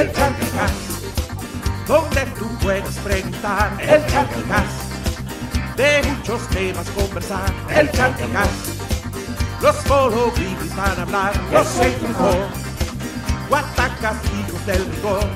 el 0.00 0.10
Charquicast, 0.12 0.74
donde 1.86 2.24
tú 2.38 2.46
puedes 2.62 2.96
preguntar, 3.00 3.76
el 3.80 4.06
Charquicast, 4.06 4.94
de 5.76 6.02
muchos 6.08 6.48
temas 6.48 6.88
conversar, 6.90 7.52
el 7.68 7.90
Charquicast, 7.92 8.50
los 9.60 9.76
follow 9.84 10.32
van 10.74 10.98
a 10.98 11.02
hablar, 11.02 11.32
los 11.52 11.76
mejor, 11.76 12.48
guatacas 13.50 14.16
hijos 14.38 14.66
del 14.66 14.86
rigor, 14.86 15.28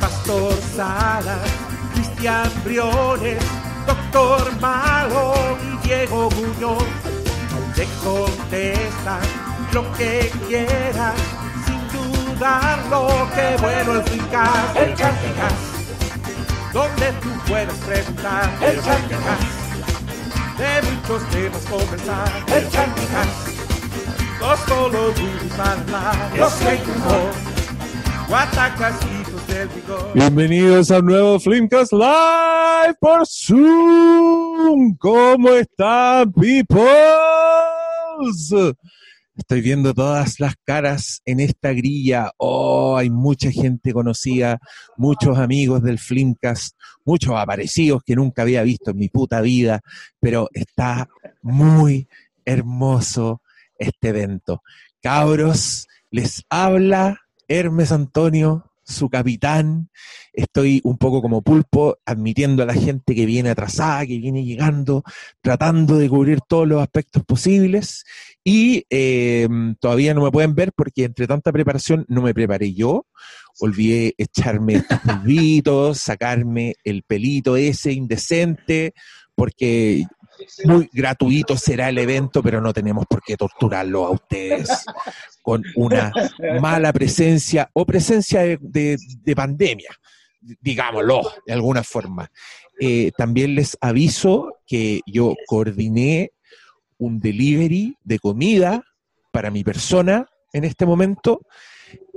Pastor 0.00 0.54
Salas, 0.74 1.48
Cristian 1.94 2.50
Briones, 2.64 3.38
Doctor 3.86 4.60
Malo 4.60 5.34
y 5.62 5.86
Diego 5.86 6.28
Muñoz, 6.30 6.84
te 7.76 7.86
contestan 8.02 9.20
lo 9.72 9.92
que 9.92 10.32
quieras 10.48 11.14
lo 12.38 13.28
que 13.34 13.56
bueno 13.62 13.92
el 13.94 14.02
Fincas, 14.04 14.76
el 14.76 14.94
Charticas, 14.94 15.54
donde 16.72 17.12
tú 17.22 17.28
puedes 17.48 17.74
preguntar, 17.74 18.50
el 18.62 18.82
Charticas, 18.82 19.40
de 20.58 20.82
muchos 20.90 21.30
temas 21.30 21.64
conversar, 21.64 22.28
el 22.54 22.70
Charticas, 22.70 23.28
los 24.40 24.60
solo 24.60 25.14
a 25.58 25.72
hablar, 25.72 26.38
los 26.38 26.52
que 26.54 26.78
Guatacasitos 28.28 29.46
del 29.46 29.68
vigor. 29.68 30.10
Bienvenidos 30.12 30.90
a 30.90 30.98
un 30.98 31.06
nuevo 31.06 31.40
Flimcast 31.40 31.92
Live 31.92 32.96
por 33.00 33.26
Zoom. 33.26 34.96
¿Cómo 34.98 35.50
están, 35.50 36.32
people? 36.32 36.84
Estoy 39.36 39.60
viendo 39.60 39.92
todas 39.92 40.40
las 40.40 40.54
caras 40.64 41.20
en 41.26 41.40
esta 41.40 41.72
grilla. 41.72 42.32
Oh, 42.38 42.96
hay 42.96 43.10
mucha 43.10 43.50
gente 43.50 43.92
conocida, 43.92 44.58
muchos 44.96 45.36
amigos 45.36 45.82
del 45.82 45.98
Flimcast, 45.98 46.74
muchos 47.04 47.34
aparecidos 47.36 48.02
que 48.02 48.16
nunca 48.16 48.42
había 48.42 48.62
visto 48.62 48.92
en 48.92 48.96
mi 48.96 49.08
puta 49.08 49.42
vida, 49.42 49.82
pero 50.18 50.48
está 50.54 51.08
muy 51.42 52.08
hermoso 52.46 53.42
este 53.78 54.08
evento. 54.08 54.62
Cabros, 55.02 55.86
les 56.10 56.42
habla 56.48 57.20
Hermes 57.46 57.92
Antonio 57.92 58.72
su 58.86 59.10
capitán. 59.10 59.90
Estoy 60.32 60.80
un 60.84 60.96
poco 60.96 61.20
como 61.20 61.42
pulpo, 61.42 61.98
admitiendo 62.06 62.62
a 62.62 62.66
la 62.66 62.74
gente 62.74 63.14
que 63.14 63.26
viene 63.26 63.50
atrasada, 63.50 64.06
que 64.06 64.18
viene 64.18 64.44
llegando, 64.44 65.02
tratando 65.40 65.98
de 65.98 66.08
cubrir 66.08 66.40
todos 66.46 66.68
los 66.68 66.80
aspectos 66.80 67.24
posibles. 67.24 68.04
Y 68.48 68.86
eh, 68.90 69.48
todavía 69.80 70.14
no 70.14 70.22
me 70.22 70.30
pueden 70.30 70.54
ver 70.54 70.72
porque 70.72 71.02
entre 71.02 71.26
tanta 71.26 71.50
preparación 71.50 72.06
no 72.06 72.22
me 72.22 72.32
preparé 72.32 72.72
yo. 72.72 73.04
Olvidé 73.58 74.14
echarme 74.18 74.74
estos 74.74 75.00
polvitos, 75.04 75.98
sacarme 75.98 76.76
el 76.84 77.02
pelito 77.02 77.56
ese 77.56 77.90
indecente, 77.90 78.94
porque 79.34 80.04
muy 80.62 80.88
gratuito 80.92 81.56
será 81.56 81.88
el 81.88 81.98
evento, 81.98 82.40
pero 82.40 82.60
no 82.60 82.72
tenemos 82.72 83.04
por 83.06 83.20
qué 83.20 83.36
torturarlo 83.36 84.06
a 84.06 84.12
ustedes 84.12 84.68
con 85.42 85.64
una 85.74 86.12
mala 86.60 86.92
presencia 86.92 87.68
o 87.72 87.84
presencia 87.84 88.42
de, 88.60 88.96
pandemia, 89.34 89.90
digámoslo 90.60 91.22
de 91.44 91.52
alguna 91.52 91.82
forma. 91.82 92.30
Eh, 92.78 93.10
también 93.18 93.56
les 93.56 93.76
aviso 93.80 94.58
que 94.64 95.00
yo 95.04 95.34
coordiné 95.48 96.30
un 96.98 97.20
delivery 97.20 97.96
de 98.04 98.18
comida 98.18 98.84
para 99.32 99.50
mi 99.50 99.64
persona 99.64 100.26
en 100.52 100.64
este 100.64 100.86
momento 100.86 101.42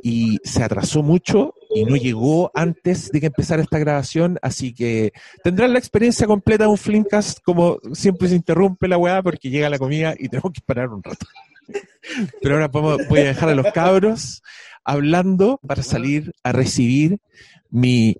y 0.01 0.39
se 0.43 0.63
atrasó 0.63 1.03
mucho 1.03 1.53
y 1.69 1.83
no 1.83 1.95
llegó 1.95 2.51
antes 2.53 3.11
de 3.11 3.19
que 3.19 3.27
empezara 3.27 3.61
esta 3.61 3.79
grabación, 3.79 4.39
así 4.41 4.73
que 4.73 5.11
tendrán 5.43 5.73
la 5.73 5.79
experiencia 5.79 6.25
completa 6.25 6.63
de 6.63 6.69
un 6.69 6.77
Flimcast, 6.77 7.39
como 7.43 7.79
siempre 7.93 8.29
se 8.29 8.35
interrumpe 8.35 8.87
la 8.87 8.97
weá 8.97 9.21
porque 9.21 9.49
llega 9.49 9.69
la 9.69 9.77
comida 9.77 10.15
y 10.17 10.29
tenemos 10.29 10.51
que 10.53 10.61
parar 10.65 10.89
un 10.89 11.03
rato. 11.03 11.25
Pero 12.41 12.55
ahora 12.55 12.67
voy 12.67 13.19
a 13.19 13.25
dejar 13.25 13.49
a 13.49 13.55
los 13.55 13.71
cabros 13.73 14.41
hablando 14.83 15.59
para 15.65 15.83
salir 15.83 16.33
a 16.43 16.51
recibir 16.51 17.19
mi... 17.69 18.17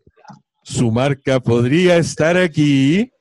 Su 0.61 0.91
marca 0.91 1.39
podría 1.39 1.97
estar 1.97 2.37
aquí 2.37 3.11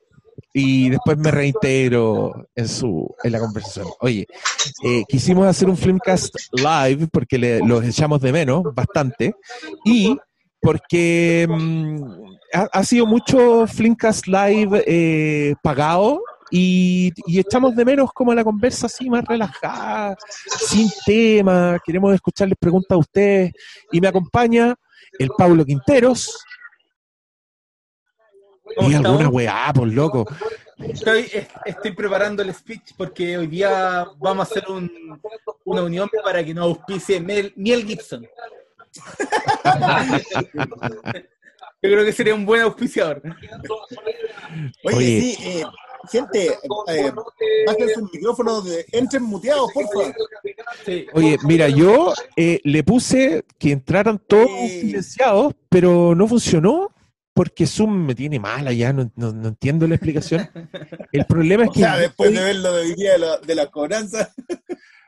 y 0.53 0.89
después 0.89 1.17
me 1.17 1.31
reintegro 1.31 2.47
en 2.55 2.67
su 2.67 3.15
en 3.23 3.31
la 3.31 3.39
conversación. 3.39 3.87
Oye, 4.01 4.27
eh, 4.83 5.03
quisimos 5.07 5.47
hacer 5.47 5.69
un 5.69 5.77
Filmcast 5.77 6.35
live 6.51 7.07
porque 7.11 7.37
le, 7.37 7.59
los 7.59 7.83
echamos 7.83 8.21
de 8.21 8.31
menos 8.31 8.63
bastante 8.73 9.33
y 9.85 10.17
porque 10.61 11.47
mm, 11.49 12.03
ha, 12.71 12.83
sido 12.83 13.05
mucho 13.05 13.65
Filmcast 13.67 14.27
live 14.27 14.83
eh, 14.85 15.55
pagado 15.61 16.21
y, 16.51 17.13
y, 17.27 17.39
echamos 17.39 17.75
de 17.75 17.85
menos 17.85 18.11
como 18.11 18.33
la 18.33 18.43
conversa 18.43 18.87
así 18.87 19.07
más 19.07 19.23
relajada, 19.23 20.17
sin 20.47 20.89
tema, 21.05 21.79
queremos 21.85 22.13
escucharles 22.13 22.57
preguntas 22.59 22.95
a 22.95 22.97
ustedes 22.97 23.53
y 23.91 24.01
me 24.01 24.07
acompaña 24.07 24.75
el 25.19 25.29
Pablo 25.37 25.63
Quinteros, 25.63 26.43
y 28.77 28.93
alguna 28.93 29.29
weá, 29.29 29.71
por 29.73 29.87
loco. 29.87 30.25
Estoy, 30.77 31.29
estoy 31.65 31.91
preparando 31.91 32.41
el 32.41 32.53
speech 32.53 32.93
porque 32.95 33.37
hoy 33.37 33.47
día 33.47 34.07
vamos 34.17 34.47
a 34.47 34.51
hacer 34.51 34.69
un, 34.69 35.19
una 35.65 35.83
unión 35.83 36.09
para 36.23 36.43
que 36.43 36.53
nos 36.53 36.65
auspicie 36.65 37.19
Mel, 37.19 37.51
Miel 37.55 37.85
Gibson. 37.85 38.25
Yo 41.81 41.89
creo 41.89 42.03
que 42.03 42.11
sería 42.11 42.35
un 42.35 42.45
buen 42.45 42.61
auspiciador. 42.61 43.21
Oye, 44.83 45.21
sí, 45.21 45.37
eh, 45.41 45.63
gente, 46.11 46.57
eh, 46.87 47.11
bajen 47.65 47.89
sus 47.93 48.11
micrófonos, 48.11 48.65
de, 48.65 48.85
entren 48.91 49.23
muteados, 49.23 49.71
por 49.73 49.87
favor. 49.87 50.13
Oye, 51.13 51.37
mira, 51.43 51.69
yo 51.69 52.13
eh, 52.35 52.59
le 52.63 52.83
puse 52.83 53.45
que 53.57 53.71
entraran 53.71 54.19
todos 54.19 54.49
silenciados, 54.69 55.53
pero 55.69 56.13
no 56.15 56.27
funcionó 56.27 56.91
porque 57.39 57.65
Zoom 57.65 58.05
me 58.05 58.15
tiene 58.15 58.37
mala 58.37 58.73
ya, 58.73 58.91
no, 58.91 59.09
no, 59.15 59.29
entiendo 59.47 59.87
la 59.87 59.95
explicación. 59.95 60.49
El 61.09 61.25
problema 61.25 61.63
es 61.63 61.69
que... 61.73 61.79
Ya, 61.79 61.97
después 61.97 62.33
de 62.33 62.43
ver 62.43 62.57
lo 62.57 62.73
de 62.73 62.81
hoy 62.81 62.95
día 62.95 63.13
de 63.13 63.19
la, 63.19 63.37
de 63.37 63.55
la 63.55 63.67
cobranza. 63.67 64.33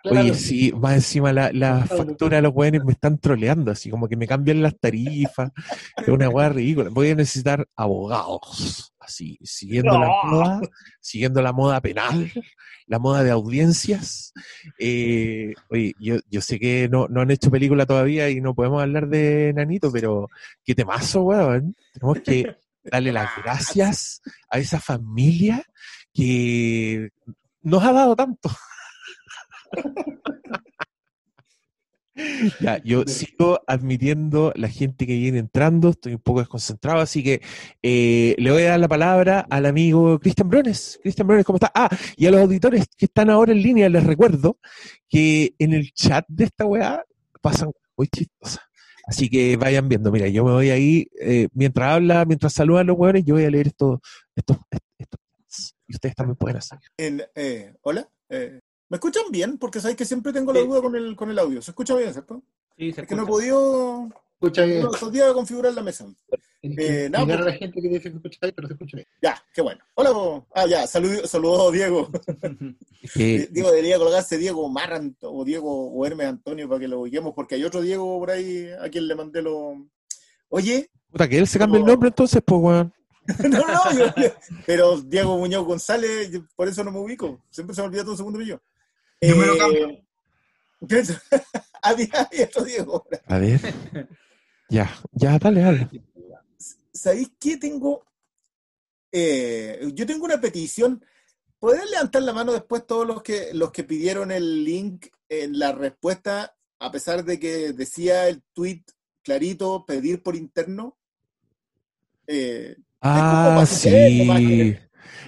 Oye, 0.03 0.33
sí, 0.33 0.71
más 0.73 0.95
encima 0.95 1.31
la, 1.31 1.51
la 1.53 1.85
factura 1.85 2.37
de 2.37 2.41
los 2.41 2.53
weones 2.55 2.83
me 2.83 2.93
están 2.93 3.19
troleando, 3.19 3.71
así 3.71 3.89
como 3.89 4.07
que 4.07 4.17
me 4.17 4.27
cambian 4.27 4.61
las 4.61 4.77
tarifas, 4.79 5.51
es 5.97 6.07
una 6.07 6.29
weá 6.29 6.49
ridícula. 6.49 6.89
Voy 6.89 7.11
a 7.11 7.15
necesitar 7.15 7.67
abogados, 7.75 8.93
así, 8.99 9.37
siguiendo 9.43 9.97
la 9.99 10.07
moda, 10.23 10.61
siguiendo 10.99 11.41
la 11.41 11.53
moda 11.53 11.81
penal, 11.81 12.31
la 12.87 12.99
moda 12.99 13.23
de 13.23 13.31
audiencias. 13.31 14.33
Eh, 14.79 15.53
oye, 15.69 15.93
yo, 15.99 16.17
yo 16.29 16.41
sé 16.41 16.59
que 16.59 16.89
no, 16.89 17.07
no 17.07 17.21
han 17.21 17.31
hecho 17.31 17.51
película 17.51 17.85
todavía 17.85 18.29
y 18.29 18.41
no 18.41 18.55
podemos 18.55 18.81
hablar 18.81 19.07
de 19.07 19.53
Nanito, 19.55 19.91
pero 19.91 20.29
qué 20.65 20.73
temazo, 20.73 21.21
weón. 21.23 21.75
Tenemos 21.93 22.19
que 22.21 22.57
darle 22.83 23.11
las 23.11 23.29
gracias 23.43 24.21
a 24.49 24.57
esa 24.57 24.79
familia 24.79 25.63
que 26.13 27.09
nos 27.61 27.83
ha 27.83 27.91
dado 27.93 28.15
tanto. 28.15 28.49
Ya, 32.59 32.81
yo 32.83 33.03
sigo 33.07 33.61
admitiendo 33.67 34.51
la 34.55 34.67
gente 34.67 35.07
que 35.07 35.15
viene 35.15 35.39
entrando, 35.39 35.89
estoy 35.89 36.13
un 36.13 36.19
poco 36.19 36.39
desconcentrado, 36.39 36.99
así 36.99 37.23
que 37.23 37.41
eh, 37.81 38.35
le 38.37 38.51
voy 38.51 38.63
a 38.63 38.71
dar 38.71 38.79
la 38.79 38.87
palabra 38.87 39.47
al 39.49 39.65
amigo 39.65 40.19
Cristian 40.19 40.49
Brones. 40.49 40.99
Cristian 41.01 41.27
Brones, 41.27 41.45
¿cómo 41.45 41.57
está? 41.57 41.71
Ah, 41.73 41.89
y 42.17 42.27
a 42.27 42.31
los 42.31 42.41
auditores 42.41 42.85
que 42.97 43.05
están 43.05 43.29
ahora 43.29 43.53
en 43.53 43.61
línea, 43.61 43.89
les 43.89 44.03
recuerdo 44.03 44.59
que 45.09 45.55
en 45.57 45.73
el 45.73 45.91
chat 45.93 46.25
de 46.27 46.45
esta 46.45 46.65
weá 46.65 47.03
pasan 47.41 47.71
muy 47.95 48.07
chistosas. 48.07 48.61
Así 49.07 49.29
que 49.29 49.57
vayan 49.57 49.89
viendo, 49.89 50.11
mira, 50.11 50.27
yo 50.27 50.45
me 50.45 50.51
voy 50.51 50.69
ahí, 50.69 51.07
eh, 51.19 51.47
mientras 51.53 51.95
habla, 51.95 52.25
mientras 52.25 52.53
saludan 52.53 52.81
a 52.81 52.91
los 52.91 52.97
weones, 52.97 53.25
yo 53.25 53.35
voy 53.35 53.45
a 53.45 53.49
leer 53.49 53.67
estos, 53.67 53.99
estos, 54.35 54.57
estos, 54.97 55.19
y 55.87 55.95
ustedes 55.95 56.15
también 56.15 56.35
pueden 56.35 56.57
hacer. 56.57 56.79
Eh, 56.97 57.73
Hola, 57.81 58.07
¿Me 58.91 58.97
escuchan 58.97 59.23
bien? 59.31 59.57
Porque 59.57 59.79
sabéis 59.79 59.97
que 59.97 60.03
siempre 60.03 60.33
tengo 60.33 60.51
la 60.51 60.59
duda 60.59 60.81
con 60.81 60.93
el, 60.97 61.15
con 61.15 61.31
el 61.31 61.39
audio. 61.39 61.61
¿Se 61.61 61.71
escucha 61.71 61.95
bien, 61.95 62.11
cierto? 62.11 62.43
Sí, 62.77 62.91
se 62.91 62.99
Es 62.99 63.07
que 63.07 63.15
no 63.15 63.23
he 63.23 63.25
podido... 63.25 64.09
Escucha 64.33 64.65
bien. 64.65 64.85
Estos 64.85 65.13
días 65.13 65.31
configurar 65.31 65.73
la 65.73 65.81
mesa. 65.81 66.13
Eh, 66.61 67.07
nada, 67.09 67.25
pues, 67.25 67.39
la 67.39 67.53
gente 67.53 67.81
que 67.81 67.87
dice 67.87 68.11
que 68.11 68.17
escucha 68.17 68.39
bien, 68.41 68.53
pero 68.53 68.67
se 68.67 68.73
escucha 68.73 68.97
bien. 68.97 69.07
Ya, 69.21 69.41
qué 69.53 69.61
bueno. 69.61 69.81
Hola, 69.93 70.43
ah, 70.53 70.67
ya, 70.67 70.85
saludos, 70.87 71.29
saludos 71.29 71.71
Diego. 71.71 72.09
Diego 73.15 73.69
debería 73.69 73.97
colgarse 73.97 74.37
Diego 74.37 74.67
Marrant 74.67 75.15
o 75.21 75.45
Diego 75.45 75.89
o 75.89 76.05
Hermes 76.05 76.27
Antonio 76.27 76.67
para 76.67 76.81
que 76.81 76.89
lo 76.89 76.99
oiguemos, 76.99 77.31
porque 77.33 77.55
hay 77.55 77.63
otro 77.63 77.79
Diego 77.79 78.19
por 78.19 78.31
ahí 78.31 78.67
a 78.77 78.89
quien 78.89 79.07
le 79.07 79.15
mandé 79.15 79.41
lo. 79.41 79.87
Oye. 80.49 80.91
Puta, 81.09 81.29
que 81.29 81.37
él 81.37 81.47
se 81.47 81.59
cambie 81.59 81.79
el 81.79 81.85
nombre 81.85 82.09
entonces, 82.09 82.41
pues, 82.45 82.59
weón. 82.61 82.93
no, 83.49 83.59
no, 83.59 84.13
pero 84.65 84.99
Diego 84.99 85.37
Muñoz 85.37 85.63
González, 85.63 86.29
por 86.57 86.67
eso 86.67 86.83
no 86.83 86.91
me 86.91 86.99
ubico. 86.99 87.41
Siempre 87.49 87.73
se 87.73 87.81
me 87.81 87.87
olvida 87.87 88.01
todo 88.01 88.11
un 88.11 88.17
segundo 88.17 88.37
mío. 88.37 88.61
Yo 89.21 89.35
me 89.35 89.45
lo 89.45 89.57
cambio. 89.57 89.89
Eh, 90.89 91.03
había, 91.83 92.29
otro 92.47 92.63
Diego. 92.63 93.07
A 93.27 93.37
ver. 93.37 93.59
Ya, 94.69 94.89
ya, 95.11 95.37
dale, 95.37 95.61
dale. 95.61 95.89
¿Sabéis 96.91 97.31
qué 97.39 97.57
tengo? 97.57 98.05
Eh, 99.11 99.91
yo 99.93 100.05
tengo 100.05 100.25
una 100.25 100.41
petición. 100.41 101.03
¿Podrían 101.59 101.91
levantar 101.91 102.23
la 102.23 102.33
mano 102.33 102.53
después 102.53 102.87
todos 102.87 103.05
los 103.05 103.21
que, 103.21 103.53
los 103.53 103.71
que 103.71 103.83
pidieron 103.83 104.31
el 104.31 104.63
link 104.63 105.07
en 105.29 105.59
la 105.59 105.71
respuesta, 105.71 106.55
a 106.79 106.91
pesar 106.91 107.23
de 107.23 107.39
que 107.39 107.73
decía 107.73 108.27
el 108.27 108.41
tweet 108.53 108.83
clarito, 109.21 109.85
pedir 109.85 110.23
por 110.23 110.35
interno? 110.35 110.97
Eh, 112.25 112.75
ah, 113.01 113.63
sí. 113.67 114.77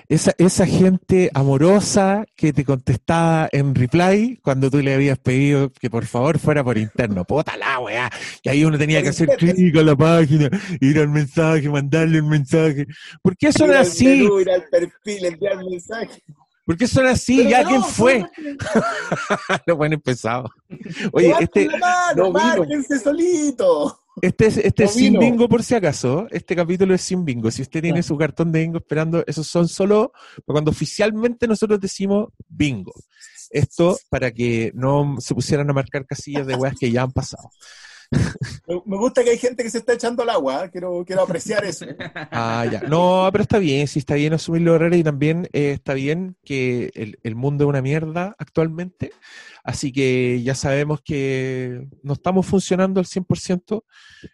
Esa, 0.07 0.33
esa 0.37 0.65
gente 0.65 1.29
amorosa 1.33 2.25
que 2.35 2.53
te 2.53 2.65
contestaba 2.65 3.49
en 3.51 3.73
reply 3.73 4.39
cuando 4.41 4.69
tú 4.69 4.79
le 4.79 4.93
habías 4.93 5.17
pedido 5.17 5.71
que 5.71 5.89
por 5.89 6.05
favor 6.05 6.39
fuera 6.39 6.63
por 6.63 6.77
interno. 6.77 7.25
Puta 7.25 7.57
la 7.57 7.79
weá. 7.79 8.09
Y 8.43 8.49
ahí 8.49 8.65
uno 8.65 8.77
tenía 8.77 9.01
que 9.01 9.09
hacer 9.09 9.29
clic 9.37 9.75
a 9.77 9.83
la 9.83 9.95
página, 9.95 10.49
ir 10.81 10.99
al 10.99 11.09
mensaje, 11.09 11.69
mandarle 11.69 12.21
un 12.21 12.29
mensaje. 12.29 12.85
¿Por 13.21 13.37
qué 13.37 13.51
son 13.51 13.71
así? 13.71 14.23
ir 14.41 14.49
al 14.49 14.63
perfil, 14.69 15.25
enviar 15.25 15.57
mensaje. 15.63 16.23
¿Por 16.65 16.77
qué 16.77 16.87
son 16.87 17.05
así? 17.07 17.47
¿Ya 17.47 17.65
quién 17.65 17.83
fue? 17.83 18.25
Lo 19.65 19.75
buen 19.75 19.93
empezado. 19.93 20.49
Oye, 21.11 21.33
este. 21.39 21.67
no 22.15 22.31
solito. 22.99 24.02
Este 24.21 24.45
es, 24.45 24.57
este 24.57 24.87
sin 24.87 25.17
bingo 25.17 25.49
por 25.49 25.63
si 25.63 25.75
acaso. 25.75 26.27
Este 26.29 26.55
capítulo 26.55 26.93
es 26.93 27.01
sin 27.01 27.25
bingo. 27.25 27.49
Si 27.49 27.61
usted 27.61 27.81
tiene 27.81 28.03
su 28.03 28.17
cartón 28.17 28.51
de 28.51 28.59
bingo 28.61 28.77
esperando, 28.77 29.23
esos 29.25 29.47
son 29.47 29.67
solo 29.67 30.11
cuando 30.45 30.71
oficialmente 30.71 31.47
nosotros 31.47 31.79
decimos 31.79 32.29
bingo. 32.47 32.93
Esto 33.49 33.97
para 34.09 34.31
que 34.31 34.71
no 34.75 35.15
se 35.19 35.33
pusieran 35.33 35.69
a 35.69 35.73
marcar 35.73 36.05
casillas 36.05 36.45
de 36.47 36.55
weas 36.55 36.75
que 36.79 36.91
ya 36.91 37.03
han 37.03 37.11
pasado. 37.11 37.49
Me 38.85 38.97
gusta 38.97 39.23
que 39.23 39.31
hay 39.31 39.37
gente 39.37 39.63
que 39.63 39.69
se 39.69 39.79
está 39.79 39.93
echando 39.93 40.23
al 40.23 40.29
agua, 40.29 40.65
¿eh? 40.65 40.69
quiero, 40.71 41.03
quiero 41.05 41.23
apreciar 41.23 41.65
eso. 41.65 41.85
Ah, 42.31 42.65
ya. 42.71 42.81
No, 42.81 43.27
pero 43.31 43.41
está 43.41 43.57
bien, 43.57 43.87
sí 43.87 43.99
está 43.99 44.15
bien 44.15 44.33
asumir 44.33 44.61
los 44.61 44.75
horarios 44.75 44.99
y 44.99 45.03
también 45.03 45.49
eh, 45.53 45.71
está 45.71 45.93
bien 45.93 46.35
que 46.43 46.91
el, 46.95 47.19
el, 47.23 47.35
mundo 47.35 47.65
es 47.65 47.69
una 47.69 47.81
mierda 47.81 48.35
actualmente 48.37 49.11
Así 49.63 49.93
que 49.93 50.41
ya 50.43 50.55
sabemos 50.55 50.99
que 51.01 51.87
no 52.03 52.13
estamos 52.13 52.45
funcionando 52.45 52.99
al 52.99 53.05
100%. 53.05 53.83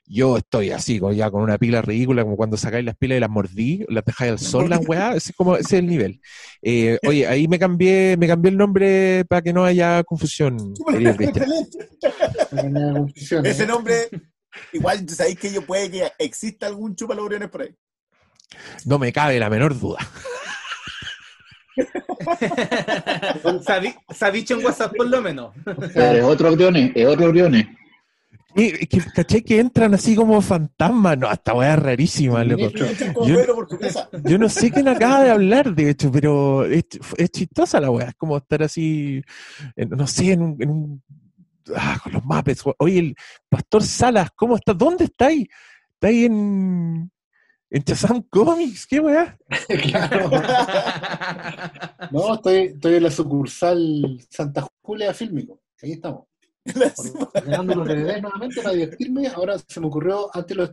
Yo 0.08 0.38
estoy 0.38 0.72
así, 0.72 1.00
ya 1.14 1.30
con 1.30 1.44
una 1.44 1.60
pila 1.60 1.84
ridícula, 1.84 2.24
como 2.24 2.36
cuando 2.36 2.58
sacáis 2.58 2.84
las 2.84 2.98
pilas 2.98 3.18
y 3.18 3.20
las 3.20 3.30
mordí, 3.30 3.86
las 3.90 4.04
dejáis 4.04 4.31
al 4.31 4.40
sol, 4.40 4.68
las 4.70 4.88
weá, 4.88 5.16
ese 5.16 5.31
es, 5.31 5.36
como, 5.36 5.56
ese 5.56 5.78
es 5.78 5.84
el 5.84 5.88
nivel. 5.88 6.20
Eh, 6.64 6.98
oye, 7.08 7.28
ahí 7.28 7.48
me 7.48 7.60
cambié, 7.60 8.18
me 8.18 8.28
cambié 8.28 8.50
el 8.50 8.58
nombre 8.58 9.24
para 9.26 9.44
que 9.44 9.54
no 9.54 9.66
haya 9.66 10.04
confusión. 10.04 10.74
ese 13.44 13.68
nombre, 13.68 14.10
igual, 14.74 15.08
¿sabéis 15.10 15.38
que 15.38 15.54
yo 15.54 15.64
puede 15.64 15.92
que 15.92 16.12
exista 16.18 16.66
algún 16.66 16.96
chupaloriones 16.96 17.50
por 17.50 17.62
ahí? 17.62 17.76
No 18.86 18.98
me 18.98 19.14
cabe 19.14 19.40
la 19.40 19.52
menor 19.52 19.80
duda. 19.80 20.00
se, 24.14 24.26
ha, 24.26 24.31
dicho 24.31 24.58
en 24.58 24.66
WhatsApp 24.66 24.94
por 24.96 25.08
lo 25.08 25.22
menos. 25.22 25.54
es 25.96 26.24
otro 26.24 26.52
Oriones, 26.52 26.92
es 26.96 27.06
otro 27.06 27.28
Oriones. 27.28 27.68
que, 28.56 29.02
¿Caché 29.16 29.44
que 29.44 29.60
entran 29.60 29.94
así 29.94 30.16
como 30.16 30.42
fantasmas? 30.42 31.18
No, 31.18 31.31
esta 31.31 31.54
weá 31.54 31.74
es 31.74 31.80
rarísima, 31.80 32.44
loco. 32.44 32.70
Yo, 34.26 34.38
no 34.38 34.50
sé 34.50 34.72
quién 34.72 34.88
acaba 34.88 35.24
de 35.24 35.31
hablar, 35.31 35.74
de 35.74 35.92
hecho, 35.92 36.12
pero 36.12 36.66
es, 36.66 36.86
chistosa 37.31 37.80
la 37.80 37.92
weá. 37.92 38.10
Es 38.10 38.16
como 38.16 38.38
estar 38.38 38.64
así, 38.64 39.22
no 39.76 40.08
sé, 40.08 40.34
en 40.34 40.42
un, 40.42 41.02
ah, 41.76 42.00
con 42.04 42.14
los 42.14 42.26
mapes. 42.26 42.62
Oye, 42.78 43.00
el 43.00 43.16
Pastor 43.48 43.84
Salas, 43.84 44.30
¿cómo 44.36 44.56
está? 44.56 44.74
¿Dónde 44.74 45.06
está 45.06 45.28
ahí? 45.28 45.48
Está 45.94 46.08
ahí 46.08 46.26
en, 46.26 47.12
en 47.69 47.83
Chazam 47.83 48.24
Comics, 48.24 48.88
¿qué 48.88 49.00
weá? 49.00 49.38
claro. 49.83 50.30
no, 52.12 52.33
estoy, 52.33 52.57
estoy 52.57 52.95
en 52.95 53.04
la 53.04 53.12
sucursal 53.12 54.19
Santa 54.30 54.68
Julia 54.81 55.13
Fílmico. 55.13 55.62
Ahí 55.81 55.94
estamos. 55.94 56.25
Ordenando 57.33 57.75
los 57.75 57.88
DVDs 57.88 58.21
nuevamente 58.21 58.62
para 58.62 58.75
divertirme. 58.75 59.27
Ahora 59.27 59.57
se 59.60 59.80
me 59.80 59.88
ocurrió, 59.88 60.30
antes 60.36 60.57
los 60.57 60.71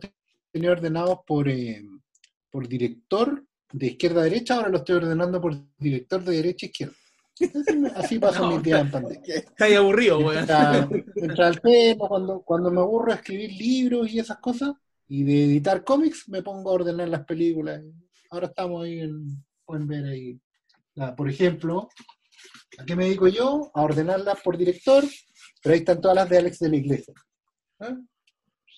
tenía 0.51 0.71
ordenados 0.71 1.19
por, 1.25 1.47
eh, 1.47 1.83
por 2.49 2.67
director 2.67 3.43
de 3.71 3.87
izquierda 3.87 4.21
a 4.21 4.23
derecha, 4.25 4.55
ahora 4.55 4.69
los 4.69 4.81
estoy 4.81 4.95
ordenando 4.95 5.41
por 5.41 5.55
director 5.77 6.23
de 6.23 6.35
derecha 6.35 6.65
a 6.65 6.69
izquierda. 6.69 6.95
Así 7.95 8.17
pasa 8.19 8.47
mi 8.47 8.57
vida 8.59 8.79
en 8.79 8.91
pandemia. 8.91 9.35
Está 9.35 9.65
ahí 9.65 9.75
aburrido, 9.75 10.19
weón. 10.19 10.35
Mientras, 10.35 10.89
mientras 11.15 11.61
tema, 11.61 12.07
cuando, 12.07 12.41
cuando 12.41 12.71
me 12.71 12.79
aburro 12.79 13.11
a 13.11 13.15
escribir 13.15 13.51
libros 13.51 14.11
y 14.11 14.19
esas 14.19 14.37
cosas, 14.37 14.73
y 15.07 15.23
de 15.23 15.45
editar 15.45 15.83
cómics 15.83 16.27
me 16.27 16.43
pongo 16.43 16.69
a 16.69 16.73
ordenar 16.73 17.07
las 17.07 17.25
películas. 17.25 17.81
Ahora 18.29 18.47
estamos 18.47 18.83
ahí, 18.83 18.99
en, 18.99 19.43
pueden 19.65 19.87
ver 19.87 20.05
ahí. 20.05 20.39
por 21.15 21.29
ejemplo, 21.29 21.89
¿a 22.77 22.85
qué 22.85 22.95
me 22.95 23.05
dedico 23.05 23.27
yo? 23.27 23.71
A 23.73 23.83
ordenarlas 23.83 24.41
por 24.41 24.57
director, 24.57 25.03
pero 25.61 25.73
ahí 25.73 25.79
están 25.79 26.01
todas 26.01 26.15
las 26.15 26.29
de 26.29 26.37
Alex 26.37 26.59
de 26.59 26.69
la 26.69 26.75
Iglesia. 26.75 27.13
¿Eh? 27.79 27.95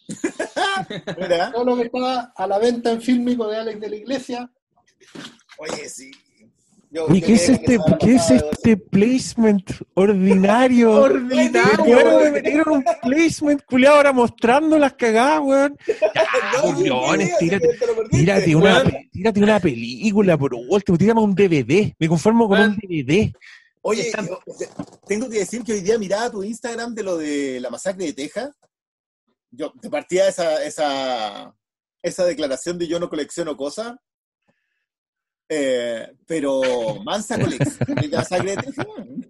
Todo 1.54 1.66
lo 1.66 1.76
que 1.76 1.84
está 1.84 2.32
a 2.36 2.48
la 2.48 2.58
venta 2.58 2.92
en 2.92 3.02
fílmico 3.02 3.48
de 3.48 3.58
Alex 3.58 3.80
de 3.80 3.90
la 3.90 3.96
Iglesia. 3.96 4.52
Oye, 5.60 5.90
sí. 5.90 6.12
¿Y 6.92 7.22
qué 7.22 7.34
es 7.34 7.50
este, 7.50 7.78
¿qué 8.00 8.16
es 8.16 8.32
este 8.32 8.76
placement 8.76 9.72
ordinario? 9.94 10.92
ordinario. 11.02 12.20
me 12.20 12.32
metieron 12.32 12.78
un 12.78 12.86
placement 13.04 13.64
culiado 13.64 13.98
ahora 13.98 14.12
mostrando 14.12 14.78
las 14.80 14.94
cagadas, 14.94 15.40
weón. 15.44 15.78
Ya, 15.86 17.38
tírate, 17.38 17.70
tírate, 18.10 18.56
una, 18.56 18.84
tírate 19.12 19.40
una 19.40 19.60
película 19.60 20.36
por 20.36 20.56
último, 20.56 20.98
tírame 20.98 21.22
un 21.22 21.36
DVD. 21.36 21.94
Me 22.00 22.08
conformo 22.08 22.48
con 22.48 22.60
un 22.60 22.76
DVD. 22.78 23.32
Oye, 23.82 24.12
tengo 25.08 25.30
que 25.30 25.40
decir 25.40 25.64
que 25.64 25.74
hoy 25.74 25.82
día 25.82 26.00
miraba 26.00 26.32
tu 26.32 26.44
Instagram 26.44 26.96
de 26.96 27.04
lo 27.04 27.18
de 27.18 27.60
la 27.60 27.70
masacre 27.70 28.06
de 28.06 28.14
Texas. 28.14 28.50
Yo 29.52 29.72
te 29.80 29.90
partía 29.92 30.28
esa, 30.28 30.64
esa, 30.64 31.54
esa 32.02 32.26
declaración 32.26 32.80
de 32.80 32.88
yo 32.88 33.00
no 33.00 33.10
colecciono 33.10 33.56
cosas 33.56 33.96
eh, 35.52 36.08
pero 36.28 36.62
mansa 37.04 37.40
colección 37.40 39.26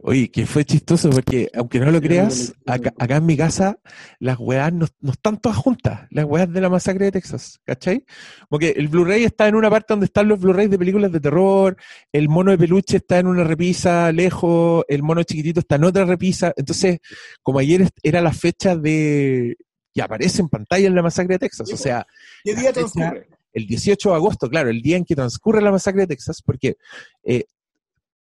Oye, 0.00 0.30
que 0.30 0.46
fue 0.46 0.64
chistoso 0.64 1.10
porque, 1.10 1.50
aunque 1.54 1.78
no 1.78 1.90
lo 1.90 2.00
creas, 2.00 2.54
acá, 2.64 3.16
en 3.16 3.26
mi 3.26 3.36
casa 3.36 3.78
las 4.18 4.38
weas 4.38 4.72
no, 4.72 4.86
están 5.10 5.38
todas 5.38 5.58
juntas, 5.58 6.06
las 6.10 6.24
weas 6.24 6.50
de 6.50 6.60
la 6.62 6.70
masacre 6.70 7.06
de 7.06 7.12
Texas, 7.12 7.60
¿cachai? 7.64 8.06
Porque 8.48 8.70
el 8.70 8.88
Blu-ray 8.88 9.24
está 9.24 9.46
en 9.48 9.54
una 9.54 9.68
parte 9.68 9.92
donde 9.92 10.06
están 10.06 10.26
los 10.26 10.40
Blu-rays 10.40 10.70
de 10.70 10.78
películas 10.78 11.12
de 11.12 11.20
terror, 11.20 11.76
el 12.12 12.30
mono 12.30 12.50
de 12.50 12.56
peluche 12.56 12.96
está 12.96 13.18
en 13.18 13.26
una 13.26 13.44
repisa 13.44 14.10
lejos, 14.10 14.84
el 14.88 15.02
mono 15.02 15.22
chiquitito 15.22 15.60
está 15.60 15.76
en 15.76 15.84
otra 15.84 16.06
repisa. 16.06 16.54
Entonces, 16.56 17.00
como 17.42 17.58
ayer 17.58 17.90
era 18.02 18.22
la 18.22 18.32
fecha 18.32 18.74
de 18.74 19.58
que 19.92 20.00
aparece 20.00 20.40
en 20.40 20.48
pantalla 20.48 20.86
en 20.86 20.94
la 20.94 21.02
masacre 21.02 21.34
de 21.34 21.40
Texas, 21.40 21.70
o 21.70 21.76
sea, 21.76 22.06
¿qué 22.42 22.54
día 22.54 22.72
transcurre? 22.72 23.28
El 23.52 23.66
18 23.66 24.10
de 24.10 24.14
agosto, 24.14 24.48
claro, 24.48 24.70
el 24.70 24.82
día 24.82 24.96
en 24.96 25.04
que 25.04 25.14
transcurre 25.14 25.62
la 25.62 25.70
masacre 25.70 26.02
de 26.02 26.08
Texas, 26.08 26.42
porque 26.44 26.76
eh, 27.24 27.44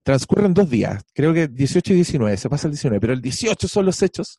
transcurren 0.02 0.54
dos 0.54 0.68
días, 0.70 1.04
creo 1.14 1.34
que 1.34 1.48
18 1.48 1.92
y 1.92 1.96
19, 1.96 2.36
se 2.36 2.48
pasa 2.48 2.66
el 2.66 2.72
19, 2.72 3.00
pero 3.00 3.12
el 3.12 3.20
18 3.20 3.68
son 3.68 3.86
los 3.86 4.02
hechos, 4.02 4.38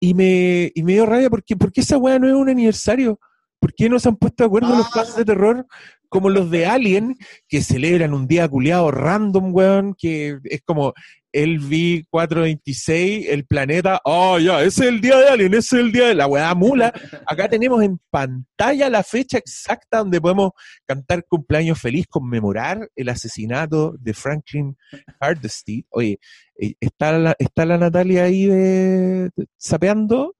y 0.00 0.14
me, 0.14 0.70
y 0.74 0.82
me 0.82 0.92
dio 0.92 1.06
rabia 1.06 1.30
porque, 1.30 1.56
porque 1.56 1.80
esa 1.80 1.98
weá 1.98 2.18
no 2.18 2.28
es 2.28 2.34
un 2.34 2.48
aniversario. 2.48 3.18
¿Por 3.58 3.74
qué 3.74 3.88
no 3.88 3.98
se 3.98 4.08
han 4.08 4.16
puesto 4.16 4.44
de 4.44 4.46
acuerdo 4.46 4.76
los 4.76 4.88
fans 4.90 5.16
de 5.16 5.24
terror 5.24 5.66
como 6.08 6.30
los 6.30 6.50
de 6.50 6.66
Alien, 6.66 7.16
que 7.48 7.62
celebran 7.62 8.14
un 8.14 8.26
día 8.26 8.48
culiado 8.48 8.90
random, 8.90 9.54
weón, 9.54 9.94
que 9.94 10.38
es 10.44 10.62
como 10.64 10.94
el 11.32 11.60
V426, 11.60 13.26
el 13.28 13.44
planeta, 13.44 14.00
oh 14.04 14.38
ya, 14.38 14.62
ese 14.62 14.84
es 14.84 14.88
el 14.88 15.00
día 15.00 15.18
de 15.18 15.28
Alien, 15.28 15.54
ese 15.54 15.76
es 15.76 15.84
el 15.84 15.92
día 15.92 16.08
de 16.08 16.14
la 16.14 16.26
weá 16.26 16.54
mula. 16.54 16.92
Acá 17.26 17.48
tenemos 17.48 17.82
en 17.82 18.00
pantalla 18.10 18.88
la 18.88 19.02
fecha 19.02 19.36
exacta 19.36 19.98
donde 19.98 20.20
podemos 20.20 20.52
cantar 20.86 21.24
cumpleaños 21.26 21.80
feliz, 21.80 22.06
conmemorar 22.08 22.88
el 22.96 23.08
asesinato 23.10 23.94
de 23.98 24.14
Franklin 24.14 24.76
Hardesty. 25.20 25.84
Oye, 25.90 26.18
eh, 26.58 26.74
está 26.80 27.18
la, 27.18 27.36
está 27.38 27.66
la 27.66 27.76
Natalia 27.76 28.24
ahí 28.24 28.46
de, 28.46 29.30
sapeando 29.56 30.34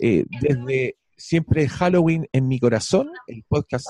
eh, 0.00 0.24
desde 0.40 0.96
siempre 1.16 1.68
Halloween 1.68 2.26
en 2.32 2.48
mi 2.48 2.58
corazón, 2.58 3.10
el 3.28 3.44
podcast. 3.48 3.86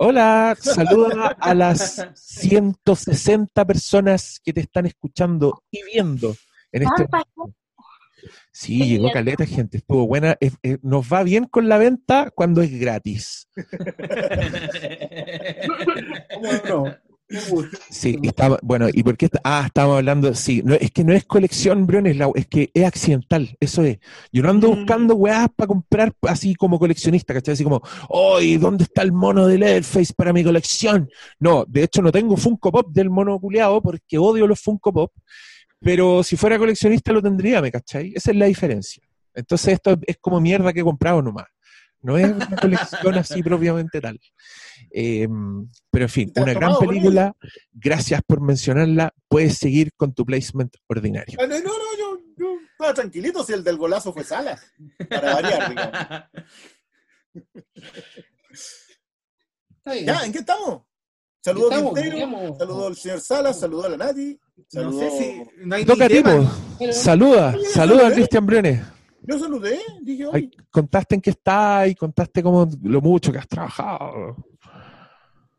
Hola, 0.00 0.56
saluda 0.60 1.36
a 1.40 1.54
las 1.54 2.06
160 2.14 3.64
personas 3.64 4.40
que 4.44 4.52
te 4.52 4.60
están 4.60 4.86
escuchando 4.86 5.64
y 5.72 5.82
viendo 5.82 6.36
en 6.70 6.84
este 6.84 7.08
momento. 7.10 7.56
Sí, 8.52 8.88
llegó 8.88 9.10
caleta, 9.10 9.44
gente, 9.44 9.78
estuvo 9.78 10.06
buena. 10.06 10.38
nos 10.82 11.12
va 11.12 11.24
bien 11.24 11.46
con 11.46 11.68
la 11.68 11.78
venta 11.78 12.30
cuando 12.32 12.62
es 12.62 12.78
gratis. 12.78 13.48
Sí, 17.90 18.18
estaba, 18.22 18.58
bueno, 18.62 18.88
¿y 18.90 19.02
por 19.02 19.16
qué? 19.16 19.28
ah, 19.44 19.64
estábamos 19.66 19.98
hablando, 19.98 20.34
sí, 20.34 20.62
no, 20.64 20.74
es 20.74 20.90
que 20.90 21.04
no 21.04 21.12
es 21.12 21.26
colección, 21.26 21.86
Briones, 21.86 22.16
es 22.34 22.46
que 22.46 22.70
es 22.72 22.84
accidental, 22.84 23.54
eso 23.60 23.82
es. 23.82 23.98
Yo 24.32 24.42
no 24.42 24.50
ando 24.50 24.72
mm. 24.72 24.76
buscando 24.76 25.14
weas 25.14 25.48
para 25.54 25.68
comprar 25.68 26.12
así 26.22 26.54
como 26.54 26.78
coleccionista, 26.78 27.34
¿cachai? 27.34 27.52
Así 27.52 27.64
como, 27.64 27.82
¡Oy! 28.08 28.56
¿Dónde 28.56 28.84
está 28.84 29.02
el 29.02 29.12
mono 29.12 29.46
de 29.46 29.58
Leatherface 29.58 30.14
para 30.14 30.32
mi 30.32 30.42
colección? 30.42 31.10
No, 31.38 31.66
de 31.68 31.82
hecho 31.82 32.00
no 32.00 32.10
tengo 32.10 32.36
Funko 32.36 32.72
Pop 32.72 32.88
del 32.92 33.10
mono 33.10 33.38
culeado 33.38 33.82
porque 33.82 34.16
odio 34.16 34.46
los 34.46 34.60
Funko 34.60 34.92
Pop, 34.92 35.12
pero 35.80 36.22
si 36.22 36.36
fuera 36.36 36.58
coleccionista 36.58 37.12
lo 37.12 37.20
tendría, 37.20 37.60
¿me 37.60 37.70
cachai? 37.70 38.12
Esa 38.14 38.30
es 38.30 38.36
la 38.38 38.46
diferencia. 38.46 39.02
Entonces 39.34 39.74
esto 39.74 39.98
es 40.06 40.16
como 40.18 40.40
mierda 40.40 40.72
que 40.72 40.80
he 40.80 40.84
comprado 40.84 41.20
nomás. 41.20 41.46
No 42.00 42.16
es 42.16 42.30
una 42.30 42.46
colección 42.62 43.14
así 43.14 43.42
propiamente 43.42 44.00
tal. 44.00 44.20
Em, 44.90 45.68
pero 45.90 46.04
en 46.04 46.08
fin, 46.10 46.32
una 46.36 46.54
gran 46.54 46.78
película. 46.78 47.34
Gracias 47.72 48.20
por 48.26 48.40
mencionarla. 48.40 49.12
Puedes 49.28 49.58
seguir 49.58 49.92
con 49.96 50.12
tu 50.12 50.24
placement 50.24 50.74
ordinario. 50.86 51.38
No, 51.40 51.46
no, 51.46 51.58
no, 51.58 51.98
yo, 51.98 52.20
yo 52.36 52.46
estaba 52.70 52.94
tranquilito 52.94 53.44
si 53.44 53.52
el 53.52 53.64
del 53.64 53.76
golazo 53.76 54.12
fue 54.12 54.24
Sala. 54.24 54.58
Para 55.08 55.34
variar, 55.34 55.68
digamos. 55.70 55.92
Ya, 60.04 60.24
¿en 60.24 60.32
qué 60.32 60.38
estamos? 60.38 60.82
Saludos 61.40 61.72
a 61.72 61.82
Quintero, 61.82 62.56
saludos 62.58 62.86
al 62.88 62.96
señor 62.96 63.20
Salas, 63.20 63.60
saludos 63.60 63.86
a 63.86 63.88
la 63.90 63.96
Nati. 63.96 64.38
No 64.72 64.92
sé 64.92 65.10
si 65.18 65.64
no 65.64 65.76
hay 65.76 65.84
Toca 65.84 66.08
tipo. 66.08 66.28
Saluda, 66.92 67.54
saluda 67.72 68.08
a 68.08 68.12
Cristian 68.12 68.44
Briones. 68.44 68.97
Yo 69.28 69.38
saludé, 69.38 69.78
dije 70.00 70.24
hoy. 70.24 70.50
contaste 70.70 71.16
en 71.16 71.20
qué 71.20 71.28
estás 71.28 71.86
y 71.86 71.94
contaste 71.94 72.42
como 72.42 72.66
lo 72.82 73.02
mucho 73.02 73.30
que 73.30 73.36
has 73.36 73.46
trabajado. 73.46 74.34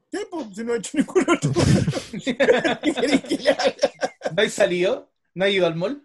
¿Qué? 0.10 0.26
Pues 0.28 0.48
si 0.56 0.64
no 0.64 0.74
he 0.74 0.80
hecho 0.80 0.98
ningún 0.98 1.24
otro. 1.30 1.52
¿No 4.36 4.42
hay 4.42 4.50
salido? 4.50 5.12
¿No 5.36 5.46
has 5.46 5.52
ido 5.52 5.68
al 5.68 5.76
mall? 5.76 6.04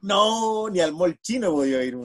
No, 0.00 0.70
ni 0.70 0.80
al 0.80 0.94
mall 0.94 1.20
chino 1.20 1.52
podía 1.52 1.84
ir. 1.84 1.98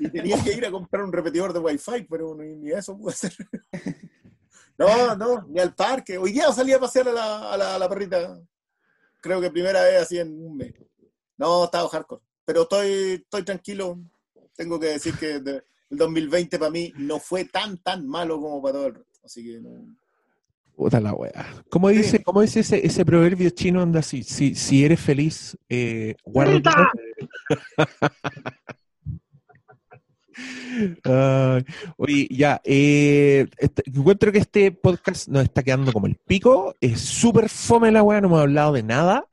Y 0.00 0.08
tenía 0.08 0.42
que 0.42 0.54
ir 0.54 0.64
a 0.64 0.70
comprar 0.70 1.04
un 1.04 1.12
repetidor 1.12 1.52
de 1.52 1.58
wifi, 1.58 2.06
pero 2.08 2.34
ni, 2.34 2.70
eso 2.70 2.96
pude 2.96 3.12
hacer. 3.12 3.34
No, 4.78 5.16
no, 5.16 5.46
ni 5.48 5.58
al 5.58 5.74
parque. 5.74 6.18
Hoy 6.18 6.32
día 6.32 6.52
salí 6.52 6.72
a 6.72 6.78
pasear 6.78 7.08
a 7.08 7.12
la, 7.12 7.52
a 7.52 7.56
la, 7.56 7.74
a 7.74 7.78
la 7.78 7.88
perrita. 7.88 8.38
Creo 9.22 9.40
que 9.40 9.50
primera 9.50 9.82
vez 9.82 10.02
así 10.02 10.18
en 10.18 10.44
un 10.44 10.54
mes. 10.54 10.74
No, 11.38 11.64
estaba 11.64 11.88
hardcore. 11.88 12.22
Pero 12.44 12.62
estoy, 12.62 13.22
estoy 13.24 13.42
tranquilo 13.42 13.98
tengo 14.56 14.80
que 14.80 14.86
decir 14.86 15.14
que 15.14 15.34
el 15.36 15.62
2020 15.90 16.58
para 16.58 16.70
mí 16.70 16.92
no 16.96 17.18
fue 17.18 17.44
tan, 17.44 17.78
tan 17.78 18.06
malo 18.06 18.40
como 18.40 18.62
para 18.62 18.74
todo 18.74 18.86
el 18.86 18.94
resto. 18.94 19.20
Así 19.24 19.44
que 19.44 19.60
no. 19.60 19.96
Puta 20.74 21.00
la 21.00 21.14
wea. 21.14 21.54
¿Cómo 21.70 21.88
dice, 21.88 22.22
¿cómo 22.22 22.42
dice 22.42 22.60
ese, 22.60 22.86
ese 22.86 23.04
proverbio 23.04 23.48
chino 23.50 23.80
anda 23.80 24.00
así? 24.00 24.22
Si, 24.22 24.54
si 24.54 24.84
eres 24.84 25.00
feliz, 25.00 25.56
eh, 25.70 26.16
guarda. 26.22 26.90
oye, 31.96 32.28
ya, 32.30 32.60
eh, 32.64 33.46
este, 33.56 33.82
encuentro 33.86 34.30
que 34.32 34.38
este 34.38 34.70
podcast 34.70 35.28
nos 35.28 35.44
está 35.44 35.62
quedando 35.62 35.92
como 35.92 36.06
el 36.06 36.16
pico, 36.16 36.74
es 36.80 37.00
súper 37.00 37.48
fome 37.48 37.90
la 37.90 38.02
weá, 38.02 38.20
no 38.20 38.28
hemos 38.28 38.40
hablado 38.40 38.74
de 38.74 38.82
nada, 38.82 39.26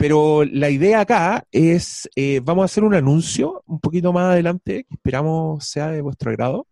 pero 0.00 0.46
la 0.46 0.70
idea 0.70 1.00
acá 1.00 1.44
es, 1.52 2.08
eh, 2.16 2.40
vamos 2.42 2.62
a 2.62 2.64
hacer 2.64 2.84
un 2.84 2.94
anuncio 2.94 3.62
un 3.66 3.80
poquito 3.80 4.14
más 4.14 4.32
adelante, 4.32 4.86
que 4.88 4.94
esperamos 4.94 5.62
sea 5.66 5.88
de 5.88 6.00
vuestro 6.00 6.30
agrado, 6.30 6.66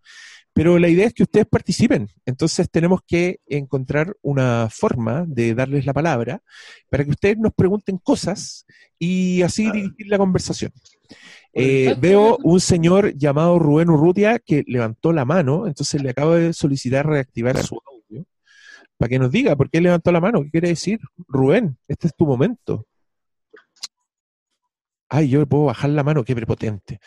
pero 0.54 0.78
la 0.78 0.88
idea 0.88 1.06
es 1.06 1.12
que 1.12 1.25
ustedes 1.25 1.44
participen. 1.44 2.08
Entonces 2.25 2.70
tenemos 2.70 3.00
que 3.06 3.40
encontrar 3.47 4.16
una 4.23 4.68
forma 4.70 5.26
de 5.28 5.54
darles 5.54 5.85
la 5.85 5.92
palabra 5.92 6.40
para 6.88 7.04
que 7.04 7.11
ustedes 7.11 7.37
nos 7.37 7.52
pregunten 7.52 7.99
cosas 7.99 8.64
y 8.99 9.42
así 9.42 9.70
dirigir 9.70 10.06
la 10.06 10.16
conversación. 10.16 10.73
Eh, 11.52 11.97
veo 12.00 12.38
un 12.42 12.61
señor 12.61 13.12
llamado 13.14 13.58
Rubén 13.58 13.90
Urrutia 13.90 14.38
que 14.38 14.64
levantó 14.66 15.12
la 15.12 15.26
mano, 15.26 15.66
entonces 15.66 16.02
le 16.02 16.08
acabo 16.08 16.32
de 16.32 16.54
solicitar 16.54 17.06
reactivar 17.06 17.58
su 17.58 17.75
audio 17.75 18.25
para 18.97 19.11
que 19.11 19.18
nos 19.18 19.30
diga 19.30 19.54
por 19.54 19.68
qué 19.68 19.82
levantó 19.82 20.12
la 20.12 20.20
mano, 20.20 20.42
qué 20.44 20.50
quiere 20.50 20.68
decir. 20.68 20.99
Rubén, 21.28 21.76
este 21.88 22.06
es 22.06 22.16
tu 22.16 22.25
momento. 22.25 22.88
Ay, 25.08 25.28
yo 25.28 25.46
puedo 25.46 25.64
bajar 25.64 25.90
la 25.90 26.04
mano, 26.04 26.24
qué 26.24 26.34
prepotente. 26.34 27.00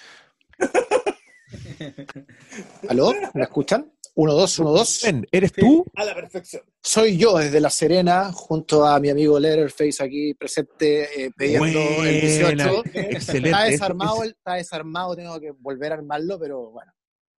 ¿Aló? 2.89 3.13
¿Me 3.33 3.43
escuchan? 3.43 3.91
Uno, 4.15 4.33
dos, 4.33 4.59
uno, 4.59 4.71
dos. 4.71 5.05
¿Eres 5.31 5.53
tú? 5.53 5.85
A 5.95 6.03
la 6.03 6.13
perfección. 6.13 6.63
Soy 6.81 7.17
yo 7.17 7.37
desde 7.37 7.61
La 7.61 7.69
Serena, 7.69 8.31
junto 8.33 8.85
a 8.85 8.99
mi 8.99 9.09
amigo 9.09 9.39
Letterface 9.39 10.03
aquí 10.03 10.33
presente, 10.33 11.25
eh, 11.25 11.31
pidiendo 11.35 11.79
el 12.03 12.21
18. 12.21 12.83
Excelente. 12.93 13.49
Está 13.49 13.63
desarmado, 13.65 14.23
está 14.23 14.53
desarmado, 14.55 15.15
tengo 15.15 15.39
que 15.39 15.51
volver 15.51 15.91
a 15.91 15.95
armarlo, 15.95 16.39
pero 16.39 16.71
bueno. 16.71 16.91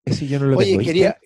Ese 0.05 0.27
yo 0.27 0.39
no 0.39 0.47
lo 0.47 0.57
Oye, 0.57 0.79
quería. 0.79 1.19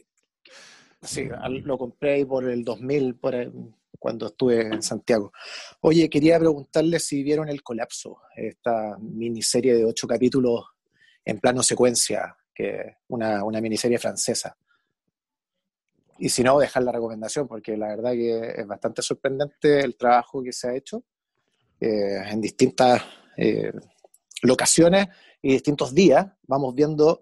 Sí, 1.03 1.29
lo 1.63 1.79
compré 1.79 2.15
ahí 2.15 2.25
por 2.25 2.49
el 2.49 2.65
2000, 2.65 3.15
por 3.17 3.35
el, 3.35 3.53
cuando 3.99 4.27
estuve 4.27 4.63
en 4.63 4.83
Santiago. 4.83 5.33
Oye, 5.81 6.09
quería 6.09 6.39
preguntarle 6.39 6.99
si 7.01 7.23
vieron 7.23 7.49
El 7.49 7.63
Colapso, 7.63 8.21
esta 8.35 8.97
miniserie 8.99 9.75
de 9.75 9.85
ocho 9.85 10.07
capítulos 10.07 10.65
en 11.25 11.41
plano 11.41 11.63
secuencia, 11.63 12.37
que 12.55 12.97
una, 13.09 13.45
una 13.45 13.61
miniserie 13.61 13.99
francesa. 13.99 14.57
Y 16.19 16.29
si 16.29 16.43
no, 16.43 16.59
dejar 16.59 16.83
la 16.83 16.93
recomendación, 16.93 17.47
porque 17.47 17.77
la 17.77 17.89
verdad 17.89 18.13
que 18.13 18.55
es 18.57 18.67
bastante 18.67 19.03
sorprendente 19.03 19.81
el 19.81 19.97
trabajo 19.97 20.43
que 20.43 20.53
se 20.53 20.69
ha 20.69 20.75
hecho 20.75 21.05
eh, 21.81 22.23
en 22.31 22.41
distintas 22.41 23.03
eh, 23.37 23.73
locaciones 24.43 25.09
y 25.43 25.53
distintos 25.53 25.95
días. 25.95 26.27
Vamos 26.47 26.75
viendo 26.75 27.21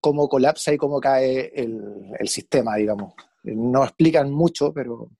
cómo 0.00 0.28
colapsa 0.28 0.72
y 0.72 0.78
cómo 0.78 1.00
cae 1.00 1.52
el, 1.54 2.12
el 2.18 2.28
sistema, 2.28 2.76
digamos. 2.76 3.14
No 3.42 3.84
explican 3.84 4.30
mucho, 4.30 4.72
pero 4.72 5.10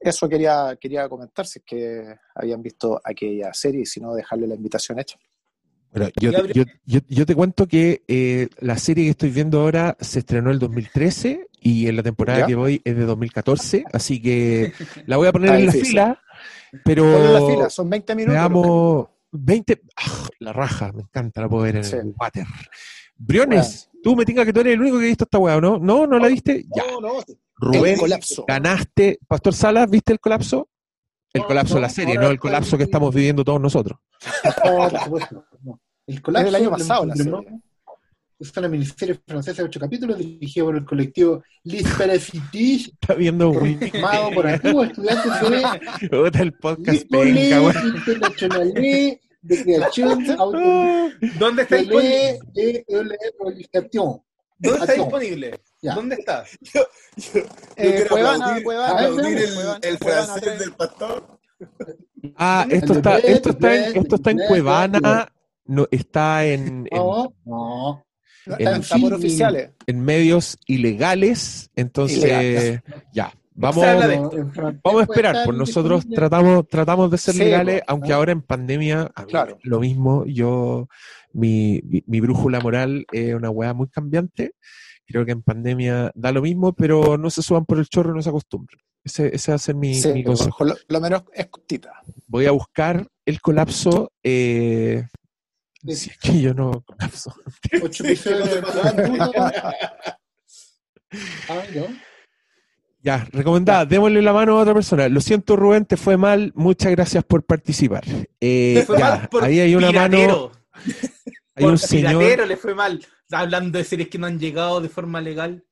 eso 0.00 0.28
quería, 0.28 0.76
quería 0.80 1.08
comentar, 1.08 1.46
si 1.46 1.58
es 1.58 1.64
que 1.64 2.16
habían 2.34 2.62
visto 2.62 3.00
aquella 3.04 3.52
serie 3.52 3.82
y 3.82 3.86
si 3.86 4.00
no, 4.00 4.14
dejarle 4.14 4.46
la 4.46 4.54
invitación 4.54 4.98
hecha. 4.98 5.18
yo, 6.16 7.26
te 7.26 7.34
cuento 7.34 7.66
que 7.66 8.02
eh, 8.08 8.48
la 8.60 8.78
serie 8.78 9.04
que 9.04 9.10
estoy 9.10 9.30
viendo 9.30 9.60
ahora 9.60 9.96
se 10.00 10.20
estrenó 10.20 10.50
el 10.50 10.58
2013 10.58 11.48
y 11.60 11.88
en 11.88 11.96
la 11.96 12.02
temporada 12.02 12.46
que 12.46 12.54
voy 12.54 12.80
es 12.84 12.96
de 12.96 13.04
2014, 13.04 13.84
así 13.92 14.22
que 14.22 14.72
la 15.06 15.18
voy 15.18 15.28
a 15.28 15.32
poner 15.32 15.54
en 15.54 15.66
la 15.66 15.72
fila, 15.72 16.22
pero... 16.84 17.32
la 17.32 17.46
fila, 17.46 17.70
son 17.70 17.90
20 17.90 18.14
minutos. 18.14 18.34
Veamos, 18.34 19.08
20... 19.32 19.82
¡ah! 19.96 20.28
la 20.40 20.52
raja, 20.52 20.92
me 20.92 21.02
encanta, 21.02 21.42
la 21.42 21.48
puedo 21.48 21.64
ver 21.64 21.76
en 21.76 21.84
el 21.84 22.14
water. 22.18 22.46
Briones, 23.16 23.90
tú 24.02 24.16
me 24.16 24.24
tengas 24.24 24.46
que 24.46 24.52
tú 24.52 24.60
eres 24.60 24.72
el 24.72 24.80
único 24.80 24.98
que 24.98 25.04
ha 25.04 25.08
visto 25.08 25.24
esta 25.24 25.38
weá, 25.38 25.60
¿no? 25.60 25.78
¿No? 25.78 26.06
¿No 26.06 26.18
la 26.18 26.28
viste? 26.28 26.64
Ya. 26.74 26.84
No, 27.00 27.22
Rubén, 27.60 27.98
ganaste. 28.46 29.18
Pastor 29.28 29.54
Salas, 29.54 29.90
¿viste 29.90 30.12
el 30.12 30.20
colapso? 30.20 30.68
El 31.32 31.44
colapso 31.44 31.74
de 31.76 31.80
la 31.82 31.88
serie, 31.88 32.16
no 32.16 32.28
el 32.28 32.40
colapso 32.40 32.76
que 32.76 32.84
estamos 32.84 33.14
viviendo 33.14 33.44
todos 33.44 33.60
nosotros. 33.60 33.98
El 36.06 36.22
colapso 36.22 36.46
del 36.46 36.54
año 36.54 36.70
pasado, 36.70 37.06
la 37.06 37.14
serie. 37.14 37.32
Es 38.38 38.56
una 38.56 38.68
miniserie 38.68 39.20
francesa 39.26 39.60
de 39.60 39.68
ocho 39.68 39.78
capítulos 39.78 40.16
dirigida 40.16 40.64
por 40.64 40.74
el 40.74 40.84
colectivo 40.86 41.42
Les 41.64 41.86
Parasitis. 41.86 42.88
Está 42.88 43.12
viendo 43.12 43.50
un 43.50 43.78
Formado 43.78 44.30
por 44.30 44.46
antiguos 44.46 44.88
estudiantes 44.88 46.32
de 46.32 46.38
el 46.42 46.52
podcast 46.54 47.02
penca, 47.10 47.60
de 49.42 49.62
creación 49.62 50.24
¿Dónde 51.38 51.62
está 51.62 51.76
disponible? 51.76 52.38
¿Dónde 54.58 54.78
está 54.78 54.94
disponible? 54.94 55.60
¿Dónde 55.82 56.16
está? 56.16 56.44
Yo, 56.60 56.82
yo, 57.16 57.40
eh, 57.76 58.06
Cuevana, 58.08 58.60
Cuevana, 58.62 59.78
el, 59.82 59.98
francés 59.98 60.58
del 60.58 60.72
pastor. 60.72 61.38
Ah, 62.36 62.66
esto 62.70 62.94
está, 62.94 63.18
esto 63.18 63.50
está 63.50 63.74
en, 63.74 63.96
esto 63.96 64.16
está 64.16 64.30
en 64.30 64.38
Cuevana, 64.46 65.32
no, 65.66 65.86
está 65.90 66.44
en, 66.44 66.86
en 66.90 66.98
no, 66.98 67.34
no. 67.44 68.06
En, 68.58 68.82
por 69.00 69.14
oficiales. 69.14 69.70
en 69.86 70.00
medios 70.00 70.58
ilegales, 70.66 71.70
entonces 71.76 72.80
ya. 73.12 73.32
Vamos, 73.52 73.84
vamos 74.82 75.00
a 75.00 75.02
esperar, 75.02 75.34
por 75.44 75.46
pues 75.46 75.58
nosotros 75.58 76.08
tratamos, 76.08 76.66
tratamos 76.66 77.10
de 77.10 77.18
ser 77.18 77.34
legales, 77.34 77.82
aunque 77.86 78.12
ahora 78.14 78.32
en 78.32 78.40
pandemia, 78.40 79.10
claro. 79.28 79.58
lo 79.64 79.80
mismo, 79.80 80.24
yo, 80.24 80.88
mi, 81.34 81.82
mi, 81.84 82.02
mi, 82.06 82.20
brújula 82.20 82.60
moral 82.60 83.04
es 83.12 83.34
una 83.34 83.50
weá 83.50 83.74
muy 83.74 83.88
cambiante, 83.88 84.54
Creo 85.10 85.26
que 85.26 85.32
en 85.32 85.42
pandemia 85.42 86.12
da 86.14 86.30
lo 86.30 86.40
mismo, 86.40 86.72
pero 86.72 87.18
no 87.18 87.30
se 87.30 87.42
suban 87.42 87.64
por 87.64 87.78
el 87.78 87.88
chorro, 87.88 88.14
no 88.14 88.22
se 88.22 88.28
acostumbren. 88.28 88.80
Ese, 89.02 89.34
ese 89.34 89.50
va 89.50 89.56
a 89.56 89.58
ser 89.58 89.74
mi, 89.74 90.00
mi 90.14 90.22
consejo. 90.22 90.64
Lo, 90.88 91.00
menos 91.00 91.24
es 91.34 91.48
cortita. 91.48 91.90
Voy 92.28 92.46
a 92.46 92.52
buscar 92.52 93.08
el 93.26 93.40
colapso. 93.40 94.12
Eh, 94.22 95.02
si 95.84 96.10
es 96.10 96.18
que 96.18 96.40
yo 96.40 96.54
no 96.54 96.82
colapso. 96.82 97.34
Ya, 103.02 103.26
recomendada, 103.32 103.86
démosle 103.86 104.20
la 104.20 104.34
mano 104.34 104.58
a 104.58 104.60
otra 104.60 104.74
persona. 104.74 105.08
Lo 105.08 105.22
siento, 105.22 105.56
Rubén, 105.56 105.86
te 105.86 105.96
fue 105.96 106.18
mal. 106.18 106.52
Muchas 106.54 106.92
gracias 106.92 107.24
por 107.24 107.44
participar. 107.44 108.04
Eh, 108.38 108.86
ya, 108.98 109.26
ahí 109.40 109.58
hay 109.58 109.74
una 109.74 109.90
mano. 109.90 110.52
Hay 111.54 111.64
un 111.64 111.78
señor. 111.78 112.46
le 112.46 112.58
fue 112.58 112.74
mal. 112.74 113.02
Hablando 113.32 113.78
de 113.78 113.84
series 113.84 114.08
que 114.08 114.18
no 114.18 114.26
han 114.26 114.38
llegado 114.38 114.80
de 114.80 114.88
forma 114.88 115.20
legal. 115.20 115.64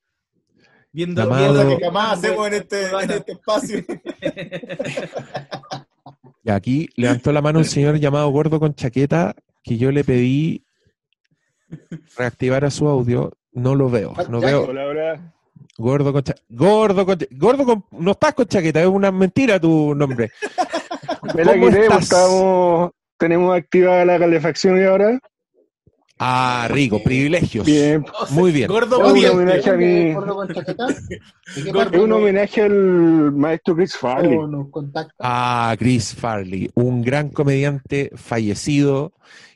Viendo, 0.92 1.28
viendo 1.28 1.68
que 1.68 1.84
jamás 1.84 2.18
hacemos 2.18 2.46
en 2.48 2.54
este, 2.54 2.88
en 2.88 3.10
este 3.10 3.32
espacio. 3.32 3.84
Y 6.44 6.50
aquí 6.50 6.88
levantó 6.96 7.30
la 7.30 7.42
mano 7.42 7.58
un 7.58 7.64
señor 7.64 7.98
llamado 7.98 8.30
Gordo 8.30 8.58
con 8.58 8.74
Chaqueta 8.74 9.34
que 9.62 9.76
yo 9.76 9.92
le 9.92 10.02
pedí 10.02 10.64
reactivar 12.16 12.64
a 12.64 12.70
su 12.70 12.88
audio. 12.88 13.32
No 13.52 13.74
lo 13.74 13.90
veo. 13.90 14.14
No 14.28 14.40
veo. 14.40 14.66
Gordo 15.76 16.12
con 16.12 16.22
chaqueta. 16.22 16.44
Gordo 16.48 17.06
con 17.06 17.18
Gordo 17.32 17.64
con... 17.64 17.84
No 17.92 18.12
estás 18.12 18.34
con 18.34 18.46
chaqueta, 18.46 18.80
es 18.80 18.86
una 18.86 19.12
mentira 19.12 19.60
tu 19.60 19.94
nombre. 19.94 20.30
¿Cómo 21.20 21.68
estás? 21.68 22.92
tenemos 23.18 23.56
activada 23.56 24.04
la 24.04 24.18
calefacción 24.18 24.80
y 24.80 24.84
ahora. 24.84 25.18
Ah, 26.18 26.68
rico, 26.70 27.02
privilegios. 27.02 27.64
Bien. 27.64 28.04
Muy 28.30 28.50
bien. 28.50 28.68
Gordo 28.68 28.98
un 28.98 29.24
homenaje 29.24 29.70
a 29.70 29.74
mí. 29.74 30.14
Es 31.56 31.92
un 32.00 32.12
homenaje 32.12 32.62
al 32.62 33.32
maestro 33.32 33.76
Chris 33.76 33.96
Farley. 33.96 34.38
Ah, 35.20 35.74
Chris 35.78 36.14
Farley, 36.14 36.70
un 36.74 37.02
gran 37.02 37.28
comediante 37.28 38.10
fallecido 38.14 39.12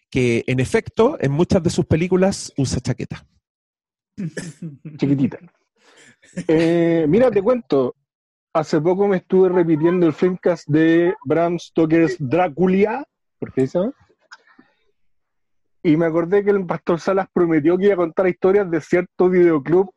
que 0.09 0.45
en 0.47 0.61
efecto 0.61 1.17
en 1.21 1.33
muchas 1.33 1.63
de 1.63 1.71
sus 1.71 1.87
películas 1.87 2.53
usa 2.57 2.81
chaqueta. 2.81 3.27
Chiquitita. 4.99 5.39
Eh, 6.47 7.07
mira, 7.09 7.31
te 7.31 7.43
cuento. 7.43 7.97
Hace 8.55 8.81
poco 8.83 9.09
me 9.09 9.17
estuve 9.17 9.49
repitiendo 9.49 10.07
el 10.07 10.13
filmcast 10.13 10.69
de 10.69 11.15
Bram 11.25 11.59
Stoker's 11.59 12.17
Drácula, 12.19 13.03
¿por 13.39 13.51
qué 13.53 13.63
dice? 13.63 13.79
Y 15.83 15.97
me 15.97 16.07
acordé 16.07 16.45
que 16.45 16.51
el 16.51 16.65
Pastor 16.65 17.01
Salas 17.01 17.29
prometió 17.33 17.77
que 17.77 17.87
iba 17.87 17.95
a 17.95 17.97
contar 17.97 18.29
historias 18.29 18.71
de 18.71 18.81
cierto 18.81 19.29
videoclub 19.29 19.93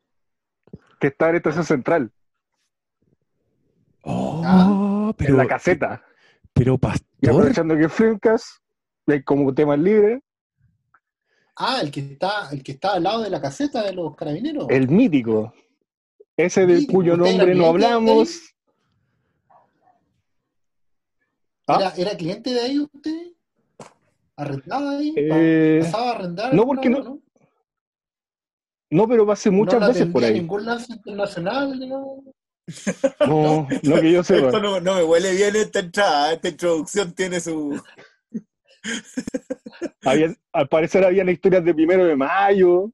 que 0.99 1.07
está 1.07 1.29
en 1.29 1.35
Estación 1.35 1.65
Central. 1.65 2.11
Oh, 4.01 5.13
pero, 5.17 5.31
en 5.31 5.37
la 5.37 5.47
caseta. 5.47 6.03
Pero 6.53 6.77
Pastor. 6.77 7.07
Y 7.21 7.29
aprovechando 7.29 7.77
que 7.77 7.89
Filmcast 7.89 8.45
como 9.23 9.53
tema 9.53 9.77
libre. 9.77 10.21
Ah, 11.55 11.79
el 11.81 11.91
que 11.91 12.01
está, 12.01 12.49
el 12.51 12.63
que 12.63 12.73
está 12.73 12.93
al 12.93 13.03
lado 13.03 13.21
de 13.21 13.29
la 13.29 13.41
caseta 13.41 13.83
de 13.83 13.93
los 13.93 14.15
carabineros. 14.15 14.67
El 14.69 14.89
mítico. 14.89 15.53
Ese 16.35 16.65
de 16.65 16.85
cuyo 16.85 17.15
nombre 17.15 17.55
no 17.55 17.67
hablamos. 17.67 18.53
¿Ah? 21.67 21.93
¿Era, 21.97 22.15
cliente 22.15 22.51
de 22.51 22.59
ahí 22.59 22.79
usted? 22.79 23.31
¿Arrendaba 24.37 24.91
ahí? 24.91 25.13
Eh, 25.15 25.79
¿Pasaba 25.81 26.09
a 26.09 26.15
arrendar? 26.15 26.53
No, 26.53 26.65
porque 26.65 26.89
no. 26.89 27.21
No, 28.91 29.07
pero 29.07 29.25
pasé 29.25 29.49
muchas 29.49 29.87
veces 29.87 30.07
por 30.07 30.23
ahí. 30.23 30.35
ningún 30.35 30.65
lance 30.65 30.93
internacional? 30.93 31.77
No, 31.79 32.23
no, 33.27 33.67
no 33.83 34.01
que 34.01 34.11
yo 34.11 34.23
sepa. 34.23 34.47
Esto 34.47 34.61
no, 34.61 34.79
no 34.79 34.95
me 34.95 35.03
huele 35.03 35.33
bien 35.33 35.55
esta 35.55 35.79
entrada. 35.79 36.33
Esta 36.33 36.49
introducción 36.49 37.13
tiene 37.13 37.39
su. 37.39 37.81
al 40.53 40.67
parecer 40.69 41.03
habían 41.05 41.29
historias 41.29 41.63
de 41.63 41.73
primero 41.73 42.05
de 42.05 42.15
mayo. 42.15 42.91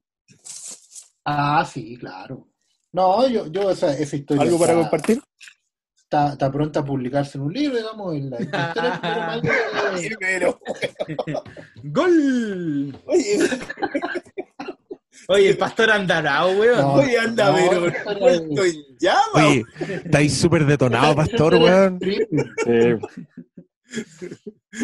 Ah, 1.24 1.64
sí, 1.70 1.96
claro. 1.98 2.48
No, 2.92 3.26
yo, 3.28 3.46
yo 3.46 3.70
esa, 3.70 3.96
esa 3.96 4.16
historia. 4.16 4.42
¿Algo 4.42 4.58
para 4.58 4.74
compartir? 4.74 5.22
Está, 6.12 6.32
está, 6.32 6.52
pronta 6.52 6.80
a 6.80 6.84
publicarse 6.84 7.38
en 7.38 7.44
un 7.44 7.54
libro, 7.54 7.78
digamos, 7.78 8.14
en 8.14 8.28
la 8.28 8.42
historia 8.42 9.40
primero 10.18 10.60
¡Gol! 11.84 12.98
Oye. 13.06 13.38
Oye, 15.28 15.48
el 15.48 15.56
pastor 15.56 15.90
andará, 15.90 16.44
weón. 16.44 16.80
No, 16.82 16.92
Oye, 16.92 17.18
anda, 17.18 17.50
no, 17.50 17.56
pero 17.56 18.18
puesto 18.18 18.62
en 18.62 18.74
llama. 19.00 19.48
Oye, 19.48 19.64
estáis 20.04 20.34
súper 20.34 20.66
detonado, 20.66 21.16
pastor, 21.16 21.54
weón. 21.54 21.98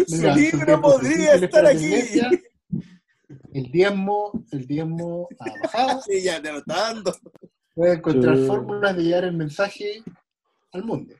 Su 0.06 0.30
libro 0.34 0.80
podría 0.80 1.34
estar 1.34 1.66
aquí. 1.66 1.92
El 3.52 3.70
diezmo, 3.70 4.32
el 4.50 4.66
diezmo 4.66 5.28
ha 5.40 5.60
bajado. 5.62 6.00
Sí, 6.06 6.22
ya 6.22 6.40
te 6.40 6.52
lo 6.52 6.58
está 6.60 6.74
dando. 6.74 7.14
Puede 7.74 7.96
encontrar 7.96 8.38
fórmulas 8.38 8.96
de 8.96 9.02
llevar 9.02 9.24
el 9.24 9.34
mensaje 9.34 10.02
al 10.72 10.84
mundo. 10.84 11.14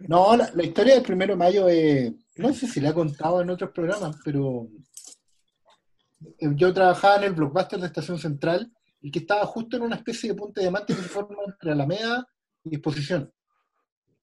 No, 0.00 0.36
la, 0.36 0.64
historia 0.64 0.94
del 0.94 1.02
primero 1.02 1.32
de 1.32 1.38
mayo, 1.38 1.68
es, 1.68 2.12
no 2.36 2.52
sé 2.52 2.66
si 2.66 2.80
la 2.80 2.90
he 2.90 2.94
contado 2.94 3.40
en 3.40 3.50
otros 3.50 3.70
programas, 3.70 4.16
pero 4.24 4.68
yo 6.38 6.72
trabajaba 6.72 7.16
en 7.16 7.24
el 7.24 7.32
blockbuster 7.32 7.80
de 7.80 7.86
Estación 7.86 8.18
Central 8.18 8.72
y 9.00 9.10
que 9.10 9.20
estaba 9.20 9.46
justo 9.46 9.76
en 9.76 9.82
una 9.82 9.96
especie 9.96 10.30
de 10.30 10.36
punto 10.36 10.60
de 10.60 10.64
diamante 10.64 10.94
que 10.94 11.02
se 11.02 11.08
forma 11.08 11.36
entre 11.46 11.72
Alameda 11.72 12.26
y 12.64 12.74
Exposición. 12.74 13.32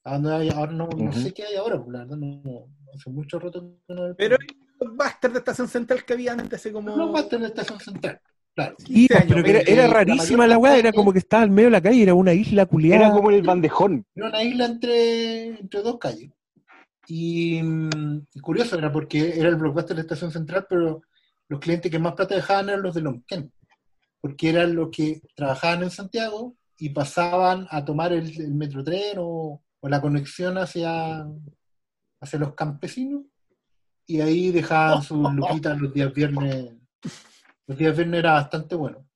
Ahora 0.03 0.73
no, 0.73 0.89
no 0.89 1.13
sé 1.13 1.33
qué 1.33 1.43
hay 1.43 1.55
ahora, 1.55 1.77
pues, 1.81 1.93
la 1.93 1.99
verdad 1.99 2.17
no, 2.17 2.67
hace 2.93 3.09
mucho 3.09 3.39
rato 3.39 3.61
que 3.87 3.93
no 3.93 4.13
Pero 4.15 4.37
hay 4.39 4.47
blockbuster 4.77 5.31
de 5.31 5.39
Estación 5.39 5.67
Central 5.69 6.03
que 6.03 6.13
había 6.13 6.33
antes, 6.33 6.59
así 6.59 6.71
como. 6.71 6.93
Blockbuster 6.93 7.39
de 7.39 7.47
Estación 7.47 7.79
Central. 7.79 8.21
Claro. 8.55 8.75
Sí, 8.85 9.07
pero 9.27 9.45
era, 9.45 9.87
rarísima 9.87 10.45
la 10.45 10.57
weá, 10.57 10.77
era 10.77 10.93
como 10.93 11.11
que 11.11 11.19
estaba 11.19 11.43
al 11.43 11.49
medio 11.49 11.67
de 11.67 11.71
la 11.71 11.81
calle, 11.81 12.03
era 12.03 12.13
una 12.13 12.33
isla 12.33 12.65
culiada. 12.67 13.07
Era 13.07 13.11
como 13.13 13.31
en 13.31 13.37
el 13.37 13.43
bandejón. 13.43 14.05
Era 14.15 14.27
una 14.27 14.43
isla 14.43 14.65
entre, 14.65 15.45
entre 15.59 15.81
dos 15.81 15.97
calles. 15.97 16.29
Y, 17.07 17.61
curioso 18.41 18.77
era 18.77 18.91
porque 18.91 19.37
era 19.37 19.49
el 19.49 19.55
blockbuster 19.55 19.95
de 19.95 20.03
Estación 20.03 20.31
Central, 20.31 20.67
pero 20.69 21.01
los 21.49 21.59
clientes 21.59 21.91
que 21.91 21.99
más 21.99 22.13
plata 22.13 22.35
dejaban 22.35 22.69
eran 22.69 22.83
los 22.83 22.93
de 22.93 23.01
Lonquén, 23.01 23.51
porque 24.21 24.49
eran 24.49 24.75
los 24.75 24.89
que 24.89 25.21
trabajaban 25.35 25.83
en 25.83 25.91
Santiago 25.91 26.55
y 26.77 26.89
pasaban 26.89 27.67
a 27.71 27.83
tomar 27.83 28.13
el, 28.13 28.39
el 28.39 28.53
metrotren 28.53 29.17
o, 29.17 29.61
o 29.79 29.89
la 29.89 29.99
conexión 29.99 30.57
hacia, 30.57 31.27
hacia 32.21 32.39
los 32.39 32.53
campesinos 32.53 33.23
y 34.05 34.21
ahí 34.21 34.51
dejaban 34.51 35.01
sus 35.03 35.17
luquitas 35.33 35.79
los 35.79 35.93
días 35.93 36.13
viernes. 36.13 36.73
Los 37.67 37.77
días 37.77 37.95
viernes 37.95 38.19
era 38.19 38.33
bastante 38.33 38.75
bueno. 38.75 39.07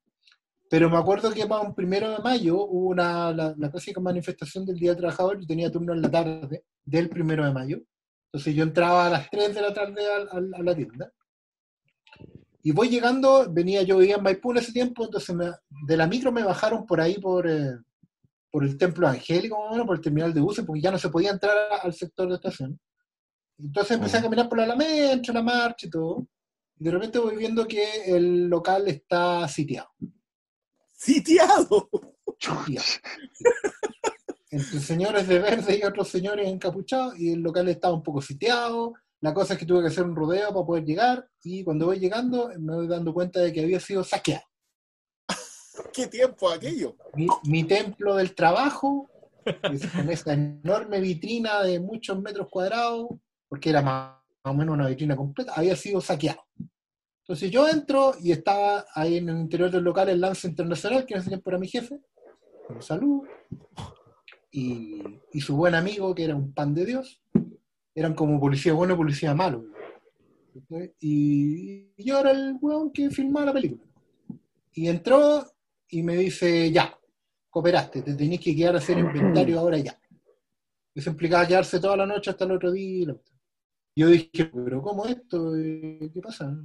Pero 0.69 0.89
me 0.89 0.97
acuerdo 0.97 1.31
que 1.31 1.45
para 1.45 1.61
un 1.61 1.73
primero 1.73 2.11
de 2.11 2.19
mayo 2.19 2.57
hubo 2.65 2.89
una, 2.89 3.31
la, 3.31 3.71
clásica 3.71 4.01
manifestación 4.01 4.65
del 4.65 4.77
Día 4.77 4.91
del 4.91 4.99
Trabajador, 4.99 5.39
yo 5.39 5.47
tenía 5.47 5.71
turno 5.71 5.93
en 5.93 6.01
la 6.01 6.11
tarde 6.11 6.65
del 6.83 7.09
primero 7.09 7.45
de 7.45 7.53
mayo. 7.53 7.79
Entonces 8.31 8.53
yo 8.53 8.63
entraba 8.63 9.07
a 9.07 9.09
las 9.09 9.29
3 9.29 9.55
de 9.55 9.61
la 9.61 9.73
tarde 9.73 10.01
a, 10.05 10.61
la 10.61 10.75
tienda. 10.75 11.11
Y 12.63 12.71
voy 12.71 12.89
llegando, 12.89 13.47
venía 13.49 13.83
yo 13.83 13.97
vivía 13.97 14.17
en 14.17 14.23
Maipú 14.23 14.51
en 14.51 14.57
ese 14.57 14.73
tiempo, 14.73 15.05
entonces 15.05 15.35
de 15.87 15.97
la 15.97 16.07
micro 16.07 16.33
me 16.33 16.43
bajaron 16.43 16.85
por 16.85 16.99
ahí 16.99 17.17
por, 17.17 17.49
eh, 17.49 17.77
por 18.51 18.65
el 18.65 18.77
templo 18.77 19.07
angélico, 19.07 19.57
por 19.85 19.95
el 19.95 20.01
terminal 20.01 20.33
de 20.33 20.41
buses, 20.41 20.65
porque 20.65 20.81
ya 20.81 20.91
no 20.91 20.97
se 20.97 21.09
podía 21.09 21.31
entrar 21.31 21.55
al 21.81 21.93
sector 21.93 22.27
de 22.27 22.35
estación. 22.35 22.77
Entonces 23.57 23.95
empecé 23.95 24.17
a 24.17 24.21
caminar 24.21 24.49
por 24.49 24.57
la 24.57 24.65
Alameda, 24.65 25.13
entre 25.13 25.33
la 25.33 25.41
marcha 25.41 25.87
y 25.87 25.89
todo. 25.89 26.27
De 26.79 26.91
repente 26.91 27.19
voy 27.19 27.35
viendo 27.35 27.67
que 27.67 28.05
el 28.05 28.47
local 28.47 28.87
está 28.87 29.47
sitiado. 29.47 29.89
¡Sitiado! 30.93 31.89
Entre 34.49 34.79
señores 34.79 35.27
de 35.27 35.39
verde 35.39 35.77
y 35.77 35.83
otros 35.83 36.07
señores 36.07 36.47
encapuchados, 36.47 37.17
y 37.19 37.33
el 37.33 37.41
local 37.41 37.67
estaba 37.69 37.93
un 37.93 38.03
poco 38.03 38.21
sitiado. 38.21 38.93
La 39.21 39.33
cosa 39.33 39.53
es 39.53 39.59
que 39.59 39.65
tuve 39.65 39.81
que 39.81 39.87
hacer 39.87 40.03
un 40.03 40.15
rodeo 40.15 40.49
para 40.49 40.65
poder 40.65 40.85
llegar, 40.85 41.27
y 41.43 41.63
cuando 41.63 41.87
voy 41.87 41.99
llegando 41.99 42.51
me 42.59 42.75
voy 42.75 42.87
dando 42.87 43.13
cuenta 43.13 43.39
de 43.39 43.51
que 43.51 43.61
había 43.61 43.79
sido 43.79 44.03
saqueado. 44.03 44.45
¿Qué 45.93 46.07
tiempo 46.07 46.49
aquello? 46.49 46.95
Mi, 47.43 47.63
templo 47.63 48.15
del 48.15 48.35
trabajo, 48.35 49.09
con 49.43 50.09
esa 50.09 50.33
enorme 50.33 50.99
vitrina 50.99 51.63
de 51.63 51.79
muchos 51.79 52.19
metros 52.21 52.47
cuadrados, 52.49 53.07
porque 53.49 53.69
era 53.69 53.81
más, 53.81 54.17
o 54.43 54.53
menos 54.53 54.73
una 54.75 54.87
vitrina 54.87 55.15
completa, 55.15 55.53
había 55.55 55.75
sido 55.75 56.01
saqueado. 56.01 56.41
Entonces 57.21 57.51
yo 57.51 57.67
entro 57.67 58.13
y 58.21 58.31
estaba 58.31 58.85
ahí 58.93 59.17
en 59.17 59.29
el 59.29 59.37
interior 59.37 59.69
del 59.69 59.83
local 59.83 60.07
el 60.09 60.21
Lance 60.21 60.47
Internacional, 60.47 61.05
que 61.05 61.13
en 61.13 61.19
ese 61.19 61.29
tiempo 61.29 61.49
era 61.49 61.59
mi 61.59 61.67
jefe, 61.67 61.99
con 62.65 62.81
salud, 62.81 63.27
y, 64.51 65.03
su 65.39 65.55
buen 65.55 65.75
amigo, 65.75 66.15
que 66.15 66.23
era 66.23 66.35
un 66.35 66.53
pan 66.53 66.73
de 66.73 66.85
Dios, 66.85 67.21
eran 67.93 68.13
como 68.15 68.39
policía 68.39 68.73
bueno 68.73 68.93
y 68.93 68.97
policía 68.97 69.33
malo. 69.33 69.65
Y, 70.99 71.91
y 71.95 72.03
yo 72.03 72.19
era 72.19 72.31
el 72.31 72.57
weón 72.61 72.91
que 72.91 73.09
filmaba 73.09 73.47
la 73.47 73.53
película. 73.53 73.83
Y 74.73 74.87
entró 74.87 75.45
y 75.89 76.03
me 76.03 76.15
dice, 76.15 76.71
ya, 76.71 76.97
cooperaste, 77.49 78.01
te 78.01 78.13
tenés 78.13 78.39
que 78.39 78.55
quedar 78.55 78.75
a 78.75 78.77
hacer 78.77 78.97
inventario 78.97 79.59
ahora 79.59 79.77
ya. 79.77 79.99
Eso 80.93 81.09
implicaba 81.09 81.47
quedarse 81.47 81.79
toda 81.79 81.97
la 81.97 82.05
noche 82.05 82.31
hasta 82.31 82.45
el 82.45 82.51
otro 82.51 82.71
día. 82.71 83.15
Yo 83.97 84.09
dije, 84.09 84.45
pero 84.45 84.79
¿cómo 84.83 85.07
esto? 85.07 85.55
Eh, 85.57 86.11
¿Qué 86.13 86.21
pasa? 86.21 86.55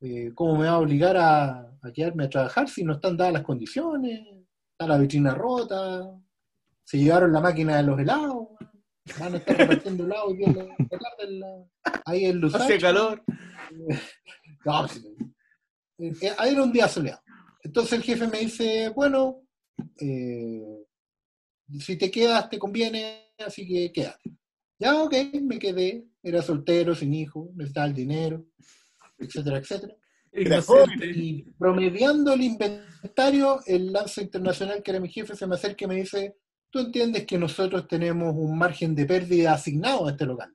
Eh, 0.00 0.32
¿Cómo 0.34 0.56
me 0.56 0.66
va 0.66 0.72
a 0.72 0.78
obligar 0.80 1.16
a, 1.16 1.78
quedarme 1.94 2.24
a 2.24 2.28
trabajar 2.28 2.68
si 2.68 2.82
no 2.82 2.94
están 2.94 3.16
dadas 3.16 3.34
las 3.34 3.44
condiciones? 3.44 4.20
Está 4.72 4.88
la 4.88 4.98
vitrina 4.98 5.32
rota. 5.32 6.02
se 6.82 6.98
llevaron 6.98 7.32
la 7.32 7.38
máquina 7.38 7.76
de 7.76 7.84
los 7.84 8.00
helados. 8.00 8.48
Van 9.20 9.34
a 9.34 9.36
estar 9.36 9.56
repartiendo 9.56 10.06
helados 10.06 10.34
en 11.20 11.38
la, 11.38 11.64
ahí 12.04 12.24
en 12.24 12.40
Luz. 12.40 12.54
Hace 12.56 12.78
calor. 12.78 13.22
No, 14.66 14.86
eh, 15.98 16.34
ahí 16.38 16.52
era 16.52 16.62
un 16.62 16.72
día 16.72 16.88
soleado. 16.88 17.20
Entonces 17.62 17.92
el 17.92 18.02
jefe 18.02 18.26
me 18.26 18.38
dice, 18.38 18.88
bueno, 18.88 19.42
eh, 20.00 20.86
si 21.78 21.98
te 21.98 22.10
quedas 22.10 22.48
te 22.48 22.58
conviene, 22.58 23.34
así 23.38 23.68
que 23.68 23.92
quédate. 23.92 24.34
Ya, 24.78 25.02
ok, 25.02 25.14
me 25.42 25.58
quedé, 25.58 26.06
era 26.22 26.42
soltero, 26.42 26.94
sin 26.94 27.14
hijo, 27.14 27.50
necesitaba 27.54 27.86
el 27.86 27.94
dinero, 27.94 28.44
etcétera, 29.18 29.58
etcétera. 29.58 29.94
Y 30.32 31.42
promediando 31.52 32.32
el 32.32 32.42
inventario, 32.42 33.60
el 33.66 33.92
Lanza 33.92 34.20
Internacional, 34.20 34.82
que 34.82 34.90
era 34.90 35.00
mi 35.00 35.08
jefe, 35.08 35.36
se 35.36 35.46
me 35.46 35.54
acerca 35.54 35.84
y 35.84 35.88
me 35.88 35.94
dice, 35.96 36.36
tú 36.70 36.80
entiendes 36.80 37.24
que 37.24 37.38
nosotros 37.38 37.86
tenemos 37.86 38.34
un 38.36 38.58
margen 38.58 38.96
de 38.96 39.06
pérdida 39.06 39.52
asignado 39.52 40.08
a 40.08 40.10
este 40.10 40.26
local. 40.26 40.52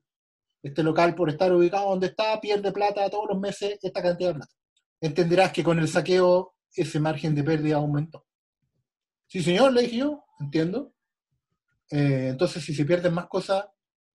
Este 0.62 0.84
local, 0.84 1.16
por 1.16 1.30
estar 1.30 1.54
ubicado 1.54 1.92
donde 1.92 2.08
está, 2.08 2.40
pierde 2.42 2.74
plata 2.74 3.10
todos 3.10 3.30
los 3.30 3.40
meses 3.40 3.80
esta 3.82 4.02
cantidad 4.02 4.32
de 4.32 4.36
plata. 4.36 4.54
Entenderás 5.00 5.54
que 5.54 5.64
con 5.64 5.80
el 5.80 5.88
saqueo 5.88 6.56
ese 6.76 7.00
margen 7.00 7.34
de 7.34 7.44
pérdida 7.44 7.78
aumentó. 7.78 8.26
Sí, 9.28 9.42
señor, 9.42 9.72
le 9.72 9.84
dije 9.84 9.98
yo, 9.98 10.26
entiendo. 10.42 10.94
Eh, 11.90 12.28
entonces, 12.32 12.66
si 12.66 12.74
se 12.74 12.84
pierden 12.84 13.14
más 13.14 13.28
cosas, 13.28 13.66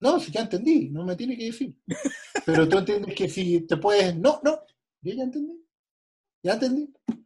no, 0.05 0.19
si 0.19 0.31
ya 0.31 0.41
entendí, 0.41 0.89
no 0.89 1.03
me 1.03 1.15
tiene 1.15 1.35
que 1.35 1.45
decir. 1.45 1.75
Pero 2.45 2.69
tú 2.69 2.77
entiendes 2.77 3.15
que 3.15 3.27
si 3.27 3.61
te 3.61 3.77
puedes, 3.77 4.15
no, 4.15 4.39
no, 4.43 4.59
yo 5.01 5.13
ya 5.13 5.23
entendí, 5.23 5.65
ya 6.43 6.53
entendí. 6.53 6.93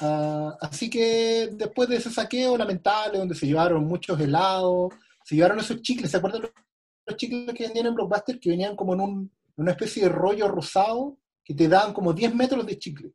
Ah, 0.00 0.58
así 0.60 0.90
que 0.90 1.48
después 1.52 1.88
de 1.88 1.96
ese 1.96 2.10
saqueo 2.10 2.58
lamentable, 2.58 3.18
donde 3.18 3.36
se 3.36 3.46
llevaron 3.46 3.86
muchos 3.86 4.20
helados, 4.20 4.92
se 5.24 5.36
llevaron 5.36 5.60
esos 5.60 5.80
chicles, 5.80 6.10
¿se 6.10 6.16
acuerdan 6.16 6.42
los, 6.42 7.16
chicles 7.16 7.54
que 7.54 7.64
vendían 7.64 7.86
en 7.86 7.94
Blockbuster? 7.94 8.40
Que 8.40 8.50
venían 8.50 8.74
como 8.74 8.94
en 8.94 9.00
un, 9.00 9.32
una 9.56 9.70
especie 9.70 10.02
de 10.02 10.08
rollo 10.08 10.48
rosado 10.48 11.18
que 11.44 11.54
te 11.54 11.68
daban 11.68 11.94
como 11.94 12.12
10 12.12 12.34
metros 12.34 12.66
de 12.66 12.78
chicle. 12.78 13.12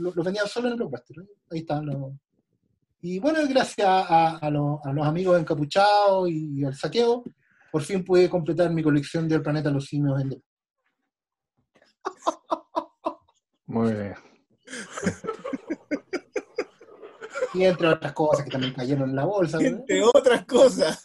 Los 0.00 0.16
lo 0.16 0.22
vendían 0.24 0.48
solo 0.48 0.68
en 0.68 0.72
el 0.72 0.78
Blockbuster. 0.78 1.18
¿eh? 1.20 1.28
Ahí 1.50 1.58
están 1.58 1.84
los, 1.84 2.12
y 3.00 3.20
bueno, 3.20 3.38
gracias 3.48 3.86
a, 3.88 4.50
los, 4.50 4.80
amigos 5.06 5.38
encapuchados 5.40 6.28
y, 6.28 6.64
al 6.64 6.74
saqueo, 6.74 7.22
por 7.70 7.82
fin 7.82 8.04
pude 8.04 8.28
completar 8.28 8.70
mi 8.72 8.82
colección 8.82 9.28
del 9.28 9.42
planeta 9.42 9.70
Los 9.70 9.86
Simios 9.86 10.20
en 10.20 10.42
Muy 13.66 13.92
bien. 13.92 14.14
Y 17.54 17.64
entre 17.64 17.88
otras 17.88 18.12
cosas 18.12 18.44
que 18.44 18.50
también 18.50 18.74
cayeron 18.74 19.10
en 19.10 19.16
la 19.16 19.24
bolsa. 19.24 19.58
Entre 19.60 20.02
otras 20.02 20.44
cosas. 20.44 21.02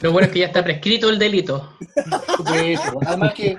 Lo 0.00 0.12
bueno 0.12 0.26
es 0.26 0.32
que 0.32 0.38
ya 0.40 0.46
está 0.46 0.62
prescrito 0.62 1.10
el 1.10 1.18
delito. 1.18 1.76
además 3.04 3.34
que, 3.34 3.56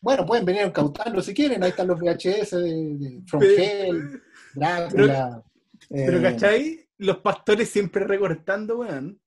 bueno, 0.00 0.24
pueden 0.24 0.44
venir 0.46 0.62
a 0.62 0.66
incautarlo 0.66 1.20
si 1.20 1.34
quieren. 1.34 1.62
Ahí 1.62 1.70
están 1.70 1.88
los 1.88 2.00
VHS 2.00 2.50
de, 2.52 2.96
de 2.96 3.22
From 3.26 3.42
Hell, 3.42 4.22
Drácula. 4.54 5.42
Pero, 5.90 6.18
eh, 6.18 6.22
¿cachai? 6.22 6.88
Los 6.98 7.18
pastores 7.18 7.68
siempre 7.68 8.04
recortando, 8.04 8.78
weón. 8.78 9.20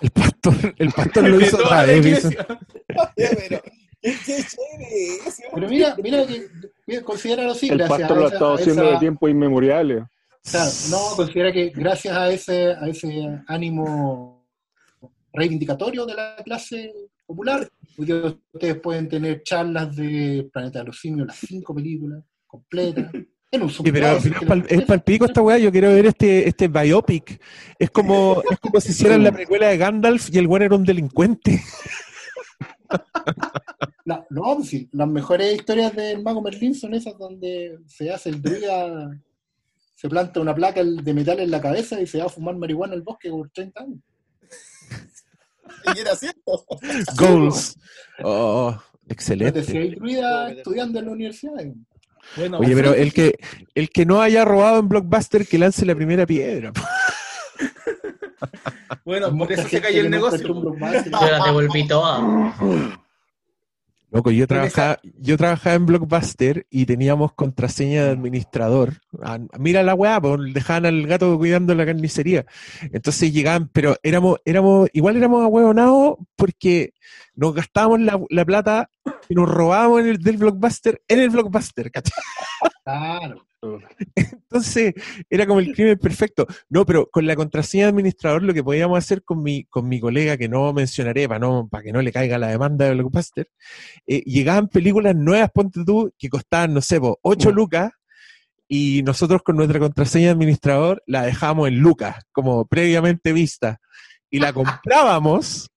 El 0.00 0.10
pastor, 0.10 0.74
el 0.78 0.92
pastor 0.92 1.28
lo 1.28 1.40
hizo 1.40 1.56
otra 1.58 1.84
vez. 1.84 2.28
Pero 5.54 5.68
mira, 5.68 5.94
mira 6.02 6.26
que 6.26 7.02
considera 7.02 7.50
así. 7.50 7.68
El 7.68 7.78
pastor 7.86 8.16
lo 8.16 8.24
ha 8.24 8.28
estado 8.28 8.54
haciendo 8.54 8.90
de 8.90 8.98
tiempo 8.98 9.28
inmemoriales. 9.28 10.02
no, 10.90 11.16
considera 11.16 11.52
que 11.52 11.70
gracias 11.70 12.16
a 12.16 12.30
ese, 12.30 12.72
a 12.72 12.88
ese 12.88 13.42
ánimo 13.46 14.44
reivindicatorio 15.32 16.04
de 16.04 16.14
la 16.14 16.36
clase 16.44 16.92
popular, 17.24 17.68
ustedes 17.96 18.80
pueden 18.80 19.08
tener 19.08 19.42
charlas 19.42 19.94
de 19.94 20.48
Planeta 20.52 20.80
de 20.80 20.86
los 20.86 20.98
Simios, 20.98 21.28
las 21.28 21.36
cinco 21.38 21.74
películas 21.74 22.24
completas, 22.46 23.10
pero 23.52 24.16
es 24.68 24.82
para 24.84 24.94
el 24.94 25.02
pico 25.02 25.26
esta 25.26 25.42
weá, 25.42 25.58
yo 25.58 25.70
quiero 25.70 25.92
ver 25.92 26.06
este, 26.06 26.48
este 26.48 26.68
biopic. 26.68 27.40
Es 27.78 27.90
como, 27.90 28.42
es 28.50 28.58
como 28.58 28.80
si 28.80 28.92
hicieran 28.92 29.22
la 29.22 29.32
precuela 29.32 29.68
de 29.68 29.76
Gandalf 29.76 30.30
y 30.32 30.38
el 30.38 30.46
weón 30.46 30.62
era 30.62 30.76
un 30.76 30.84
delincuente. 30.84 31.62
No, 34.04 34.26
no 34.28 34.56
pues 34.56 34.68
sí, 34.68 34.88
las 34.92 35.08
mejores 35.08 35.54
historias 35.54 35.94
del 35.94 36.22
mago 36.22 36.42
Merlín 36.42 36.74
son 36.74 36.92
esas 36.92 37.16
donde 37.16 37.78
se 37.86 38.10
hace 38.10 38.28
el 38.28 38.42
druida, 38.42 39.18
se 39.94 40.08
planta 40.10 40.40
una 40.40 40.54
placa 40.54 40.84
de 40.84 41.14
metal 41.14 41.40
en 41.40 41.50
la 41.50 41.60
cabeza 41.60 41.98
y 42.00 42.06
se 42.06 42.18
va 42.18 42.24
a 42.24 42.28
fumar 42.28 42.54
marihuana 42.56 42.92
al 42.92 43.00
bosque 43.00 43.30
por 43.30 43.48
30 43.48 43.80
años. 43.80 44.00
Y 45.96 46.00
era 46.00 46.14
cierto. 46.14 46.66
Goals. 47.16 47.78
Oh, 48.22 48.76
excelente. 49.08 49.64
Si 49.64 49.76
hay 49.76 49.94
druida 49.94 50.50
estudiando 50.50 50.98
en 50.98 51.06
la 51.06 51.12
universidad. 51.12 51.64
Oye, 52.58 52.74
pero 52.74 52.94
el 52.94 53.12
que, 53.12 53.38
el 53.74 53.90
que 53.90 54.06
no 54.06 54.22
haya 54.22 54.44
robado 54.44 54.78
en 54.78 54.88
Blockbuster, 54.88 55.46
que 55.46 55.58
lance 55.58 55.84
la 55.84 55.94
primera 55.94 56.26
piedra. 56.26 56.72
bueno, 59.04 59.36
por 59.36 59.52
eso 59.52 59.68
se 59.68 59.80
cayó 59.80 60.00
el 60.00 60.10
negocio. 60.10 60.48
Yo 60.48 61.30
la 61.30 61.44
devolví 61.44 61.86
toda. 61.86 62.54
Loco, 64.12 64.30
yo 64.30 64.46
trabajaba, 64.46 65.00
yo 65.18 65.38
trabajaba 65.38 65.74
en 65.74 65.86
Blockbuster 65.86 66.66
y 66.68 66.84
teníamos 66.84 67.32
contraseña 67.32 68.04
de 68.04 68.10
administrador. 68.10 69.00
Ah, 69.22 69.38
mira 69.58 69.82
la 69.82 69.94
weá, 69.94 70.20
pues 70.20 70.52
dejaban 70.52 70.84
al 70.84 71.06
gato 71.06 71.38
cuidando 71.38 71.74
la 71.74 71.86
carnicería. 71.86 72.44
Entonces 72.92 73.32
llegaban, 73.32 73.68
pero 73.68 73.96
éramos, 74.02 74.38
éramos, 74.44 74.90
igual 74.92 75.16
éramos 75.16 75.42
ahueonados 75.42 76.16
porque 76.36 76.92
nos 77.34 77.54
gastábamos 77.54 78.00
la, 78.00 78.44
plata 78.44 78.90
y 79.32 79.34
nos 79.34 79.48
robábamos 79.48 80.00
en 80.00 80.08
el, 80.08 80.18
del 80.18 80.36
Blockbuster 80.36 81.00
en 81.08 81.20
el 81.20 81.30
Blockbuster, 81.30 81.90
¿cachai? 81.90 82.22
Claro. 82.84 83.46
Entonces, 84.14 84.92
era 85.30 85.46
como 85.46 85.60
el 85.60 85.72
crimen 85.72 85.98
perfecto. 85.98 86.46
No, 86.68 86.84
pero 86.84 87.08
con 87.10 87.26
la 87.26 87.34
contraseña 87.34 87.84
de 87.84 87.90
administrador 87.90 88.42
lo 88.42 88.52
que 88.52 88.62
podíamos 88.62 88.98
hacer 88.98 89.22
con 89.22 89.42
mi, 89.42 89.64
con 89.64 89.88
mi 89.88 90.00
colega, 90.00 90.36
que 90.36 90.50
no 90.50 90.70
mencionaré 90.74 91.26
para, 91.28 91.38
no, 91.38 91.66
para 91.66 91.82
que 91.82 91.92
no 91.92 92.02
le 92.02 92.12
caiga 92.12 92.36
la 92.36 92.48
demanda 92.48 92.84
de 92.84 92.92
Blockbuster, 92.92 93.48
eh, 94.06 94.20
llegaban 94.26 94.68
películas 94.68 95.16
nuevas, 95.16 95.50
ponte 95.50 95.82
tú, 95.82 96.12
que 96.18 96.28
costaban, 96.28 96.74
no 96.74 96.82
sé, 96.82 97.00
8 97.00 97.52
lucas, 97.52 97.90
y 98.68 99.02
nosotros 99.02 99.42
con 99.42 99.56
nuestra 99.56 99.78
contraseña 99.78 100.26
de 100.26 100.32
administrador 100.32 101.02
la 101.06 101.22
dejamos 101.22 101.68
en 101.68 101.78
lucas, 101.78 102.16
como 102.32 102.66
previamente 102.66 103.32
vista, 103.32 103.80
y 104.28 104.40
la 104.40 104.52
comprábamos 104.52 105.70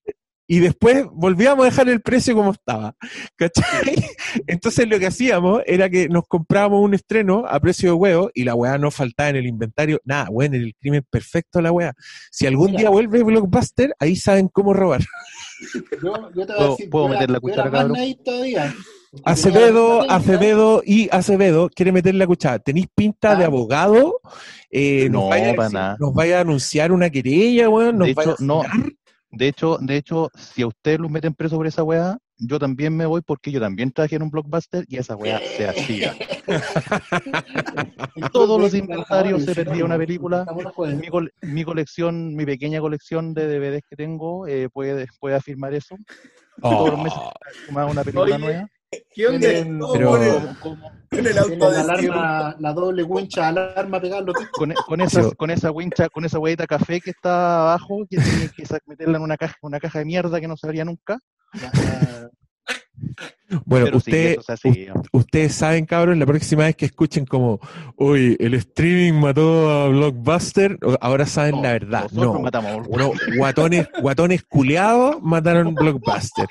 y 0.48 0.60
después 0.60 1.06
volvíamos 1.12 1.64
a 1.64 1.70
dejar 1.70 1.90
el 1.90 2.02
precio 2.02 2.36
como 2.36 2.52
estaba. 2.52 2.96
¿Cachai? 3.36 3.66
Entonces 4.48 4.88
lo 4.88 5.00
que 5.00 5.08
hacíamos 5.08 5.62
era 5.66 5.90
que 5.90 6.08
nos 6.08 6.26
comprábamos 6.28 6.82
un 6.84 6.94
estreno 6.94 7.46
a 7.48 7.60
precio 7.60 7.90
de 7.90 7.96
huevo 7.96 8.32
y 8.34 8.44
la 8.44 8.56
weá 8.56 8.78
no 8.78 8.92
faltaba 8.92 9.30
en 9.30 9.38
el 9.38 9.48
inventario. 9.48 10.00
Nada, 10.04 10.30
bueno, 10.32 10.56
el 10.56 10.76
crimen 10.80 11.04
perfecto 11.10 11.62
la 11.62 11.72
weá. 11.72 11.94
Si 12.32 12.46
algún 12.46 12.76
día 12.76 12.90
vuelve 12.90 13.24
Blockbuster, 13.24 13.96
ahí 14.00 14.16
saben 14.16 14.48
cómo 14.48 14.74
robar. 14.74 15.02
Yo, 16.04 16.46
te 16.46 16.54
voy 16.54 16.64
a 16.64 16.70
decir, 16.70 16.90
¿Puedo 16.90 17.08
meter 17.10 17.30
la 17.32 17.40
cuchara, 17.40 17.72
cabrón? 17.72 17.98
Acevedo, 19.24 20.12
Acevedo 20.12 20.82
y 20.86 21.08
Acevedo 21.10 21.70
quiere 21.70 21.92
meter 21.92 22.16
la 22.16 22.28
cuchara. 22.28 22.60
¿Tenéis 22.60 22.88
pinta 22.94 23.36
de 23.36 23.46
ah. 23.46 23.48
abogado? 23.48 24.20
Eh, 24.70 25.08
no, 25.10 25.22
nos, 25.22 25.30
vaya, 25.30 25.56
para 25.56 25.70
nada. 25.70 25.98
nos 26.00 26.14
vaya 26.14 26.40
a 26.40 26.42
anunciar 26.42 26.92
una 26.92 27.10
querella, 27.10 27.70
weón. 27.70 28.00
de 28.00 28.12
hecho, 28.12 28.36
no, 28.40 28.64
de 29.32 29.48
hecho, 29.48 29.78
de 29.82 29.98
hecho, 29.98 30.30
si 30.36 30.62
a 30.62 30.68
ustedes 30.68 31.00
los 31.00 31.12
meten 31.12 31.34
preso 31.34 31.58
por 31.58 31.68
esa 31.68 31.84
weá, 31.84 32.18
yo 32.38 32.60
también 32.60 32.96
me 32.96 33.06
voy 33.06 33.22
porque 33.22 33.52
yo 33.52 33.60
también 33.60 33.92
trabajé 33.92 34.18
en 34.18 34.24
un 34.24 34.30
blockbuster 34.30 34.86
y 34.88 34.98
esa 34.98 35.16
weá 35.16 35.40
se 35.40 35.68
hacía. 35.68 36.16
Todos 38.34 38.60
los 38.60 38.74
inventarios 38.74 39.44
se 39.44 39.56
perdía 39.56 39.86
una 39.86 39.98
película. 39.98 40.46
Mi, 41.42 41.64
colección, 41.64 42.36
mi 42.36 42.46
pequeña 42.46 42.82
colección 42.82 43.34
de 43.34 43.48
DVDs 43.48 43.84
que 43.90 43.96
tengo 43.96 44.48
eh, 44.48 44.70
puede, 44.70 45.08
puede 45.20 45.36
afirmar 45.36 45.74
eso. 45.74 45.96
Todos 46.62 46.92
los 46.92 47.00
meses 47.02 47.20
oh. 47.20 47.92
una 47.92 48.04
película 48.04 48.38
nueva. 48.38 48.68
¿Qué 49.14 49.28
onda? 49.28 49.48
pero, 51.10 51.30
el 51.30 51.38
auto 51.38 51.72
la, 51.72 51.82
alarma, 51.82 52.56
la 52.60 52.74
doble 52.74 53.04
wincha 53.04 53.48
alarma 53.48 54.02
pegando. 54.02 54.34
Con, 54.52 54.74
con 54.74 55.02
esa 55.02 55.32
con 55.36 55.50
esa 55.50 55.72
wincha 55.72 56.10
con 56.10 56.26
esa 56.26 56.40
huevita 56.40 56.68
café 56.68 57.00
que 57.00 57.12
está 57.12 57.62
abajo 57.62 58.06
que 58.10 58.18
tiene 58.18 58.50
que 58.50 58.64
meterla 58.86 59.18
en 59.18 59.24
una 59.24 59.38
caja 59.38 59.56
una 59.62 59.80
caja 59.80 60.00
de 60.00 60.06
mierda 60.06 60.42
que 60.42 60.48
no 60.48 60.58
se 60.58 60.68
abría 60.68 60.84
nunca 60.86 61.20
Bueno, 63.66 63.86
Pero 63.86 64.00
sí, 64.00 64.12
usted, 64.12 64.38
u- 65.12 65.18
ustedes 65.20 65.54
saben, 65.54 65.86
cabros, 65.86 66.18
la 66.18 66.26
próxima 66.26 66.64
vez 66.64 66.76
que 66.76 66.86
escuchen 66.88 67.26
como, 67.26 67.60
uy, 67.96 68.36
el 68.40 68.56
streaming 68.56 69.14
mató 69.20 69.70
a 69.70 69.88
Blockbuster, 69.90 70.80
ahora 71.00 71.28
saben 71.28 71.62
la 71.62 71.74
verdad. 71.74 72.08
No, 72.12 72.40
matamos 72.40 72.88
unos 72.88 73.12
guatones, 73.38 73.88
guatones 74.02 74.44
culiados 74.44 75.22
mataron 75.22 75.76
Blockbuster, 75.76 76.48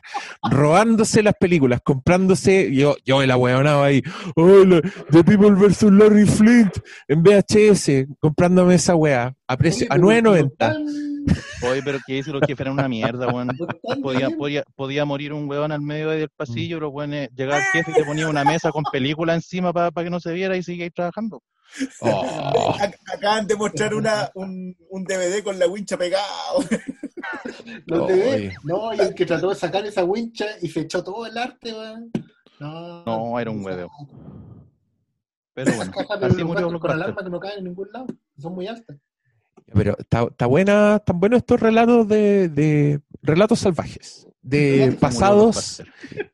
robándose 0.49 1.23
las 1.25 1.35
películas, 1.35 1.81
comprándose, 1.83 2.73
yo, 2.73 2.95
yo 3.05 3.25
la 3.27 3.37
huevonaba 3.37 3.87
ahí, 3.87 4.01
oh, 4.37 4.65
la- 4.65 4.81
The 5.11 5.25
People 5.25 5.51
vs. 5.51 5.83
Larry 5.85 6.27
Flint 6.27 6.79
en 7.09 7.23
VHS, 7.25 8.07
comprándome 8.21 8.77
esa 8.77 8.95
wea 8.95 9.35
a 9.49 9.57
precio, 9.57 9.89
a 9.91 9.97
9.90. 9.99 11.14
Oye, 11.69 11.83
pero 11.85 11.99
que 12.07 12.15
dice 12.15 12.31
los 12.31 12.41
jefes 12.43 12.61
eran 12.61 12.75
una 12.75 12.89
mierda, 12.89 13.27
weón. 13.29 13.49
Podía, 14.03 14.31
podía, 14.31 14.63
podía 14.77 15.05
morir 15.05 15.33
un 15.33 15.49
weón 15.49 15.73
al 15.73 15.81
medio 15.81 16.11
del 16.11 16.29
pasillo, 16.31 16.77
pero 16.77 16.91
bueno, 16.91 17.15
llegaba 17.35 17.59
el 17.59 17.65
jefe 17.65 17.91
y 17.91 17.95
te 17.95 18.05
ponía 18.05 18.29
una 18.29 18.45
mesa 18.45 18.71
con 18.71 18.83
película 18.93 19.35
encima 19.35 19.73
para 19.73 19.91
que 19.93 20.11
no 20.11 20.21
se 20.21 20.33
viera 20.33 20.57
y 20.57 20.63
seguía 20.63 20.85
ahí 20.85 20.91
trabajando. 20.91 21.43
Oh. 22.01 22.75
Ac- 22.79 22.99
Acaban 23.15 23.47
de 23.47 23.57
mostrar 23.57 23.95
una, 23.95 24.31
un, 24.35 24.77
un 24.91 25.05
DVD 25.05 25.43
con 25.43 25.59
la 25.59 25.67
wincha 25.67 25.97
pegado. 25.97 26.25
Los 27.87 28.01
Oh, 28.03 28.07
DVD, 28.07 28.35
oye. 28.35 28.55
no, 28.65 28.93
y 28.95 29.01
el 29.01 29.15
que 29.15 29.25
trató 29.27 29.49
de 29.51 29.55
sacar 29.57 29.85
esa 29.87 30.05
wincha 30.05 30.45
y 30.61 30.69
se 30.69 30.81
echó 30.81 31.03
todo 31.03 31.25
el 31.27 31.37
arte, 31.39 31.73
weón. 31.73 32.11
No, 32.61 33.05
No, 33.05 33.41
era 33.41 33.51
un 33.51 33.65
hueveo. 33.65 33.91
Pero 35.55 35.73
bueno, 35.77 35.93
así 36.21 36.45
murió 36.45 36.63
con 36.63 36.71
Blockbuster. 36.73 36.91
alarma 36.91 37.23
que 37.25 37.31
no 37.31 37.41
caen 37.41 37.59
en 37.59 37.65
ningún 37.65 37.89
lado. 37.93 38.07
Son 38.39 38.55
muy 38.55 38.67
altas. 38.67 38.97
Pero 39.73 39.97
está, 39.99 40.25
está 40.25 40.47
buena, 40.47 40.97
están 40.97 41.19
buenos 41.21 41.39
estos 41.39 41.59
relatos 41.61 42.07
de, 42.07 42.49
de 42.49 43.01
relatos 43.23 43.61
salvajes, 43.61 44.27
de 44.43 44.93
pasados 45.01 45.83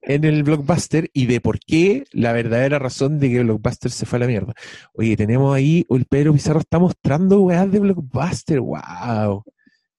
en 0.02 0.24
el 0.24 0.42
blockbuster 0.42 1.10
y 1.14 1.26
de 1.26 1.40
por 1.40 1.58
qué 1.60 2.04
la 2.12 2.32
verdadera 2.32 2.78
razón 2.78 3.18
de 3.20 3.30
que 3.30 3.42
blockbuster 3.42 3.90
se 3.92 4.04
fue 4.04 4.16
a 4.16 4.20
la 4.20 4.26
mierda. 4.26 4.52
Oye, 4.94 5.16
tenemos 5.16 5.54
ahí, 5.54 5.86
el 5.88 6.04
Pedro 6.06 6.32
Pizarro 6.32 6.58
está 6.60 6.78
mostrando 6.78 7.40
weas 7.42 7.70
de 7.70 7.78
blockbuster, 7.78 8.60
wow, 8.60 9.44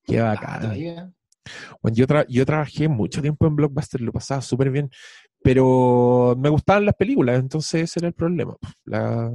qué 0.04 0.20
bacán. 0.22 0.62
Bueno, 1.82 1.96
yo, 1.96 2.06
tra- 2.06 2.26
yo 2.28 2.46
trabajé 2.46 2.88
mucho 2.88 3.22
tiempo 3.22 3.48
en 3.48 3.56
blockbuster, 3.56 4.02
lo 4.02 4.12
pasaba 4.12 4.42
súper 4.42 4.70
bien, 4.70 4.90
pero 5.42 6.36
me 6.38 6.50
gustaban 6.50 6.86
las 6.86 6.96
películas, 6.96 7.40
entonces 7.40 7.84
ese 7.84 8.00
era 8.02 8.08
el 8.10 8.14
problema. 8.14 8.56
La, 8.86 9.32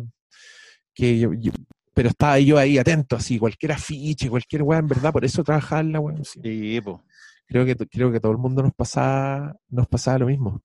que 0.94 1.18
yo- 1.18 1.32
yo- 1.32 1.52
pero 1.96 2.10
estaba 2.10 2.38
yo 2.38 2.58
ahí 2.58 2.76
atento, 2.76 3.16
así, 3.16 3.38
cualquier 3.38 3.72
afiche, 3.72 4.28
cualquier 4.28 4.62
wea, 4.62 4.80
en 4.80 4.86
verdad, 4.86 5.14
por 5.14 5.24
eso 5.24 5.42
trabajaba 5.42 5.80
en 5.80 5.92
la 5.92 6.00
wea. 6.00 6.14
sí. 6.24 6.40
Sí, 6.44 6.80
po. 6.82 7.02
Creo 7.46 7.64
que, 7.64 7.74
creo 7.74 8.12
que 8.12 8.20
todo 8.20 8.32
el 8.32 8.38
mundo 8.38 8.62
nos 8.62 8.74
pasaba, 8.74 9.56
nos 9.70 9.86
pasaba 9.86 10.18
lo 10.18 10.26
mismo. 10.26 10.60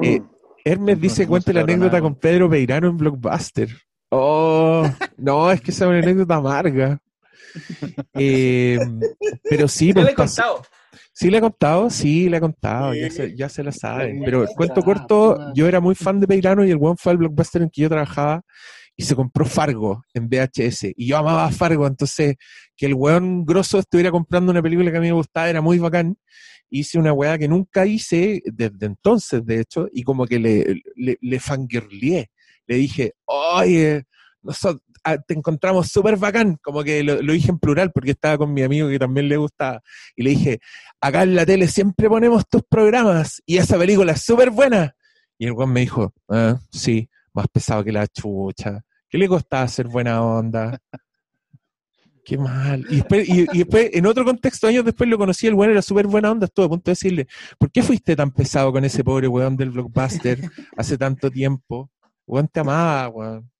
Eh, 0.00 0.22
Hermes 0.64 0.98
No, 0.98 1.02
dice, 1.02 1.24
no 1.24 1.30
cuente 1.30 1.52
la 1.52 1.62
anécdota 1.62 1.96
nada. 1.96 2.00
con 2.02 2.14
Pedro 2.14 2.48
Peirano 2.48 2.90
en 2.90 2.96
Blockbuster. 2.96 3.70
Oh, 4.10 4.88
no, 5.16 5.50
es 5.50 5.60
que 5.60 5.72
esa 5.72 5.86
es 5.86 5.88
una 5.88 5.98
anécdota 5.98 6.36
amarga. 6.36 6.98
Eh, 8.14 8.78
pero 9.48 9.66
sí, 9.66 9.92
pues, 9.94 10.04
le 10.04 10.10
he 10.12 10.14
contado. 10.14 10.62
sí 11.12 11.30
le 11.30 11.38
he 11.38 11.40
contado, 11.40 11.90
sí 11.90 12.28
le 12.28 12.36
he 12.36 12.40
contado, 12.40 12.94
ya 12.94 13.10
se, 13.10 13.34
ya 13.34 13.48
se 13.48 13.64
la 13.64 13.72
saben. 13.72 14.20
Pero 14.22 14.42
el 14.42 14.48
cuento 14.54 14.82
corto, 14.82 15.38
ah. 15.40 15.52
yo 15.54 15.66
era 15.66 15.80
muy 15.80 15.94
fan 15.94 16.20
de 16.20 16.26
Peirano 16.26 16.64
y 16.64 16.70
el 16.70 16.78
one 16.78 16.96
fue 16.98 17.12
al 17.12 17.18
Blockbuster 17.18 17.62
en 17.62 17.70
que 17.70 17.80
yo 17.80 17.88
trabajaba 17.88 18.42
y 18.96 19.04
se 19.04 19.14
compró 19.14 19.44
Fargo 19.44 20.04
en 20.14 20.28
VHS. 20.28 20.92
Y 20.96 21.06
yo 21.06 21.18
amaba 21.18 21.50
Fargo, 21.50 21.86
entonces 21.86 22.36
que 22.76 22.86
el 22.86 22.94
weón 22.94 23.44
grosso 23.44 23.78
estuviera 23.78 24.10
comprando 24.10 24.50
una 24.50 24.62
película 24.62 24.90
que 24.90 24.96
a 24.96 25.00
mí 25.00 25.08
me 25.08 25.12
gustaba 25.12 25.48
era 25.48 25.60
muy 25.60 25.78
bacán. 25.78 26.16
Hice 26.70 26.98
una 26.98 27.12
weá 27.12 27.38
que 27.38 27.46
nunca 27.46 27.86
hice 27.86 28.42
desde 28.44 28.86
entonces, 28.86 29.44
de 29.44 29.60
hecho, 29.60 29.88
y 29.92 30.02
como 30.02 30.26
que 30.26 30.38
le, 30.38 30.82
le, 30.96 31.18
le 31.20 31.40
fangirleé. 31.40 32.30
Le 32.66 32.76
dije, 32.76 33.12
oye, 33.26 34.04
nosotros, 34.42 34.82
ah, 35.04 35.18
te 35.18 35.34
encontramos 35.34 35.88
súper 35.88 36.16
bacán, 36.16 36.56
como 36.62 36.82
que 36.82 37.02
lo, 37.02 37.20
dije 37.20 37.50
en 37.50 37.58
plural 37.58 37.92
porque 37.92 38.12
estaba 38.12 38.38
con 38.38 38.52
mi 38.52 38.62
amigo 38.62 38.88
que 38.88 38.98
también 38.98 39.28
le 39.28 39.36
gustaba. 39.36 39.82
Y 40.14 40.22
le 40.22 40.30
dije, 40.30 40.60
acá 41.00 41.22
en 41.22 41.34
la 41.34 41.44
tele 41.44 41.68
siempre 41.68 42.08
ponemos 42.08 42.48
tus 42.48 42.62
programas 42.62 43.42
y 43.44 43.58
esa 43.58 43.78
película 43.78 44.12
es 44.12 44.22
súper 44.22 44.50
buena. 44.50 44.96
Y 45.38 45.46
el 45.46 45.52
weón 45.52 45.72
me 45.72 45.80
dijo, 45.80 46.12
ah, 46.28 46.58
sí, 46.70 47.08
más 47.36 47.46
pesado 47.48 47.84
que 47.84 47.92
la 47.92 48.06
chucha. 48.08 48.82
¿Qué 49.08 49.18
le 49.18 49.28
costaba 49.28 49.68
ser 49.68 49.86
buena 49.86 50.22
onda? 50.22 50.78
Qué 52.24 52.36
mal. 52.36 52.84
Y 52.90 52.96
después, 52.96 53.28
y, 53.28 53.42
y 53.52 53.58
después, 53.58 53.90
en 53.92 54.06
otro 54.06 54.24
contexto, 54.24 54.66
años 54.66 54.84
después 54.84 55.08
lo 55.08 55.16
conocí, 55.16 55.46
el 55.46 55.54
weón 55.54 55.70
era 55.70 55.82
súper 55.82 56.08
buena 56.08 56.32
onda, 56.32 56.46
estuve 56.46 56.66
a 56.66 56.68
punto 56.70 56.90
de 56.90 56.92
decirle, 56.92 57.28
¿por 57.56 57.70
qué 57.70 57.84
fuiste 57.84 58.16
tan 58.16 58.32
pesado 58.32 58.72
con 58.72 58.84
ese 58.84 59.04
pobre 59.04 59.28
weón 59.28 59.56
del 59.56 59.70
blockbuster 59.70 60.40
hace 60.76 60.98
tanto 60.98 61.30
tiempo? 61.30 61.90
Weón 62.26 62.48
te 62.48 62.60
amaba, 62.60 63.08
weón. 63.10 63.50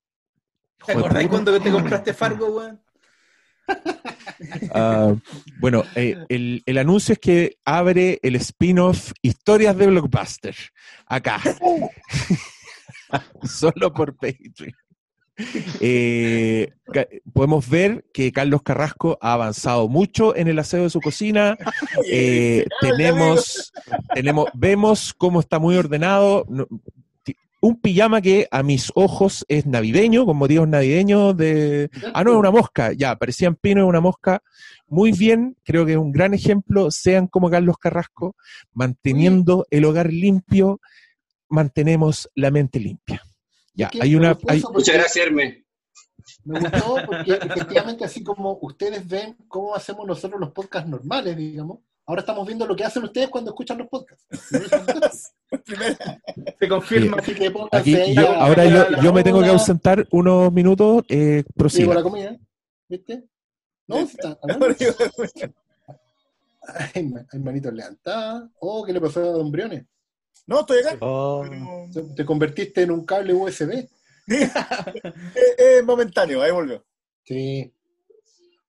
¿Te 0.84 0.92
acordás 0.92 1.28
cuando 1.28 1.60
te 1.60 1.70
compraste 1.70 2.12
Fargo, 2.12 2.56
weón? 2.56 2.80
Ah, 4.74 5.14
bueno, 5.60 5.84
eh, 5.94 6.16
el, 6.28 6.62
el 6.66 6.78
anuncio 6.78 7.12
es 7.12 7.18
que 7.18 7.58
abre 7.64 8.18
el 8.22 8.36
spin-off 8.36 9.12
Historias 9.22 9.76
de 9.76 9.86
Blockbuster. 9.86 10.56
Acá. 11.06 11.40
Solo 13.42 13.92
por 13.92 14.14
Patreon. 14.16 14.72
Eh, 15.80 16.72
podemos 17.32 17.68
ver 17.68 18.04
que 18.12 18.32
Carlos 18.32 18.62
Carrasco 18.62 19.18
ha 19.20 19.34
avanzado 19.34 19.88
mucho 19.88 20.34
en 20.34 20.48
el 20.48 20.58
aseo 20.58 20.84
de 20.84 20.90
su 20.90 21.00
cocina. 21.00 21.56
Eh, 22.08 22.66
tenemos, 22.80 23.72
tenemos, 24.14 24.46
vemos 24.54 25.14
cómo 25.14 25.40
está 25.40 25.58
muy 25.58 25.76
ordenado. 25.76 26.46
Un 27.60 27.80
pijama 27.80 28.20
que 28.20 28.46
a 28.50 28.62
mis 28.62 28.92
ojos 28.94 29.44
es 29.48 29.66
navideño, 29.66 30.24
con 30.24 30.36
motivos 30.36 30.68
navideños 30.68 31.36
de... 31.36 31.90
Ah, 32.14 32.22
no, 32.22 32.32
es 32.32 32.36
una 32.36 32.50
mosca. 32.50 32.92
Ya, 32.92 33.16
parecía 33.16 33.48
en 33.48 33.56
pino, 33.56 33.82
es 33.82 33.88
una 33.88 34.00
mosca. 34.00 34.42
Muy 34.88 35.12
bien, 35.12 35.56
creo 35.64 35.84
que 35.84 35.92
es 35.92 35.98
un 35.98 36.12
gran 36.12 36.32
ejemplo. 36.32 36.90
Sean 36.90 37.26
como 37.26 37.50
Carlos 37.50 37.76
Carrasco, 37.78 38.36
manteniendo 38.72 39.66
el 39.70 39.84
hogar 39.84 40.12
limpio, 40.12 40.80
mantenemos 41.48 42.28
la 42.34 42.50
mente 42.50 42.78
limpia. 42.80 43.22
Ya, 43.74 43.90
hay 44.00 44.14
una... 44.14 44.36
hay- 44.48 44.62
Muchas 44.72 44.94
gracias, 44.94 45.26
Hermes. 45.26 45.62
Me 46.44 46.58
gustó 46.60 46.96
porque 47.06 47.32
efectivamente 47.34 48.04
así 48.04 48.22
como 48.24 48.58
ustedes 48.62 49.06
ven 49.06 49.36
cómo 49.48 49.74
hacemos 49.74 50.06
nosotros 50.06 50.40
los 50.40 50.50
podcasts 50.52 50.88
normales, 50.88 51.36
digamos, 51.36 51.78
ahora 52.06 52.20
estamos 52.20 52.46
viendo 52.46 52.66
lo 52.66 52.74
que 52.74 52.84
hacen 52.84 53.04
ustedes 53.04 53.28
cuando 53.28 53.50
escuchan 53.50 53.78
los 53.78 53.88
podcasts. 53.88 54.24
Se 56.58 56.68
confirma. 56.68 57.18
Así 57.18 57.34
que 57.34 57.52
Aquí, 57.72 57.94
ahí 57.94 58.14
yo- 58.14 58.30
a- 58.30 58.46
ahora 58.46 58.62
a- 58.62 58.66
yo, 58.90 59.02
yo 59.02 59.12
me 59.12 59.22
tengo 59.22 59.40
que 59.42 59.48
ausentar 59.48 60.06
unos 60.10 60.52
minutos. 60.52 61.04
Eh, 61.08 61.44
prosiga. 61.54 61.94
la 61.94 62.02
comida, 62.02 62.36
¿viste? 62.88 63.24
No, 63.86 63.96
si 64.06 64.16
está. 64.16 64.38
Hay, 66.94 67.04
ma- 67.04 67.24
hay 67.32 67.38
manitos 67.38 67.72
levantadas. 67.72 68.50
Oh, 68.58 68.84
¿qué 68.84 68.92
le 68.92 69.00
pasó 69.00 69.20
a 69.20 69.24
Don 69.32 69.50
Briones? 69.52 69.84
No, 70.46 70.60
estoy 70.60 70.78
acá. 70.80 70.96
Oh, 71.00 71.44
Te- 71.92 72.02
Te 72.14 72.24
convertiste 72.24 72.82
en 72.82 72.90
un 72.92 73.04
cable 73.04 73.34
USB. 73.34 73.88
Es 74.28 74.50
es 75.58 75.84
momentáneo, 75.84 76.42
ahí 76.42 76.50
volvió. 76.50 76.84
Sí. 77.24 77.72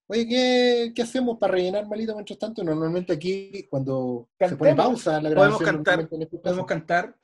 Oye, 0.06 0.26
¿qué, 0.26 0.92
qué 0.94 1.02
hacemos 1.02 1.38
para 1.38 1.52
rellenar 1.54 1.86
malito 1.86 2.14
mientras 2.14 2.38
tanto? 2.38 2.64
Normalmente 2.64 3.12
aquí, 3.12 3.66
cuando 3.68 4.28
se 4.38 4.56
pone 4.56 4.74
pausa 4.74 5.20
la 5.20 5.28
Podemos 5.34 5.58
grabación, 5.60 5.64
cantar. 5.76 5.98
normalmente 5.98 6.16
en 6.16 6.22
este 6.22 6.38
Podemos 6.38 6.66
cantar. 6.66 7.14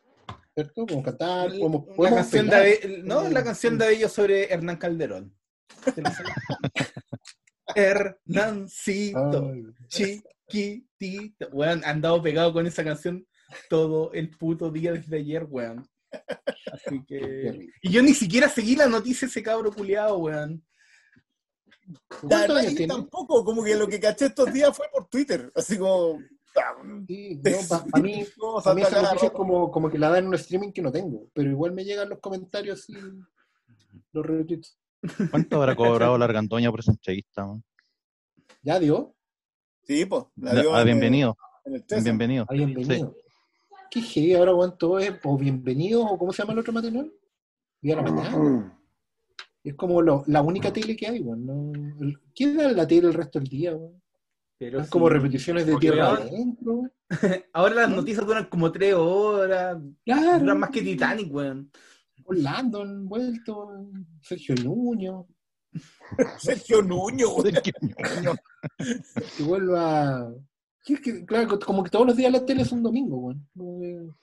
¿cierto? 0.54 0.86
Podemos 0.86 1.04
cantar, 1.04 1.48
podemos, 1.50 1.86
La 1.88 1.94
podemos 1.96 2.18
canción, 2.20 2.48
de, 2.50 3.00
no, 3.04 3.28
la 3.30 3.42
canción 3.44 3.78
de 3.78 3.92
ellos 3.92 4.12
sobre 4.12 4.52
Hernán 4.52 4.76
Calderón. 4.76 5.34
Hernancito, 7.74 9.50
Ay, 9.52 9.64
chiquitito. 9.88 11.48
Weón, 11.52 11.78
han 11.84 11.96
andado 11.96 12.22
pegado 12.22 12.52
con 12.52 12.66
esa 12.66 12.84
canción 12.84 13.26
todo 13.68 14.12
el 14.12 14.30
puto 14.30 14.70
día 14.70 14.92
desde 14.92 15.16
ayer, 15.18 15.46
weón. 15.48 15.86
Así 16.72 17.04
que. 17.06 17.68
Y 17.82 17.90
yo 17.90 18.02
ni 18.02 18.14
siquiera 18.14 18.48
seguí 18.48 18.76
la 18.76 18.86
noticia 18.86 19.26
de 19.26 19.30
ese 19.30 19.42
cabro 19.42 19.72
culiado, 19.72 20.18
weón. 20.18 20.64
Tampoco, 22.88 23.44
como 23.44 23.62
que 23.62 23.74
lo 23.74 23.86
que 23.86 24.00
caché 24.00 24.26
estos 24.26 24.52
días 24.52 24.74
fue 24.76 24.86
por 24.92 25.06
Twitter, 25.08 25.52
así 25.54 25.76
como... 25.78 26.18
Sí, 27.08 27.40
no, 27.42 27.68
para 27.90 28.02
mí, 28.02 28.24
Como 28.38 28.62
pa' 28.62 28.74
mí 28.74 28.82
esa 28.82 29.02
noticia 29.02 29.26
es 29.26 29.32
como, 29.32 29.70
como 29.72 29.90
que 29.90 29.98
la 29.98 30.08
dan 30.08 30.20
en 30.20 30.28
un 30.28 30.34
streaming 30.34 30.70
que 30.70 30.82
no 30.82 30.92
tengo, 30.92 31.26
pero 31.34 31.50
igual 31.50 31.72
me 31.72 31.84
llegan 31.84 32.08
los 32.08 32.20
comentarios 32.20 32.88
y 32.88 32.94
los 34.12 34.24
retweets. 34.24 34.78
¿Cuánto 35.32 35.56
habrá 35.56 35.74
cobrado 35.74 36.16
la 36.16 36.26
argandoña 36.26 36.70
por 36.70 36.78
esa 36.80 36.92
entrevista? 36.92 37.44
man? 37.44 37.64
¿Ya 38.62 38.78
dio? 38.78 39.16
Sí, 39.82 40.04
pues. 40.06 40.24
la 40.36 40.54
dio 40.60 40.72
Ah, 40.74 40.80
en- 40.82 40.86
bienvenido, 40.86 41.36
en 41.64 41.74
el 41.74 42.02
bienvenido. 42.04 42.46
Ah, 42.48 42.54
bienvenido. 42.54 43.16
¿Qué 43.94 44.02
heavy? 44.02 44.34
Ahora 44.34 44.52
cuánto 44.54 44.98
es, 44.98 45.12
o 45.22 45.38
bienvenido, 45.38 46.04
o 46.04 46.18
cómo 46.18 46.32
se 46.32 46.42
llama 46.42 46.54
el 46.54 46.58
otro 46.58 46.72
material? 46.72 47.12
Día 47.80 47.94
de 47.94 48.02
la 48.02 48.10
mañana. 48.10 48.80
Es 49.62 49.74
como 49.74 50.02
lo- 50.02 50.24
la 50.26 50.42
única 50.42 50.72
tele 50.72 50.96
que 50.96 51.06
hay, 51.06 51.20
weón. 51.20 51.46
No, 51.46 51.72
¿Quién 52.34 52.56
da 52.56 52.72
la 52.72 52.88
tele 52.88 53.06
el 53.06 53.14
resto 53.14 53.38
del 53.38 53.46
día, 53.48 53.76
weón? 53.76 54.02
Pero 54.58 54.80
Es 54.80 54.86
sí. 54.86 54.90
como 54.90 55.08
repeticiones 55.08 55.64
de 55.64 55.76
tierra 55.76 56.14
weón, 56.14 56.22
adentro. 56.28 56.82
Ahora 57.52 57.74
las 57.76 57.90
noticias 57.90 58.26
duran 58.26 58.46
como 58.46 58.72
tres 58.72 58.94
horas. 58.94 59.78
Duran 60.04 60.58
más 60.58 60.70
que 60.70 60.82
Titanic, 60.82 61.32
weón. 61.32 61.70
Orlando 62.24 62.84
vuelto, 63.04 63.68
Sergio 64.22 64.56
Nuño. 64.56 65.24
Sergio 66.38 66.82
Nuño, 66.82 67.28
que 69.36 69.42
vuelva. 69.44 70.34
Claro, 71.26 71.58
como 71.60 71.82
que 71.82 71.90
todos 71.90 72.06
los 72.06 72.16
días 72.16 72.32
la 72.32 72.44
tele 72.44 72.62
es 72.62 72.72
un 72.72 72.82
domingo, 72.82 73.16
weón. 73.16 74.16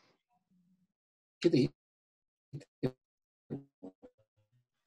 ¿Qué 1.40 1.50
te 1.50 1.58
digo? 1.58 1.74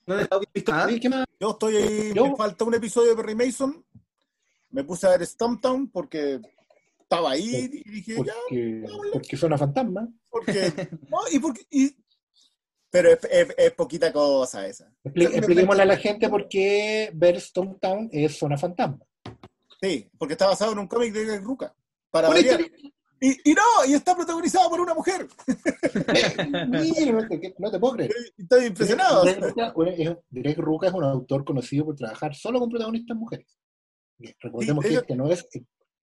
¿No 0.07 0.17
visto 0.53 0.73
nada? 0.73 1.25
Yo 1.41 1.51
estoy 1.51 1.77
ahí, 1.77 2.13
me 2.15 2.37
falta 2.37 2.65
un 2.65 2.75
episodio 2.75 3.11
de 3.11 3.17
Perry 3.17 3.35
Mason. 3.35 3.85
Me 4.71 4.85
puse 4.85 5.07
a 5.07 5.11
ver 5.11 5.27
Stumptown 5.27 5.89
porque 5.89 6.41
estaba 6.99 7.33
ahí 7.33 7.71
y 7.73 7.91
dije, 7.91 8.17
porque, 8.17 8.83
ya. 8.83 8.89
Porque 9.13 9.37
suena 9.37 9.57
fantasma. 9.57 10.09
Porque, 10.31 10.73
y 11.33 11.39
porque, 11.39 11.67
y, 11.71 11.97
pero 12.91 13.11
es, 13.11 13.73
poquita 13.73 14.13
cosa 14.13 14.67
esa. 14.69 14.93
expliquémosle 15.05 15.83
a 15.83 15.87
la 15.87 15.97
gente 15.97 16.29
por 16.29 16.49
qué 16.49 17.11
ver 17.15 17.41
Stumptown 17.41 18.09
es 18.13 18.39
zona 18.39 18.57
fantasma. 18.57 19.05
Sí, 19.81 20.11
porque 20.19 20.35
está 20.35 20.47
basado 20.47 20.73
en 20.73 20.79
un 20.79 20.89
cómic 20.89 21.13
de 21.13 21.39
Ruka. 21.41 21.75
Para 22.11 22.29
y, 23.21 23.51
y, 23.51 23.55
no, 23.55 23.63
y 23.89 23.95
está 23.95 24.15
protagonizado 24.15 24.69
por 24.69 24.81
una 24.81 24.93
mujer. 24.93 25.27
Mira, 26.69 27.27
no 27.59 27.71
te, 27.71 27.79
puedo 27.79 27.95
creer. 27.95 28.13
Estoy 28.37 28.67
impresionado. 28.67 29.25
Greg 30.31 30.59
Ruca 30.59 30.89
es 30.89 30.93
un 30.93 31.05
autor 31.05 31.45
conocido 31.45 31.87
por 31.87 31.97
trabajar 31.97 32.35
solo 32.35 32.61
con 32.61 32.69
protagonistas 32.69 33.17
mujeres. 33.17 33.57
Recordemos 34.41 34.85
que 34.85 34.95
este 34.95 35.17
no 35.17 35.31
es 35.31 35.47
el 35.53 35.67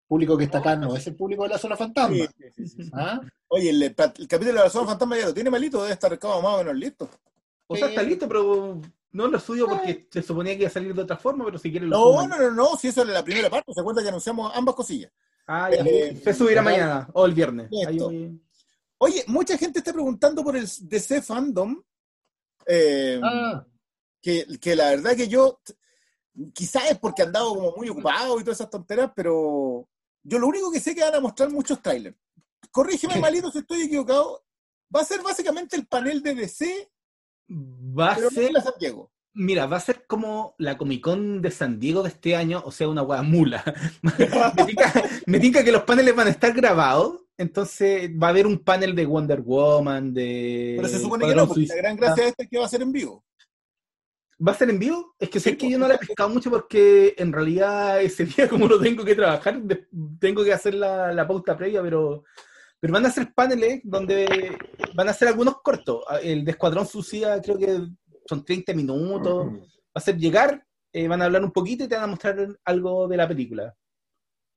público 0.07 0.37
que 0.37 0.43
está 0.43 0.57
acá, 0.57 0.75
no 0.75 0.95
es 0.95 1.07
el 1.07 1.15
público 1.15 1.43
de 1.43 1.49
la 1.49 1.57
zona 1.57 1.77
fantasma. 1.77 2.25
¿Ah? 2.93 3.21
Oye, 3.47 3.69
el, 3.69 3.95
capítulo 3.95 4.47
de 4.47 4.53
la 4.53 4.69
zona 4.69 4.87
fantasma 4.87 5.17
ya 5.17 5.27
lo 5.27 5.33
tiene 5.33 5.49
malito, 5.49 5.81
debe 5.81 5.93
estar 5.93 6.11
más 6.11 6.23
o 6.23 6.57
menos 6.57 6.75
listo. 6.75 7.09
O 7.67 7.75
sea, 7.75 7.87
está 7.87 8.03
listo, 8.03 8.27
pero 8.27 8.81
no 9.15 9.27
lo 9.29 9.37
estudio 9.37 9.65
porque 9.65 10.07
se 10.11 10.21
suponía 10.21 10.53
que 10.53 10.63
iba 10.63 10.67
a 10.67 10.73
salir 10.73 10.93
de 10.93 11.01
otra 11.01 11.15
forma, 11.15 11.45
pero 11.45 11.57
si 11.57 11.71
quiere 11.71 11.87
lo 11.87 11.97
No, 11.97 12.27
no, 12.27 12.37
no, 12.37 12.51
no, 12.51 12.75
si 12.75 12.89
eso 12.89 13.01
es 13.01 13.07
la 13.07 13.23
primera 13.23 13.49
parte, 13.49 13.73
se 13.73 13.81
cuenta 13.81 14.03
que 14.03 14.09
anunciamos 14.09 14.51
ambas 14.53 14.75
cosillas. 14.75 15.09
Ah, 15.47 15.69
ya. 15.71 15.83
Eh, 15.85 16.19
se 16.21 16.33
subirá 16.33 16.61
mañana 16.61 17.07
o 17.13 17.25
el 17.25 17.33
viernes. 17.33 17.69
Oye, 18.97 19.23
mucha 19.27 19.57
gente 19.57 19.79
está 19.79 19.93
preguntando 19.93 20.43
por 20.43 20.57
el 20.57 20.67
DC 20.81 21.21
Fandom. 21.21 21.81
Eh, 22.67 23.21
ah. 23.23 23.65
que, 24.21 24.45
que, 24.59 24.75
la 24.75 24.89
verdad 24.89 25.15
que 25.15 25.29
yo, 25.29 25.61
quizás 26.53 26.91
es 26.91 26.99
porque 26.99 27.21
han 27.21 27.31
dado 27.31 27.55
como 27.55 27.73
muy 27.77 27.87
ocupado 27.87 28.37
y 28.37 28.43
todas 28.43 28.59
esas 28.59 28.69
tonteras, 28.69 29.11
pero 29.15 29.87
yo 30.23 30.39
lo 30.39 30.47
único 30.47 30.69
que 30.71 30.81
sé 30.81 30.89
es 30.89 30.95
que 30.97 31.03
van 31.03 31.15
a 31.15 31.21
mostrar 31.21 31.49
muchos 31.49 31.81
trailers. 31.81 32.17
Corrígeme, 32.69 33.15
malito, 33.21 33.49
si 33.49 33.59
estoy 33.59 33.83
equivocado. 33.83 34.43
Va 34.93 34.99
a 34.99 35.05
ser 35.05 35.21
básicamente 35.21 35.77
el 35.77 35.87
panel 35.87 36.21
de 36.21 36.35
DC. 36.35 36.91
Va 37.49 38.11
a 38.11 38.29
ser. 38.29 38.51
la 38.51 38.61
Santiago. 38.61 39.11
Mira, 39.33 39.65
va 39.65 39.77
a 39.77 39.81
ser 39.81 40.05
como 40.07 40.55
la 40.57 40.77
Comic 40.77 41.01
Con 41.01 41.41
de 41.41 41.51
San 41.51 41.77
Diego 41.77 42.03
de 42.03 42.09
este 42.09 42.37
año, 42.37 42.61
o 42.65 42.71
sea, 42.71 42.87
una 42.87 43.03
hueá 43.03 43.21
mula. 43.21 43.63
me, 45.27 45.39
tinca, 45.39 45.63
que 45.63 45.73
los 45.73 45.83
paneles 45.83 46.15
van 46.15 46.27
a 46.27 46.31
estar 46.31 46.53
grabados, 46.53 47.21
entonces 47.37 48.09
va 48.11 48.27
a 48.27 48.29
haber 48.29 48.47
un 48.47 48.59
panel 48.59 48.95
de 48.95 49.05
Wonder 49.05 49.41
Woman, 49.41 50.13
de... 50.13 50.75
Pero 50.77 50.87
se 50.87 50.99
supone 50.99 51.27
que 51.27 51.35
no, 51.35 51.47
porque 51.47 51.65
la 51.67 51.75
gran 51.75 51.97
gracia 51.97 52.23
de 52.23 52.29
este 52.29 52.43
es 52.43 52.49
que 52.49 52.57
va 52.57 52.65
a 52.65 52.69
ser 52.69 52.81
en 52.81 52.93
vivo. 52.93 53.25
¿Va 54.45 54.53
a 54.53 54.55
ser 54.55 54.69
en 54.69 54.79
vivo? 54.79 55.15
Es 55.19 55.29
que 55.29 55.41
sé 55.41 55.57
que 55.57 55.69
yo 55.69 55.77
no 55.77 55.87
le 55.87 55.95
he 55.95 55.97
pescado 55.97 56.29
mucho 56.29 56.49
porque 56.49 57.13
en 57.17 57.33
realidad 57.33 58.01
ese 58.01 58.25
día 58.25 58.47
como 58.49 58.67
lo 58.67 58.79
tengo 58.79 59.03
que 59.03 59.15
trabajar, 59.15 59.61
tengo 60.19 60.45
que 60.45 60.53
hacer 60.53 60.75
la, 60.75 61.11
la 61.11 61.27
pauta 61.27 61.57
previa, 61.57 61.81
pero, 61.81 62.23
pero 62.79 62.93
van 62.93 63.05
a 63.05 63.11
ser 63.11 63.33
paneles 63.33 63.81
donde 63.83 64.57
van 64.93 65.09
a 65.09 65.13
ser 65.13 65.29
algunos 65.29 65.61
cortos. 65.61 66.03
El 66.21 66.45
de 66.45 66.51
Escuadrón 66.51 66.85
Suicida 66.85 67.41
creo 67.41 67.57
que 67.57 67.87
son 68.27 68.43
30 68.43 68.73
minutos. 68.73 69.47
Va 69.47 69.95
a 69.95 69.99
ser 69.99 70.17
llegar, 70.17 70.65
eh, 70.93 71.07
van 71.07 71.21
a 71.21 71.25
hablar 71.25 71.43
un 71.43 71.51
poquito 71.51 71.83
y 71.83 71.87
te 71.87 71.95
van 71.95 72.05
a 72.05 72.07
mostrar 72.07 72.59
algo 72.63 73.07
de 73.07 73.17
la 73.17 73.27
película. 73.27 73.75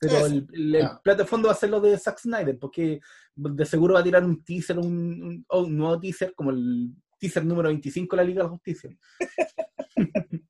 Pero 0.01 0.27
el, 0.27 0.47
el, 0.53 0.89
plato 1.03 1.23
de 1.23 1.29
fondo 1.29 1.49
va 1.49 1.55
a 1.55 1.57
ser 1.57 1.71
lo 1.71 1.81
de 1.81 1.99
Zack 1.99 2.19
Snyder, 2.21 2.59
porque 2.59 3.01
de 3.35 3.65
seguro 3.65 3.95
va 3.95 4.01
a 4.01 4.05
tirar 4.05 4.25
un 4.25 4.45
teaser, 4.45 4.79
un, 4.79 5.45
nuevo 5.49 5.99
teaser, 5.99 6.35
como 6.35 6.51
el 6.51 6.93
teaser 7.19 7.45
número 7.45 7.69
25 7.69 8.17
de 8.17 8.23
la 8.23 8.27
Liga 8.27 8.43
de 8.43 8.45
la 8.45 8.51
Justicia. 8.51 8.91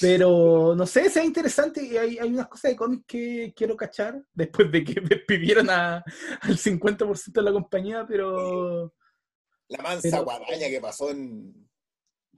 Pero 0.00 0.74
no 0.76 0.86
sé, 0.86 1.10
sea 1.10 1.24
interesante 1.24 1.82
y 1.82 1.96
hay, 1.96 2.18
hay 2.18 2.28
unas 2.28 2.48
cosas 2.48 2.70
de 2.70 2.76
cómics 2.76 3.04
que 3.06 3.52
quiero 3.56 3.76
cachar 3.76 4.22
después 4.32 4.70
de 4.70 4.84
que 4.84 5.00
despidieron 5.00 5.68
a, 5.70 5.96
al 6.40 6.56
50% 6.56 7.32
de 7.32 7.42
la 7.42 7.52
compañía, 7.52 8.06
pero... 8.06 8.94
La 9.68 9.82
mansa 9.82 10.20
guadaña 10.20 10.68
que 10.68 10.80
pasó 10.80 11.10
en, 11.10 11.66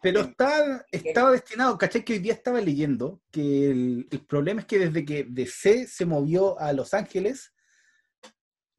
pero 0.01 0.21
está, 0.21 0.87
estaba 0.91 1.33
destinado, 1.33 1.77
¿cachai? 1.77 2.05
Que 2.05 2.15
hoy 2.15 2.19
día 2.21 2.33
estaba 2.33 2.61
leyendo 2.61 3.21
que 3.31 3.71
el, 3.71 4.07
problema 4.29 4.61
es 4.61 4.67
que 4.67 4.79
desde 4.79 5.05
que 5.05 5.25
DC 5.29 5.87
se 5.87 6.07
movió 6.07 6.59
a 6.59 6.73
Los 6.73 6.95
Ángeles, 6.95 7.53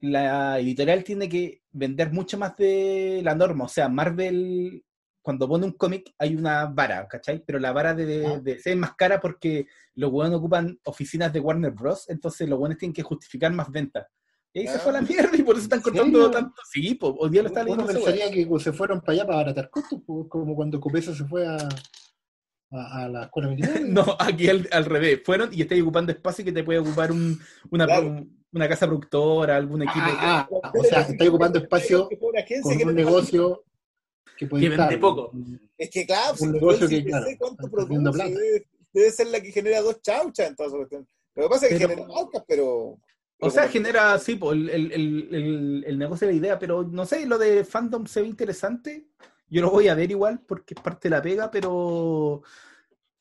la 0.01 0.59
editorial 0.59 1.03
tiene 1.03 1.27
que 1.27 1.61
vender 1.71 2.11
mucho 2.11 2.37
más 2.37 2.55
de 2.57 3.21
la 3.23 3.35
norma. 3.35 3.65
O 3.65 3.67
sea, 3.67 3.89
Marvel, 3.89 4.83
cuando 5.21 5.47
pone 5.47 5.65
un 5.65 5.73
cómic, 5.73 6.13
hay 6.17 6.35
una 6.35 6.65
vara, 6.65 7.07
¿cachai? 7.07 7.43
Pero 7.45 7.59
la 7.59 7.71
vara 7.71 7.93
de, 7.93 8.25
ah. 8.25 8.39
DC 8.41 8.71
es 8.71 8.77
más 8.77 8.95
cara 8.95 9.19
porque 9.19 9.67
los 9.95 10.11
buenos 10.11 10.39
ocupan 10.39 10.79
oficinas 10.85 11.33
de 11.33 11.39
Warner 11.39 11.71
Bros. 11.71 12.09
Entonces 12.09 12.47
los 12.47 12.59
buenos 12.59 12.77
tienen 12.77 12.93
que 12.93 13.03
justificar 13.03 13.51
más 13.51 13.69
ventas. 13.71 14.07
Y 14.53 14.61
ahí 14.61 14.67
se 14.67 14.79
fue 14.79 14.91
la 14.91 15.01
mierda 15.01 15.37
y 15.37 15.43
por 15.43 15.55
eso 15.55 15.65
están 15.65 15.81
cortando 15.81 16.31
tanto. 16.31 16.59
Sí, 16.71 16.95
pues, 16.95 17.13
hoy 17.19 17.29
día 17.29 17.43
lo 17.43 17.49
está 17.49 17.63
leyendo. 17.63 17.83
Uno 17.83 17.93
pensaría 17.93 18.31
que 18.31 18.47
se 18.59 18.73
fueron 18.73 18.99
para 19.01 19.13
allá 19.13 19.25
para 19.25 19.39
abaratar 19.39 19.69
costos, 19.69 20.01
como 20.05 20.55
cuando 20.55 20.79
Copesa 20.79 21.13
se 21.13 21.23
fue 21.25 21.45
a, 21.45 21.57
a, 22.71 23.07
la 23.09 23.23
escuela 23.25 23.49
militar. 23.49 23.79
no, 23.85 24.03
aquí 24.17 24.49
al, 24.49 24.67
al, 24.71 24.85
revés. 24.85 25.21
Fueron 25.23 25.49
y 25.51 25.61
estáis 25.61 25.83
ocupando 25.83 26.11
espacio 26.11 26.43
que 26.43 26.51
te 26.51 26.63
puede 26.63 26.79
ocupar 26.79 27.11
un, 27.11 27.39
una, 27.69 27.85
una 28.51 28.67
casa 28.67 28.87
productora, 28.87 29.55
algún 29.55 29.83
equipo. 29.83 30.05
Ah, 30.05 30.47
ah 30.63 30.71
o 30.77 30.83
sea, 30.83 31.01
estáis 31.01 31.29
ocupando 31.29 31.59
espacio 31.63 32.09
con 32.19 32.89
un 32.89 32.95
negocio 32.95 33.63
que 34.37 34.47
puede 34.47 34.69
que 34.69 34.75
vende 34.75 34.97
poco. 34.97 35.31
Es 35.77 35.89
que 35.89 36.05
claro, 36.05 36.35
un 36.39 36.51
negocio 36.53 36.87
que, 36.87 37.03
claro, 37.03 37.25
cuánto 37.37 37.69
produce, 37.69 38.23
debe, 38.23 38.67
debe, 38.93 39.11
ser 39.11 39.27
la 39.27 39.41
que 39.41 39.51
genera 39.51 39.81
dos 39.81 40.01
chauchas 40.01 40.49
en 40.49 40.55
toda 40.55 40.77
Lo 40.77 40.87
que 40.87 41.49
pasa 41.49 41.67
es 41.67 41.73
que 41.73 41.79
genera 41.79 42.07
marcas, 42.07 42.43
pero 42.47 42.99
o 43.41 43.49
sea, 43.49 43.69
genera, 43.69 44.19
sí, 44.19 44.37
el, 44.51 44.69
el, 44.69 45.83
el, 45.87 45.97
negocio 45.97 46.27
de 46.27 46.33
la 46.33 46.39
idea, 46.39 46.59
pero 46.59 46.83
no 46.83 47.05
sé, 47.05 47.25
lo 47.25 47.37
de 47.37 47.63
fandom 47.63 48.05
se 48.05 48.21
ve 48.21 48.27
interesante. 48.27 49.07
Yo 49.47 49.61
lo 49.61 49.71
voy 49.71 49.87
a 49.87 49.95
ver 49.95 50.11
igual 50.11 50.41
porque 50.45 50.73
es 50.73 50.81
parte 50.81 51.07
de 51.07 51.15
la 51.15 51.21
pega, 51.21 51.49
pero 51.49 52.43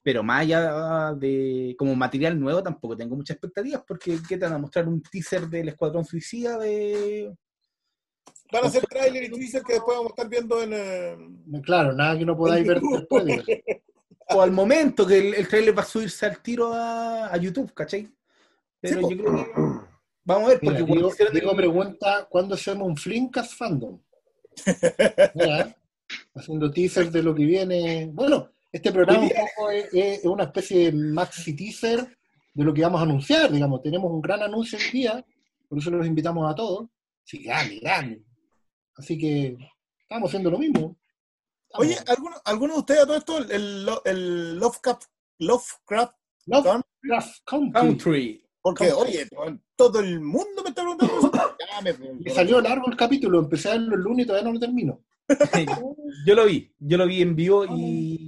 pero 0.08 0.22
más 0.22 0.40
allá 0.40 1.12
de 1.12 1.76
como 1.78 1.94
material 1.94 2.40
nuevo 2.40 2.62
tampoco 2.62 2.96
tengo 2.96 3.14
muchas 3.14 3.34
expectativas 3.34 3.82
porque 3.86 4.18
¿qué 4.26 4.38
te 4.38 4.46
van 4.46 4.54
a 4.54 4.58
mostrar? 4.58 4.88
Un 4.88 5.02
teaser 5.02 5.46
del 5.48 5.68
Escuadrón 5.68 6.02
Suicida 6.02 6.56
de... 6.56 7.30
Van 8.50 8.64
a 8.64 8.70
ser 8.70 8.86
trailer 8.86 9.24
y 9.24 9.30
teaser 9.30 9.62
que 9.62 9.74
después 9.74 9.98
vamos 9.98 10.12
a 10.12 10.14
estar 10.14 10.28
viendo 10.30 10.62
en... 10.62 10.72
Eh, 10.72 11.60
claro, 11.62 11.92
nada 11.92 12.16
que 12.16 12.24
no 12.24 12.34
podáis 12.38 12.66
ver 12.66 12.80
después. 12.80 13.22
o 14.30 14.40
al 14.40 14.50
momento 14.50 15.06
que 15.06 15.18
el, 15.18 15.34
el, 15.34 15.46
trailer 15.46 15.76
va 15.76 15.82
a 15.82 15.84
subirse 15.84 16.24
al 16.24 16.40
tiro 16.40 16.72
a, 16.72 17.26
a 17.26 17.36
YouTube, 17.36 17.74
¿cachai? 17.74 18.10
Pero 18.80 19.02
yo 19.02 19.08
creo 19.08 19.36
que 19.36 19.52
Vamos 20.24 20.44
a 20.44 20.48
ver, 20.48 20.60
porque 20.60 20.84
Diego, 20.84 21.10
Diego 21.34 21.54
pregunta 21.54 22.26
cuándo 22.30 22.54
hacemos 22.54 22.88
un 22.88 22.96
Flinkas 22.96 23.54
Fandom. 23.54 24.00
haciendo 26.34 26.70
teaser 26.70 27.10
de 27.10 27.22
lo 27.22 27.34
que 27.34 27.44
viene. 27.44 28.08
Bueno, 28.10 28.48
este 28.70 28.92
programa 28.92 29.26
es, 29.92 30.24
una 30.24 30.44
especie 30.44 30.90
de 30.90 30.92
maxi 30.92 31.56
teaser 31.56 32.18
de 32.54 32.64
lo 32.64 32.74
que 32.74 32.82
vamos 32.82 33.00
a 33.00 33.04
anunciar, 33.04 33.50
digamos. 33.50 33.82
Tenemos 33.82 34.10
un 34.10 34.20
gran 34.20 34.42
anuncio 34.42 34.78
el 34.78 34.90
día, 34.90 35.24
por 35.68 35.78
eso 35.78 35.90
los 35.90 36.06
invitamos 36.06 36.50
a 36.50 36.54
todos. 36.54 36.88
Sí, 37.24 37.42
grande, 37.42 37.78
grande. 37.80 38.22
Así 38.96 39.16
que 39.16 39.56
estamos 40.02 40.28
haciendo 40.28 40.50
lo 40.50 40.58
mismo. 40.58 40.96
Oye, 41.74 41.96
¿alguno, 42.06 42.36
¿alguno 42.44 42.74
de 42.74 42.78
ustedes 42.80 43.02
a 43.02 43.06
todo 43.06 43.16
esto, 43.16 43.38
el, 43.38 43.88
el 44.04 44.58
Lovecraft, 44.58 45.04
Lovecraft, 45.38 46.14
Lovecraft 46.46 47.44
Country. 47.44 48.42
Porque, 48.60 48.92
oye, 48.92 49.26
todo 49.76 50.00
el 50.00 50.20
mundo 50.20 50.62
me 50.62 50.70
está 50.70 50.82
preguntando. 50.82 51.30
me, 52.24 52.30
salió 52.30 52.60
largo 52.60 52.90
el 52.90 52.96
capítulo, 52.96 53.38
empecé 53.38 53.68
a 53.68 53.72
verlo 53.72 53.94
el 53.94 54.02
lunes 54.02 54.24
y 54.24 54.26
todavía 54.26 54.48
no 54.48 54.54
lo 54.54 54.60
termino. 54.60 55.04
yo 56.26 56.34
lo 56.34 56.46
vi, 56.46 56.72
yo 56.78 56.98
lo 56.98 57.06
vi 57.06 57.22
en 57.22 57.36
vivo 57.36 57.66
y 57.66 58.27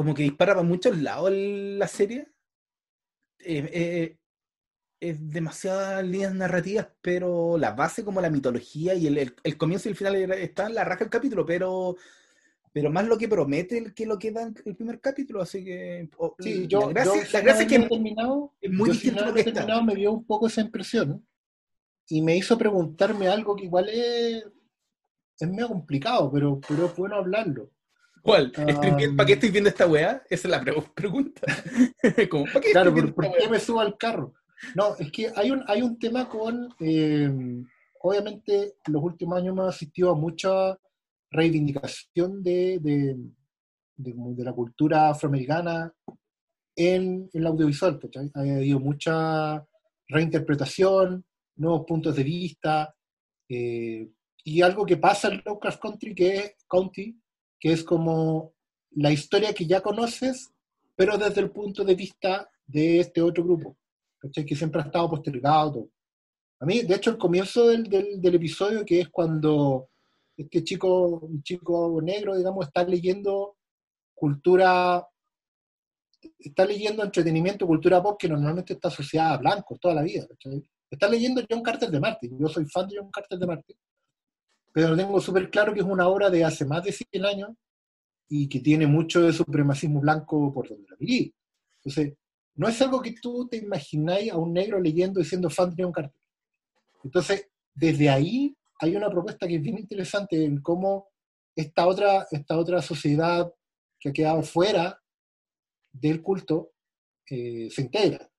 como 0.00 0.14
que 0.14 0.22
dispara 0.22 0.54
para 0.54 0.66
muchos 0.66 0.96
lados 0.96 1.30
la 1.30 1.86
serie. 1.86 2.26
Eh, 3.38 3.68
eh, 3.70 4.16
es 4.98 5.30
demasiadas 5.30 6.02
líneas 6.06 6.34
narrativas, 6.34 6.88
pero 7.02 7.58
la 7.58 7.72
base 7.72 8.02
como 8.02 8.22
la 8.22 8.30
mitología 8.30 8.94
y 8.94 9.08
el, 9.08 9.18
el, 9.18 9.56
comienzo 9.58 9.88
y 9.88 9.92
el 9.92 9.98
final 9.98 10.16
está 10.32 10.68
en 10.68 10.74
la 10.74 10.84
raja 10.84 11.00
del 11.00 11.10
capítulo, 11.10 11.44
pero 11.44 11.98
pero 12.72 12.90
más 12.90 13.06
lo 13.06 13.18
que 13.18 13.28
promete 13.28 13.92
que 13.92 14.06
lo 14.06 14.18
que 14.18 14.30
da 14.30 14.50
el 14.64 14.74
primer 14.74 15.00
capítulo, 15.00 15.42
así 15.42 15.62
que 15.62 16.08
sí, 16.38 16.66
yo, 16.66 16.90
la 16.92 17.04
gracia, 17.04 17.52
es 17.60 17.66
que 17.66 17.78
terminado, 17.80 18.54
es 18.58 18.72
muy 18.72 18.92
distinto 18.92 19.22
lo 19.22 19.34
que 19.34 19.44
terminado 19.44 19.84
me 19.84 19.96
dio 19.96 20.12
un 20.12 20.24
poco 20.24 20.46
esa 20.46 20.62
impresión 20.62 21.26
y 22.08 22.22
me 22.22 22.38
hizo 22.38 22.56
preguntarme 22.56 23.28
algo 23.28 23.54
que 23.54 23.64
igual 23.64 23.90
es, 23.90 24.46
es 25.38 25.48
medio 25.50 25.68
complicado, 25.68 26.32
pero, 26.32 26.58
pero 26.66 26.86
es 26.86 26.96
bueno 26.96 27.16
hablarlo. 27.16 27.70
¿Cuál? 28.22 28.52
¿Para 28.52 29.26
qué 29.26 29.32
estoy 29.32 29.50
viendo 29.50 29.70
esta 29.70 29.86
weá? 29.86 30.22
Esa 30.28 30.48
es 30.48 30.50
la 30.50 30.60
pregunta. 30.94 31.40
¿para 32.02 32.60
qué 32.60 32.72
claro, 32.72 32.94
¿por, 32.94 33.32
qué 33.32 33.48
me 33.48 33.58
subo 33.58 33.80
al 33.80 33.96
carro? 33.96 34.34
No, 34.74 34.94
es 34.96 35.10
que 35.10 35.32
hay 35.34 35.50
un, 35.50 35.64
hay 35.66 35.82
un 35.82 35.98
tema 35.98 36.28
con, 36.28 36.68
eh, 36.80 37.30
obviamente, 38.00 38.74
los 38.88 39.02
últimos 39.02 39.38
años 39.38 39.52
hemos 39.52 39.74
asistido 39.74 40.10
a 40.10 40.14
mucha 40.14 40.78
reivindicación 41.30 42.42
de, 42.42 42.78
de, 42.80 43.16
de, 43.96 44.44
la 44.44 44.52
cultura 44.52 45.10
afroamericana 45.10 45.92
en, 46.76 47.30
el 47.32 47.46
audiovisual. 47.46 47.98
Ha 48.34 48.40
habido 48.40 48.80
mucha 48.80 49.64
reinterpretación, 50.08 51.24
nuevos 51.56 51.86
puntos 51.86 52.16
de 52.16 52.24
vista, 52.24 52.94
eh, 53.48 54.10
y 54.44 54.62
algo 54.62 54.84
que 54.84 54.96
pasa 54.96 55.28
en 55.28 55.42
Lovecraft 55.44 55.80
Country, 55.80 56.14
que 56.14 56.36
es, 56.36 56.54
County, 56.68 57.18
que 57.60 57.72
es 57.72 57.84
como 57.84 58.54
la 58.92 59.12
historia 59.12 59.52
que 59.52 59.66
ya 59.66 59.82
conoces, 59.82 60.50
pero 60.96 61.16
desde 61.18 61.42
el 61.42 61.50
punto 61.50 61.84
de 61.84 61.94
vista 61.94 62.50
de 62.66 63.00
este 63.00 63.20
otro 63.20 63.44
grupo, 63.44 63.76
que 64.32 64.56
siempre 64.56 64.80
ha 64.80 64.86
estado 64.86 65.10
postergado. 65.10 65.88
A 66.58 66.66
mí, 66.66 66.82
de 66.82 66.94
hecho, 66.94 67.10
el 67.10 67.18
comienzo 67.18 67.68
del, 67.68 67.84
del, 67.84 68.34
episodio, 68.34 68.84
que 68.84 69.00
es 69.00 69.08
cuando 69.08 69.88
este 70.36 70.64
chico, 70.64 71.20
un 71.20 71.42
chico 71.42 72.00
negro, 72.02 72.36
digamos, 72.36 72.66
está 72.66 72.84
leyendo 72.84 73.56
cultura, 74.14 75.06
está 76.38 76.64
leyendo 76.64 77.02
entretenimiento, 77.02 77.66
cultura 77.66 78.02
pop, 78.02 78.18
que 78.18 78.28
normalmente 78.28 78.74
está 78.74 78.88
asociada 78.88 79.34
a 79.34 79.38
blancos 79.38 79.78
toda 79.80 79.94
la 79.94 80.02
vida. 80.02 80.26
Está 80.90 81.08
leyendo 81.08 81.42
John 81.48 81.62
Carter 81.62 81.90
de 81.90 82.00
Marte. 82.00 82.30
Yo 82.38 82.48
soy 82.48 82.66
fan 82.66 82.88
de 82.88 82.98
John 82.98 83.10
Carter 83.10 83.38
de 83.38 83.46
Marte 83.46 83.76
pero 84.72 84.96
tengo 84.96 85.20
súper 85.20 85.50
claro 85.50 85.74
que 85.74 85.80
es 85.80 85.86
una 85.86 86.08
obra 86.08 86.30
de 86.30 86.44
hace 86.44 86.64
más 86.64 86.84
de 86.84 86.92
100 86.92 87.24
años 87.24 87.50
y 88.28 88.48
que 88.48 88.60
tiene 88.60 88.86
mucho 88.86 89.22
de 89.22 89.32
supremacismo 89.32 90.00
blanco 90.00 90.52
por 90.52 90.68
donde 90.68 90.88
la 90.88 90.96
viví. 90.96 91.34
Entonces, 91.78 92.14
no 92.54 92.68
es 92.68 92.80
algo 92.80 93.00
que 93.00 93.14
tú 93.20 93.48
te 93.48 93.56
imagináis 93.56 94.30
a 94.30 94.36
un 94.36 94.52
negro 94.52 94.80
leyendo 94.80 95.20
y 95.20 95.24
siendo 95.24 95.50
fan 95.50 95.74
de 95.74 95.84
un 95.84 95.92
cartel. 95.92 96.20
Entonces, 97.02 97.48
desde 97.74 98.08
ahí 98.08 98.56
hay 98.80 98.96
una 98.96 99.10
propuesta 99.10 99.48
que 99.48 99.56
es 99.56 99.62
bien 99.62 99.78
interesante 99.78 100.44
en 100.44 100.60
cómo 100.60 101.08
esta 101.56 101.86
otra, 101.86 102.26
esta 102.30 102.58
otra 102.58 102.80
sociedad 102.82 103.52
que 103.98 104.10
ha 104.10 104.12
quedado 104.12 104.42
fuera 104.42 105.00
del 105.92 106.22
culto 106.22 106.72
eh, 107.28 107.68
se 107.70 107.82
integra. 107.82 108.30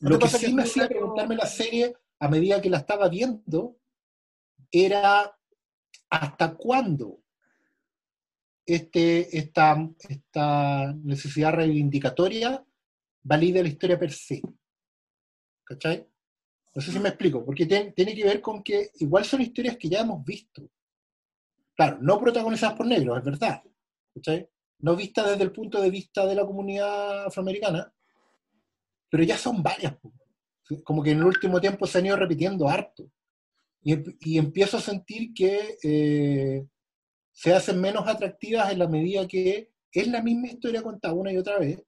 Lo 0.00 0.18
que 0.18 0.28
sí 0.28 0.52
me 0.52 0.62
hacía 0.62 0.88
preguntarme 0.88 1.36
la 1.36 1.46
serie 1.46 1.94
a 2.18 2.28
medida 2.28 2.60
que 2.60 2.70
la 2.70 2.78
estaba 2.78 3.08
viendo 3.08 3.76
era 4.74 5.32
hasta 6.10 6.54
cuándo 6.56 7.20
este, 8.66 9.36
esta, 9.36 9.76
esta 10.08 10.92
necesidad 10.94 11.52
reivindicatoria 11.52 12.64
valida 13.22 13.62
la 13.62 13.68
historia 13.68 13.98
per 13.98 14.12
se. 14.12 14.42
¿Cachai? 15.62 16.06
No 16.74 16.82
sé 16.82 16.90
si 16.90 16.98
me 16.98 17.10
explico, 17.10 17.44
porque 17.44 17.66
tiene 17.66 18.14
que 18.14 18.24
ver 18.24 18.40
con 18.40 18.62
que 18.62 18.90
igual 18.96 19.24
son 19.24 19.42
historias 19.42 19.76
que 19.76 19.88
ya 19.88 20.00
hemos 20.00 20.24
visto. 20.24 20.68
Claro, 21.76 21.98
no 22.00 22.18
protagonizadas 22.18 22.76
por 22.76 22.86
negros, 22.86 23.18
es 23.18 23.24
verdad. 23.24 23.62
¿Cachai? 24.12 24.48
No 24.80 24.96
vistas 24.96 25.30
desde 25.30 25.44
el 25.44 25.52
punto 25.52 25.80
de 25.80 25.90
vista 25.90 26.26
de 26.26 26.34
la 26.34 26.44
comunidad 26.44 27.26
afroamericana, 27.26 27.92
pero 29.08 29.22
ya 29.22 29.38
son 29.38 29.62
varias. 29.62 29.96
Como 30.82 31.02
que 31.02 31.12
en 31.12 31.18
el 31.18 31.24
último 31.24 31.60
tiempo 31.60 31.86
se 31.86 31.98
han 31.98 32.06
ido 32.06 32.16
repitiendo 32.16 32.68
harto 32.68 33.08
y, 33.84 34.38
empiezo 34.38 34.78
a 34.78 34.80
sentir 34.80 35.34
que 35.34 35.76
eh, 35.82 36.66
se 37.30 37.52
hacen 37.52 37.80
menos 37.80 38.08
atractivas 38.08 38.72
en 38.72 38.78
la 38.78 38.88
medida 38.88 39.28
que 39.28 39.70
es 39.92 40.08
la 40.08 40.22
misma 40.22 40.48
historia 40.48 40.82
contada 40.82 41.14
una 41.14 41.32
y 41.32 41.36
otra 41.36 41.58
vez. 41.58 41.82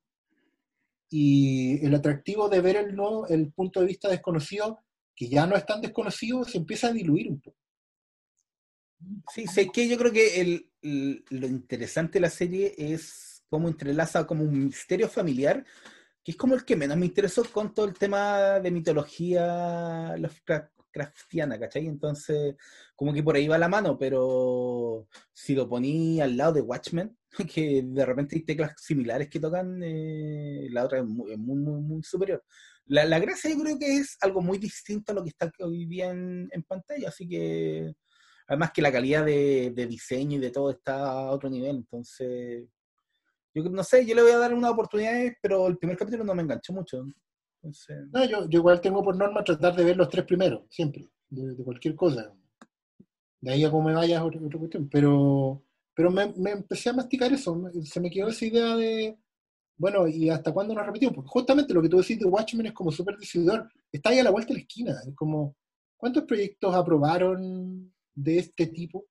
Y 1.08 1.84
el 1.84 1.94
atractivo 1.94 2.48
de 2.48 2.60
ver 2.60 2.76
el, 2.76 2.96
el 3.28 3.52
punto 3.52 3.80
de 3.80 3.86
vista 3.86 4.08
desconocido, 4.08 4.84
que 5.14 5.28
ya 5.28 5.46
no 5.46 5.56
es 5.56 5.64
tan 5.64 5.80
desconocido, 5.80 6.44
se 6.44 6.58
empieza 6.58 6.88
a 6.88 6.92
diluir 6.92 7.30
un 7.30 7.40
poco. 7.40 7.56
Sí, 9.32 9.46
sé 9.46 9.68
que 9.70 9.88
yo 9.88 9.96
creo 9.96 10.12
que 10.12 10.40
el, 10.40 10.70
lo 11.30 11.46
interesante 11.46 12.14
de 12.14 12.20
la 12.20 12.30
serie 12.30 12.74
es 12.76 13.42
cómo 13.48 13.68
entrelaza 13.68 14.26
como 14.26 14.44
un 14.44 14.66
misterio 14.66 15.08
familiar, 15.08 15.64
que 16.22 16.32
es 16.32 16.36
como 16.36 16.54
el 16.54 16.64
que 16.64 16.76
menos 16.76 16.96
me 16.96 17.06
interesó 17.06 17.44
con 17.44 17.72
todo 17.72 17.86
el 17.86 17.94
tema 17.94 18.58
de 18.60 18.70
mitología 18.70 20.16
craftiana, 20.96 21.58
¿cachai? 21.58 21.86
Entonces, 21.86 22.56
como 22.94 23.12
que 23.12 23.22
por 23.22 23.36
ahí 23.36 23.46
va 23.48 23.58
la 23.58 23.68
mano, 23.68 23.98
pero 23.98 25.06
si 25.32 25.54
lo 25.54 25.68
poní 25.68 26.20
al 26.20 26.36
lado 26.36 26.54
de 26.54 26.62
Watchmen, 26.62 27.16
que 27.54 27.82
de 27.84 28.06
repente 28.06 28.36
hay 28.36 28.42
teclas 28.44 28.72
similares 28.78 29.28
que 29.28 29.40
tocan, 29.40 29.80
eh, 29.82 30.68
la 30.70 30.84
otra 30.84 30.98
es 30.98 31.04
muy, 31.04 31.36
muy, 31.36 31.82
muy, 31.82 32.02
superior. 32.02 32.42
La, 32.86 33.04
la, 33.04 33.18
gracia 33.18 33.50
yo 33.50 33.58
creo 33.62 33.78
que 33.78 33.98
es 33.98 34.16
algo 34.20 34.40
muy 34.40 34.58
distinto 34.58 35.12
a 35.12 35.14
lo 35.16 35.22
que 35.22 35.30
está 35.30 35.50
hoy 35.60 35.86
día 35.86 36.10
en, 36.10 36.64
pantalla, 36.66 37.08
así 37.08 37.28
que 37.28 37.92
además 38.48 38.70
que 38.72 38.82
la 38.82 38.92
calidad 38.92 39.24
de, 39.24 39.86
diseño 39.88 40.38
y 40.38 40.40
de 40.40 40.50
todo 40.50 40.70
está 40.70 41.10
a 41.10 41.30
otro 41.32 41.50
nivel, 41.50 41.76
entonces 41.76 42.64
yo 43.54 43.64
no 43.64 43.82
sé, 43.82 44.06
yo 44.06 44.14
le 44.14 44.22
voy 44.22 44.32
a 44.32 44.38
dar 44.38 44.54
una 44.54 44.70
oportunidad, 44.70 45.32
pero 45.42 45.66
el 45.66 45.78
primer 45.78 45.96
capítulo 45.96 46.24
no 46.24 46.34
me 46.34 46.42
enganchó 46.42 46.72
mucho. 46.72 47.04
No, 48.12 48.24
yo, 48.24 48.46
igual 48.50 48.80
tengo 48.80 49.02
por 49.02 49.16
norma 49.16 49.44
tratar 49.44 49.74
de 49.74 49.84
ver 49.84 49.96
los 49.96 50.08
tres 50.08 50.24
primeros, 50.24 50.62
siempre, 50.70 51.08
de, 51.28 51.56
cualquier 51.64 51.94
cosa. 51.94 52.34
De 53.40 53.52
ahí 53.52 53.64
a 53.64 53.70
cómo 53.70 53.88
me 53.88 53.94
vaya 53.94 54.24
otra, 54.24 54.40
otra 54.40 54.58
cuestión. 54.58 54.88
Pero, 54.88 55.62
pero 55.94 56.10
me, 56.10 56.32
empecé 56.50 56.90
a 56.90 56.94
masticar 56.94 57.32
eso, 57.32 57.70
se 57.84 58.00
me 58.00 58.10
quedó 58.10 58.28
esa 58.28 58.46
idea 58.46 58.76
de, 58.76 59.18
bueno, 59.76 60.06
¿y 60.06 60.30
hasta 60.30 60.52
cuándo 60.52 60.74
nos 60.74 60.86
repetimos? 60.86 61.14
Porque 61.14 61.30
justamente 61.30 61.74
lo 61.74 61.82
que 61.82 61.88
tú 61.88 61.98
decís 61.98 62.18
de 62.18 62.26
Watchmen 62.26 62.66
es 62.66 62.72
como 62.72 62.90
súper 62.90 63.16
decidor, 63.16 63.70
está 63.90 64.10
ahí 64.10 64.18
a 64.18 64.24
la 64.24 64.30
vuelta 64.30 64.48
de 64.48 64.54
la 64.54 64.60
esquina, 64.60 65.00
es 65.06 65.14
como, 65.14 65.56
¿cuántos 65.96 66.24
proyectos 66.24 66.74
aprobaron 66.74 67.92
de 68.14 68.38
este 68.38 68.66
tipo? 68.68 69.06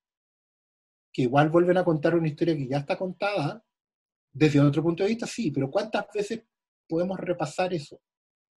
Que 1.12 1.24
igual 1.24 1.50
vuelven 1.50 1.78
a 1.78 1.84
contar 1.84 2.16
una 2.16 2.28
historia 2.28 2.56
que 2.56 2.68
ya 2.68 2.78
está 2.78 2.98
contada, 2.98 3.64
desde 4.32 4.60
otro 4.60 4.84
punto 4.84 5.04
de 5.04 5.10
vista, 5.10 5.26
sí, 5.26 5.50
pero 5.50 5.72
¿cuántas 5.72 6.06
veces 6.14 6.44
podemos 6.88 7.18
repasar 7.18 7.74
eso? 7.74 8.02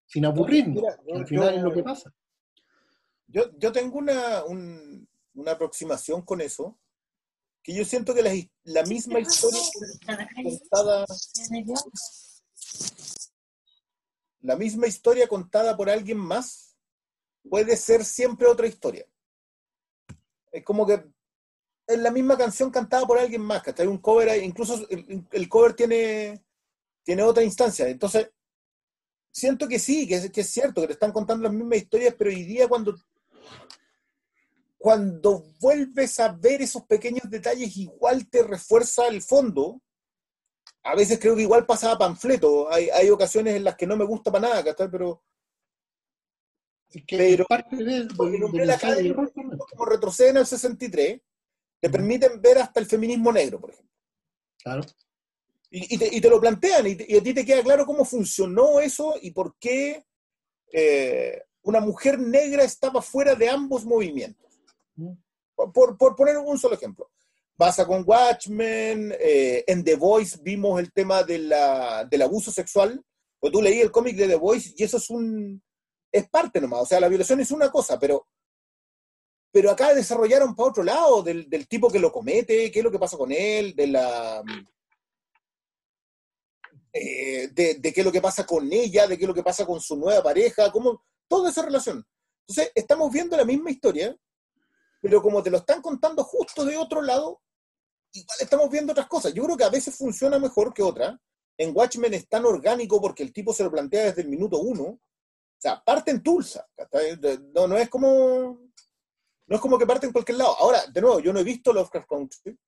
Sin 0.06 0.24
aburrirnos. 0.24 0.84
al 1.12 1.26
final 1.26 1.54
es 1.54 1.62
lo 1.62 1.72
que 1.72 1.82
pasa. 1.82 2.12
Yo, 3.26 3.50
yo 3.58 3.72
tengo 3.72 3.98
una, 3.98 4.44
una 5.34 5.52
aproximación 5.52 6.22
con 6.22 6.40
eso, 6.40 6.78
que 7.62 7.74
yo 7.74 7.84
siento 7.84 8.14
que 8.14 8.22
la, 8.22 8.32
la 8.64 8.84
misma 8.84 9.18
historia 9.18 9.60
contada, 10.42 11.06
la 14.40 14.56
misma 14.56 14.86
historia 14.86 15.26
contada 15.26 15.76
por 15.76 15.90
alguien 15.90 16.18
más 16.18 16.76
puede 17.48 17.76
ser 17.76 18.04
siempre 18.04 18.46
otra 18.46 18.68
historia. 18.68 19.06
Es 20.52 20.64
como 20.64 20.86
que 20.86 21.04
es 21.86 21.98
la 21.98 22.10
misma 22.10 22.36
canción 22.36 22.70
cantada 22.70 23.06
por 23.06 23.18
alguien 23.18 23.42
más, 23.42 23.62
que 23.62 23.74
hay 23.76 23.86
un 23.86 23.98
cover, 23.98 24.42
incluso 24.42 24.86
el, 24.88 25.26
el, 25.30 25.48
cover 25.48 25.74
tiene, 25.74 26.44
tiene 27.04 27.22
otra 27.22 27.44
instancia. 27.44 27.88
Entonces, 27.88 28.30
siento 29.36 29.68
que 29.68 29.78
sí, 29.78 30.08
que 30.08 30.14
es, 30.14 30.30
que 30.30 30.40
es 30.40 30.48
cierto, 30.48 30.80
que 30.80 30.86
te 30.86 30.92
están 30.94 31.12
contando 31.12 31.44
las 31.44 31.52
mismas 31.52 31.78
historias, 31.78 32.14
pero 32.16 32.30
hoy 32.30 32.42
día 32.44 32.66
cuando, 32.66 32.96
cuando 34.78 35.44
vuelves 35.60 36.18
a 36.20 36.32
ver 36.32 36.62
esos 36.62 36.84
pequeños 36.86 37.28
detalles, 37.28 37.76
igual 37.76 38.26
te 38.30 38.42
refuerza 38.42 39.06
el 39.08 39.20
fondo. 39.20 39.82
A 40.82 40.94
veces 40.94 41.18
creo 41.18 41.36
que 41.36 41.42
igual 41.42 41.66
pasaba 41.66 41.98
panfleto. 41.98 42.72
Hay, 42.72 42.88
hay 42.88 43.10
ocasiones 43.10 43.56
en 43.56 43.64
las 43.64 43.76
que 43.76 43.86
no 43.86 43.96
me 43.96 44.06
gusta 44.06 44.32
para 44.32 44.48
nada, 44.48 44.64
¿cachai? 44.64 44.90
Pero. 44.90 45.22
pero 47.06 47.44
parte 47.44 47.76
de, 47.76 48.08
como 49.68 49.84
retrocede 49.84 50.30
en 50.30 50.36
el 50.38 50.46
63, 50.46 51.20
te 51.80 51.90
permiten 51.90 52.40
ver 52.40 52.58
hasta 52.58 52.80
el 52.80 52.86
feminismo 52.86 53.30
negro, 53.32 53.60
por 53.60 53.70
ejemplo. 53.70 53.94
Claro. 54.62 54.82
Y, 55.78 56.20
te, 56.20 56.30
lo 56.30 56.40
plantean, 56.40 56.86
y, 56.86 57.16
a 57.16 57.22
ti 57.22 57.34
te 57.34 57.44
queda 57.44 57.62
claro 57.62 57.84
cómo 57.84 58.04
funcionó 58.04 58.80
eso 58.80 59.14
y 59.20 59.30
por 59.32 59.56
qué 59.58 60.06
eh, 60.72 61.42
una 61.62 61.80
mujer 61.80 62.18
negra 62.18 62.64
estaba 62.64 63.02
fuera 63.02 63.34
de 63.34 63.50
ambos 63.50 63.84
movimientos. 63.84 64.58
Mm. 64.94 65.12
Por, 65.54 65.98
poner 66.16 66.38
un 66.38 66.58
solo 66.58 66.76
ejemplo. 66.76 67.10
Pasa 67.56 67.86
con 67.86 68.04
Watchmen, 68.06 69.14
eh, 69.20 69.64
en 69.66 69.84
The 69.84 69.96
Voice 69.96 70.38
vimos 70.42 70.80
el 70.80 70.92
tema 70.92 71.22
del 71.22 71.52
abuso 72.22 72.50
sexual, 72.50 73.02
pues 73.38 73.52
tú 73.52 73.60
leí 73.60 73.80
el 73.80 73.90
cómic 73.90 74.16
de 74.16 74.28
The 74.28 74.36
Voice 74.36 74.72
y 74.76 74.82
eso 74.82 74.96
es 74.96 75.10
un 75.10 75.62
es 76.10 76.28
parte 76.30 76.60
nomás, 76.60 76.82
o 76.82 76.86
sea, 76.86 77.00
la 77.00 77.08
violación 77.08 77.40
es 77.40 77.50
una 77.50 77.70
cosa, 77.70 77.98
pero 77.98 78.26
pero 79.50 79.70
acá 79.70 79.94
desarrollaron 79.94 80.54
para 80.54 80.68
otro 80.68 80.82
lado, 80.82 81.22
del, 81.22 81.48
del, 81.48 81.66
tipo 81.66 81.90
que 81.90 81.98
lo 81.98 82.12
comete, 82.12 82.70
qué 82.70 82.80
es 82.80 82.84
lo 82.84 82.90
que 82.90 82.98
pasa 82.98 83.16
con 83.16 83.32
él, 83.32 83.74
de 83.74 83.86
la... 83.86 84.42
Eh, 86.98 87.48
de, 87.52 87.92
qué 87.92 88.00
es 88.00 88.04
lo 88.04 88.12
que 88.12 88.22
pasa 88.22 88.46
con 88.46 88.72
ella, 88.72 89.06
de 89.06 89.18
qué 89.18 89.24
es 89.24 89.28
lo 89.28 89.34
que 89.34 89.42
pasa 89.42 89.66
con 89.66 89.80
su 89.80 89.96
nueva 89.96 90.22
pareja, 90.22 90.72
cómo, 90.72 91.04
toda 91.28 91.50
esa 91.50 91.62
relación. 91.62 92.06
Entonces, 92.48 92.72
estamos 92.74 93.12
viendo 93.12 93.36
la 93.36 93.44
misma 93.44 93.70
historia, 93.70 94.16
pero 95.02 95.20
como 95.20 95.42
te 95.42 95.50
lo 95.50 95.58
están 95.58 95.82
contando 95.82 96.24
justo 96.24 96.64
de 96.64 96.76
otro 96.76 97.02
lado, 97.02 97.42
igual 98.12 98.38
estamos 98.40 98.70
viendo 98.70 98.92
otras 98.92 99.08
cosas. 99.08 99.34
Yo 99.34 99.44
creo 99.44 99.56
que 99.58 99.64
a 99.64 99.70
veces 99.70 99.94
funciona 99.94 100.38
mejor 100.38 100.72
que 100.72 100.82
otra. 100.82 101.20
En 101.58 101.76
Watchmen 101.76 102.14
es 102.14 102.28
tan 102.28 102.46
orgánico 102.46 103.00
porque 103.00 103.22
el 103.22 103.32
tipo 103.32 103.52
se 103.52 103.64
lo 103.64 103.70
plantea 103.70 104.04
desde 104.04 104.22
el 104.22 104.28
minuto 104.28 104.58
uno. 104.58 104.84
O 104.84 105.00
sea, 105.58 105.82
parte 105.84 106.10
en 106.10 106.22
Tulsa. 106.22 106.66
No, 107.54 107.68
no 107.68 107.76
es 107.76 107.90
como. 107.90 108.58
No 109.48 109.54
es 109.54 109.60
como 109.60 109.78
que 109.78 109.86
parte 109.86 110.06
en 110.06 110.12
cualquier 110.12 110.38
lado. 110.38 110.56
Ahora, 110.58 110.86
de 110.86 111.00
nuevo, 111.00 111.20
yo 111.20 111.32
no 111.32 111.40
he 111.40 111.44
visto 111.44 111.72
Lovecraft 111.72 112.08
Country. 112.08 112.58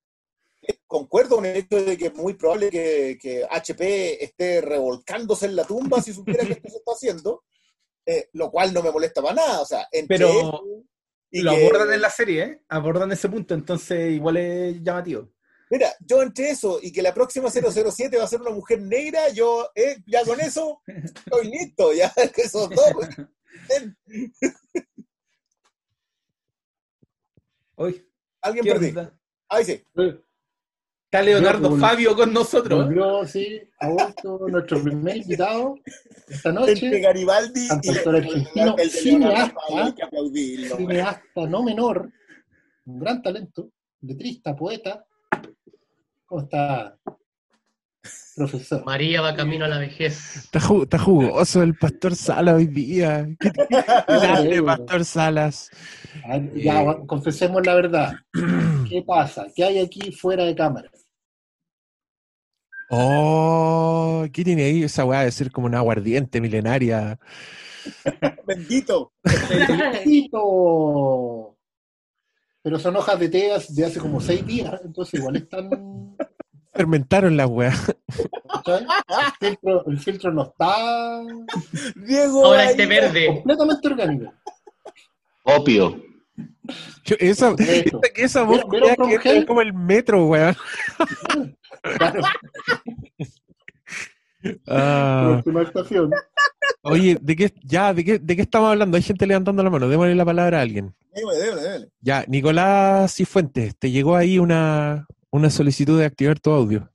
Concuerdo 0.87 1.35
con 1.35 1.45
el 1.45 1.55
hecho 1.55 1.83
de 1.83 1.97
que 1.97 2.07
es 2.07 2.15
muy 2.15 2.33
probable 2.33 2.69
que, 2.69 3.45
HP 3.49 4.23
esté 4.23 4.61
revolcándose 4.61 5.45
en 5.45 5.55
la 5.55 5.63
tumba 5.63 6.01
si 6.01 6.13
supiera 6.13 6.45
que 6.45 6.53
esto 6.53 6.69
se 6.69 6.77
está 6.77 6.91
haciendo, 6.91 7.43
eh, 8.05 8.29
lo 8.33 8.49
cual 8.49 8.73
no 8.73 8.81
me 8.81 8.91
molesta 8.91 9.21
para 9.21 9.35
nada. 9.35 9.61
O 9.61 9.65
sea, 9.65 9.87
Pero 10.07 10.63
lo 11.31 11.51
abordan 11.51 11.93
en 11.93 12.01
la 12.01 12.09
serie, 12.09 12.43
¿eh? 12.43 12.63
Abordan 12.69 13.11
ese 13.11 13.29
punto, 13.29 13.53
entonces 13.53 14.11
igual 14.11 14.37
es 14.37 14.81
llamativo. 14.81 15.29
Mira, 15.69 15.93
yo 15.99 16.23
entre 16.23 16.49
eso 16.49 16.79
y 16.81 16.91
que 16.91 17.03
la 17.03 17.13
próxima 17.13 17.51
007 17.51 18.17
va 18.17 18.23
a 18.23 18.27
ser 18.27 18.41
una 18.41 18.49
mujer 18.49 18.81
negra, 18.81 19.29
yo 19.29 19.69
eh, 19.75 19.97
ya 20.07 20.25
con 20.25 20.39
eso 20.41 20.81
estoy 20.87 21.51
listo, 21.51 21.93
ya 21.93 22.11
esos 22.37 22.69
dos. 22.69 22.95
Hoy. 27.75 28.05
Alguien 28.41 28.65
perdí. 28.65 28.95
Ahí 29.47 29.65
sí. 29.65 29.83
Está 31.11 31.23
Leonardo 31.23 31.75
Fabio 31.75 32.15
con 32.15 32.31
nosotros. 32.31 32.85
Volvió, 32.85 33.25
sí, 33.25 33.59
a 33.79 33.89
vuelto 33.89 34.47
nuestro 34.47 34.83
primer 34.83 35.17
invitado 35.17 35.73
esta 36.27 36.51
noche. 36.51 36.73
Entre 36.73 36.99
Garibaldi 36.99 37.67
y 37.81 37.89
el, 37.89 38.15
argentino, 38.15 38.75
el, 38.77 38.91
cineasta, 38.91 39.59
cineasta 40.77 41.47
no 41.47 41.63
menor, 41.63 42.11
un 42.85 42.99
gran 42.99 43.23
talento, 43.23 43.71
letrista, 44.01 44.55
poeta. 44.55 45.03
¿Cómo 46.27 46.43
está, 46.43 46.95
profesor? 48.35 48.85
María 48.85 49.21
va 49.21 49.35
camino 49.35 49.65
a 49.65 49.67
la 49.67 49.79
vejez. 49.79 50.35
Está, 50.35 50.59
jugoso 50.99 51.63
el 51.63 51.75
Pastor 51.75 52.15
Salas 52.15 52.53
hoy 52.53 52.67
día. 52.67 53.27
¿Qué, 53.39 53.51
qué, 53.51 54.61
Pastor 54.63 55.03
Salas? 55.03 55.71
Ya, 56.53 56.83
eh, 56.83 56.97
confesemos 57.07 57.65
la 57.65 57.73
verdad. 57.73 58.13
¿Qué 58.87 59.01
pasa? 59.01 59.47
¿Qué 59.55 59.63
hay 59.63 59.79
aquí 59.79 60.11
fuera 60.11 60.45
de 60.45 60.53
cámara? 60.53 60.91
Oh, 62.89 64.25
¿qué 64.33 64.43
tiene 64.43 64.65
ahí? 64.65 64.83
Esa 64.83 65.05
weá 65.05 65.21
de 65.21 65.31
ser 65.31 65.51
como 65.51 65.67
una 65.67 65.77
aguardiente 65.77 66.41
milenaria. 66.41 67.19
Bendito. 68.47 69.13
Bendito. 70.03 71.55
Pero 72.61 72.79
son 72.79 72.95
hojas 72.97 73.19
de 73.19 73.29
té 73.29 73.51
de 73.69 73.85
hace 73.85 73.99
como 73.99 74.19
seis 74.19 74.45
días, 74.45 74.81
entonces 74.83 75.19
igual 75.19 75.35
están. 75.37 75.69
Fermentaron 76.73 77.37
la 77.37 77.47
weá. 77.47 77.73
El 79.39 79.99
filtro, 79.99 80.31
no 80.31 80.43
está. 80.43 81.21
Diego. 81.95 82.45
Ahora 82.45 82.71
este 82.71 82.85
verde. 82.85 83.27
Completamente 83.27 83.87
orgánico. 83.87 84.33
Opio. 85.43 86.08
Esa, 87.19 87.55
esa, 87.57 87.99
esa 88.15 88.43
voz 88.43 88.61
que 89.21 89.37
es 89.37 89.45
como 89.45 89.61
el 89.61 89.73
metro, 89.73 90.25
weón. 90.25 90.55
Claro. 91.81 92.21
Ah. 94.67 95.43
estación. 95.45 96.11
Oye, 96.81 97.17
¿de 97.21 97.35
qué, 97.35 97.53
ya, 97.63 97.93
de 97.93 98.05
qué, 98.05 98.19
¿de 98.19 98.35
qué 98.37 98.41
estamos 98.43 98.71
hablando? 98.71 98.95
Hay 98.95 99.03
gente 99.03 99.27
levantando 99.27 99.61
la 99.63 99.69
mano. 99.69 99.89
Démosle 99.89 100.15
la 100.15 100.23
palabra 100.23 100.59
a 100.59 100.61
alguien. 100.61 100.95
Ya, 102.01 102.23
Nicolás 102.27 103.15
Cifuentes, 103.15 103.75
te 103.77 103.91
llegó 103.91 104.15
ahí 104.15 104.39
una, 104.39 105.05
una 105.31 105.49
solicitud 105.49 105.99
de 105.99 106.05
activar 106.05 106.39
tu 106.39 106.51
audio. 106.51 106.89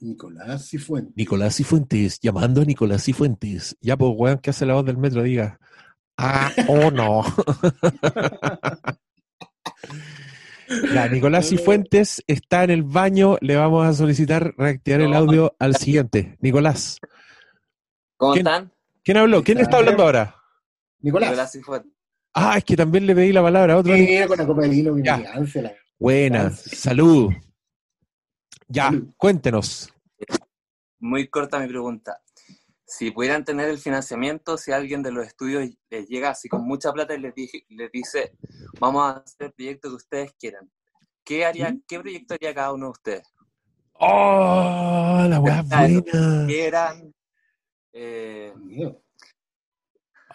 Nicolás 0.00 0.68
Cifuentes. 0.68 1.16
Nicolás 1.16 1.56
Cifuentes, 1.56 2.20
llamando 2.20 2.62
a 2.62 2.64
Nicolás 2.64 3.04
Cifuentes. 3.04 3.76
Ya, 3.80 3.96
pues, 3.96 4.12
weón, 4.14 4.38
que 4.38 4.50
hace 4.50 4.66
la 4.66 4.74
voz 4.74 4.84
del 4.84 4.98
metro? 4.98 5.22
Diga. 5.22 5.58
Ah, 6.18 6.50
o 6.68 6.86
oh, 6.86 6.90
no. 6.90 7.22
Ya, 10.92 11.08
Nicolás 11.08 11.48
Cifuentes 11.50 12.22
está 12.26 12.64
en 12.64 12.70
el 12.70 12.82
baño. 12.82 13.36
Le 13.40 13.56
vamos 13.56 13.86
a 13.86 13.92
solicitar 13.92 14.54
reactivar 14.56 15.02
el 15.02 15.14
audio 15.14 15.54
al 15.58 15.76
siguiente. 15.76 16.36
Nicolás. 16.40 16.98
¿Cómo 18.16 18.34
están? 18.34 18.72
¿Quién 19.04 19.18
habló? 19.18 19.44
¿Quién 19.44 19.58
está 19.58 19.76
hablando 19.76 20.04
ahora? 20.04 20.36
Nicolás. 21.00 21.30
Nicolás 21.30 21.52
Cifuentes. 21.52 21.92
Ah, 22.32 22.58
es 22.58 22.64
que 22.64 22.76
también 22.76 23.06
le 23.06 23.14
pedí 23.14 23.32
la 23.32 23.42
palabra 23.42 23.74
a 23.74 23.76
otro. 23.78 23.94
Sí, 23.94 24.18
con 24.26 24.38
la 24.38 24.46
copa 24.46 24.62
de 24.62 24.68
vino, 24.68 24.94
Buena, 25.98 26.50
salud. 26.50 27.32
Ya, 28.68 28.90
cuéntenos. 29.16 29.92
Muy 30.98 31.28
corta 31.28 31.58
mi 31.58 31.68
pregunta 31.68 32.20
si 32.86 33.10
pudieran 33.10 33.44
tener 33.44 33.68
el 33.68 33.78
financiamiento, 33.78 34.56
si 34.56 34.70
alguien 34.70 35.02
de 35.02 35.10
los 35.10 35.26
estudios 35.26 35.68
les 35.90 36.08
llega 36.08 36.30
así 36.30 36.48
con 36.48 36.64
mucha 36.64 36.92
plata 36.92 37.14
y 37.14 37.18
les, 37.18 37.34
les 37.68 37.90
dice, 37.90 38.32
vamos 38.78 39.02
a 39.02 39.16
hacer 39.18 39.48
el 39.48 39.52
proyecto 39.52 39.88
que 39.88 39.94
ustedes 39.96 40.32
quieran, 40.38 40.70
¿qué, 41.24 41.44
haría, 41.44 41.76
¿qué 41.88 41.98
proyecto 41.98 42.34
haría 42.34 42.54
cada 42.54 42.72
uno 42.72 42.86
de 42.86 42.92
ustedes? 42.92 43.34
¡Oh, 43.94 45.26
la 45.28 45.40
weá 45.40 45.62
buena! 45.62 46.46
Quieran, 46.46 47.12
eh, 47.92 48.54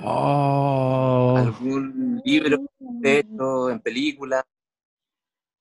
oh. 0.02 1.36
algún 1.38 2.22
libro, 2.26 2.58
texto, 3.02 3.70
en 3.70 3.80
película, 3.80 4.46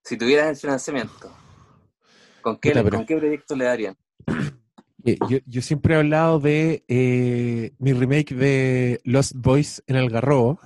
si 0.03 0.17
tuvieran 0.17 0.49
el 0.49 0.57
financiamiento, 0.57 1.33
¿con 2.41 2.59
qué, 2.59 2.73
¿con 2.91 3.07
qué 3.07 3.17
proyecto 3.17 3.55
le 3.55 3.67
darían? 3.67 3.97
Yo, 5.47 5.63
siempre 5.63 5.95
he 5.95 5.99
hablado 5.99 6.41
de 6.41 6.85
eh, 6.89 7.73
mi 7.79 7.93
remake 7.93 8.35
de 8.35 9.01
Lost 9.05 9.33
Boys 9.35 9.83
en 9.87 9.97
el 9.97 10.11
Garrobo. 10.11 10.61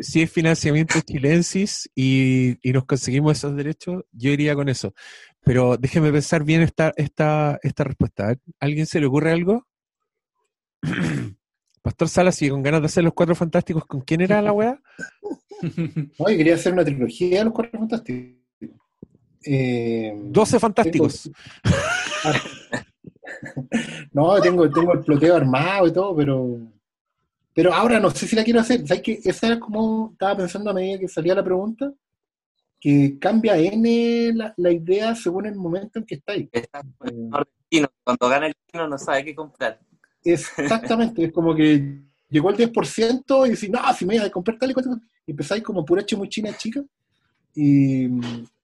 si 0.00 0.22
es 0.22 0.30
financiamiento 0.30 1.00
chilensis 1.00 1.90
y, 1.94 2.58
nos 2.64 2.84
conseguimos 2.84 3.38
esos 3.38 3.56
derechos, 3.56 4.04
yo 4.12 4.30
iría 4.30 4.54
con 4.54 4.68
eso. 4.68 4.94
Pero 5.44 5.76
déjeme 5.76 6.12
pensar 6.12 6.44
bien 6.44 6.62
esta, 6.62 6.92
esta, 6.96 7.58
esta 7.62 7.84
respuesta. 7.84 8.36
¿Alguien 8.60 8.86
se 8.86 9.00
le 9.00 9.06
ocurre 9.06 9.32
algo? 9.32 9.66
Pastor 11.82 12.08
Salas, 12.08 12.40
y 12.42 12.48
con 12.48 12.62
ganas 12.62 12.80
de 12.80 12.86
hacer 12.86 13.02
los 13.02 13.12
cuatro 13.12 13.34
fantásticos, 13.34 13.84
¿con 13.86 14.02
quién 14.02 14.20
era 14.20 14.40
la 14.40 14.52
weá? 14.52 14.80
Oye, 16.18 16.36
quería 16.36 16.54
hacer 16.54 16.72
una 16.72 16.84
trilogía 16.84 17.38
de 17.38 17.44
los 17.44 17.52
cuatro 17.52 17.76
fantásticos. 17.76 18.41
Eh, 19.44 20.12
12 20.16 20.58
fantásticos. 20.58 21.30
no, 24.12 24.40
tengo, 24.40 24.70
tengo 24.70 24.92
el 24.92 25.00
ploteo 25.00 25.36
armado 25.36 25.86
y 25.86 25.92
todo, 25.92 26.16
pero 26.16 26.58
pero 27.54 27.72
ahora 27.72 28.00
no 28.00 28.10
sé 28.10 28.26
si 28.26 28.36
la 28.36 28.44
quiero 28.44 28.60
hacer. 28.60 28.86
¿Sabes 28.86 29.02
que 29.02 29.20
Esa 29.24 29.48
era 29.48 29.60
como 29.60 30.10
estaba 30.12 30.36
pensando 30.36 30.70
a 30.70 30.74
medida 30.74 30.98
que 30.98 31.08
salía 31.08 31.34
la 31.34 31.44
pregunta, 31.44 31.92
que 32.80 33.18
cambia 33.18 33.56
N 33.56 34.32
la, 34.56 34.72
idea 34.72 35.14
según 35.14 35.46
el 35.46 35.54
momento 35.54 35.98
en 35.98 36.06
que 36.06 36.16
estáis. 36.16 36.48
Cuando 38.04 38.28
gana 38.28 38.46
el 38.46 38.54
chino 38.70 38.88
no 38.88 38.98
sabe 38.98 39.24
qué 39.24 39.34
comprar. 39.34 39.78
Exactamente, 40.24 41.24
es 41.24 41.32
como 41.32 41.54
que 41.54 42.00
llegó 42.30 42.50
el 42.50 42.56
10% 42.56 43.46
y 43.46 43.50
decís, 43.50 43.70
no, 43.70 43.80
si 43.92 44.06
me 44.06 44.18
voy 44.18 44.26
a 44.26 44.30
comprar 44.30 44.58
tal 44.58 44.70
y 44.70 44.74
cual, 44.74 45.00
y 45.26 45.32
empezáis 45.32 45.62
como 45.62 45.84
pura 45.84 46.04
chimuchina 46.04 46.56
chica. 46.56 46.82
Y, 47.54 48.08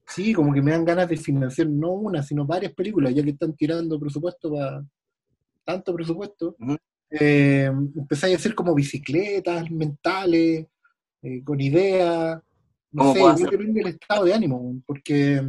Sí, 0.09 0.33
como 0.33 0.55
que 0.55 0.63
me 0.63 0.71
dan 0.71 0.87
ganas 0.87 1.09
de 1.09 1.19
financiar 1.19 1.69
no 1.69 1.93
una, 1.93 2.23
sino 2.23 2.47
varias 2.47 2.73
películas, 2.73 3.15
ya 3.15 3.23
que 3.23 3.31
están 3.31 3.55
tirando 3.55 4.01
presupuesto 4.01 4.51
para 4.51 4.83
tanto 5.65 5.95
presupuesto. 5.95 6.57
Eh, 7.11 7.67
empezáis 7.67 8.35
a 8.35 8.39
hacer 8.39 8.55
como 8.55 8.75
bicicletas 8.75 9.71
mentales, 9.71 10.67
eh, 11.23 11.45
con 11.45 11.61
ideas. 11.61 12.41
No 12.91 13.13
sé, 13.13 13.21
depende 13.51 13.81
del 13.83 13.93
estado 13.95 14.25
de 14.25 14.33
ánimo, 14.33 14.81
porque, 14.87 15.43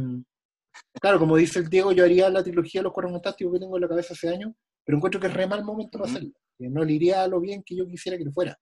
claro, 1.00 1.18
como 1.18 1.36
dice 1.36 1.60
el 1.60 1.70
Diego, 1.70 1.92
yo 1.92 2.04
haría 2.04 2.28
la 2.28 2.44
trilogía 2.44 2.80
de 2.80 2.84
los 2.84 2.92
cuernos 2.92 3.14
fantásticos 3.14 3.54
que 3.54 3.60
tengo 3.60 3.78
en 3.78 3.80
la 3.80 3.88
cabeza 3.88 4.12
hace 4.12 4.28
años, 4.28 4.52
pero 4.84 4.98
encuentro 4.98 5.18
que 5.18 5.28
es 5.28 5.34
re 5.34 5.46
mal 5.46 5.64
momento 5.64 5.98
para 5.98 6.10
hacerlo. 6.10 6.32
No 6.58 6.84
le 6.84 6.92
iría 6.92 7.22
a 7.22 7.28
lo 7.28 7.40
bien 7.40 7.62
que 7.64 7.74
yo 7.74 7.86
quisiera 7.88 8.18
que 8.18 8.24
le 8.24 8.30
fuera. 8.30 8.58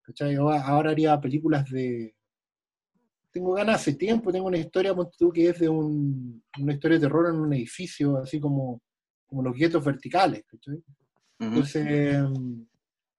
¿Cachai? 0.00 0.36
Ahora 0.36 0.90
haría 0.90 1.20
películas 1.20 1.68
de, 1.68 2.14
tengo 3.30 3.52
ganas 3.52 3.76
hace 3.76 3.94
tiempo, 3.94 4.32
tengo 4.32 4.46
una 4.46 4.58
historia, 4.58 4.94
tú, 5.16 5.30
que 5.30 5.48
es 5.48 5.58
de 5.58 5.68
un, 5.68 6.42
una 6.58 6.72
historia 6.72 6.98
de 6.98 7.06
terror 7.06 7.28
en 7.28 7.40
un 7.40 7.52
edificio, 7.52 8.18
así 8.18 8.40
como, 8.40 8.80
como 9.26 9.42
los 9.42 9.54
guetos 9.54 9.84
verticales. 9.84 10.44
Entonces, 11.38 11.86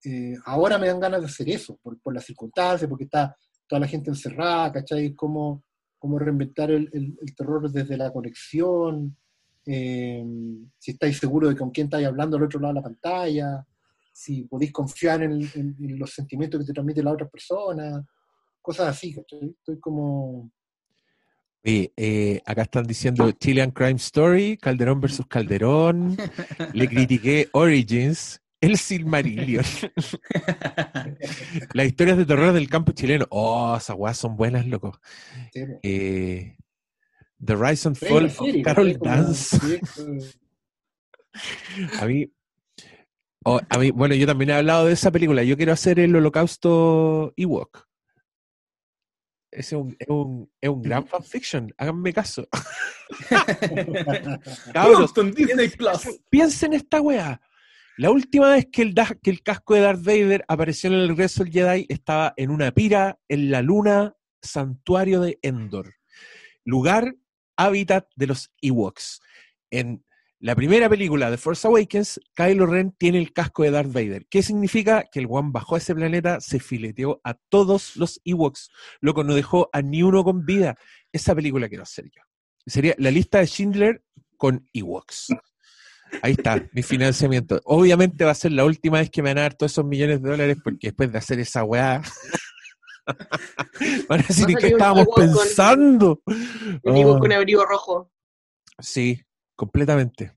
eh, 0.04 0.36
ahora 0.44 0.78
me 0.78 0.88
dan 0.88 1.00
ganas 1.00 1.20
de 1.20 1.26
hacer 1.26 1.48
eso, 1.48 1.78
por, 1.82 1.98
por 2.00 2.14
las 2.14 2.24
circunstancias, 2.24 2.88
porque 2.88 3.04
está 3.04 3.36
toda 3.66 3.80
la 3.80 3.86
gente 3.86 4.10
encerrada, 4.10 4.72
¿cachai? 4.72 5.14
Cómo, 5.14 5.64
cómo 5.98 6.18
reinventar 6.18 6.70
el, 6.70 6.90
el, 6.92 7.34
terror 7.34 7.70
desde 7.70 7.96
la 7.96 8.12
conexión, 8.12 9.16
eh, 9.66 10.24
si 10.78 10.92
estáis 10.92 11.18
seguros 11.18 11.50
de 11.50 11.56
con 11.56 11.70
quién 11.70 11.86
estáis 11.86 12.06
hablando 12.06 12.36
al 12.36 12.44
otro 12.44 12.58
lado 12.58 12.74
de 12.74 12.80
la 12.80 12.84
pantalla, 12.84 13.66
si 14.12 14.42
podéis 14.44 14.72
confiar 14.72 15.22
en, 15.22 15.48
los 15.98 16.10
sentimientos 16.12 16.60
que 16.60 16.66
te 16.66 16.72
transmite 16.72 17.02
la 17.02 17.12
otra 17.12 17.28
persona, 17.28 18.04
cosas 18.60 18.88
así, 18.88 19.14
¿cachai? 19.14 19.54
Estoy 19.58 19.80
como... 19.80 20.50
Eh, 21.62 22.40
acá 22.46 22.62
están 22.62 22.86
diciendo 22.86 23.30
Chilean 23.32 23.70
Crime 23.70 23.96
Story, 23.96 24.56
Calderón 24.56 24.98
versus 24.98 25.26
Calderón, 25.26 26.16
le 26.72 26.88
critiqué 26.88 27.50
Origins, 27.52 28.40
el 28.60 28.76
Silmarillion. 28.76 29.64
Las 31.74 31.86
historias 31.86 32.18
de 32.18 32.26
terror 32.26 32.52
del 32.52 32.68
campo 32.68 32.92
chileno. 32.92 33.26
Oh, 33.30 33.74
esas 33.76 33.96
weas 33.96 34.18
son 34.18 34.36
buenas, 34.36 34.66
loco. 34.66 35.00
Eh, 35.82 36.56
The 37.44 37.56
Rise 37.56 37.88
and 37.88 37.96
Fall 37.96 38.26
of 38.26 38.38
Carol 38.62 38.98
Dance. 38.98 39.58
a 42.00 42.06
mí, 42.06 42.30
oh, 43.44 43.60
a 43.68 43.78
mí, 43.78 43.90
bueno, 43.92 44.14
yo 44.14 44.26
también 44.26 44.50
he 44.50 44.54
hablado 44.54 44.86
de 44.86 44.92
esa 44.92 45.10
película. 45.10 45.42
Yo 45.42 45.56
quiero 45.56 45.72
hacer 45.72 45.98
el 45.98 46.14
Holocausto 46.14 47.32
Ewok. 47.36 47.88
Es 49.50 49.72
un, 49.72 49.96
es 49.98 50.08
un, 50.08 50.50
es 50.60 50.70
un 50.70 50.82
gran 50.82 51.06
fanfiction, 51.06 51.74
háganme 51.76 52.12
caso. 52.12 52.46
Cabros, 54.72 55.12
piensen, 56.30 56.72
en 56.72 56.78
esta 56.78 57.00
wea. 57.00 57.40
La 57.96 58.10
última 58.10 58.50
vez 58.50 58.68
que 58.70 58.82
el, 58.82 58.94
que 59.22 59.30
el 59.30 59.42
casco 59.42 59.74
de 59.74 59.80
Darth 59.80 60.04
Vader 60.04 60.44
apareció 60.46 60.90
en 60.90 60.96
el 60.96 61.08
regreso 61.08 61.42
del 61.42 61.52
Jedi 61.52 61.86
estaba 61.88 62.32
en 62.36 62.50
una 62.50 62.70
pira 62.70 63.18
en 63.28 63.50
la 63.50 63.60
luna 63.62 64.14
santuario 64.40 65.20
de 65.20 65.38
Endor, 65.42 65.96
lugar, 66.64 67.16
hábitat 67.56 68.08
de 68.16 68.26
los 68.26 68.52
Ewoks. 68.62 69.20
En 69.70 70.04
la 70.42 70.54
primera 70.54 70.88
película 70.88 71.30
de 71.30 71.36
Force 71.36 71.66
Awakens, 71.66 72.18
Kylo 72.34 72.64
Ren 72.64 72.92
tiene 72.92 73.18
el 73.18 73.30
casco 73.34 73.62
de 73.62 73.70
Darth 73.70 73.92
Vader. 73.92 74.26
¿Qué 74.30 74.42
significa? 74.42 75.04
Que 75.12 75.20
el 75.20 75.26
One 75.28 75.50
bajó 75.52 75.74
a 75.74 75.78
ese 75.78 75.94
planeta, 75.94 76.40
se 76.40 76.60
fileteó 76.60 77.20
a 77.24 77.34
todos 77.34 77.94
los 77.96 78.22
Ewoks, 78.24 78.70
loco, 79.02 79.22
no 79.22 79.34
dejó 79.34 79.68
a 79.74 79.82
ni 79.82 80.02
uno 80.02 80.24
con 80.24 80.46
vida. 80.46 80.78
Esa 81.12 81.34
película 81.34 81.68
quiero 81.68 81.82
hacer 81.82 82.06
yo. 82.06 82.22
Sería 82.66 82.94
la 82.96 83.10
lista 83.10 83.38
de 83.38 83.46
Schindler 83.46 84.02
con 84.38 84.66
Ewoks. 84.72 85.28
Ahí 86.22 86.32
está, 86.32 86.66
mi 86.72 86.82
financiamiento. 86.82 87.60
Obviamente 87.64 88.24
va 88.24 88.30
a 88.30 88.34
ser 88.34 88.52
la 88.52 88.64
última 88.64 88.98
vez 88.98 89.10
que 89.10 89.22
me 89.22 89.30
van 89.30 89.38
a 89.38 89.42
dar 89.42 89.54
todos 89.54 89.72
esos 89.72 89.84
millones 89.84 90.22
de 90.22 90.30
dólares, 90.30 90.56
porque 90.64 90.86
después 90.88 91.12
de 91.12 91.18
hacer 91.18 91.38
esa 91.38 91.64
weá. 91.64 92.00
van 94.08 94.20
a 94.20 94.22
decir 94.22 94.46
qué 94.58 94.68
estábamos 94.68 95.06
pensando. 95.14 96.22
Con, 96.82 97.18
con 97.18 97.32
abrigo 97.32 97.66
rojo. 97.66 98.10
Sí, 98.78 99.20
completamente. 99.60 100.32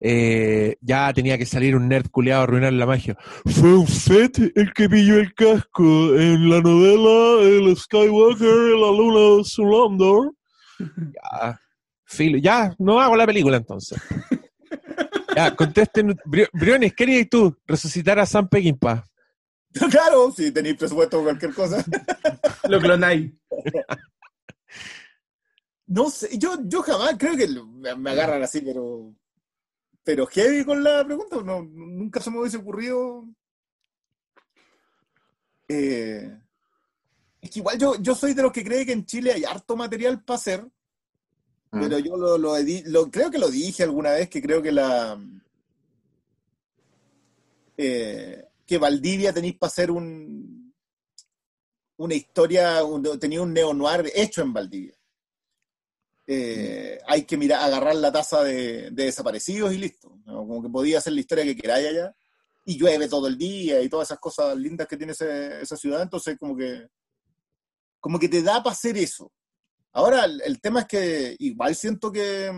Eh, 0.00 0.76
ya 0.82 1.12
tenía 1.14 1.38
que 1.38 1.46
salir 1.46 1.74
un 1.74 1.88
nerd 1.88 2.10
culeado 2.10 2.42
a 2.42 2.44
arruinar 2.44 2.74
la 2.74 2.84
magia. 2.84 3.16
Fue 3.46 3.74
un 3.74 3.86
Fett 3.86 4.38
el 4.54 4.72
que 4.74 4.86
pilló 4.86 5.18
el 5.18 5.32
casco 5.34 6.14
en 6.14 6.50
la 6.50 6.60
novela 6.60 7.42
El 7.42 7.74
Skywalker 7.74 8.48
en 8.74 8.80
la 8.80 8.90
luna 8.98 9.38
de 9.38 9.44
Zulandor. 9.44 10.34
Ya, 11.14 11.60
filo, 12.06 12.38
ya, 12.38 12.74
no 12.78 12.98
hago 13.00 13.14
la 13.16 13.26
película 13.26 13.56
entonces. 13.56 13.98
Ya, 15.36 15.54
contesten. 15.54 16.18
Briones, 16.52 16.92
¿qué 16.92 17.04
harías 17.04 17.28
tú? 17.30 17.56
Resucitar 17.64 18.18
a 18.18 18.26
Sam 18.26 18.48
Peckinpah. 18.48 19.04
Claro, 19.90 20.32
si 20.32 20.50
tenéis 20.50 20.76
presupuesto 20.76 21.20
o 21.20 21.22
cualquier 21.22 21.54
cosa. 21.54 21.84
Lo 22.68 22.80
clonáis. 22.80 23.30
No 25.90 26.08
sé, 26.08 26.38
yo, 26.38 26.54
yo 26.66 26.82
jamás 26.82 27.16
creo 27.18 27.36
que 27.36 27.48
me, 27.48 28.10
agarran 28.10 28.42
así, 28.44 28.60
pero. 28.60 29.12
Pero 30.04 30.24
heavy 30.26 30.64
con 30.64 30.84
la 30.84 31.04
pregunta, 31.04 31.42
no, 31.42 31.62
nunca 31.62 32.20
se 32.20 32.30
me 32.30 32.38
hubiese 32.38 32.58
ocurrido. 32.58 33.26
Eh, 35.68 36.38
es 37.40 37.50
que 37.50 37.58
igual 37.58 37.76
yo, 37.76 37.96
yo 38.00 38.14
soy 38.14 38.34
de 38.34 38.42
los 38.42 38.52
que 38.52 38.62
cree 38.62 38.86
que 38.86 38.92
en 38.92 39.04
Chile 39.04 39.32
hay 39.32 39.44
harto 39.44 39.76
material 39.76 40.22
para 40.22 40.36
hacer. 40.36 40.64
Pero 41.72 41.98
yo 41.98 42.16
lo, 42.16 42.38
lo, 42.38 43.10
creo 43.10 43.30
que 43.30 43.38
lo 43.38 43.48
dije 43.48 43.82
alguna 43.82 44.12
vez, 44.12 44.28
que 44.28 44.40
creo 44.40 44.62
que 44.62 44.72
la... 44.72 45.20
Eh, 47.76 48.44
que 48.64 48.78
Valdivia 48.78 49.32
tenéis 49.32 49.56
para 49.56 49.68
hacer 49.68 49.90
un, 49.90 50.72
una 51.96 52.14
historia, 52.14 52.80
tenía 53.20 53.42
un 53.42 53.52
neo-noir 53.52 54.10
hecho 54.14 54.42
en 54.42 54.52
Valdivia. 54.52 54.99
Eh, 56.32 56.96
hay 57.08 57.24
que 57.24 57.36
mirar, 57.36 57.60
agarrar 57.60 57.96
la 57.96 58.12
tasa 58.12 58.44
de, 58.44 58.92
desaparecidos 58.92 59.72
y 59.72 59.78
listo. 59.78 60.16
Como 60.24 60.62
que 60.62 60.68
podía 60.68 61.00
ser 61.00 61.14
la 61.14 61.20
historia 61.20 61.42
que 61.42 61.56
queráis 61.56 61.88
allá. 61.88 62.14
Y 62.64 62.78
llueve 62.78 63.08
todo 63.08 63.26
el 63.26 63.36
día 63.36 63.82
y 63.82 63.88
todas 63.88 64.06
esas 64.06 64.20
cosas 64.20 64.56
lindas 64.56 64.86
que 64.86 64.96
tiene 64.96 65.12
esa 65.12 65.76
ciudad. 65.76 66.02
Entonces, 66.02 66.38
como 66.38 66.56
que, 66.56 66.86
como 67.98 68.16
que 68.16 68.28
te 68.28 68.44
da 68.44 68.62
para 68.62 68.74
hacer 68.74 68.96
eso. 68.96 69.32
Ahora, 69.92 70.24
el, 70.24 70.60
tema 70.60 70.80
es 70.80 70.86
que 70.86 71.36
igual 71.40 71.74
siento 71.74 72.12
que, 72.12 72.52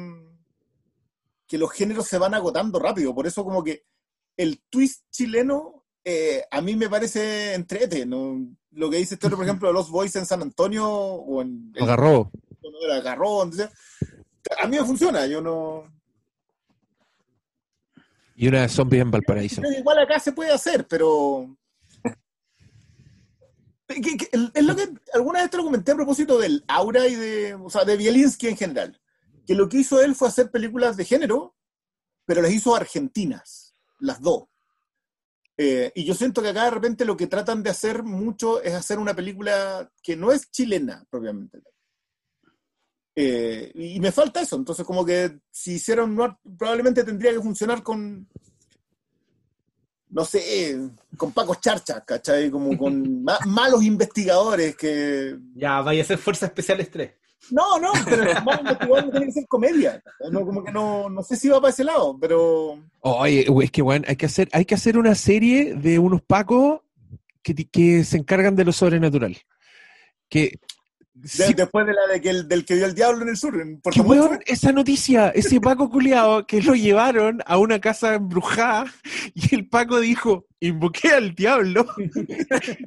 que 1.47 1.57
los 1.57 1.73
géneros 1.73 2.07
se 2.07 2.19
van 2.19 2.35
agotando 2.35 2.79
rápido, 2.79 3.15
por 3.15 3.27
eso 3.27 3.43
como 3.43 3.65
que 3.65 3.85
el 4.37 4.63
twist 4.69 5.05
chileno 5.11 5.83
eh, 6.05 6.45
a 6.51 6.61
mí 6.61 6.77
me 6.77 6.91
parece 6.91 7.55
entrete, 7.55 8.05
¿no? 8.05 8.39
Lo 8.73 8.91
que 8.91 8.99
dice 8.99 9.15
este 9.15 9.31
por 9.31 9.45
ejemplo, 9.45 9.69
de 9.69 9.75
los 9.75 9.91
Boys 9.91 10.15
en 10.17 10.27
San 10.27 10.43
Antonio 10.43 10.87
o 10.91 11.41
en... 11.41 11.73
Agarró. 11.81 12.31
Agarró, 12.91 13.43
a 13.43 14.67
mí 14.67 14.77
me 14.79 14.85
funciona, 14.85 15.27
yo 15.27 15.41
no... 15.41 15.85
Y 18.35 18.49
una 18.49 18.63
de 18.63 18.69
zombies 18.69 19.03
en 19.03 19.11
Valparaíso. 19.11 19.63
Igual 19.63 19.99
acá 20.01 20.19
se 20.19 20.33
puede 20.33 20.53
hacer, 20.53 20.87
pero 20.89 21.57
es 24.55 24.65
lo 24.65 24.77
que 24.77 24.89
alguna 25.13 25.43
vez 25.43 25.51
te 25.51 25.57
lo 25.57 25.65
comenté 25.65 25.93
a 25.93 25.97
propósito 25.97 26.39
del 26.39 26.65
aura 26.67 27.07
y 27.07 27.15
de, 27.15 27.55
o 27.55 27.71
sea, 27.71 27.85
de 27.85 27.97
Bielinski 27.97 28.49
en 28.49 28.57
general. 28.57 29.01
Que 29.47 29.55
lo 29.55 29.69
que 29.69 29.79
hizo 29.79 30.01
él 30.01 30.15
fue 30.15 30.29
hacer 30.29 30.51
películas 30.51 30.97
de 30.97 31.05
género, 31.05 31.57
pero 32.25 32.43
las 32.43 32.53
hizo 32.53 32.75
argentinas, 32.75 33.75
las 33.99 34.21
dos. 34.21 34.45
Eh, 35.57 35.93
y 35.95 36.05
yo 36.05 36.15
siento 36.15 36.43
que 36.43 36.49
acá 36.49 36.65
de 36.65 36.71
repente 36.71 37.05
lo 37.05 37.17
que 37.17 37.27
tratan 37.27 37.63
de 37.63 37.71
hacer 37.71 38.03
mucho 38.03 38.63
es 38.63 38.73
hacer 38.75 38.99
una 38.99 39.15
película 39.15 39.91
que 40.03 40.17
no 40.17 40.33
es 40.33 40.51
chilena 40.51 41.05
propiamente. 41.11 41.61
Eh, 43.15 43.71
y 43.75 44.01
me 44.01 44.11
falta 44.11 44.41
eso, 44.41 44.57
entonces 44.57 44.87
como 44.87 45.05
que 45.05 45.39
si 45.51 45.75
hicieran 45.75 46.17
probablemente 46.57 47.05
tendría 47.05 47.33
que 47.33 47.41
funcionar 47.41 47.83
con, 47.83 48.27
no 50.09 50.25
sé, 50.25 50.79
con 51.17 51.33
Paco 51.33 51.57
Charcha, 51.57 52.03
¿cachai? 52.05 52.51
Como 52.51 52.77
con 52.77 53.25
malos 53.47 53.83
investigadores 53.83 54.77
que... 54.77 55.37
Ya, 55.55 55.83
vaya 55.83 56.03
a 56.03 56.07
ser 56.07 56.19
Fuerza 56.19 56.47
Especiales 56.47 56.91
3. 56.91 57.13
No, 57.51 57.79
no, 57.79 57.93
pero 58.05 58.25
los 58.25 58.45
malos 58.45 58.61
investigadores 58.61 59.11
tienen 59.11 59.29
que 59.29 59.33
ser 59.33 59.47
comedia. 59.49 60.03
No, 60.31 60.47
como 60.47 60.65
que 60.65 60.73
no, 60.73 61.11
no 61.11 61.23
sé 61.23 61.37
si 61.37 61.49
va 61.49 61.61
para 61.61 61.73
ese 61.73 61.85
lado, 61.85 62.17
pero... 62.19 62.79
Oye, 63.01 63.47
es 63.63 63.71
que 63.71 63.83
bueno, 63.83 64.07
hay 64.09 64.17
que 64.17 64.27
hacer, 64.27 64.49
hay 64.53 64.65
que 64.65 64.75
hacer 64.75 64.97
una 64.97 65.15
serie 65.15 65.75
de 65.75 65.99
unos 65.99 66.23
Pacos 66.23 66.81
que, 67.43 67.55
que 67.55 68.05
se 68.05 68.17
encargan 68.17 68.57
de 68.57 68.65
lo 68.65 68.73
sobrenatural. 68.73 69.37
Que 70.29 70.61
Después 71.15 71.87
de 71.87 71.93
la 71.93 72.07
de 72.11 72.21
que 72.23 72.31
el, 72.31 72.49
del 72.49 72.65
que 72.65 72.75
dio 72.75 72.87
el 72.87 72.95
diablo 72.95 73.23
en 73.23 73.29
el 73.29 73.37
sur. 73.37 73.61
En 73.61 73.81
¿Qué 73.83 74.01
esa 74.47 74.73
noticia, 74.73 75.29
ese 75.29 75.61
Paco 75.61 75.91
culiado 75.91 76.47
que 76.47 76.63
lo 76.63 76.75
llevaron 76.75 77.41
a 77.45 77.59
una 77.59 77.79
casa 77.81 78.15
embrujada 78.15 78.87
y 79.35 79.55
el 79.55 79.69
Paco 79.69 80.01
dijo, 80.01 80.47
invoqué 80.61 81.11
al 81.11 81.35
diablo. 81.35 81.87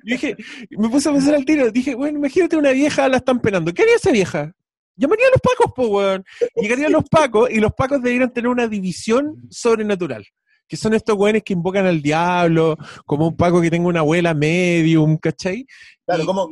y 0.04 0.12
dije, 0.12 0.36
me 0.72 0.90
puse 0.90 1.10
a 1.10 1.12
pensar 1.12 1.36
al 1.36 1.46
tiro, 1.46 1.70
dije, 1.72 1.94
bueno, 1.94 2.18
imagínate 2.18 2.58
una 2.58 2.72
vieja, 2.72 3.08
la 3.08 3.18
están 3.18 3.40
penando. 3.40 3.74
¿Qué 3.74 3.84
haría 3.84 3.96
esa 3.96 4.12
vieja? 4.12 4.52
Llamaría 4.96 5.28
a 5.28 5.32
los 5.32 5.42
Pacos, 5.42 5.74
po, 5.76 5.88
weón. 5.88 6.24
Llegarían 6.56 6.92
los 6.94 7.08
Pacos 7.08 7.52
y 7.52 7.60
los 7.60 7.74
Pacos 7.74 8.02
deberían 8.02 8.34
tener 8.34 8.50
una 8.50 8.68
división 8.68 9.44
sobrenatural 9.50 10.26
que 10.68 10.78
son 10.78 10.96
estos 10.96 11.16
weones 11.16 11.44
que 11.44 11.54
invocan 11.54 11.86
al 11.86 12.02
diablo, 12.02 12.76
como 13.06 13.28
un 13.28 13.38
Paco 13.38 13.62
que 13.62 13.70
tenga 13.70 13.88
una 13.88 14.00
abuela 14.00 14.34
medium, 14.34 15.16
¿cachai? 15.18 15.68
Claro, 16.08 16.26
como, 16.26 16.50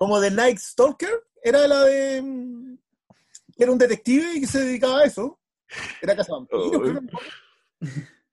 como 0.00 0.18
The 0.18 0.30
Night 0.30 0.56
Stalker, 0.56 1.10
era 1.42 1.68
la 1.68 1.84
de. 1.84 2.22
Mm, 2.22 2.78
era 3.58 3.70
un 3.70 3.76
detective 3.76 4.32
y 4.34 4.40
que 4.40 4.46
se 4.46 4.60
dedicaba 4.60 5.00
a 5.00 5.04
eso. 5.04 5.38
Era 6.00 6.16
cazavampiros, 6.16 6.72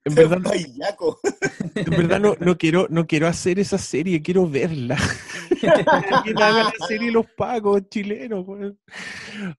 En 0.04 0.14
verdad, 0.14 0.40
en 1.74 1.90
verdad 1.90 2.20
no, 2.20 2.34
no, 2.40 2.56
quiero, 2.56 2.86
no 2.88 3.06
quiero 3.06 3.26
hacer 3.26 3.58
esa 3.58 3.76
serie, 3.76 4.22
quiero 4.22 4.48
verla. 4.48 4.96
que 5.60 5.68
haga 5.68 6.64
la 6.64 6.86
serie 6.86 7.12
Los 7.12 7.26
Pagos 7.36 7.82
chilenos. 7.90 8.46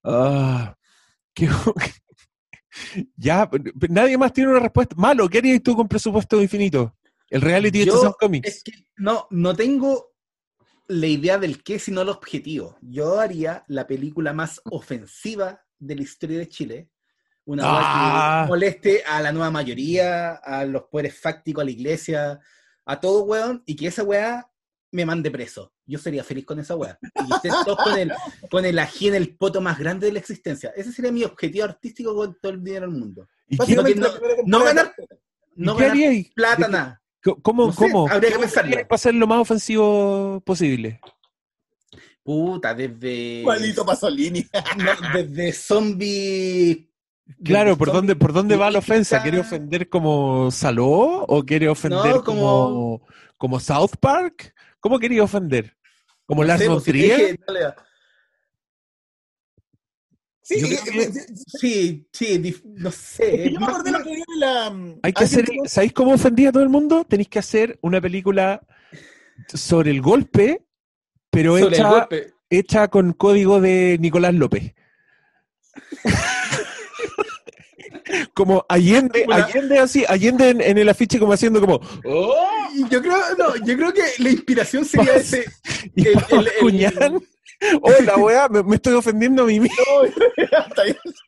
Ah, 0.04 0.76
ya, 3.18 3.48
nadie 3.88 4.18
más 4.18 4.34
tiene 4.34 4.50
una 4.50 4.62
respuesta. 4.62 4.96
Malo, 4.98 5.30
¿qué 5.30 5.38
harías 5.38 5.62
tú 5.62 5.76
con 5.76 5.88
presupuesto 5.88 6.42
infinito? 6.42 6.96
El 7.30 7.42
reality 7.42 7.80
de 7.80 7.86
Yo- 7.86 7.94
Chazam 7.94 8.14
Comics. 8.20 8.50
Es 8.50 8.64
que 8.64 8.72
no, 8.98 9.28
no 9.30 9.56
tengo 9.56 10.09
la 10.90 11.08
idea 11.08 11.38
del 11.38 11.64
qué, 11.64 11.78
sino 11.80 12.02
el 12.02 12.10
objetivo. 12.10 12.78
Yo 12.82 13.20
haría 13.20 13.64
la 13.68 13.86
película 13.88 14.34
más 14.34 14.60
ofensiva 14.66 15.64
de 15.78 15.96
la 15.96 16.02
historia 16.02 16.40
de 16.40 16.50
Chile. 16.50 16.90
Una 17.46 17.64
Ah. 17.66 18.44
que 18.44 18.50
moleste 18.50 19.04
a 19.08 19.22
la 19.22 19.32
nueva 19.32 19.50
mayoría, 19.52 20.34
a 20.36 20.66
los 20.66 20.84
poderes 20.84 21.18
fácticos, 21.20 21.62
a 21.62 21.66
la 21.66 21.72
iglesia, 21.72 22.40
a 22.86 23.00
todo 23.00 23.24
weón, 23.24 23.64
y 23.66 23.76
que 23.76 23.88
esa 23.88 24.04
weá 24.04 24.50
me 24.92 25.06
mande 25.06 25.30
preso. 25.32 25.74
Yo 25.86 26.00
sería 26.00 26.24
feliz 26.24 26.46
con 26.46 26.60
esa 26.60 26.76
weá. 26.76 26.98
Y 27.02 27.48
todos 27.66 27.78
con 27.84 27.98
el, 27.98 28.12
con 28.50 28.66
el 28.66 28.78
ají 28.80 29.08
en 29.10 29.16
el 29.16 29.36
poto 29.38 29.62
más 29.62 29.78
grande 29.80 30.08
de 30.08 30.14
la 30.14 30.20
existencia. 30.20 30.72
Ese 30.76 30.92
sería 30.92 31.12
mi 31.12 31.24
objetivo 31.24 31.66
artístico 31.66 32.16
con 32.16 32.36
todo 32.42 32.52
el 32.54 32.64
dinero 32.64 32.88
del 32.90 33.00
mundo. 33.00 33.28
¿Y 33.48 33.58
No, 33.58 33.84
no, 34.46 34.64
ganar, 34.64 34.94
no 35.56 35.74
¿Y 35.74 35.78
qué 35.78 35.88
ganar 35.88 36.26
plata, 36.36 36.66
¿De- 36.66 36.72
nada. 36.72 36.99
¿Cómo? 37.42 37.68
No 37.68 37.72
sé, 37.74 37.78
cómo? 37.78 38.08
habría 38.08 38.30
que 38.30 38.36
¿Cómo 38.36 38.46
pensarlo. 38.46 38.70
haríais 38.70 38.88
para 38.88 38.98
ser 38.98 39.14
lo 39.16 39.28
más 39.28 39.40
ofensivo 39.40 40.42
posible? 40.46 41.00
Puta, 42.24 42.74
desde. 42.74 43.44
Malito 43.46 43.86
Pasolini. 43.86 44.46
no, 44.78 44.92
desde 45.14 45.52
zombie. 45.54 46.90
Claro, 47.44 47.70
desde 47.72 47.78
¿por 47.78 47.88
zombie 47.88 47.98
dónde, 48.00 48.16
¿por 48.16 48.34
dónnde 48.34 48.56
va 48.56 48.72
la 48.72 48.80
ofensa? 48.80 49.22
¿Quiere 49.22 49.40
ofender 49.40 49.90
como 49.90 50.50
Saló 50.52 50.90
o 51.28 51.44
quiere 51.44 51.70
ofender 51.70 52.16
No, 52.16 52.24
como... 52.24 52.42
como- 52.42 53.02
como 53.38 53.60
South 53.60 53.92
Park? 54.02 54.54
¿Cómo 54.82 55.00
quería 55.00 55.24
ofender? 55.24 55.78
¿Como 56.26 56.42
No 56.42 56.48
Lars 56.50 56.66
von 56.68 56.76
pues, 56.76 56.84
Trier? 56.86 57.40
Sí, 60.50 60.78
creo 60.84 61.02
eh, 61.04 61.12
Sí, 61.46 62.08
no 62.66 62.90
es 62.90 62.96
sé. 62.96 63.32
que 63.44 63.52
yo 63.54 63.60
me 63.60 63.66
más- 63.68 63.84
la. 64.38 64.76
Hay 65.04 65.14
que 65.14 65.24
hacer, 65.24 65.46
¿sabéis 65.66 65.94
cómo 65.94 66.14
ofendía 66.14 66.50
a 66.50 66.52
todo 66.52 66.64
el 66.64 66.70
mundo? 66.70 67.06
Tenéis 67.08 67.30
que 67.30 67.40
hacer 67.40 67.78
una 67.82 68.02
película 68.02 68.62
sobre 69.54 69.92
el 69.92 70.02
golpe, 70.02 70.66
pero 71.30 71.58
sobre 71.58 71.76
hecha, 71.76 71.90
golpe. 71.90 72.34
hecha 72.50 72.88
con 72.88 73.14
código 73.14 73.62
de 73.62 73.98
Nicolás 74.00 74.34
López. 74.34 74.74
como 78.34 78.66
Allende, 78.70 79.26
Allende 79.32 79.80
así, 79.80 80.04
Allende 80.08 80.50
en, 80.50 80.62
en 80.62 80.78
el 80.78 80.90
afiche 80.90 81.20
como 81.20 81.34
haciendo 81.34 81.60
como 81.62 81.80
"Oh", 82.06 82.36
yo 82.90 83.02
creo, 83.02 83.18
no, 83.38 83.56
yo 83.66 83.76
creo 83.78 83.94
que 83.94 84.02
la 84.20 84.30
inspiración 84.30 84.86
sería 84.86 85.14
Pas- 85.16 85.20
ese. 85.22 85.46
y 85.96 86.08
el- 86.08 86.26
el- 86.30 86.48
el- 86.48 86.54
Cuñán. 86.60 87.22
Oh, 87.82 87.92
la 88.06 88.16
weá, 88.18 88.48
me, 88.48 88.64
me 88.64 88.76
estoy 88.78 88.94
ofendiendo 88.94 89.44
a 89.44 89.46
mí 89.46 89.60
mismo. 89.60 89.76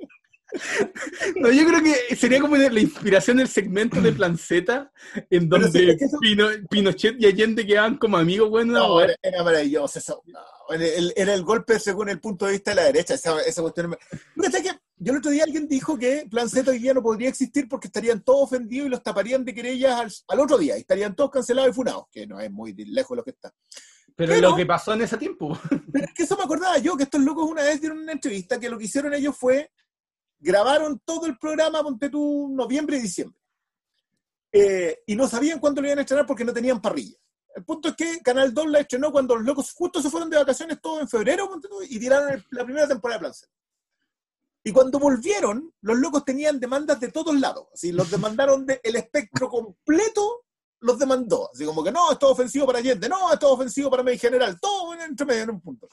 No, 1.38 1.50
yo 1.50 1.66
creo 1.66 1.82
que 1.82 2.14
sería 2.18 2.42
como 2.42 2.58
la 2.58 2.80
inspiración 2.80 3.38
del 3.38 3.48
segmento 3.48 4.02
de 4.02 4.12
Planceta, 4.12 4.92
en 5.30 5.48
Pero 5.48 5.68
sí, 5.68 5.72
donde 5.72 5.92
es 5.94 5.98
que 6.00 6.06
eso- 6.06 6.18
Pino- 6.20 6.50
Pinochet 6.70 7.16
y 7.22 7.26
Allende 7.26 7.66
quedaban 7.66 7.96
como 7.98 8.18
amigos, 8.18 8.50
bueno, 8.50 8.74
No, 8.74 9.00
era, 9.02 9.16
era 9.24 9.44
maravilloso 9.46 10.00
eso. 10.00 10.22
No, 10.26 10.40
era, 10.76 10.86
el, 10.86 11.14
era 11.16 11.34
el 11.34 11.44
golpe 11.44 11.80
según 11.80 12.10
el 12.10 12.20
punto 12.20 12.46
de 12.48 12.52
vista 12.54 12.72
de 12.72 12.76
la 12.76 12.84
derecha. 12.84 13.14
Esa, 13.14 13.40
esa 13.42 13.62
cuestión. 13.62 13.92
me- 13.92 13.98
Fíjate 14.36 14.62
que 14.64 14.70
yo 15.04 15.14
el 15.14 15.18
otro 15.18 15.32
día 15.32 15.44
alguien 15.44 15.68
dijo 15.68 15.98
que 15.98 16.28
Plan 16.30 16.48
Z 16.48 16.70
hoy 16.70 16.78
día 16.78 16.94
no 16.94 17.02
podría 17.02 17.28
existir 17.30 17.68
porque 17.68 17.88
estarían 17.88 18.22
todos 18.24 18.44
ofendidos 18.44 18.86
y 18.86 18.90
los 18.90 19.02
taparían 19.02 19.44
de 19.44 19.54
querellas 19.54 20.00
al, 20.00 20.12
al 20.28 20.40
otro 20.40 20.58
día. 20.60 20.78
Y 20.78 20.82
estarían 20.82 21.16
todos 21.16 21.32
cancelados 21.32 21.72
y 21.72 21.74
funados, 21.74 22.06
que 22.12 22.28
no 22.28 22.40
es 22.40 22.52
muy 22.52 22.74
lejos 22.74 23.10
de 23.10 23.16
lo 23.16 23.24
que 23.24 23.32
está. 23.32 23.52
Pero, 24.16 24.34
pero- 24.34 24.50
lo 24.52 24.56
que 24.56 24.66
pasó 24.68 24.94
en 24.94 25.02
ese 25.02 25.18
tiempo. 25.18 25.58
Pero 25.92 26.06
es 26.06 26.14
que 26.14 26.24
eso 26.24 26.38
me 26.38 26.44
acordaba 26.44 26.78
yo, 26.78 26.96
que 26.96 27.04
estos 27.04 27.22
locos 27.22 27.50
una 27.50 27.64
vez 27.64 27.80
dieron 27.82 27.98
una 28.00 28.12
entrevista 28.12 28.60
que 28.60 28.70
lo 28.70 28.78
que 28.78 28.86
hicieron 28.86 29.14
ellos 29.14 29.36
fue 29.36 29.72
grabaron 30.40 31.02
todo 31.04 31.26
el 31.26 31.38
programa, 31.38 31.82
ponte 31.82 32.10
tú, 32.10 32.50
noviembre 32.54 32.98
y 32.98 33.02
diciembre. 33.02 33.38
Eh, 34.52 35.00
y 35.08 35.16
no 35.16 35.28
sabían 35.28 35.60
cuándo 35.60 35.82
lo 35.82 35.88
iban 35.88 36.00
a 36.00 36.02
estrenar 36.02 36.26
porque 36.26 36.44
no 36.46 36.54
tenían 36.54 36.82
parrilla. 36.82 37.18
El 37.56 37.64
punto 37.66 37.90
es 37.90 37.96
que 37.96 38.20
Canal 38.22 38.54
2 38.54 38.68
la 38.70 38.80
estrenó 38.82 39.12
cuando 39.12 39.36
los 39.36 39.46
locos 39.46 39.72
justo 39.74 40.02
se 40.02 40.10
fueron 40.10 40.30
de 40.30 40.38
vacaciones 40.38 40.80
todos 40.82 41.02
en 41.02 41.10
febrero 41.10 41.50
ponte 41.50 41.68
tú, 41.68 41.82
y 41.82 42.00
tiraron 42.00 42.32
el- 42.34 42.46
la 42.52 42.64
primera 42.66 42.88
temporada 42.88 43.18
de 43.18 43.22
Plan 43.22 43.34
Z. 43.34 43.52
Y 44.64 44.72
cuando 44.72 45.00
volvieron, 45.00 45.74
los 45.82 45.98
locos 45.98 46.24
tenían 46.24 46.60
demandas 46.60 47.00
de 47.00 47.08
todos 47.10 47.40
lados. 47.40 47.68
Así, 47.74 47.92
los 47.92 48.10
demandaron 48.12 48.66
de, 48.66 48.80
el 48.84 48.96
espectro 48.96 49.50
completo, 49.50 50.46
los 50.82 51.00
demandó. 51.00 51.50
Así 51.54 51.66
como 51.66 51.84
que 51.84 51.92
no, 51.92 52.12
esto 52.12 52.28
es 52.28 52.34
ofensivo 52.34 52.66
para 52.68 52.80
Allende, 52.80 53.10
no, 53.10 53.32
esto 53.34 53.48
es 53.48 53.54
ofensivo 53.54 53.90
para 53.90 54.10
en 54.12 54.20
general, 54.20 54.60
todo 54.60 54.94
en- 54.94 55.02
entre 55.02 55.26
medio 55.26 55.44
en 55.44 55.50
un 55.52 55.62
punto. 55.62 55.88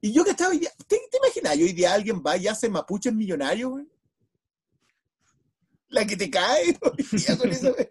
Y 0.00 0.12
yo 0.12 0.24
que 0.24 0.30
estaba 0.30 0.50
hoy 0.50 0.58
día, 0.58 0.70
¿te, 0.86 0.98
te 1.10 1.16
imaginas? 1.18 1.56
Hoy 1.56 1.72
día 1.72 1.92
alguien 1.92 2.22
va 2.26 2.36
y 2.36 2.48
hace 2.48 2.68
mapuches 2.68 3.12
millonarios, 3.12 3.70
güey? 3.70 3.86
La 5.88 6.06
que 6.06 6.16
te 6.16 6.30
cae 6.30 6.78
hoy 6.82 7.06
día 7.12 7.36
con 7.36 7.50
eso, 7.50 7.72
güey. 7.74 7.88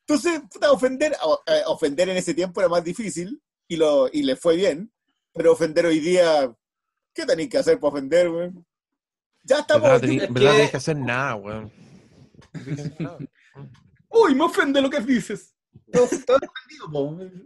Entonces, 0.00 0.40
puta, 0.50 0.72
ofender, 0.72 1.16
eh, 1.46 1.62
ofender 1.66 2.08
en 2.08 2.16
ese 2.16 2.34
tiempo 2.34 2.60
era 2.60 2.68
más 2.68 2.82
difícil 2.84 3.40
y, 3.68 3.76
lo, 3.76 4.08
y 4.12 4.22
le 4.22 4.36
fue 4.36 4.56
bien, 4.56 4.92
pero 5.32 5.52
ofender 5.52 5.86
hoy 5.86 6.00
día, 6.00 6.54
¿qué 7.14 7.24
tenéis 7.26 7.48
que 7.50 7.58
hacer 7.58 7.78
para 7.78 7.92
ofender, 7.94 8.30
güey? 8.30 8.50
Ya 9.44 9.58
estamos. 9.58 9.82
¿Verdad? 9.82 10.02
Tení- 10.02 10.22
es 10.22 10.32
¿verdad? 10.32 10.50
que- 10.50 10.56
Tenés 10.56 10.70
que 10.70 10.76
hacer 10.76 10.96
nada, 10.96 11.34
weón. 11.36 11.72
Uy, 14.08 14.34
me 14.34 14.44
ofende 14.44 14.80
lo 14.80 14.90
que 14.90 15.00
dices. 15.00 15.54
Todo, 15.92 16.06
todo 16.26 16.38
ofendido. 16.38 17.42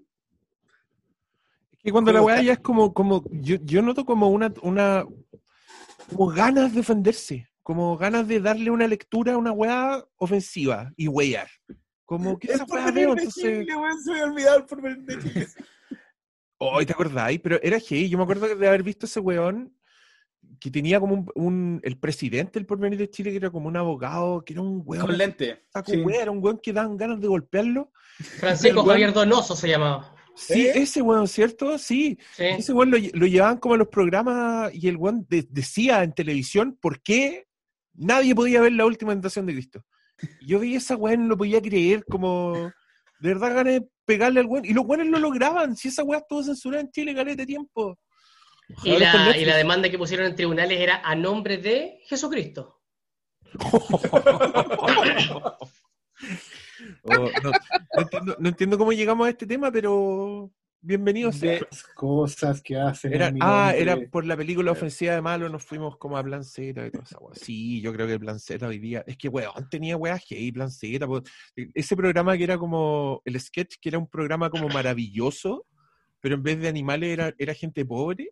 Es 1.72 1.78
que 1.82 1.92
cuando 1.92 2.12
la 2.12 2.18
¿Cómo 2.18 2.26
weá 2.26 2.42
ya 2.42 2.52
es 2.54 2.58
como, 2.58 2.92
como 2.92 3.24
yo, 3.30 3.56
yo 3.62 3.82
noto 3.82 4.04
como 4.04 4.28
una, 4.30 4.52
una, 4.62 5.04
como 6.10 6.26
ganas 6.26 6.74
de 6.74 6.80
ofenderse, 6.80 7.48
como 7.62 7.96
ganas 7.96 8.26
de 8.26 8.40
darle 8.40 8.70
una 8.70 8.86
lectura 8.88 9.34
a 9.34 9.38
una 9.38 9.52
weá 9.52 10.04
ofensiva 10.16 10.92
y 10.96 11.08
weyar. 11.08 11.48
Como 12.04 12.38
que 12.38 12.48
Es 12.48 12.54
esa 12.56 12.66
por 12.66 12.78
weá 12.78 12.90
veo, 12.90 13.12
entonces, 13.12 13.34
se 13.42 13.50
me 14.28 14.42
el 14.42 14.64
por 14.64 14.80
venir 14.82 15.04
de 15.04 15.46
hoy 16.58 16.86
te 16.86 16.92
acordáis, 16.92 17.40
pero 17.40 17.60
era 17.62 17.78
gay, 17.78 18.08
yo 18.08 18.18
me 18.18 18.24
acuerdo 18.24 18.54
de 18.54 18.68
haber 18.68 18.82
visto 18.82 19.06
ese 19.06 19.20
weón 19.20 19.75
que 20.58 20.70
tenía 20.70 20.98
como 21.00 21.14
un, 21.14 21.26
un- 21.34 21.80
el 21.82 21.98
presidente 21.98 22.58
del 22.58 22.66
porvenir 22.66 22.98
de 22.98 23.10
Chile, 23.10 23.30
que 23.30 23.36
era 23.36 23.50
como 23.50 23.68
un 23.68 23.76
abogado, 23.76 24.44
que 24.44 24.52
era 24.54 24.62
un 24.62 24.82
weón, 24.84 25.06
Con 25.06 25.18
lente. 25.18 25.64
saco 25.72 25.92
sí. 25.92 25.98
weá, 25.98 26.22
era 26.22 26.30
un 26.30 26.42
weón 26.42 26.58
que 26.62 26.72
daban 26.72 26.96
ganas 26.96 27.20
de 27.20 27.28
golpearlo. 27.28 27.92
Francisco 28.18 28.80
weón- 28.82 28.88
Javier 28.92 29.12
Donoso 29.12 29.54
se 29.56 29.68
llamaba. 29.68 30.14
Sí, 30.34 30.66
¿Eh? 30.66 30.72
ese 30.82 31.00
weón, 31.02 31.26
¿cierto? 31.28 31.78
Sí, 31.78 32.18
Sí. 32.36 32.44
Ese 32.44 32.72
weón 32.72 32.90
lo, 32.90 32.98
lo 33.14 33.26
llevaban 33.26 33.58
como 33.58 33.74
a 33.74 33.78
los 33.78 33.88
programas 33.88 34.74
y 34.74 34.88
el 34.88 34.96
weón 34.96 35.26
de- 35.28 35.46
decía 35.50 36.02
en 36.02 36.12
televisión 36.12 36.76
por 36.80 37.00
qué 37.00 37.46
nadie 37.94 38.34
podía 38.34 38.60
ver 38.60 38.72
la 38.72 38.84
última 38.86 39.12
tentación 39.12 39.46
de 39.46 39.54
Cristo. 39.54 39.82
Yo 40.40 40.60
veía 40.60 40.78
esa 40.78 40.96
weón, 40.96 41.22
no 41.22 41.28
lo 41.28 41.36
podía 41.38 41.60
creer, 41.62 42.04
como 42.04 42.52
de 43.20 43.28
verdad 43.34 43.54
gané 43.54 43.72
de 43.80 43.88
pegarle 44.04 44.40
al 44.40 44.46
weón. 44.46 44.64
Y 44.66 44.72
los 44.74 44.84
weones 44.84 45.08
lo 45.08 45.18
lograban, 45.18 45.74
si 45.76 45.88
esa 45.88 46.04
weá 46.04 46.18
estuvo 46.20 46.42
censurada 46.42 46.82
en 46.82 46.90
Chile, 46.90 47.14
caleta 47.14 47.42
de 47.42 47.46
tiempo. 47.46 47.98
Y 48.84 48.98
la, 48.98 49.36
y 49.36 49.44
la 49.44 49.56
demanda 49.56 49.88
que 49.88 49.98
pusieron 49.98 50.26
en 50.26 50.34
tribunales 50.34 50.80
era 50.80 51.00
a 51.04 51.14
nombre 51.14 51.58
de 51.58 52.00
Jesucristo. 52.06 52.80
Oh, 57.02 57.30
no, 57.42 57.50
no 57.94 58.02
entiendo, 58.02 58.36
no 58.38 58.48
entiendo 58.48 58.78
cómo 58.78 58.92
llegamos 58.92 59.26
a 59.26 59.30
este 59.30 59.46
tema, 59.46 59.70
pero 59.70 60.50
bienvenidos. 60.80 61.40
De 61.40 61.60
las 61.60 61.82
cosas 61.94 62.62
que 62.62 62.76
hacen. 62.76 63.12
Era, 63.12 63.32
ah, 63.40 63.72
era 63.76 63.96
por 64.10 64.24
la 64.24 64.36
película 64.36 64.72
Ofensiva 64.72 65.14
de 65.14 65.22
Malo, 65.22 65.48
nos 65.48 65.64
fuimos 65.64 65.96
como 65.96 66.16
a 66.16 66.22
Plan 66.22 66.44
Z 66.44 66.86
y 66.86 66.90
toda 66.90 67.04
esa 67.04 67.18
weá. 67.18 67.34
Sí, 67.34 67.80
yo 67.80 67.92
creo 67.92 68.06
que 68.06 68.18
Plan 68.18 68.38
Z 68.38 68.66
hoy 68.66 68.78
día. 68.78 69.04
Es 69.06 69.16
que, 69.16 69.28
weón, 69.28 69.68
tenía 69.70 69.96
weas 69.96 70.22
gay, 70.28 70.52
Plan 70.52 70.70
Z. 70.70 71.06
po. 71.06 71.22
E, 71.56 71.68
Ese 71.74 71.96
programa 71.96 72.36
que 72.36 72.44
era 72.44 72.58
como. 72.58 73.22
El 73.24 73.40
sketch, 73.40 73.76
que 73.80 73.88
era 73.88 73.98
un 73.98 74.08
programa 74.08 74.50
como 74.50 74.68
maravilloso, 74.68 75.66
pero 76.20 76.34
en 76.34 76.42
vez 76.42 76.60
de 76.60 76.68
animales 76.68 77.10
era, 77.10 77.34
era 77.38 77.54
gente 77.54 77.84
pobre. 77.84 78.30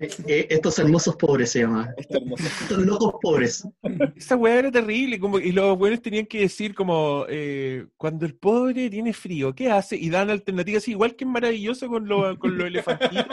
Eh, 0.00 0.08
eh, 0.26 0.46
estos 0.48 0.78
hermosos 0.78 1.14
pobres 1.16 1.50
se 1.50 1.60
llama. 1.60 1.94
Estos 1.98 2.78
locos 2.78 3.14
pobres. 3.20 3.68
Esa 4.16 4.34
weá 4.36 4.58
era 4.58 4.70
terrible. 4.70 5.20
Como, 5.20 5.38
y 5.38 5.52
los 5.52 5.78
weones 5.78 6.00
tenían 6.00 6.26
que 6.26 6.40
decir, 6.40 6.74
como. 6.74 7.26
eh, 7.28 7.86
cuando 7.98 8.24
el 8.24 8.34
pobre 8.34 8.88
tiene 8.88 9.12
frío, 9.12 9.54
¿qué 9.54 9.70
hace? 9.70 9.96
Y 9.96 10.08
dan 10.08 10.30
alternativas, 10.30 10.88
igual 10.88 11.14
que 11.14 11.24
es 11.24 11.30
maravilloso 11.30 11.86
con 11.88 12.08
los 12.08 12.38
con 12.38 12.58
elefantitos. 12.60 13.26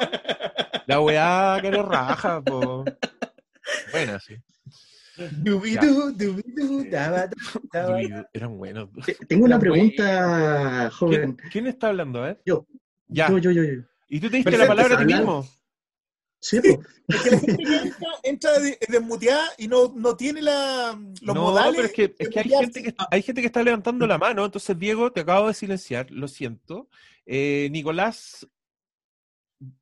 La 0.88 1.00
weá 1.00 1.58
que 1.62 1.72
raja, 1.72 2.42
po. 2.42 2.84
Bueno, 3.92 4.20
sí. 4.20 4.36
Dubidú, 5.32 6.12
dubidú, 6.12 6.86
daba, 6.92 7.30
daba. 7.72 8.00
Eran 8.34 8.58
buenos. 8.58 8.90
Tengo 9.28 9.46
una 9.46 9.58
pregunta, 9.58 10.90
joven. 10.92 11.34
¿Quién, 11.34 11.50
quién 11.52 11.68
está 11.68 11.88
hablando, 11.88 12.28
eh? 12.28 12.38
Yo. 12.46 12.68
Ya. 13.08 13.30
Yo, 13.30 13.38
yo, 13.38 13.52
yo, 13.52 13.64
yo. 13.64 13.82
Y 14.10 14.20
tú 14.20 14.30
te 14.30 14.38
diste 14.38 14.58
la 14.58 14.68
palabra 14.68 14.96
a 14.96 15.00
ti 15.00 15.06
mismo. 15.06 15.46
Sí, 16.40 16.60
po. 16.62 16.82
Es 17.08 17.22
que 17.24 17.32
la 17.32 17.40
gente 17.40 17.64
que 17.64 17.76
entra, 17.78 18.10
entra 18.24 18.60
de- 18.60 18.78
desmuteada 18.90 19.48
y 19.58 19.68
no, 19.70 19.94
no 19.96 20.18
tiene 20.18 20.42
la, 20.42 21.00
los 21.22 21.36
no, 21.36 21.42
modales. 21.42 21.76
pero 21.76 21.88
es 21.88 21.94
que, 21.94 22.16
es 22.20 22.30
que 22.30 22.40
hay, 22.40 22.50
gente 22.50 22.84
que 22.84 22.96
hay 23.12 23.22
gente 23.22 23.42
que 23.42 23.48
está 23.48 23.64
levantando 23.64 24.06
la 24.06 24.18
mano, 24.18 24.44
entonces 24.44 24.78
Diego, 24.78 25.12
te 25.12 25.22
acabo 25.22 25.48
de 25.48 25.54
silenciar, 25.54 26.12
lo 26.12 26.28
siento. 26.28 26.90
Eh, 27.26 27.70
Nicolás 27.72 28.46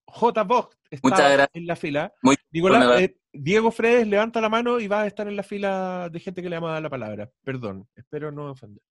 J. 0.05 0.43
Vogt 0.43 0.77
está 0.91 1.49
en 1.51 1.65
la 1.67 1.75
fila. 1.75 2.13
Muy 2.21 2.35
Nicolás, 2.51 3.01
eh, 3.01 3.17
Diego 3.33 3.71
Fredes 3.71 4.07
levanta 4.07 4.39
la 4.39 4.49
mano 4.49 4.79
y 4.79 4.87
va 4.87 5.01
a 5.01 5.07
estar 5.07 5.27
en 5.27 5.35
la 5.35 5.43
fila 5.43 6.09
de 6.09 6.19
gente 6.19 6.41
que 6.41 6.49
le 6.49 6.57
vamos 6.57 6.69
a 6.69 6.73
dar 6.73 6.83
la 6.83 6.89
palabra. 6.89 7.31
Perdón, 7.43 7.87
espero 7.95 8.31
no 8.31 8.51
ofender. 8.51 8.83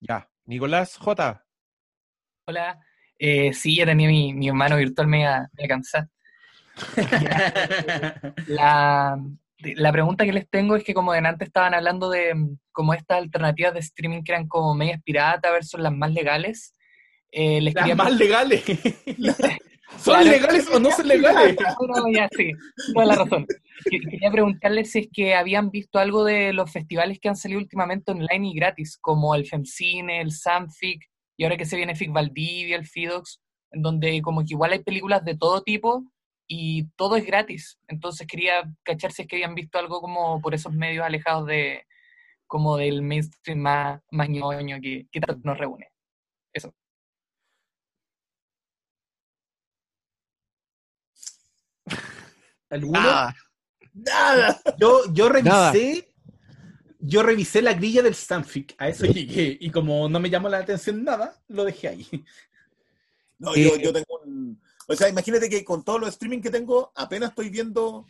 Ya, 0.00 0.28
Nicolás 0.46 0.96
J. 0.96 1.44
Hola. 2.46 2.80
Eh, 3.18 3.52
sí, 3.52 3.76
ya 3.76 3.86
tenía 3.86 4.08
mi, 4.08 4.34
mi 4.34 4.48
hermano 4.48 4.76
virtual, 4.76 5.06
me 5.06 5.20
iba, 5.20 5.40
me 5.52 5.64
iba 5.64 5.66
a 5.66 5.68
cansar. 5.68 6.08
la, 8.48 9.18
la 9.58 9.92
pregunta 9.92 10.24
que 10.24 10.32
les 10.32 10.48
tengo 10.48 10.76
es 10.76 10.84
que 10.84 10.94
como 10.94 11.12
antes 11.12 11.46
estaban 11.48 11.74
hablando 11.74 12.10
de 12.10 12.34
mm, 12.34 12.58
como 12.72 12.94
estas 12.94 13.18
alternativas 13.18 13.74
de 13.74 13.80
streaming 13.80 14.22
que 14.22 14.32
eran 14.32 14.48
como 14.48 14.74
medias 14.74 15.00
piratas 15.02 15.52
versus 15.52 15.80
las 15.80 15.92
más 15.92 16.12
legales. 16.12 16.74
Eh, 17.30 17.60
les 17.60 17.74
Las 17.74 17.96
más 17.96 18.16
legales. 18.16 18.62
¿Son 19.98 20.14
Claro. 20.14 20.30
legales 20.30 20.68
o 20.72 20.80
no 20.80 20.90
son 20.90 21.06
legales? 21.06 21.56
Bueno, 21.78 22.06
ya, 22.12 22.28
sí, 22.36 22.50
toda 22.92 23.06
la 23.06 23.14
razón. 23.16 23.46
Que- 23.88 24.00
Quería 24.00 24.30
preguntarles 24.30 24.90
si 24.90 25.00
es 25.00 25.08
que 25.12 25.34
habían 25.34 25.70
visto 25.70 25.98
algo 25.98 26.24
de 26.24 26.52
los 26.52 26.70
festivales 26.72 27.18
que 27.20 27.28
han 27.28 27.36
salido 27.36 27.60
últimamente 27.60 28.10
online 28.12 28.48
y 28.48 28.54
gratis, 28.54 28.98
como 29.00 29.34
el 29.34 29.46
FEMCINE, 29.46 30.20
el 30.20 30.32
SAMFIC, 30.32 31.00
y 31.36 31.44
ahora 31.44 31.56
que 31.56 31.64
se 31.66 31.76
viene 31.76 31.94
FIC 31.94 32.12
Valdivia, 32.12 32.76
el 32.76 32.86
FIDOX, 32.86 33.40
en 33.72 33.82
donde 33.82 34.20
como 34.22 34.40
que 34.40 34.54
igual 34.54 34.72
hay 34.72 34.82
películas 34.82 35.24
de 35.24 35.36
todo 35.36 35.62
tipo 35.62 36.04
y 36.46 36.88
todo 36.96 37.16
es 37.16 37.24
gratis. 37.26 37.78
Entonces 37.88 38.26
quería 38.26 38.62
cachar 38.82 39.12
si 39.12 39.22
es 39.22 39.28
que 39.28 39.36
habían 39.36 39.54
visto 39.54 39.78
algo 39.78 40.00
como 40.00 40.40
por 40.40 40.54
esos 40.54 40.72
medios 40.72 41.04
alejados 41.04 41.46
de 41.46 41.86
como 42.46 42.76
del 42.76 43.02
mainstream 43.02 43.58
más, 43.58 44.00
más 44.10 44.28
ñoño 44.28 44.80
que, 44.80 45.06
que 45.10 45.20
tanto 45.20 45.40
nos 45.44 45.58
reúne. 45.58 45.88
Eso. 46.52 46.74
¿Alguno? 52.70 53.00
Nada. 53.00 53.34
Nada. 53.92 54.60
Yo, 54.78 55.12
yo 55.12 55.28
revisé. 55.28 55.50
Nada. 55.50 55.72
Yo 57.06 57.22
revisé 57.22 57.60
la 57.60 57.74
grilla 57.74 58.02
del 58.02 58.14
Stanfic. 58.14 58.74
A 58.78 58.88
eso 58.88 59.04
llegué. 59.06 59.56
Y 59.60 59.70
como 59.70 60.08
no 60.08 60.18
me 60.18 60.30
llamó 60.30 60.48
la 60.48 60.58
atención 60.58 61.04
nada, 61.04 61.42
lo 61.48 61.64
dejé 61.64 61.88
ahí. 61.88 62.06
No, 63.38 63.54
Eh, 63.54 63.64
yo, 63.64 63.76
yo 63.76 63.92
tengo 63.92 64.20
un... 64.24 64.62
O 64.88 64.94
sea, 64.94 65.08
imagínate 65.08 65.48
que 65.48 65.64
con 65.64 65.82
todos 65.82 66.00
los 66.00 66.10
streaming 66.10 66.40
que 66.40 66.50
tengo, 66.50 66.92
apenas 66.94 67.30
estoy 67.30 67.48
viendo 67.50 68.06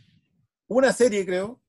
una 0.68 0.92
serie, 0.92 1.24
creo, 1.24 1.60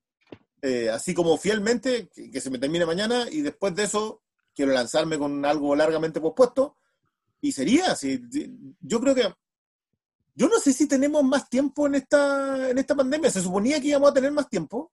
eh, 0.62 0.90
así 0.90 1.14
como 1.14 1.38
fielmente, 1.38 2.10
que, 2.14 2.32
que 2.32 2.42
se 2.42 2.50
me 2.50 2.58
termine 2.58 2.86
mañana, 2.86 3.26
y 3.32 3.42
después 3.42 3.76
de 3.76 3.84
eso 3.84 4.22
quiero 4.54 4.72
lanzarme 4.72 5.18
con 5.18 5.46
algo 5.46 5.76
largamente 5.76 6.20
pospuesto, 6.22 6.78
y 7.42 7.52
sería 7.52 7.92
así. 7.92 8.22
Yo 8.80 9.00
creo 9.00 9.14
que... 9.14 9.32
Yo 10.34 10.50
no 10.50 10.60
sé 10.60 10.74
si 10.74 10.88
tenemos 10.88 11.24
más 11.24 11.48
tiempo 11.48 11.88
en 11.88 11.96
esta, 11.96 12.70
en 12.70 12.78
esta 12.78 12.94
pandemia. 12.94 13.30
Se 13.32 13.42
suponía 13.42 13.80
que 13.80 13.90
íbamos 13.90 14.10
a 14.10 14.14
tener 14.14 14.32
más 14.32 14.50
tiempo. 14.50 14.92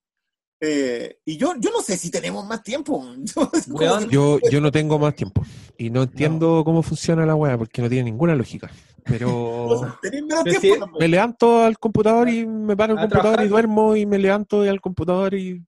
eh, 0.60 1.18
y 1.24 1.36
yo, 1.36 1.54
yo 1.58 1.70
no 1.70 1.80
sé 1.80 1.96
si 1.96 2.10
tenemos 2.10 2.46
más 2.46 2.62
tiempo. 2.62 3.04
Yo, 4.10 4.38
yo 4.38 4.60
no 4.60 4.70
tengo 4.70 4.98
más 5.00 5.16
tiempo. 5.16 5.42
Y 5.76 5.90
no 5.90 6.02
entiendo 6.04 6.62
cómo 6.64 6.82
funciona 6.82 7.26
la 7.26 7.34
weá, 7.34 7.58
porque 7.58 7.82
no 7.82 7.88
tiene 7.88 8.04
ninguna 8.04 8.36
lógica. 8.36 8.70
Pero 9.05 9.96
tiempo 10.03 10.36
sí, 10.61 10.72
me 10.98 11.09
levanto 11.09 11.62
al 11.62 11.78
computador 11.78 12.28
y 12.28 12.46
me 12.46 12.76
paro 12.76 12.92
el 12.92 12.98
A 12.98 13.03
computador 13.03 13.34
trabajar. 13.34 13.46
y 13.46 13.48
duermo 13.48 13.96
y 13.96 14.07
me 14.07 14.18
levanto 14.18 14.62
al 14.62 14.80
computador 14.80 15.34
y. 15.34 15.62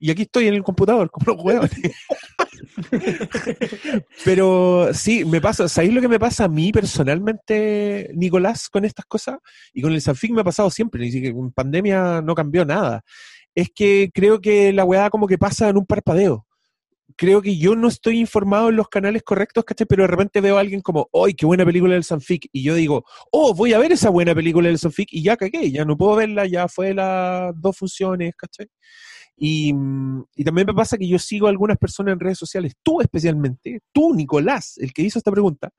Y 0.00 0.10
aquí 0.10 0.22
estoy 0.22 0.48
en 0.48 0.54
el 0.54 0.62
computador, 0.62 1.10
como 1.10 1.32
los 1.32 1.44
huevos. 1.44 1.70
Pero 4.24 4.88
sí, 4.92 5.24
me 5.24 5.40
pasa, 5.40 5.68
¿sabéis 5.68 5.94
lo 5.94 6.00
que 6.00 6.08
me 6.08 6.18
pasa 6.18 6.44
a 6.44 6.48
mí 6.48 6.72
personalmente, 6.72 8.10
Nicolás, 8.14 8.68
con 8.68 8.84
estas 8.84 9.06
cosas? 9.06 9.38
Y 9.72 9.80
con 9.80 9.92
el 9.92 10.02
Sanfic 10.02 10.32
me 10.32 10.40
ha 10.40 10.44
pasado 10.44 10.68
siempre, 10.68 11.00
ni 11.00 11.12
siquiera 11.12 11.36
en 11.36 11.52
pandemia 11.52 12.20
no 12.22 12.34
cambió 12.34 12.64
nada. 12.64 13.02
Es 13.54 13.68
que 13.74 14.10
creo 14.12 14.40
que 14.40 14.72
la 14.72 14.84
weá 14.84 15.10
como 15.10 15.26
que 15.26 15.38
pasa 15.38 15.68
en 15.68 15.76
un 15.76 15.86
parpadeo. 15.86 16.43
Creo 17.16 17.42
que 17.42 17.56
yo 17.56 17.76
no 17.76 17.88
estoy 17.88 18.18
informado 18.18 18.70
en 18.70 18.76
los 18.76 18.88
canales 18.88 19.22
correctos, 19.22 19.64
¿cachai? 19.64 19.86
Pero 19.86 20.02
de 20.02 20.08
repente 20.08 20.40
veo 20.40 20.56
a 20.56 20.60
alguien 20.60 20.80
como, 20.80 21.08
¡ay, 21.12 21.34
qué 21.34 21.46
buena 21.46 21.64
película 21.64 21.94
del 21.94 22.04
Sanfic! 22.04 22.48
Y 22.52 22.62
yo 22.62 22.74
digo, 22.74 23.04
¡oh, 23.30 23.54
voy 23.54 23.72
a 23.72 23.78
ver 23.78 23.92
esa 23.92 24.10
buena 24.10 24.34
película 24.34 24.68
del 24.68 24.78
Sanfic! 24.78 25.08
Y 25.12 25.22
ya 25.22 25.36
cagué, 25.36 25.70
ya 25.70 25.84
no 25.84 25.96
puedo 25.96 26.16
verla, 26.16 26.46
ya 26.46 26.66
fue 26.68 26.92
las 26.92 27.52
dos 27.60 27.76
funciones, 27.76 28.34
¿cachai? 28.36 28.66
Y, 29.36 29.72
y 30.36 30.44
también 30.44 30.66
me 30.66 30.74
pasa 30.74 30.96
que 30.96 31.08
yo 31.08 31.18
sigo 31.18 31.48
algunas 31.48 31.76
personas 31.76 32.12
en 32.12 32.20
redes 32.20 32.38
sociales, 32.38 32.74
tú 32.82 33.00
especialmente, 33.00 33.80
tú, 33.92 34.14
Nicolás, 34.14 34.78
el 34.78 34.92
que 34.92 35.02
hizo 35.02 35.18
esta 35.18 35.32
pregunta, 35.32 35.70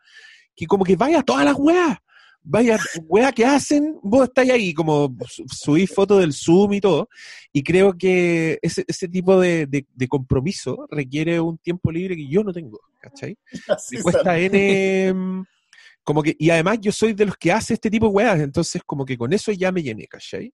que 0.56 0.66
como 0.68 0.84
que 0.84 0.96
vaya 0.96 1.20
a 1.20 1.24
todas 1.24 1.46
las 1.46 1.56
weas, 1.58 1.98
vaya, 2.46 2.78
weas 3.08 3.34
que 3.34 3.46
hacen, 3.46 3.98
vos 4.02 4.28
estáis 4.28 4.52
ahí, 4.52 4.74
como 4.74 5.16
su- 5.28 5.46
subís 5.48 5.92
fotos 5.92 6.20
del 6.22 6.34
Zoom 6.34 6.74
y 6.74 6.82
todo, 6.82 7.10
y 7.52 7.64
creo 7.64 7.98
que 7.98 8.60
ese, 8.62 8.86
ese 8.88 9.08
tipo 9.08 9.40
de, 9.40 9.66
de- 9.66 9.86
de 9.94 10.08
compromiso 10.08 10.88
requiere 10.90 11.40
un 11.40 11.58
tiempo 11.58 11.92
libre 11.92 12.16
que 12.16 12.28
yo 12.28 12.44
no 12.44 12.54
tengo, 12.54 12.80
¿cachai? 13.02 13.38
Así 13.68 13.98
Me 13.98 14.04
cuesta. 14.04 14.38
N, 14.38 15.14
mm, 15.14 15.44
como 16.04 16.22
que, 16.22 16.36
y 16.38 16.50
además 16.52 16.78
yo 16.82 16.92
soy 16.92 17.14
de 17.14 17.26
los 17.26 17.36
que 17.36 17.52
hace 17.52 17.74
este 17.74 17.90
tipo 17.90 18.06
de 18.08 18.12
weas, 18.14 18.40
entonces 18.40 18.82
como 18.86 19.04
que 19.06 19.18
con 19.18 19.34
eso 19.34 19.52
ya 19.52 19.72
me 19.72 19.82
llené, 19.82 20.06
¿cachai? 20.08 20.54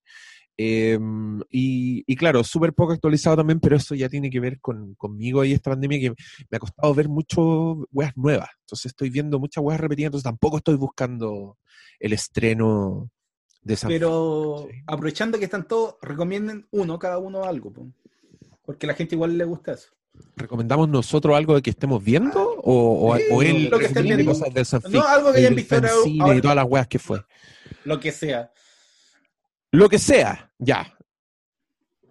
Em, 0.64 1.40
y, 1.50 2.04
y 2.06 2.16
claro, 2.16 2.44
súper 2.44 2.74
poco 2.74 2.92
actualizado 2.94 3.38
también, 3.38 3.60
pero 3.60 3.76
eso 3.78 3.96
ya 3.96 4.08
tiene 4.10 4.30
que 4.30 4.40
ver 4.40 4.60
con, 4.60 4.94
conmigo 4.96 5.44
y 5.44 5.54
esta 5.54 5.72
pandemia 5.72 6.00
que 6.00 6.10
me 6.12 6.56
ha 6.56 6.60
costado 6.60 6.94
ver 6.94 7.10
mucho 7.10 7.88
weas 7.92 8.16
nuevas. 8.16 8.50
Entonces 8.60 8.88
estoy 8.88 9.10
viendo 9.10 9.40
muchas 9.40 9.64
weas 9.64 9.80
repetidas, 9.80 10.10
entonces 10.10 10.26
tampoco 10.26 10.58
estoy 10.58 10.76
buscando 10.76 11.58
el 12.00 12.14
estreno 12.14 13.10
de 13.64 13.76
San 13.76 13.90
Pero 13.90 14.68
aprovechando 14.86 15.40
que 15.40 15.46
están 15.46 15.68
todos, 15.68 15.96
recomienden 16.02 16.68
uno, 16.72 17.00
cada 17.00 17.18
uno 17.18 17.44
algo. 17.46 17.74
po. 17.74 17.88
Porque 18.64 18.86
a 18.86 18.90
la 18.90 18.94
gente 18.94 19.16
igual 19.16 19.38
le 19.38 19.46
gusta 19.46 19.74
eso. 19.74 19.90
¿Recomendamos 20.36 20.90
nosotros 20.90 21.36
algo 21.36 21.56
de 21.56 21.62
que 21.64 21.70
estemos 21.72 22.04
viendo? 22.04 22.56
¿O, 22.64 23.16
Sí, 23.18 23.24
o 23.32 23.42
él 23.42 23.70
lo 23.70 23.80
que 23.80 23.86
estén 23.86 24.04
recomiende 24.04 24.24
viendo. 24.24 24.32
cosas 24.40 24.54
del 24.54 24.66
Sanfic, 24.66 24.92
No, 24.92 25.08
algo 25.08 25.32
que 25.32 25.40
hayan 25.40 25.56
visto 25.56 25.76
ahora. 25.76 25.90
y 26.06 26.42
todas 26.42 26.56
las 26.56 26.66
weas 26.70 26.88
que 26.88 27.00
fue? 27.00 27.22
Lo 27.86 28.00
que 28.00 28.12
sea. 28.12 28.52
Lo 29.72 29.88
que 29.90 29.98
sea, 30.00 30.52
ya. 30.60 30.98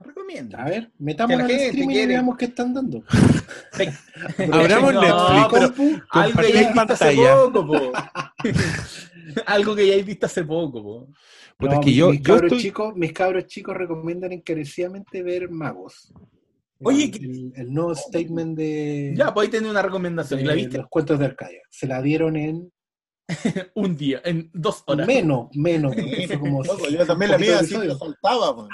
Recomiendo. 0.01 0.57
A 0.59 0.65
ver, 0.65 0.91
el 1.35 1.47
gente 1.49 1.67
streaming 1.69 1.95
y 1.97 2.07
veamos 2.07 2.37
qué 2.37 2.45
están 2.47 2.73
dando. 2.75 3.03
Abramos 4.53 4.95
No, 4.95 5.01
Netflix. 5.03 5.49
pero 5.53 6.03
algo 6.17 6.41
que 6.43 6.53
ya 6.53 6.61
visto 6.73 7.07
hace 7.07 7.15
poco, 7.15 7.67
po. 7.67 7.93
algo 9.47 9.75
que 9.77 9.87
ya 9.87 9.95
he 9.95 10.03
visto 10.03 10.27
hace 10.27 10.45
poco, 10.45 10.83
po. 10.83 11.09
Puta, 11.59 11.75
No, 11.75 11.81
es 11.81 11.85
que 11.87 11.93
yo, 11.95 12.11
mis, 12.11 12.21
yo 12.21 12.25
cabros 12.25 12.45
estoy- 12.53 12.63
chicos, 12.63 12.97
mis 12.97 13.13
cabros 13.13 13.47
chicos 13.47 13.77
recomiendan 13.77 14.33
encarecidamente 14.33 15.23
ver 15.23 15.51
Magos. 15.51 16.13
Oye, 16.83 17.05
el, 17.13 17.25
el- 17.25 17.53
el 17.57 17.73
nuevo 17.75 17.95
statement 17.95 18.57
de, 18.57 19.13
Ya, 19.17 19.35
pues 19.35 19.45
ahí 19.47 19.51
tenés 19.51 19.71
una 19.71 19.83
recomendación. 19.83 20.41
¿Y 20.41 20.45
la 20.45 20.55
viste? 20.55 20.79
los 20.79 20.89
cuentos 20.89 21.19
de 21.19 21.27
Arcadia. 21.27 21.61
Se 21.69 21.87
la 21.87 22.01
dieron 22.01 22.37
en 22.37 22.73
Un 23.75 23.97
día, 23.97 24.21
en 24.25 24.51
dos 24.53 24.83
horas. 24.87 25.07
menos, 25.07 25.49
menos. 25.55 25.95
como 26.39 26.63
Loco, 26.65 26.89
yo 26.89 27.07
también 27.07 27.31
la 27.33 27.39
mía 27.39 27.59
así 27.61 27.75
saltaba, 27.75 28.57
pues. 28.57 28.69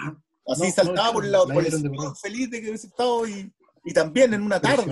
así 0.46 0.62
no, 0.68 0.70
saltaba 0.72 1.08
no, 1.08 1.12
por, 1.14 1.24
la 1.24 1.38
la, 1.38 1.54
por 1.54 1.66
el 1.66 1.82
verdad. 1.82 2.14
feliz 2.20 2.50
de 2.50 2.60
que 2.60 2.68
hubiese 2.68 2.86
estado 2.86 3.26
y, 3.28 3.52
y 3.84 3.92
también 3.92 4.34
en 4.34 4.42
una 4.42 4.60
tarde. 4.60 4.82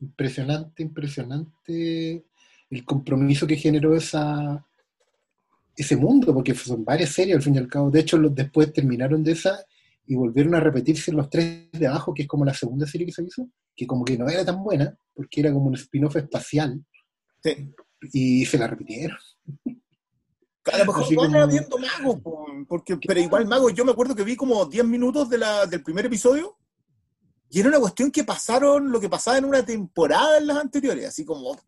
Impresionante, 0.00 0.82
impresionante, 0.82 0.82
impresionante 0.82 2.24
el 2.70 2.84
compromiso 2.84 3.46
que 3.46 3.56
generó 3.56 3.94
esa 3.94 4.64
ese 5.76 5.96
mundo, 5.96 6.34
porque 6.34 6.54
son 6.54 6.84
varias 6.84 7.10
series 7.10 7.36
al 7.36 7.42
fin 7.42 7.54
y 7.54 7.58
al 7.58 7.68
cabo. 7.68 7.90
De 7.90 8.00
hecho, 8.00 8.18
los, 8.18 8.34
después 8.34 8.72
terminaron 8.72 9.22
de 9.24 9.32
esa 9.32 9.58
y 10.06 10.14
volvieron 10.14 10.54
a 10.54 10.60
repetirse 10.60 11.12
los 11.12 11.30
tres 11.30 11.70
de 11.72 11.86
abajo, 11.86 12.12
que 12.12 12.22
es 12.22 12.28
como 12.28 12.44
la 12.44 12.54
segunda 12.54 12.86
serie 12.86 13.06
que 13.06 13.12
se 13.12 13.22
hizo, 13.24 13.48
que 13.74 13.86
como 13.86 14.04
que 14.04 14.18
no 14.18 14.28
era 14.28 14.44
tan 14.44 14.62
buena, 14.62 14.94
porque 15.14 15.40
era 15.40 15.52
como 15.52 15.66
un 15.66 15.74
spin-off 15.74 16.16
espacial, 16.16 16.82
Sí. 17.44 17.72
Y 18.12 18.44
se 18.46 18.58
la 18.58 18.66
repitieron. 18.66 19.16
A 20.72 20.78
lo 20.78 20.84
mejor 20.86 21.12
no 21.12 21.22
como- 21.22 21.46
viendo 21.48 21.78
Magos, 21.78 22.20
po, 22.20 22.46
porque, 22.68 22.96
pero 22.96 23.18
igual 23.20 23.46
Magos, 23.46 23.74
yo 23.74 23.84
me 23.84 23.90
acuerdo 23.92 24.14
que 24.14 24.22
vi 24.24 24.36
como 24.36 24.64
10 24.66 24.84
minutos 24.84 25.28
de 25.28 25.38
la, 25.38 25.66
del 25.66 25.82
primer 25.82 26.06
episodio 26.06 26.56
y 27.50 27.60
era 27.60 27.68
una 27.68 27.80
cuestión 27.80 28.10
que 28.10 28.22
pasaron 28.24 28.90
lo 28.92 29.00
que 29.00 29.08
pasaba 29.08 29.38
en 29.38 29.44
una 29.44 29.64
temporada 29.64 30.38
en 30.38 30.46
las 30.46 30.56
anteriores, 30.58 31.06
así 31.08 31.24
como, 31.24 31.54
ta, 31.56 31.62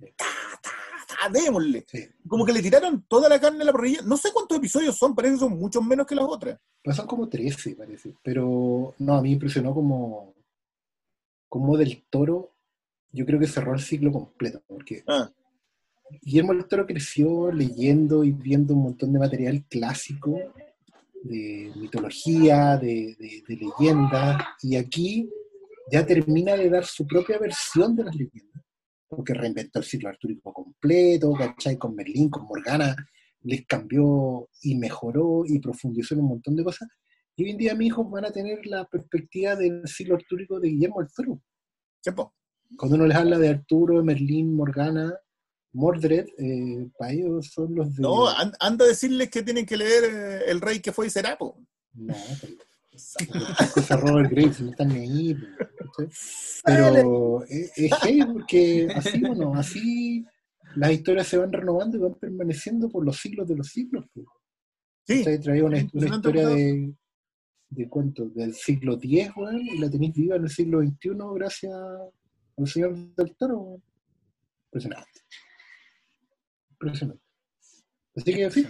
ta, 0.63 0.71
ta, 1.09 1.29
démosle. 1.31 1.85
Como 2.27 2.47
que 2.47 2.53
le 2.53 2.63
tiraron 2.63 3.05
toda 3.09 3.29
la 3.29 3.39
carne 3.41 3.63
a 3.63 3.65
la 3.67 3.73
parrilla. 3.73 4.01
No 4.03 4.17
sé 4.17 4.31
cuántos 4.33 4.57
episodios 4.59 4.97
son, 4.97 5.15
parece 5.15 5.35
que 5.35 5.41
son 5.41 5.59
muchos 5.59 5.85
menos 5.85 6.07
que 6.07 6.15
las 6.15 6.25
otras. 6.27 6.59
Pues 6.83 6.97
son 6.97 7.07
como 7.07 7.29
13, 7.29 7.75
parece. 7.75 8.15
Pero 8.23 8.95
no, 8.99 9.15
a 9.15 9.21
mí 9.21 9.29
me 9.31 9.35
impresionó 9.35 9.75
como, 9.75 10.33
como 11.49 11.77
del 11.77 12.03
toro, 12.09 12.53
yo 13.13 13.27
creo 13.27 13.39
que 13.41 13.47
cerró 13.49 13.75
el 13.75 13.81
ciclo 13.81 14.11
completo, 14.13 14.63
porque 14.67 15.03
Ah. 15.07 15.29
Guillermo 16.23 16.55
del 16.55 16.67
Toro 16.67 16.87
creció 16.87 17.51
leyendo 17.53 18.25
y 18.25 18.33
viendo 18.33 18.75
un 18.75 18.83
montón 18.83 19.13
de 19.13 19.19
material 19.19 19.65
clásico, 19.69 20.39
de 21.23 21.73
mitología, 21.77 22.77
de, 22.77 23.17
de, 23.19 23.43
de 23.47 23.57
leyendas, 23.57 24.43
y 24.63 24.77
aquí 24.77 25.31
ya 25.91 26.05
termina 26.05 26.55
de 26.55 26.71
dar 26.71 26.85
su 26.85 27.07
propia 27.07 27.39
versión 27.39 27.97
de 27.97 28.05
las 28.05 28.15
leyendas, 28.15 28.63
porque 29.09 29.35
reinventó 29.35 29.79
el 29.79 29.85
ciclo 29.85 30.09
artúrico 30.09 30.53
completo, 30.53 31.33
¿cachai? 31.33 31.77
Con 31.77 31.95
Merlín, 31.95 32.31
con 32.31 32.45
Morgana, 32.45 32.95
les 33.43 33.67
cambió 33.67 34.49
y 34.63 34.75
mejoró 34.77 35.45
y 35.47 35.59
profundizó 35.59 36.15
en 36.15 36.21
un 36.21 36.29
montón 36.29 36.57
de 36.57 36.65
cosas. 36.65 36.89
Y 37.37 37.45
hoy 37.45 37.51
en 37.51 37.59
día 37.59 37.75
mis 37.75 37.89
hijos 37.89 38.11
van 38.11 38.25
a 38.25 38.31
tener 38.31 38.65
la 38.67 38.85
perspectiva 38.87 39.57
del 39.57 39.83
ciclo 39.87 40.15
artúrico 40.17 40.61
de 40.61 40.69
Guillermo 40.69 41.01
del 41.01 41.13
Toro. 41.13 41.41
Cuando 42.77 42.97
uno 42.97 43.07
les 43.07 43.17
habla 43.17 43.39
de 43.39 43.49
Arturo, 43.49 44.03
Merlín, 44.03 44.55
Morgana, 44.55 45.15
Mordred, 45.75 46.27
eh, 46.39 46.89
para 46.97 47.13
ellos 47.13 47.51
son 47.53 47.75
los 47.75 47.95
de... 47.95 48.03
No, 48.03 48.29
an- 48.29 48.53
anda 48.61 48.85
a 48.85 48.89
decirles 48.89 49.29
que 49.29 49.43
tienen 49.43 49.67
que 49.67 49.77
leer 49.77 50.05
eh, 50.05 50.41
El 50.51 50.61
Rey 50.61 50.81
que 50.81 50.93
fue 50.93 51.09
y 51.09 51.11
será, 51.11 51.37
po. 51.37 51.59
No, 51.93 52.15
pero- 52.41 53.45
cosas 53.75 54.01
Robert 54.01 54.31
Graves, 54.31 54.61
no 54.61 54.71
están 54.71 54.91
ahí. 54.93 55.35
po, 55.35 55.47
¿cachai? 55.97 56.09
Pero 56.65 57.45
es, 57.45 57.73
es 57.77 57.93
heavy 58.03 58.25
porque 58.33 58.89
así, 58.95 59.21
bueno, 59.21 59.55
así 59.57 60.25
las 60.77 60.93
historias 60.93 61.27
se 61.27 61.37
van 61.39 61.53
renovando 61.53 61.97
y 61.97 62.01
van 62.01 62.15
permaneciendo 62.15 62.89
por 62.89 63.05
los 63.05 63.17
siglos 63.21 63.49
de 63.49 63.57
los 63.57 63.67
siglos. 63.69 64.05
po. 64.15 64.23
Sí. 65.07 65.25
Una, 65.61 65.79
historia 65.79 66.49
de, 66.49 66.95
de 67.69 67.89
cuánto, 67.89 68.27
del 68.29 68.55
siglo 68.55 68.95
X, 68.95 69.29
weón, 69.37 69.61
y 69.61 69.77
la 69.79 69.91
tenéis 69.91 70.15
viva 70.15 70.37
en 70.37 70.45
el 70.45 70.51
siglo 70.51 70.81
XXI 70.81 71.11
gracias 71.35 71.73
al 72.57 72.67
señor 72.69 72.95
del 73.17 73.35
Toro. 73.37 73.59
weón. 73.59 73.83
Impresionante. 74.67 75.21
Impresionante. 76.85 77.23
Así 78.17 78.35
que, 78.35 78.43
en 78.45 78.53
fin, 78.53 78.69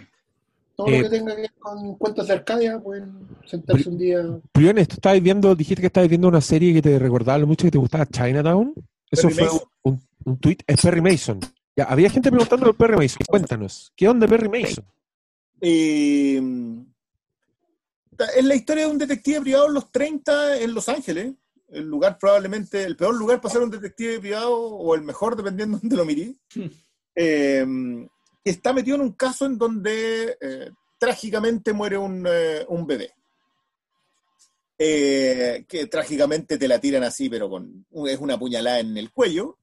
todo 0.76 0.86
Eh, 0.88 0.98
lo 1.02 1.10
que 1.10 1.16
tenga 1.18 1.34
que 1.36 1.42
ver 1.42 1.52
con 1.58 1.96
cuentos 1.96 2.26
de 2.26 2.32
Arcadia, 2.34 2.80
pueden 2.80 3.28
sentarse 3.46 3.88
un 3.88 3.98
día. 3.98 4.22
Briones, 4.54 4.88
tú 4.88 4.94
estabas 4.94 5.20
viendo, 5.22 5.54
dijiste 5.54 5.80
que 5.80 5.86
estabas 5.88 6.08
viendo 6.08 6.28
una 6.28 6.40
serie 6.40 6.72
que 6.74 6.82
te 6.82 6.98
recordaba 6.98 7.38
lo 7.38 7.46
mucho 7.46 7.64
que 7.66 7.70
te 7.70 7.78
gustaba 7.78 8.06
Chinatown. 8.06 8.72
Eso 9.10 9.28
Perry 9.28 9.34
fue 9.34 9.44
Mason. 9.44 9.68
un, 9.82 10.00
un 10.24 10.38
tweet, 10.38 10.58
es 10.66 10.80
Perry 10.80 11.00
Mason. 11.00 11.40
Ya, 11.76 11.84
había 11.84 12.08
gente 12.08 12.30
preguntando 12.30 12.66
por 12.66 12.76
Perry 12.76 12.96
Mason. 12.96 13.18
Cuéntanos, 13.28 13.92
¿qué 13.96 14.08
onda 14.08 14.26
Perry 14.26 14.48
Mason? 14.48 14.84
Eh, 15.60 16.40
es 18.36 18.44
la 18.44 18.54
historia 18.54 18.86
de 18.86 18.90
un 18.92 18.98
detective 18.98 19.40
privado 19.40 19.66
en 19.68 19.74
los 19.74 19.90
30 19.90 20.58
en 20.60 20.74
Los 20.74 20.88
Ángeles. 20.88 21.34
El 21.68 21.86
lugar 21.88 22.18
probablemente, 22.18 22.84
el 22.84 22.96
peor 22.96 23.14
lugar 23.16 23.40
para 23.40 23.52
ser 23.52 23.62
un 23.62 23.70
detective 23.70 24.20
privado, 24.20 24.54
o 24.56 24.94
el 24.94 25.02
mejor, 25.02 25.34
dependiendo 25.36 25.76
de 25.76 25.80
donde 25.82 25.96
lo 25.96 26.04
miré. 26.04 26.34
Que 27.14 28.50
está 28.50 28.72
metido 28.72 28.96
en 28.96 29.02
un 29.02 29.12
caso 29.12 29.46
en 29.46 29.56
donde 29.56 30.36
eh, 30.40 30.70
trágicamente 30.98 31.72
muere 31.72 31.96
un, 31.96 32.26
eh, 32.28 32.64
un 32.68 32.86
bebé. 32.86 33.12
Eh, 34.76 35.64
que 35.68 35.86
trágicamente 35.86 36.58
te 36.58 36.66
la 36.68 36.80
tiran 36.80 37.04
así, 37.04 37.28
pero 37.28 37.48
con 37.48 37.86
es 38.06 38.18
una 38.18 38.38
puñalada 38.38 38.80
en 38.80 38.96
el 38.96 39.12
cuello. 39.12 39.58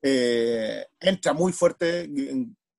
Entra 0.00 1.32
muy 1.32 1.52
fuerte, 1.52 2.08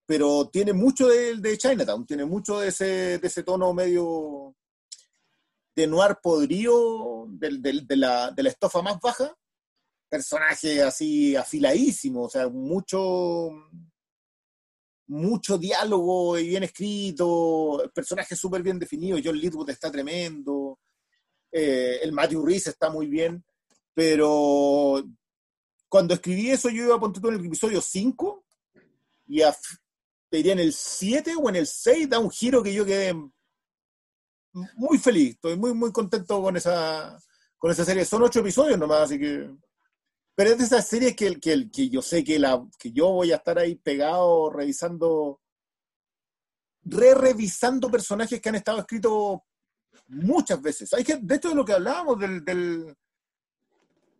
pero 0.06 0.50
tiene 0.50 0.72
mucho 0.74 1.08
de, 1.08 1.36
de 1.38 1.58
Chinatown, 1.58 2.06
tiene 2.06 2.26
mucho 2.26 2.60
de 2.60 2.70
ese, 2.70 3.20
de 3.20 3.28
ese 3.28 3.44
tono 3.44 3.74
medio 3.74 4.56
de 5.76 5.86
noir 5.88 6.18
podrido, 6.24 7.26
del- 7.30 7.62
del- 7.62 7.86
de, 7.86 7.96
la, 7.98 8.32
de 8.32 8.44
la 8.44 8.50
estofa 8.50 8.82
más 8.82 9.00
baja. 9.00 9.36
Personaje 10.10 10.82
así 10.82 11.36
afiladísimo, 11.36 12.24
o 12.24 12.30
sea, 12.30 12.48
mucho, 12.50 13.50
mucho 15.10 15.58
diálogo 15.58 16.38
y 16.38 16.48
bien 16.50 16.64
escrito, 16.64 17.84
el 17.84 17.90
personaje 17.92 18.36
súper 18.36 18.62
bien 18.62 18.80
definido, 18.80 19.18
John 19.24 19.38
Litwood 19.38 19.70
está 19.70 19.92
tremendo, 19.92 20.80
eh, 21.52 22.00
el 22.02 22.12
Matthew 22.12 22.46
Reese 22.46 22.70
está 22.70 22.90
muy 22.90 23.08
bien, 23.08 23.44
pero 23.94 25.04
cuando 25.88 26.14
escribí 26.14 26.52
eso 26.52 26.70
yo 26.70 26.86
iba 26.86 26.96
a 26.96 27.00
poner 27.00 27.18
en 27.26 27.40
el 27.40 27.46
episodio 27.46 27.82
5 27.82 28.46
y 29.28 29.42
a, 29.42 29.56
en 30.32 30.60
el 30.60 30.74
7 30.74 31.34
o 31.36 31.50
en 31.50 31.56
el 31.56 31.68
6 31.68 32.10
da 32.10 32.20
un 32.20 32.30
giro 32.30 32.62
que 32.62 32.74
yo 32.74 32.86
quedé 32.86 33.14
muy 34.76 34.98
feliz, 34.98 35.36
estoy 35.36 35.58
muy 35.58 35.74
muy 35.74 35.92
contento 35.92 36.42
con 36.42 36.56
esa 36.58 37.20
con 37.60 37.70
esa 37.72 37.86
serie. 37.86 38.06
Son 38.06 38.24
ocho 38.24 38.40
episodios 38.40 38.80
nomás, 38.80 39.02
así 39.02 39.20
que 39.20 39.52
pero 40.40 40.52
es 40.52 40.58
de 40.58 40.64
esas 40.64 40.88
series 40.88 41.18
que, 41.18 41.38
que, 41.38 41.70
que 41.70 41.90
yo 41.90 42.02
sé 42.02 42.24
que, 42.24 42.40
la, 42.40 42.66
que 42.80 42.94
yo 42.94 43.10
voy 43.10 43.34
a 43.34 43.36
estar 43.36 43.60
ahí 43.60 43.76
pegado 43.76 44.50
revisando, 44.50 45.42
re-revisando 46.84 47.92
personajes 47.92 48.40
que 48.40 48.48
han 48.48 48.56
estado 48.56 48.80
escritos 48.80 49.40
muchas 50.08 50.62
veces. 50.62 50.94
Hay 50.94 51.04
que, 51.04 51.18
de 51.18 51.36
hecho, 51.36 51.50
de 51.50 51.56
lo 51.56 51.66
que 51.66 51.74
hablábamos, 51.74 52.18
del, 52.20 52.46
del- 52.46 52.96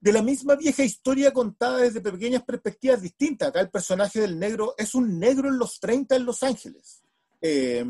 de 0.02 0.12
la 0.12 0.22
misma 0.22 0.58
vieja 0.58 0.84
historia 0.84 1.32
contada 1.32 1.78
desde 1.78 2.02
pequeñas 2.02 2.44
perspectivas 2.44 3.02
distintas. 3.02 3.48
Acá 3.48 3.62
el 3.62 3.70
personaje 3.70 4.20
del 4.20 4.38
negro 4.38 4.76
es 4.78 4.96
un 4.96 5.20
negro 5.20 5.48
en 5.48 5.58
los 5.58 5.80
30 5.80 6.18
en 6.18 6.26
Los 6.26 6.44
Ángeles. 6.44 7.02
Eh, 7.40 7.86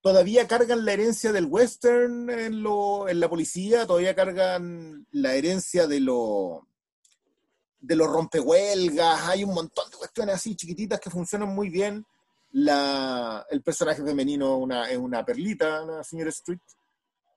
todavía 0.00 0.46
cargan 0.46 0.84
la 0.84 0.92
herencia 0.92 1.32
del 1.32 1.46
western 1.46 2.30
en, 2.30 2.62
lo, 2.62 3.08
en 3.08 3.18
la 3.18 3.28
policía, 3.28 3.88
todavía 3.88 4.14
cargan 4.14 5.04
la 5.10 5.34
herencia 5.34 5.88
de 5.88 5.98
lo 5.98 6.68
de 7.86 7.96
los 7.96 8.08
rompehuelgas, 8.08 9.28
hay 9.28 9.44
un 9.44 9.54
montón 9.54 9.90
de 9.90 9.96
cuestiones 9.96 10.36
así 10.36 10.56
chiquititas 10.56 10.98
que 10.98 11.10
funcionan 11.10 11.54
muy 11.54 11.68
bien. 11.68 12.04
La, 12.52 13.44
el 13.50 13.62
personaje 13.62 14.02
femenino 14.02 14.56
una, 14.56 14.88
es 14.88 14.96
una 14.96 15.24
perlita, 15.24 15.84
la 15.84 16.04
señora 16.04 16.30
Street, 16.30 16.60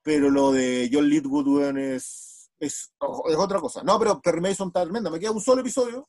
pero 0.03 0.29
lo 0.29 0.51
de 0.51 0.89
John 0.91 1.09
Litwood 1.09 1.47
weón, 1.47 1.77
es, 1.79 2.49
es, 2.59 2.91
es 3.29 3.35
otra 3.35 3.59
cosa. 3.59 3.83
No, 3.83 3.99
pero 3.99 4.21
Perry 4.21 4.41
Mason 4.41 4.67
está 4.67 4.83
tremenda. 4.83 5.09
Me 5.09 5.19
queda 5.19 5.31
un 5.31 5.41
solo 5.41 5.61
episodio 5.61 6.07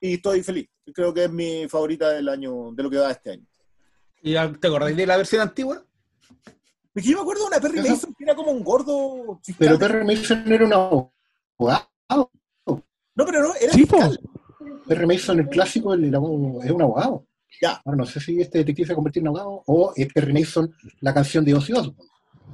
y 0.00 0.14
estoy 0.14 0.42
feliz. 0.42 0.68
Creo 0.94 1.12
que 1.12 1.24
es 1.24 1.30
mi 1.30 1.68
favorita 1.68 2.10
del 2.10 2.28
año, 2.28 2.72
de 2.72 2.82
lo 2.82 2.88
que 2.88 2.98
va 2.98 3.10
este 3.10 3.32
año. 3.32 3.46
¿Y 4.22 4.32
te 4.32 4.66
acordáis 4.66 4.96
de 4.96 5.06
la 5.06 5.16
versión 5.16 5.42
antigua? 5.42 5.82
Es 6.94 7.02
que 7.02 7.10
yo 7.10 7.16
me 7.16 7.22
acuerdo 7.22 7.42
de 7.42 7.48
una 7.48 7.60
Perry 7.60 7.82
Mason 7.86 8.14
que 8.14 8.24
era 8.24 8.34
como 8.34 8.50
un 8.50 8.64
gordo 8.64 9.38
fiscal. 9.42 9.68
Pero 9.68 9.78
Perry 9.78 10.04
Mason 10.06 10.50
era 10.50 10.64
un 10.64 10.72
abogado. 10.72 11.90
No, 13.18 13.26
pero 13.26 13.42
no, 13.42 13.54
era 13.60 13.72
Sí, 13.72 13.80
fiscal. 13.80 14.18
Perry 14.86 15.06
Mason, 15.06 15.40
el 15.40 15.48
clásico, 15.48 15.92
él 15.92 16.04
era 16.04 16.20
un- 16.20 16.64
es 16.64 16.70
un 16.70 16.80
abogado. 16.80 17.26
Ya. 17.60 17.80
Ahora 17.84 17.96
no 17.98 18.06
sé 18.06 18.20
si 18.20 18.40
este 18.40 18.58
detective 18.58 18.86
se 18.86 18.92
ha 18.92 18.94
convertido 18.94 19.22
en 19.24 19.28
abogado 19.28 19.62
o 19.66 19.92
es 19.96 20.12
Perry 20.12 20.32
Mason 20.32 20.72
la 21.00 21.12
canción 21.12 21.44
de 21.44 21.54
Ozzy 21.54 21.72
Osbourne. 21.72 21.96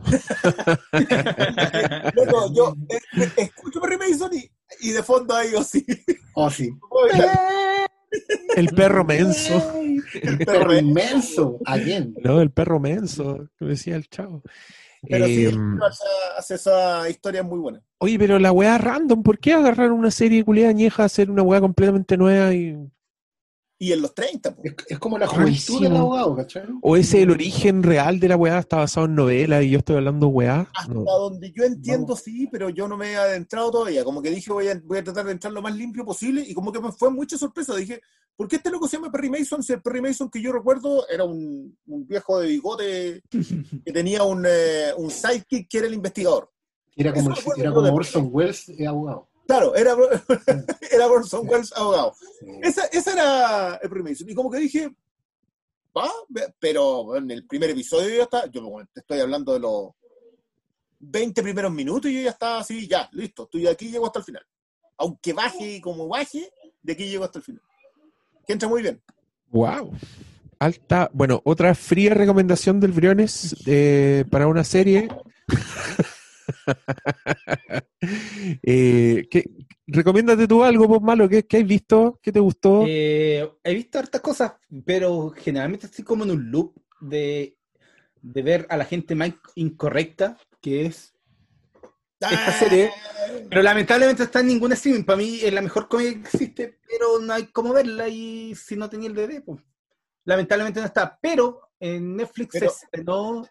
Loco, 2.14 2.52
yo 2.54 2.74
eh, 2.90 2.98
eh, 3.18 3.30
escucho 3.36 3.80
Perry 3.80 3.98
Mason 3.98 4.30
y, 4.34 4.50
y 4.88 4.92
de 4.92 5.02
fondo 5.02 5.34
hay 5.34 5.54
así. 5.54 5.84
Oh, 6.34 6.50
sí. 6.50 6.70
El 8.56 8.68
perro 8.68 9.04
menso. 9.04 9.80
El 10.22 10.38
perro 10.38 10.78
inmenso. 10.78 11.58
Again. 11.66 12.14
No, 12.22 12.40
el 12.40 12.50
perro 12.50 12.80
menso, 12.80 13.48
que 13.58 13.64
decía 13.66 13.96
el 13.96 14.08
chavo. 14.08 14.42
Pero 15.08 15.26
sí, 15.26 15.44
Em, 15.46 15.80
hace, 15.82 16.54
esa 16.54 17.08
historia 17.08 17.42
muy 17.42 17.58
buena. 17.58 17.82
Oye, 17.98 18.18
pero 18.18 18.38
la 18.38 18.52
weá 18.52 18.78
random, 18.78 19.22
¿por 19.22 19.38
qué 19.38 19.52
agarrar 19.52 19.92
una 19.92 20.10
serie 20.10 20.44
culiada 20.44 20.70
añeja 20.70 21.02
a 21.02 21.06
hacer 21.06 21.30
una 21.30 21.42
weá 21.42 21.60
completamente 21.60 22.16
nueva 22.16 22.52
y 22.52 22.76
Y 23.84 23.92
en 23.92 24.00
los 24.00 24.14
30, 24.14 24.54
po. 24.56 24.62
Es, 24.64 24.74
es 24.88 24.98
como 24.98 25.18
la 25.18 25.26
juventud 25.26 25.82
del 25.82 25.94
abogado, 25.94 26.34
¿cachai? 26.36 26.62
O 26.80 26.96
ese 26.96 27.20
el 27.20 27.30
origen 27.30 27.82
real 27.82 28.18
de 28.18 28.28
la 28.28 28.36
weá 28.36 28.58
está 28.58 28.78
basado 28.78 29.04
en 29.04 29.14
novela 29.14 29.62
y 29.62 29.70
yo 29.70 29.78
estoy 29.78 29.96
hablando 29.96 30.28
weá. 30.28 30.66
Hasta 30.74 30.94
No. 30.94 31.04
donde 31.04 31.52
yo 31.52 31.64
entiendo, 31.64 32.16
sí, 32.16 32.48
pero 32.50 32.70
yo 32.70 32.88
no 32.88 32.96
me 32.96 33.12
he 33.12 33.16
adentrado 33.16 33.70
todavía. 33.70 34.02
Como 34.02 34.22
que 34.22 34.30
dije, 34.30 34.50
voy 34.50 34.68
a, 34.68 34.80
voy 34.82 34.98
a 34.98 35.04
tratar 35.04 35.26
de 35.26 35.32
entrar 35.32 35.52
lo 35.52 35.60
más 35.60 35.76
limpio 35.76 36.02
posible 36.04 36.42
y 36.46 36.54
como 36.54 36.72
que 36.72 36.80
me 36.80 36.92
fue 36.92 37.10
mucha 37.10 37.36
sorpresa. 37.36 37.76
Dije, 37.76 38.00
¿por 38.36 38.48
qué 38.48 38.56
este 38.56 38.70
loco 38.70 38.88
se 38.88 38.96
llama 38.96 39.12
Perry 39.12 39.28
Mason? 39.28 39.62
Si 39.62 39.74
el 39.74 39.82
Perry 39.82 40.00
Mason 40.00 40.30
que 40.30 40.40
yo 40.40 40.50
recuerdo 40.50 41.06
era 41.08 41.24
un, 41.24 41.76
un 41.86 42.06
viejo 42.06 42.40
de 42.40 42.48
bigote 42.48 43.22
que 43.30 43.92
tenía 43.92 44.22
un, 44.22 44.46
eh, 44.48 44.92
un 44.96 45.10
sidekick 45.10 45.68
que 45.68 45.76
era 45.78 45.86
el 45.88 45.94
investigador. 45.94 46.50
Era 46.96 47.12
como, 47.12 47.32
Eso 47.32 47.40
acuerdo 47.40 47.62
era 47.62 47.72
como 47.72 47.92
Orson 47.94 48.28
Welles 48.32 48.68
eh, 48.70 48.86
abogado. 48.86 49.28
Claro, 49.46 49.74
era, 49.74 49.94
era 50.90 51.06
Orson 51.06 51.48
Welles 51.48 51.72
abogado. 51.76 52.14
Esa, 52.62 52.86
esa 52.86 53.12
era 53.12 53.74
el 53.82 53.88
Perry 53.88 54.02
Mason. 54.02 54.28
Y 54.30 54.34
como 54.34 54.50
que 54.50 54.58
dije, 54.58 54.90
va, 55.96 56.10
pero 56.58 57.16
en 57.16 57.30
el 57.30 57.46
primer 57.46 57.70
episodio 57.70 58.16
ya 58.16 58.22
está, 58.24 58.46
yo 58.46 58.70
te 58.92 59.00
estoy 59.00 59.20
hablando 59.20 59.52
de 59.52 59.60
los 59.60 59.90
20 60.98 61.42
primeros 61.42 61.72
minutos 61.72 62.10
y 62.10 62.14
yo 62.14 62.22
ya 62.22 62.30
estaba 62.30 62.58
así, 62.58 62.88
ya, 62.88 63.08
listo, 63.12 63.44
estoy 63.44 63.62
de 63.62 63.70
aquí 63.70 63.86
y 63.86 63.92
llego 63.92 64.06
hasta 64.06 64.20
el 64.20 64.24
final. 64.24 64.46
Aunque 64.96 65.32
baje 65.32 65.76
y 65.76 65.80
como 65.80 66.08
baje, 66.08 66.50
de 66.82 66.92
aquí 66.92 67.06
llego 67.06 67.24
hasta 67.24 67.38
el 67.38 67.44
final. 67.44 67.62
Que 68.46 68.52
entra 68.52 68.68
muy 68.68 68.82
bien. 68.82 69.02
Wow. 69.50 69.92
Alta. 70.58 71.10
Bueno, 71.12 71.40
otra 71.44 71.74
fría 71.74 72.14
recomendación 72.14 72.80
del 72.80 72.92
Briones 72.92 73.56
eh, 73.66 74.24
para 74.30 74.46
una 74.46 74.64
serie. 74.64 75.08
eh, 78.62 79.26
¿qué- 79.30 79.44
recomiéndate 79.86 80.46
tú 80.48 80.62
algo, 80.64 80.88
pues 80.88 81.00
malo, 81.02 81.28
¿qué, 81.28 81.46
qué 81.46 81.58
has 81.58 81.66
visto? 81.66 82.18
¿Qué 82.22 82.32
te 82.32 82.40
gustó? 82.40 82.84
Eh, 82.86 83.48
he 83.62 83.74
visto 83.74 83.98
hartas 83.98 84.20
cosas, 84.20 84.52
pero 84.84 85.30
generalmente 85.36 85.86
estoy 85.86 86.04
como 86.04 86.24
en 86.24 86.30
un 86.32 86.50
loop 86.50 86.74
de, 87.00 87.56
de 88.22 88.42
ver 88.42 88.66
a 88.70 88.76
la 88.76 88.84
gente 88.84 89.14
más 89.14 89.32
incorrecta, 89.54 90.36
que 90.60 90.86
es 90.86 91.14
esta 92.20 92.52
serie. 92.52 92.90
Pero 93.50 93.62
lamentablemente 93.62 94.22
está 94.22 94.40
en 94.40 94.46
ningún 94.46 94.72
streaming. 94.72 95.04
Para 95.04 95.18
mí 95.18 95.40
es 95.42 95.52
la 95.52 95.60
mejor 95.60 95.88
comedia 95.88 96.12
que 96.14 96.20
existe, 96.20 96.78
pero 96.88 97.18
no 97.20 97.32
hay 97.34 97.46
cómo 97.48 97.72
verla 97.74 98.08
y 98.08 98.54
si 98.54 98.76
no 98.76 98.88
tenía 98.88 99.08
el 99.08 99.14
DVD, 99.14 99.42
pues. 99.44 99.60
Lamentablemente 100.24 100.80
no 100.80 100.86
está. 100.86 101.18
Pero 101.20 101.60
en 101.78 102.16
Netflix 102.16 102.50
Pero- 102.52 102.70
se 102.70 102.84
estrenó 102.86 103.46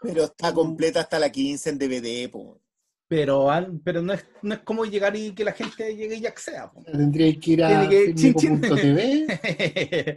Pero 0.00 0.24
está 0.24 0.52
completa 0.52 1.00
hasta 1.00 1.18
la 1.18 1.30
15 1.30 1.70
en 1.70 1.78
DVD, 1.78 2.30
po. 2.30 2.60
pero, 3.08 3.48
pero 3.82 4.02
no, 4.02 4.12
es, 4.12 4.24
no 4.42 4.54
es 4.54 4.60
como 4.60 4.84
llegar 4.84 5.16
y 5.16 5.32
que 5.32 5.44
la 5.44 5.52
gente 5.52 5.96
llegue 5.96 6.16
y 6.16 6.26
acceda. 6.26 6.70
Tendría 6.84 7.38
que 7.40 7.50
ir 7.50 7.64
a 7.64 7.88
TV. 7.88 9.26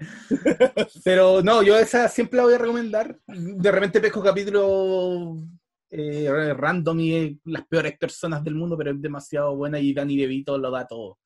pero 1.04 1.42
no, 1.42 1.64
yo 1.64 1.78
esa 1.78 2.08
siempre 2.08 2.38
la 2.38 2.44
voy 2.44 2.54
a 2.54 2.60
recomendar. 2.60 3.18
De 3.28 3.72
repente 3.72 4.02
pesco 4.02 4.22
capítulos 4.22 5.40
eh, 5.90 6.54
random 6.56 7.00
y 7.00 7.40
las 7.46 7.66
peores 7.68 7.98
personas 7.98 8.44
del 8.44 8.56
mundo, 8.56 8.78
pero 8.78 8.92
es 8.92 9.02
demasiado 9.02 9.56
buena 9.56 9.80
y 9.80 9.94
Danny 9.94 10.18
DeVito 10.18 10.58
lo 10.58 10.72
da 10.72 10.88
todo. 10.88 11.18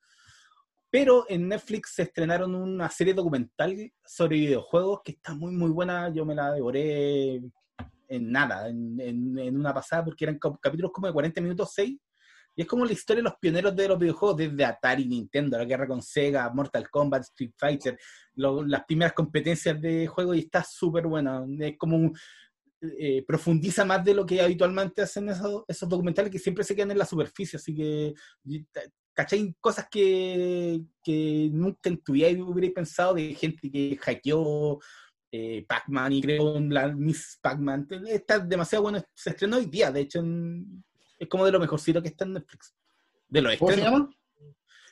Pero 0.90 1.26
en 1.28 1.50
Netflix 1.50 1.94
se 1.96 2.04
estrenaron 2.04 2.56
una 2.56 2.90
serie 2.90 3.14
documental 3.14 3.92
sobre 4.06 4.38
videojuegos 4.38 5.02
que 5.04 5.12
está 5.12 5.36
muy, 5.36 5.52
muy 5.52 5.70
buena. 5.70 6.10
Yo 6.10 6.26
me 6.26 6.34
la 6.34 6.54
devoré 6.54 7.42
en 8.16 8.32
nada, 8.32 8.70
en, 8.70 9.00
en, 9.00 9.58
una 9.58 9.74
pasada, 9.74 10.06
porque 10.06 10.26
eran 10.26 10.40
capítulos 10.40 10.92
como 10.92 11.08
de 11.08 11.14
40 11.14 11.42
minutos, 11.42 11.72
6. 11.74 11.98
Y 12.58 12.62
es 12.62 12.68
como 12.68 12.86
la 12.86 12.94
historia 12.94 13.20
de 13.22 13.30
los 13.30 13.38
pioneros 13.40 13.76
de 13.76 13.88
los 13.88 14.00
videojuegos, 14.00 14.38
desde 14.38 14.64
Atari, 14.64 15.06
Nintendo, 15.06 15.58
la 15.58 15.66
guerra 15.66 15.88
con 15.88 16.02
Sega, 16.02 16.50
Mortal 16.54 16.90
Kombat, 16.90 17.24
Street 17.24 17.52
Fighter, 17.58 18.00
las 18.36 18.86
primeras 18.86 19.14
competencias 19.14 19.80
de 19.82 20.08
juego, 20.08 20.34
y 20.34 20.40
está 20.40 20.64
súper 20.64 21.06
buena. 21.06 21.46
Es 21.60 21.78
como 21.78 22.14
eh, 22.98 23.24
profundiza 23.28 23.84
más 23.84 24.04
de 24.06 24.14
lo 24.14 24.26
que 24.26 24.42
habitualmente 24.42 25.02
hacen 25.02 25.30
esos, 25.30 25.64
esos, 25.68 25.90
documentales 25.90 26.32
que 26.32 26.40
siempre 26.40 26.64
se 26.64 26.76
quedan 26.76 26.92
en 26.92 26.98
la 26.98 27.06
superficie, 27.06 27.58
así 27.58 27.76
que 27.76 28.14
¿cachai? 29.16 29.56
Cosas 29.60 29.88
que, 29.90 30.82
que 31.04 31.50
nunca 31.52 31.90
en 31.90 32.04
tu 32.04 32.14
vida 32.14 32.28
hubierais 32.44 32.74
pensado 32.74 33.16
de 33.16 33.34
gente 33.34 33.72
que 33.72 33.98
hackeó 34.00 34.80
eh, 35.32 35.66
Pac-Man 35.68 36.14
y 36.14 36.22
creó 36.22 36.60
la 36.60 36.88
Miss 36.90 37.40
Pac-Man. 37.42 37.88
Está 38.08 38.40
demasiado 38.40 38.84
bueno. 38.84 39.04
Se 39.14 39.32
estrenó 39.32 39.58
hoy 39.58 39.66
día, 39.66 39.92
de 39.92 40.02
hecho, 40.02 40.24
es 41.20 41.28
como 41.28 41.46
de 41.46 41.52
lo 41.52 41.60
mejorcito 41.60 42.02
que 42.02 42.10
está 42.10 42.26
en 42.26 42.34
Netflix. 42.34 42.74
De 43.28 43.42
lo 43.42 43.50
¿Cómo 43.58 43.72
se 43.72 43.82
llama? 43.82 44.10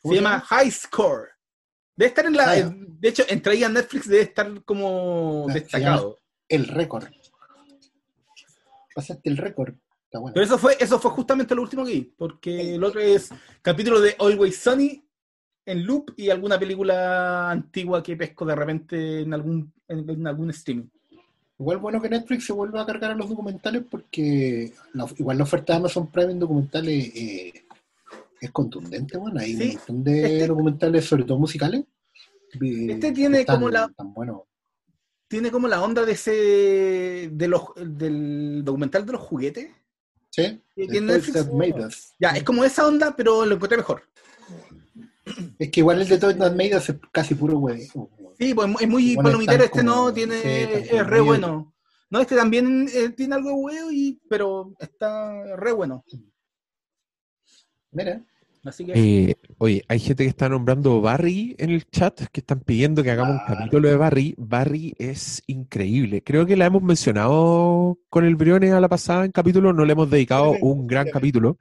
Se 0.03 0.15
llama 0.15 0.39
High 0.39 0.71
Score. 0.71 1.29
Debe 1.95 2.09
estar 2.09 2.25
en 2.25 2.33
la. 2.33 2.51
Ah, 2.51 2.73
de 2.75 3.09
hecho, 3.09 3.23
a 3.23 3.69
Netflix 3.69 4.07
debe 4.07 4.23
estar 4.23 4.63
como 4.63 5.47
ah, 5.49 5.53
destacado. 5.53 6.19
El 6.47 6.67
récord. 6.67 7.07
Pasaste 8.93 9.29
el 9.29 9.37
récord. 9.37 9.75
Bueno. 10.11 10.31
Pero 10.33 10.45
eso 10.45 10.57
fue, 10.59 10.77
eso 10.79 10.99
fue 10.99 11.09
justamente 11.11 11.55
lo 11.55 11.63
último 11.63 11.83
que 11.83 11.91
vi, 11.91 12.01
porque 12.15 12.75
el 12.75 12.83
otro 12.83 13.01
es 13.01 13.31
capítulo 13.63 13.99
de 13.99 14.15
Always 14.19 14.59
Sunny 14.59 15.02
en 15.65 15.85
loop 15.85 16.11
y 16.17 16.29
alguna 16.29 16.59
película 16.59 17.51
antigua 17.51 18.03
que 18.03 18.17
pesco 18.17 18.45
de 18.45 18.55
repente 18.55 19.21
en 19.21 19.33
algún, 19.33 19.71
en, 19.87 20.27
algún 20.27 20.49
streaming. 20.49 20.87
Igual 21.59 21.77
bueno 21.77 22.01
que 22.01 22.09
Netflix 22.09 22.45
se 22.45 22.53
vuelva 22.53 22.81
a 22.81 22.85
cargar 22.85 23.11
a 23.11 23.15
los 23.15 23.29
documentales 23.29 23.83
porque 23.89 24.73
igual 25.17 25.37
la 25.37 25.43
oferta 25.43 25.73
de 25.73 25.79
Amazon 25.79 26.07
Prime 26.07 26.31
en 26.31 26.39
documentales 26.39 27.11
eh, 27.15 27.53
es 28.41 28.51
contundente, 28.51 29.17
bueno, 29.17 29.39
hay 29.39 29.55
un 29.55 29.67
montón 29.67 30.03
de 30.03 30.33
este 30.33 30.47
documentales, 30.47 31.05
sobre 31.05 31.23
todo 31.23 31.39
musicales. 31.39 31.85
Este 32.59 33.11
tiene 33.11 33.45
como 33.45 33.69
la 33.69 33.91
tiene 35.27 35.49
como 35.49 35.67
la 35.67 35.81
onda 35.81 36.05
de 36.05 36.11
ese 36.11 37.29
de 37.31 37.47
los 37.47 37.63
del 37.75 38.63
documental 38.63 39.05
de 39.05 39.13
los 39.13 39.21
juguetes. 39.21 39.71
Sí. 40.29 40.61
Ya, 42.19 42.29
es 42.31 42.43
como 42.43 42.63
esa 42.63 42.87
onda, 42.87 43.15
pero 43.15 43.45
lo 43.45 43.55
encontré 43.55 43.77
mejor. 43.77 44.03
Es 45.57 45.69
que 45.71 45.79
igual 45.79 46.01
el 46.01 46.07
de 46.07 46.17
Toy 46.17 46.35
Made 46.35 46.75
es 46.77 46.93
casi 47.11 47.35
puro 47.35 47.57
huevo. 47.57 48.09
Sí, 48.37 48.53
pues 48.53 48.69
es 48.79 48.87
muy 48.87 49.15
palomitero, 49.15 49.63
este 49.63 49.83
no, 49.83 50.13
tiene, 50.13 50.41
es 50.73 51.07
re 51.07 51.21
bueno. 51.21 51.73
No, 52.09 52.19
este 52.19 52.35
también 52.35 52.87
eh, 52.93 53.09
tiene 53.09 53.35
algo 53.35 53.49
de 53.49 53.55
huevo, 53.55 53.91
y, 53.91 54.21
pero 54.29 54.73
está 54.79 55.55
re 55.55 55.71
bueno. 55.71 56.03
Mira. 57.91 58.23
Así 58.63 58.85
que... 58.85 58.93
Eh, 58.95 59.35
oye, 59.57 59.83
hay 59.87 59.99
gente 59.99 60.23
que 60.23 60.29
está 60.29 60.47
nombrando 60.47 61.01
Barry 61.01 61.55
en 61.57 61.69
el 61.71 61.89
chat, 61.89 62.21
que 62.31 62.39
están 62.39 62.61
pidiendo 62.61 63.03
que 63.03 63.11
hagamos 63.11 63.35
un 63.35 63.41
ah. 63.41 63.45
capítulo 63.47 63.89
de 63.89 63.97
Barry. 63.97 64.35
Barry 64.37 64.93
es 64.97 65.43
increíble. 65.47 66.23
Creo 66.23 66.45
que 66.45 66.55
la 66.55 66.65
hemos 66.65 66.81
mencionado 66.81 67.99
con 68.09 68.25
el 68.25 68.35
Briones 68.35 68.71
a 68.71 68.79
la 68.79 68.87
pasada 68.87 69.25
en 69.25 69.31
capítulo, 69.31 69.73
no 69.73 69.83
le 69.83 69.93
hemos 69.93 70.09
dedicado 70.09 70.51
un 70.61 70.87
gran 70.87 71.09
capítulo, 71.09 71.57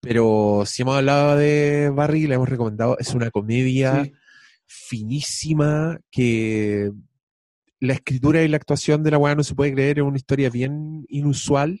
pero 0.00 0.64
si 0.66 0.82
hemos 0.82 0.96
hablado 0.96 1.36
de 1.36 1.90
Barry, 1.94 2.26
le 2.26 2.34
hemos 2.34 2.48
recomendado, 2.48 2.96
es 2.98 3.14
una 3.14 3.30
comedia 3.30 4.10
finísima 4.66 5.98
que 6.10 6.90
la 7.80 7.94
escritura 7.94 8.42
y 8.42 8.48
la 8.48 8.56
actuación 8.56 9.02
de 9.02 9.10
la 9.10 9.18
weá 9.18 9.34
no 9.34 9.44
se 9.44 9.54
puede 9.54 9.72
creer, 9.72 9.98
es 9.98 10.04
una 10.04 10.16
historia 10.16 10.50
bien 10.50 11.04
inusual. 11.08 11.80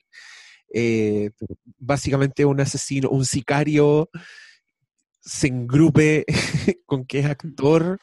Eh, 0.72 1.30
básicamente 1.78 2.44
un 2.44 2.60
asesino, 2.60 3.08
un 3.08 3.24
sicario 3.24 4.10
se 5.20 5.48
engrupe 5.48 6.24
con 6.86 7.04
que 7.04 7.20
es 7.20 7.26
actor 7.26 7.98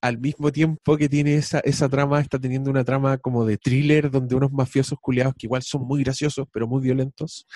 al 0.00 0.18
mismo 0.18 0.52
tiempo 0.52 0.96
que 0.96 1.08
tiene 1.08 1.34
esa, 1.34 1.60
esa 1.60 1.88
trama, 1.88 2.20
está 2.20 2.38
teniendo 2.38 2.70
una 2.70 2.84
trama 2.84 3.18
como 3.18 3.44
de 3.44 3.58
thriller 3.58 4.10
donde 4.10 4.36
unos 4.36 4.52
mafiosos 4.52 4.98
culiados 5.00 5.34
que 5.36 5.46
igual 5.46 5.62
son 5.62 5.86
muy 5.86 6.04
graciosos 6.04 6.46
pero 6.52 6.68
muy 6.68 6.82
violentos 6.82 7.46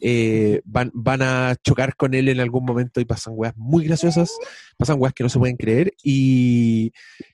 eh, 0.00 0.62
van, 0.64 0.90
van 0.94 1.22
a 1.22 1.56
chocar 1.62 1.94
con 1.96 2.14
él 2.14 2.28
en 2.28 2.40
algún 2.40 2.64
momento 2.64 3.00
y 3.00 3.04
pasan 3.04 3.34
weas 3.36 3.56
muy 3.56 3.84
graciosas, 3.84 4.32
pasan 4.78 4.96
weas 4.98 5.12
que 5.12 5.24
no 5.24 5.28
se 5.28 5.38
pueden 5.38 5.56
creer 5.56 5.92
y, 6.02 6.92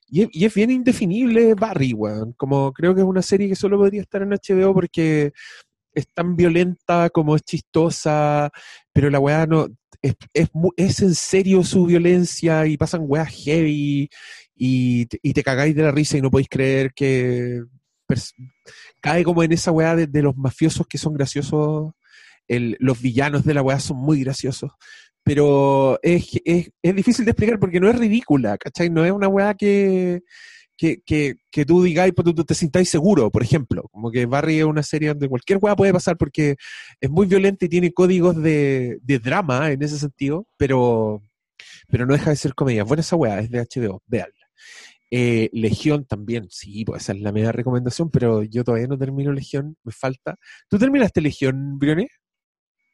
y, 0.08 0.44
es 0.44 0.54
bien 0.54 0.70
indefinible 0.70 1.54
Barry, 1.54 1.92
weón. 1.92 2.32
Como 2.36 2.72
creo 2.72 2.94
que 2.94 3.00
es 3.00 3.06
una 3.06 3.22
serie 3.22 3.48
que 3.48 3.56
solo 3.56 3.78
podría 3.78 4.02
estar 4.02 4.22
en 4.22 4.30
HBO 4.30 4.74
porque 4.74 5.32
es 5.94 6.06
tan 6.12 6.36
violenta 6.36 7.10
como 7.10 7.36
es 7.36 7.42
chistosa, 7.42 8.50
pero 8.92 9.10
la 9.10 9.18
weá 9.18 9.46
no. 9.46 9.66
Es, 10.02 10.14
es, 10.76 11.00
en 11.02 11.14
serio 11.14 11.64
su 11.64 11.86
violencia 11.86 12.66
y 12.66 12.76
pasan 12.76 13.04
weas 13.04 13.28
heavy 13.30 14.08
y, 14.56 15.06
y, 15.22 15.32
te 15.32 15.42
cagáis 15.42 15.74
de 15.74 15.82
la 15.82 15.92
risa 15.92 16.16
y 16.16 16.22
no 16.22 16.30
podéis 16.30 16.48
creer 16.48 16.92
que 16.94 17.62
cae 19.00 19.24
como 19.24 19.42
en 19.42 19.52
esa 19.52 19.72
weá 19.72 19.94
de, 19.96 20.22
los 20.22 20.36
mafiosos 20.36 20.86
que 20.86 20.98
son 20.98 21.14
graciosos. 21.14 21.92
Los 22.48 23.00
villanos 23.02 23.44
de 23.44 23.54
la 23.54 23.62
weá 23.62 23.80
son 23.80 23.98
muy 23.98 24.22
graciosos. 24.22 24.70
Pero 25.22 25.98
es, 26.02 26.40
es, 26.44 26.70
es 26.82 26.94
difícil 26.94 27.24
de 27.24 27.32
explicar 27.32 27.58
porque 27.58 27.80
no 27.80 27.90
es 27.90 27.98
ridícula, 27.98 28.56
¿cachai? 28.56 28.90
No 28.90 29.04
es 29.04 29.10
una 29.10 29.28
weá 29.28 29.54
que 29.54 30.22
que, 30.76 31.00
que, 31.04 31.36
que 31.50 31.64
tú 31.64 31.82
digáis, 31.82 32.12
pues 32.14 32.24
tú 32.34 32.44
te 32.44 32.54
sintáis 32.54 32.90
seguro, 32.90 33.30
por 33.30 33.42
ejemplo. 33.42 33.88
Como 33.90 34.10
que 34.10 34.26
Barry 34.26 34.58
es 34.58 34.64
una 34.64 34.82
serie 34.82 35.08
donde 35.08 35.28
cualquier 35.28 35.58
hueá 35.60 35.74
puede 35.74 35.92
pasar 35.92 36.16
porque 36.16 36.56
es 37.00 37.10
muy 37.10 37.26
violenta 37.26 37.64
y 37.64 37.68
tiene 37.68 37.92
códigos 37.92 38.40
de, 38.40 38.98
de 39.02 39.18
drama 39.18 39.70
en 39.72 39.82
ese 39.82 39.98
sentido, 39.98 40.46
pero, 40.56 41.22
pero 41.88 42.06
no 42.06 42.12
deja 42.12 42.30
de 42.30 42.36
ser 42.36 42.54
comedia. 42.54 42.84
Buena 42.84 43.00
esa 43.00 43.16
hueá, 43.16 43.40
es 43.40 43.50
de 43.50 43.60
HBO, 43.60 44.02
véanla. 44.06 44.35
Eh, 45.10 45.48
Legión 45.52 46.04
también, 46.04 46.48
sí, 46.50 46.84
pues 46.84 47.02
esa 47.02 47.12
es 47.12 47.20
la 47.20 47.32
media 47.32 47.52
recomendación, 47.52 48.10
pero 48.10 48.42
yo 48.42 48.64
todavía 48.64 48.88
no 48.88 48.98
termino 48.98 49.32
Legión, 49.32 49.76
me 49.84 49.92
falta. 49.92 50.36
¿Tú 50.68 50.78
terminaste 50.78 51.20
Legión, 51.20 51.78
Briones? 51.78 52.10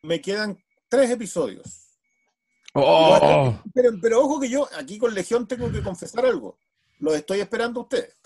Me 0.03 0.21
quedan 0.21 0.59
tres 0.89 1.11
episodios. 1.11 1.99
Oh. 2.75 3.59
Pero, 3.75 3.91
pero, 4.01 4.21
ojo 4.21 4.41
que 4.41 4.49
yo 4.49 4.69
aquí 4.77 4.99
con 4.99 5.15
Legión 5.15 5.47
tengo 5.47 5.71
que 5.71 5.83
confesar 5.83 6.25
algo 6.25 6.59
los 7.03 7.15
estoy 7.15 7.41
esperando 7.41 7.81
a 7.81 7.83
ustedes. 7.83 8.17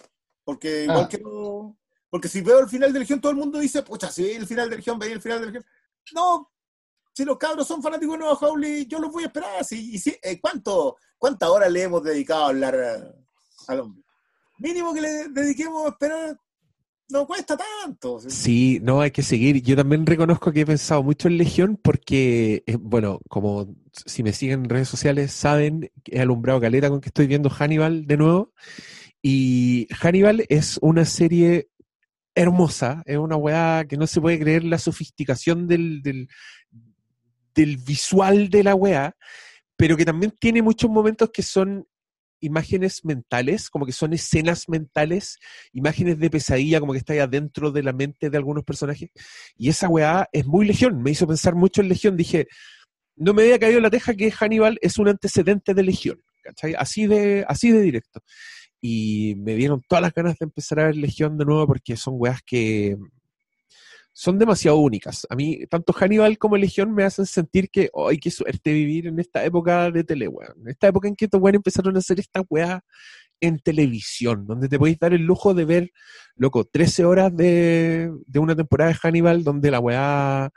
Porque 0.44 0.84
igual 0.84 1.04
ah. 1.04 1.08
que 1.08 1.18
no. 1.18 1.76
Porque 2.08 2.28
si 2.28 2.40
veo 2.40 2.60
el 2.60 2.68
final 2.68 2.92
de 2.92 3.00
Legión, 3.00 3.20
todo 3.20 3.32
el 3.32 3.38
mundo 3.38 3.58
dice, 3.58 3.82
pucha, 3.82 4.10
si 4.10 4.30
el 4.30 4.46
final 4.46 4.70
de 4.70 4.76
Legión, 4.76 4.98
veis 4.98 5.12
el 5.12 5.22
final 5.22 5.40
de 5.40 5.46
Legión. 5.46 5.64
No, 6.14 6.52
si 7.12 7.24
los 7.24 7.36
cabros 7.36 7.66
son 7.66 7.82
fanáticos 7.82 8.14
de 8.14 8.18
Nueva 8.18 8.38
yo 8.86 8.98
los 9.00 9.10
voy 9.10 9.24
a 9.24 9.26
esperar. 9.26 9.64
Si, 9.64 9.96
y 9.96 10.02
eh, 10.22 10.40
¿cuánto, 10.40 10.96
¿Cuántas 11.18 11.48
horas 11.48 11.72
le 11.72 11.82
hemos 11.82 12.02
dedicado 12.04 12.44
a 12.44 12.48
hablar 12.48 13.16
al 13.68 13.80
hombre? 13.80 14.02
Mínimo 14.58 14.94
que 14.94 15.00
le 15.00 15.28
dediquemos 15.28 15.86
a 15.86 15.88
esperar 15.90 16.38
no 17.08 17.26
cuesta 17.26 17.56
tanto. 17.56 18.18
Sí, 18.28 18.80
no, 18.82 19.00
hay 19.00 19.10
que 19.10 19.22
seguir. 19.22 19.62
Yo 19.62 19.76
también 19.76 20.06
reconozco 20.06 20.52
que 20.52 20.62
he 20.62 20.66
pensado 20.66 21.02
mucho 21.02 21.28
en 21.28 21.38
Legión 21.38 21.78
porque, 21.80 22.64
eh, 22.66 22.76
bueno, 22.80 23.20
como 23.28 23.74
si 23.92 24.22
me 24.22 24.32
siguen 24.32 24.64
en 24.64 24.70
redes 24.70 24.88
sociales, 24.88 25.32
saben 25.32 25.90
he 26.04 26.20
alumbrado 26.20 26.60
caleta 26.60 26.88
con 26.88 27.00
que 27.00 27.08
estoy 27.08 27.26
viendo 27.26 27.50
Hannibal 27.50 28.06
de 28.06 28.16
nuevo. 28.16 28.52
Y 29.22 29.86
Hannibal 30.00 30.44
es 30.48 30.78
una 30.82 31.04
serie 31.04 31.68
hermosa, 32.34 33.02
es 33.06 33.16
una 33.18 33.36
weá 33.36 33.86
que 33.88 33.96
no 33.96 34.06
se 34.06 34.20
puede 34.20 34.38
creer 34.38 34.64
la 34.64 34.78
sofisticación 34.78 35.66
del, 35.66 36.02
del, 36.02 36.28
del 37.54 37.76
visual 37.78 38.50
de 38.50 38.64
la 38.64 38.74
weá, 38.74 39.16
pero 39.76 39.96
que 39.96 40.04
también 40.04 40.34
tiene 40.38 40.60
muchos 40.60 40.90
momentos 40.90 41.30
que 41.32 41.42
son 41.42 41.86
imágenes 42.40 43.04
mentales, 43.04 43.70
como 43.70 43.86
que 43.86 43.92
son 43.92 44.12
escenas 44.12 44.68
mentales, 44.68 45.38
imágenes 45.72 46.18
de 46.18 46.30
pesadilla, 46.30 46.80
como 46.80 46.92
que 46.92 46.98
está 46.98 47.12
ahí 47.12 47.18
adentro 47.18 47.70
de 47.70 47.82
la 47.82 47.92
mente 47.92 48.30
de 48.30 48.36
algunos 48.36 48.64
personajes. 48.64 49.10
Y 49.56 49.68
esa 49.68 49.88
weá 49.88 50.28
es 50.32 50.46
muy 50.46 50.66
Legión, 50.66 51.02
me 51.02 51.10
hizo 51.10 51.26
pensar 51.26 51.54
mucho 51.54 51.80
en 51.80 51.88
Legión. 51.88 52.16
Dije, 52.16 52.46
no 53.16 53.34
me 53.34 53.42
había 53.42 53.58
caído 53.58 53.80
la 53.80 53.90
teja 53.90 54.14
que 54.14 54.30
Hannibal 54.30 54.78
es 54.82 54.98
un 54.98 55.08
antecedente 55.08 55.74
de 55.74 55.82
Legión, 55.82 56.22
¿cachai? 56.42 56.74
Así 56.74 57.06
de, 57.06 57.44
así 57.48 57.70
de 57.70 57.80
directo. 57.80 58.20
Y 58.80 59.34
me 59.38 59.54
dieron 59.54 59.82
todas 59.88 60.02
las 60.02 60.12
ganas 60.12 60.38
de 60.38 60.44
empezar 60.44 60.80
a 60.80 60.86
ver 60.86 60.96
Legión 60.96 61.38
de 61.38 61.44
nuevo 61.44 61.66
porque 61.66 61.96
son 61.96 62.14
weas 62.16 62.42
que 62.42 62.96
son 64.18 64.38
demasiado 64.38 64.78
únicas. 64.78 65.26
A 65.28 65.36
mí, 65.36 65.66
tanto 65.68 65.92
Hannibal 65.92 66.38
como 66.38 66.56
Legión 66.56 66.90
me 66.94 67.04
hacen 67.04 67.26
sentir 67.26 67.68
que, 67.68 67.90
¡ay, 68.08 68.16
qué 68.16 68.30
suerte 68.30 68.72
vivir 68.72 69.08
en 69.08 69.20
esta 69.20 69.44
época 69.44 69.90
de 69.90 70.04
tele, 70.04 70.26
weón! 70.26 70.54
En 70.62 70.68
esta 70.70 70.86
época 70.86 71.06
en 71.06 71.14
que 71.14 71.26
estos 71.26 71.38
weones 71.38 71.58
empezaron 71.58 71.94
a 71.94 71.98
hacer 71.98 72.18
esta 72.18 72.40
weá 72.48 72.82
en 73.42 73.58
televisión, 73.58 74.46
donde 74.46 74.68
te 74.70 74.78
podéis 74.78 74.98
dar 74.98 75.12
el 75.12 75.20
lujo 75.20 75.52
de 75.52 75.66
ver, 75.66 75.90
loco, 76.34 76.64
13 76.64 77.04
horas 77.04 77.36
de, 77.36 78.10
de 78.26 78.38
una 78.38 78.56
temporada 78.56 78.90
de 78.90 78.96
Hannibal 78.96 79.44
donde 79.44 79.70
la 79.70 79.80
weá 79.80 80.50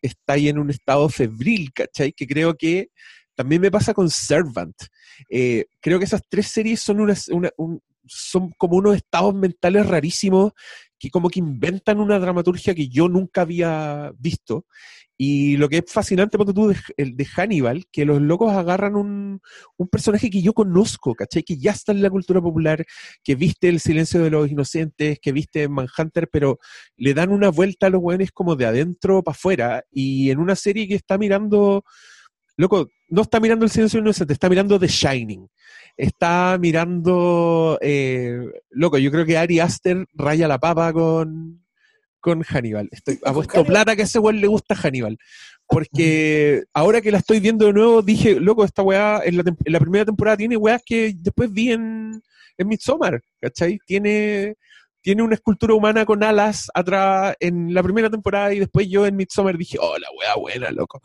está 0.00 0.32
ahí 0.32 0.48
en 0.48 0.58
un 0.58 0.70
estado 0.70 1.06
febril, 1.10 1.70
¿cachai? 1.74 2.12
Que 2.14 2.26
creo 2.26 2.54
que 2.56 2.88
también 3.34 3.60
me 3.60 3.70
pasa 3.70 3.92
con 3.92 4.08
Servant. 4.08 4.76
Eh, 5.28 5.66
creo 5.80 5.98
que 5.98 6.06
esas 6.06 6.22
tres 6.30 6.46
series 6.46 6.80
son, 6.80 7.00
una- 7.00 7.14
un- 7.58 7.82
son 8.06 8.50
como 8.56 8.76
unos 8.76 8.96
estados 8.96 9.34
mentales 9.34 9.86
rarísimos 9.86 10.52
que 10.98 11.10
como 11.10 11.28
que 11.28 11.40
inventan 11.40 12.00
una 12.00 12.18
dramaturgia 12.18 12.74
que 12.74 12.88
yo 12.88 13.08
nunca 13.08 13.42
había 13.42 14.12
visto. 14.18 14.66
Y 15.16 15.56
lo 15.58 15.68
que 15.68 15.78
es 15.78 15.84
fascinante, 15.86 16.36
ponte 16.36 16.52
tú, 16.52 16.68
de, 16.68 16.76
el 16.96 17.16
de 17.16 17.24
Hannibal, 17.24 17.84
que 17.92 18.04
los 18.04 18.20
locos 18.20 18.52
agarran 18.52 18.96
un, 18.96 19.40
un 19.76 19.88
personaje 19.88 20.28
que 20.28 20.42
yo 20.42 20.52
conozco, 20.52 21.14
¿cachai? 21.14 21.44
Que 21.44 21.56
ya 21.56 21.70
está 21.70 21.92
en 21.92 22.02
la 22.02 22.10
cultura 22.10 22.40
popular, 22.40 22.84
que 23.22 23.36
viste 23.36 23.68
El 23.68 23.78
silencio 23.80 24.22
de 24.22 24.30
los 24.30 24.50
inocentes, 24.50 25.18
que 25.20 25.32
viste 25.32 25.68
Manhunter, 25.68 26.28
pero 26.32 26.58
le 26.96 27.14
dan 27.14 27.30
una 27.30 27.50
vuelta 27.50 27.86
a 27.86 27.90
los 27.90 28.02
weones 28.02 28.32
como 28.32 28.56
de 28.56 28.66
adentro 28.66 29.22
para 29.22 29.34
afuera. 29.34 29.84
Y 29.92 30.30
en 30.30 30.38
una 30.40 30.56
serie 30.56 30.88
que 30.88 30.96
está 30.96 31.16
mirando, 31.16 31.84
loco, 32.56 32.88
no 33.14 33.22
está 33.22 33.38
mirando 33.38 33.64
El 33.64 33.70
silencio 33.70 34.00
inocentes, 34.00 34.34
está 34.34 34.48
mirando 34.48 34.78
The 34.78 34.88
Shining. 34.88 35.48
Está 35.96 36.58
mirando, 36.60 37.78
eh, 37.80 38.36
loco, 38.70 38.98
yo 38.98 39.12
creo 39.12 39.24
que 39.24 39.38
Ari 39.38 39.60
Aster 39.60 40.06
raya 40.12 40.48
la 40.48 40.58
papa 40.58 40.92
con, 40.92 41.64
con 42.18 42.42
Hannibal. 42.42 42.88
Estoy, 42.90 43.20
ha 43.24 43.32
puesto 43.32 43.64
plata 43.64 43.94
que 43.94 44.02
a 44.02 44.04
ese 44.04 44.18
weón 44.18 44.40
le 44.40 44.48
gusta 44.48 44.74
Hannibal. 44.74 45.16
Porque 45.68 46.64
ahora 46.74 47.00
que 47.00 47.12
la 47.12 47.18
estoy 47.18 47.38
viendo 47.38 47.66
de 47.66 47.72
nuevo, 47.72 48.02
dije, 48.02 48.40
loco, 48.40 48.64
esta 48.64 48.82
weá 48.82 49.22
en 49.24 49.36
la, 49.36 49.44
en 49.46 49.72
la 49.72 49.80
primera 49.80 50.04
temporada 50.04 50.36
tiene 50.36 50.56
weas 50.56 50.82
que 50.84 51.14
después 51.16 51.52
vi 51.52 51.70
en, 51.70 52.20
en 52.58 52.68
Midsommar, 52.68 53.22
¿cachai? 53.40 53.78
Tiene, 53.86 54.56
tiene 55.00 55.22
una 55.22 55.36
escultura 55.36 55.74
humana 55.74 56.04
con 56.04 56.24
alas 56.24 56.68
atrás 56.74 57.36
en 57.38 57.72
la 57.72 57.82
primera 57.82 58.10
temporada 58.10 58.52
y 58.52 58.58
después 58.58 58.88
yo 58.88 59.06
en 59.06 59.14
Midsommar 59.14 59.56
dije, 59.56 59.78
oh, 59.80 59.96
la 59.96 60.08
weá 60.18 60.34
buena, 60.36 60.72
loco. 60.72 61.00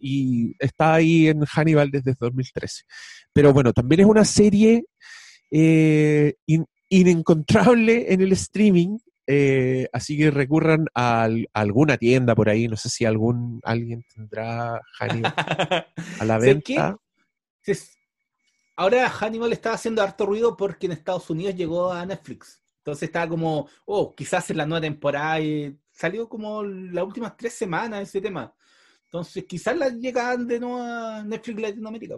Y 0.00 0.54
está 0.58 0.94
ahí 0.94 1.28
en 1.28 1.44
Hannibal 1.44 1.90
desde 1.90 2.14
2013. 2.18 2.84
Pero 3.32 3.52
bueno, 3.52 3.72
también 3.72 4.00
es 4.00 4.06
una 4.06 4.24
serie 4.24 4.84
eh, 5.50 6.34
in- 6.46 6.66
inencontrable 6.88 8.12
en 8.12 8.20
el 8.20 8.32
streaming, 8.32 8.98
eh, 9.26 9.86
así 9.92 10.16
que 10.16 10.30
recurran 10.30 10.86
a, 10.94 11.22
al- 11.24 11.48
a 11.52 11.60
alguna 11.60 11.96
tienda 11.96 12.34
por 12.34 12.48
ahí, 12.48 12.66
no 12.68 12.76
sé 12.76 12.88
si 12.88 13.04
algún 13.04 13.60
alguien 13.64 14.04
tendrá 14.14 14.80
Hannibal 14.98 15.34
a 16.18 16.24
la 16.24 16.38
venta. 16.38 16.96
Es- 17.64 17.96
Ahora 18.76 19.10
Hannibal 19.10 19.52
está 19.52 19.74
haciendo 19.74 20.00
harto 20.02 20.24
ruido 20.24 20.56
porque 20.56 20.86
en 20.86 20.92
Estados 20.92 21.28
Unidos 21.28 21.54
llegó 21.54 21.92
a 21.92 22.06
Netflix. 22.06 22.62
Entonces 22.78 23.08
está 23.08 23.28
como, 23.28 23.68
oh, 23.84 24.14
quizás 24.14 24.48
en 24.50 24.56
la 24.56 24.64
nueva 24.64 24.80
temporada. 24.80 25.38
y 25.38 25.78
salió 25.92 26.26
como 26.30 26.62
las 26.62 27.04
últimas 27.04 27.36
tres 27.36 27.52
semanas 27.52 28.00
ese 28.08 28.22
tema. 28.22 28.54
Entonces 29.12 29.44
quizás 29.44 29.76
la 29.76 29.88
llegan 29.88 30.46
de 30.46 30.60
nuevo 30.60 30.80
a 30.80 31.24
Netflix 31.24 31.60
Latinoamérica. 31.60 32.14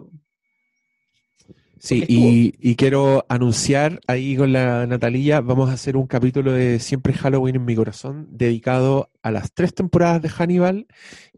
Sí, 1.79 2.05
y, 2.07 2.53
y 2.61 2.75
quiero 2.75 3.25
anunciar 3.29 3.99
ahí 4.05 4.37
con 4.37 4.53
la 4.53 4.85
Natalía, 4.85 5.41
vamos 5.41 5.71
a 5.71 5.73
hacer 5.73 5.97
un 5.97 6.05
capítulo 6.05 6.51
de 6.51 6.79
Siempre 6.79 7.13
Halloween 7.13 7.55
en 7.55 7.65
mi 7.65 7.75
corazón, 7.75 8.27
dedicado 8.29 9.09
a 9.23 9.31
las 9.31 9.51
tres 9.53 9.73
temporadas 9.73 10.21
de 10.21 10.29
Hannibal, 10.29 10.85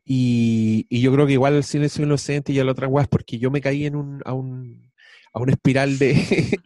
y, 0.03 0.85
y 0.89 0.99
yo 0.99 1.13
creo 1.13 1.25
que 1.25 1.33
igual 1.33 1.55
al 1.55 1.63
Silencio 1.63 2.03
Inocente 2.03 2.51
y 2.51 2.59
a 2.59 2.65
la 2.65 2.73
otra 2.73 2.87
guas, 2.87 3.07
porque 3.07 3.39
yo 3.39 3.49
me 3.49 3.61
caí 3.61 3.85
en 3.85 3.95
un, 3.95 4.21
a, 4.25 4.33
un, 4.33 4.91
a 5.33 5.39
una 5.39 5.53
espiral 5.53 5.97
de... 5.97 6.11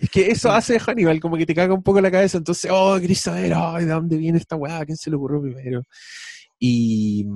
es 0.00 0.10
que 0.10 0.30
eso 0.30 0.50
hace 0.50 0.80
Hannibal, 0.80 1.20
como 1.20 1.36
que 1.36 1.46
te 1.46 1.54
caga 1.54 1.74
un 1.74 1.82
poco 1.82 2.00
la 2.00 2.10
cabeza, 2.10 2.38
entonces, 2.38 2.70
oh, 2.74 2.98
querés 2.98 3.20
saber, 3.20 3.52
ay, 3.54 3.84
¿de 3.84 3.92
dónde 3.92 4.16
viene 4.16 4.38
esta 4.38 4.56
weá? 4.56 4.78
¿A 4.78 4.86
quién 4.86 4.96
se 4.96 5.10
le 5.10 5.16
ocurrió 5.16 5.42
primero? 5.42 5.82
Y, 6.58 7.26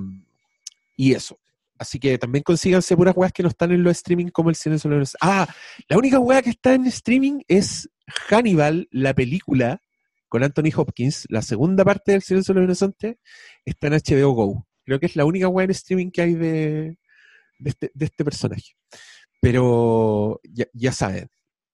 y 0.98 1.14
eso. 1.14 1.38
Así 1.78 2.00
que 2.00 2.18
también 2.18 2.42
consíganse 2.42 2.96
puras 2.96 3.16
weas 3.16 3.32
que 3.32 3.44
no 3.44 3.48
están 3.48 3.70
en 3.70 3.84
los 3.84 3.92
streaming 3.92 4.26
como 4.26 4.50
el 4.50 4.56
los 4.64 4.84
Inocentes. 4.84 5.16
Ah, 5.20 5.46
la 5.88 5.96
única 5.96 6.18
wea 6.18 6.42
que 6.42 6.50
está 6.50 6.74
en 6.74 6.86
streaming 6.86 7.40
es 7.46 7.88
Hannibal, 8.28 8.88
la 8.90 9.14
película, 9.14 9.80
con 10.28 10.42
Anthony 10.42 10.72
Hopkins, 10.76 11.26
la 11.30 11.40
segunda 11.40 11.84
parte 11.84 12.12
del 12.12 12.22
Silencio 12.22 12.52
de 12.52 12.60
los 12.60 12.66
Inocentes, 12.66 13.16
está 13.64 13.86
en 13.86 13.92
HBO 13.92 14.32
Go. 14.32 14.66
Creo 14.84 14.98
que 14.98 15.06
es 15.06 15.14
la 15.14 15.24
única 15.24 15.48
wea 15.48 15.64
en 15.66 15.70
streaming 15.70 16.10
que 16.10 16.22
hay 16.22 16.34
de, 16.34 16.98
de, 17.60 17.70
este, 17.70 17.92
este 17.98 18.24
personaje. 18.24 18.72
Pero 19.40 20.40
ya, 20.74 20.92
saben. 20.92 21.28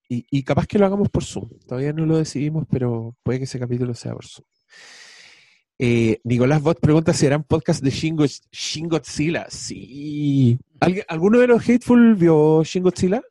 Y 0.07 0.45
capaz 0.45 0.67
que 0.67 0.79
lo 0.79 0.85
hagamos 0.85 1.09
por 1.09 1.25
Zoom. 1.25 1.49
Todavía 1.67 1.95
no 1.95 2.05
lo 2.05 2.19
decidimos, 2.19 2.67
pero 2.71 3.17
puede 3.23 3.39
que 3.39 3.45
ese 3.45 3.59
capítulo 3.59 3.95
sea 3.95 4.13
por 4.13 4.27
Zoom. 4.27 4.47
Eh, 5.79 6.21
Nicolás 6.25 6.63
Bot 6.63 6.79
pregunta 6.81 7.13
si 7.13 7.27
harán 7.27 7.43
podcast 7.43 7.83
de 7.83 7.91
Shin, 7.91 8.17
Go- 8.17 8.25
Shin 8.53 8.89
Godzilla. 8.89 9.47
Sí. 9.51 10.59
¿Alguien- 10.81 11.05
¿Alguno 11.09 11.39
de 11.41 11.49
los 11.49 11.63
Hateful 11.69 12.15
vio 12.15 12.63
Shin 12.65 12.83
Godzilla? 12.83 13.23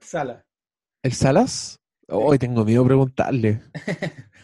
Sala. 0.00 0.44
¿El 1.02 1.12
Salas? 1.12 1.78
Hoy 2.08 2.38
tengo 2.38 2.64
miedo 2.64 2.82
de 2.82 2.86
preguntarle. 2.88 3.62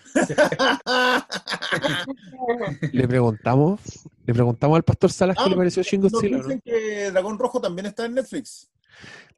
Le 2.93 3.07
preguntamos, 3.07 3.81
le 4.27 4.35
preguntamos 4.35 4.77
al 4.77 4.83
pastor 4.83 5.13
Salas 5.13 5.37
qué 5.43 5.51
le 5.51 5.57
pareció 5.57 5.83
Shin 5.85 6.01
Nos. 6.01 6.13
¿no? 6.13 6.21
dicen 6.21 6.61
que 6.65 7.11
Dragón 7.13 7.39
Rojo 7.39 7.61
también 7.61 7.87
está 7.87 8.07
en 8.07 8.15
Netflix. 8.15 8.69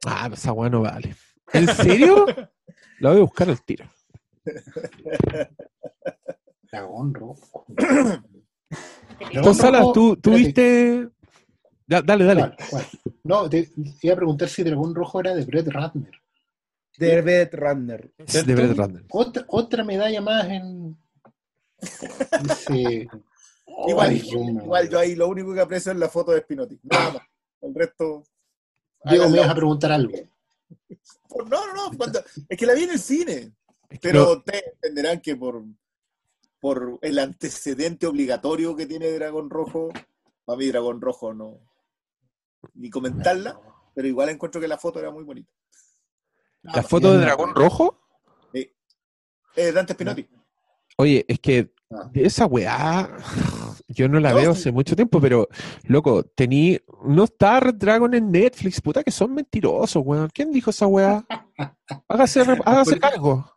Ah, 0.05 0.29
esa 0.33 0.51
weá 0.51 0.69
no 0.69 0.81
vale. 0.81 1.15
¿En 1.51 1.67
serio? 1.75 2.25
La 2.99 3.09
voy 3.11 3.19
a 3.19 3.21
buscar 3.21 3.49
al 3.49 3.61
tiro. 3.63 3.85
Dragón 6.73 7.13
rojo. 7.13 7.65
Entonces, 9.31 9.57
Salas, 9.61 9.85
¿tú, 9.93 10.15
tú 10.17 10.31
viste...? 10.33 11.07
Da- 11.85 12.01
dale, 12.01 12.25
dale. 12.25 12.55
No, 13.23 13.47
te 13.47 13.69
iba 14.01 14.13
a 14.13 14.17
preguntar 14.17 14.49
si 14.49 14.63
Dragón 14.63 14.95
Rojo 14.95 15.19
era 15.19 15.35
de 15.35 15.45
Brett 15.45 15.67
Ratner. 15.67 16.11
De 16.97 17.21
Brett 17.21 17.53
Runner. 17.53 18.11
Es 18.17 18.45
de 18.45 18.55
Brett 18.55 18.75
Ratner. 18.75 19.03
Otra, 19.11 19.45
otra 19.49 19.83
medalla 19.83 20.19
más 20.21 20.45
en. 20.47 20.97
Ese... 22.49 23.07
Igual, 23.87 24.15
igual 24.15 24.89
yo 24.89 24.99
ahí 24.99 25.15
lo 25.15 25.27
único 25.27 25.51
que 25.53 25.59
aprecio 25.61 25.91
es 25.91 25.97
la 25.97 26.07
foto 26.07 26.31
de 26.31 26.41
Spinotti. 26.41 26.79
Nada 26.83 27.13
más. 27.13 27.23
El 27.61 27.73
resto. 27.73 28.23
Diego, 29.05 29.29
me 29.29 29.39
vas 29.39 29.49
a 29.49 29.55
preguntar 29.55 29.91
algo. 29.91 30.13
No, 31.49 31.67
no, 31.67 31.73
no. 31.91 31.97
cuando- 31.97 32.21
es 32.49 32.57
que 32.57 32.65
la 32.65 32.73
vi 32.73 32.83
en 32.83 32.91
el 32.91 32.99
cine. 32.99 33.51
Pero 34.01 34.33
ustedes 34.33 34.63
entenderán 34.75 35.19
que 35.21 35.35
por, 35.35 35.63
por 36.63 36.97
el 37.01 37.19
antecedente 37.19 38.07
obligatorio 38.07 38.73
que 38.73 38.85
tiene 38.85 39.11
Dragón 39.11 39.49
Rojo, 39.49 39.89
para 40.45 40.57
mí 40.57 40.67
Dragón 40.67 41.01
Rojo 41.01 41.33
no. 41.33 41.59
Ni 42.75 42.89
comentarla, 42.89 43.59
pero 43.93 44.07
igual 44.07 44.29
encuentro 44.29 44.61
que 44.61 44.69
la 44.69 44.77
foto 44.77 44.97
era 45.01 45.11
muy 45.11 45.25
bonita. 45.25 45.51
¿La 46.61 46.81
foto 46.81 47.11
de 47.11 47.19
Dragón 47.19 47.53
Rojo? 47.53 47.99
Sí. 48.53 48.73
Eh, 49.57 49.73
Dante 49.73 49.91
Spinotti. 49.91 50.25
Oye, 50.95 51.25
es 51.27 51.37
que 51.39 51.73
de 52.13 52.23
esa 52.23 52.45
weá, 52.45 53.09
yo 53.89 54.07
no 54.07 54.21
la 54.21 54.29
No, 54.29 54.37
veo 54.37 54.53
sí. 54.53 54.61
hace 54.61 54.71
mucho 54.71 54.95
tiempo, 54.95 55.19
pero, 55.19 55.49
loco, 55.83 56.23
tení, 56.23 56.79
no 57.03 57.25
está 57.25 57.59
Red 57.59 57.75
Dragon 57.75 58.13
en 58.13 58.31
Netflix, 58.31 58.79
puta 58.79 59.03
que 59.03 59.11
son 59.11 59.33
mentirosos, 59.33 60.01
weón. 60.05 60.29
¿Quién 60.33 60.49
dijo 60.53 60.69
esa 60.69 60.87
weá? 60.87 61.25
Hágase, 62.07 62.39
hágase 62.63 62.97
cargo. 63.01 63.53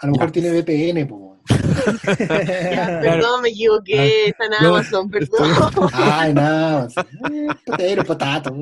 A 0.00 0.06
lo 0.08 0.12
mejor 0.14 0.32
tiene 0.32 0.50
VPN, 0.50 1.06
po. 1.06 1.37
Ya, 2.18 2.98
perdón, 3.02 3.42
me 3.42 3.48
equivoqué. 3.50 4.26
Está 4.28 4.44
en 4.46 4.50
No, 4.62 4.76
Amazon, 4.76 5.10
perdón. 5.10 5.50
Ay, 5.92 6.34
nada. 6.34 6.88
Eh, 7.30 7.46
Potero, 7.64 8.04
potato. 8.04 8.54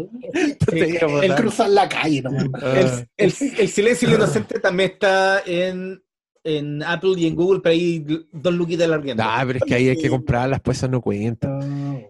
El 1.22 1.34
cruzar 1.34 1.70
la 1.70 1.88
calle, 1.88 2.22
no 2.22 2.30
El, 2.30 3.08
el- 3.16 3.34
el 3.58 3.68
silencio 3.68 4.12
inocente 4.14 4.58
también 4.60 4.92
está 4.92 5.40
en, 5.46 6.02
en 6.44 6.82
Apple 6.82 7.14
y 7.16 7.26
en 7.26 7.34
Google, 7.34 7.60
pero 7.60 7.72
hay 7.72 8.04
dos 8.32 8.54
luquitas 8.54 8.88
larguiendo. 8.88 9.22
Ah, 9.26 9.42
pero 9.46 9.58
es 9.58 9.64
que 9.64 9.74
ahí 9.74 9.88
hay 9.88 9.96
que 9.98 10.08
comprarlas, 10.10 10.60
pues 10.60 10.78
esas 10.78 10.90
no 10.90 11.00
cuentan. 11.00 11.60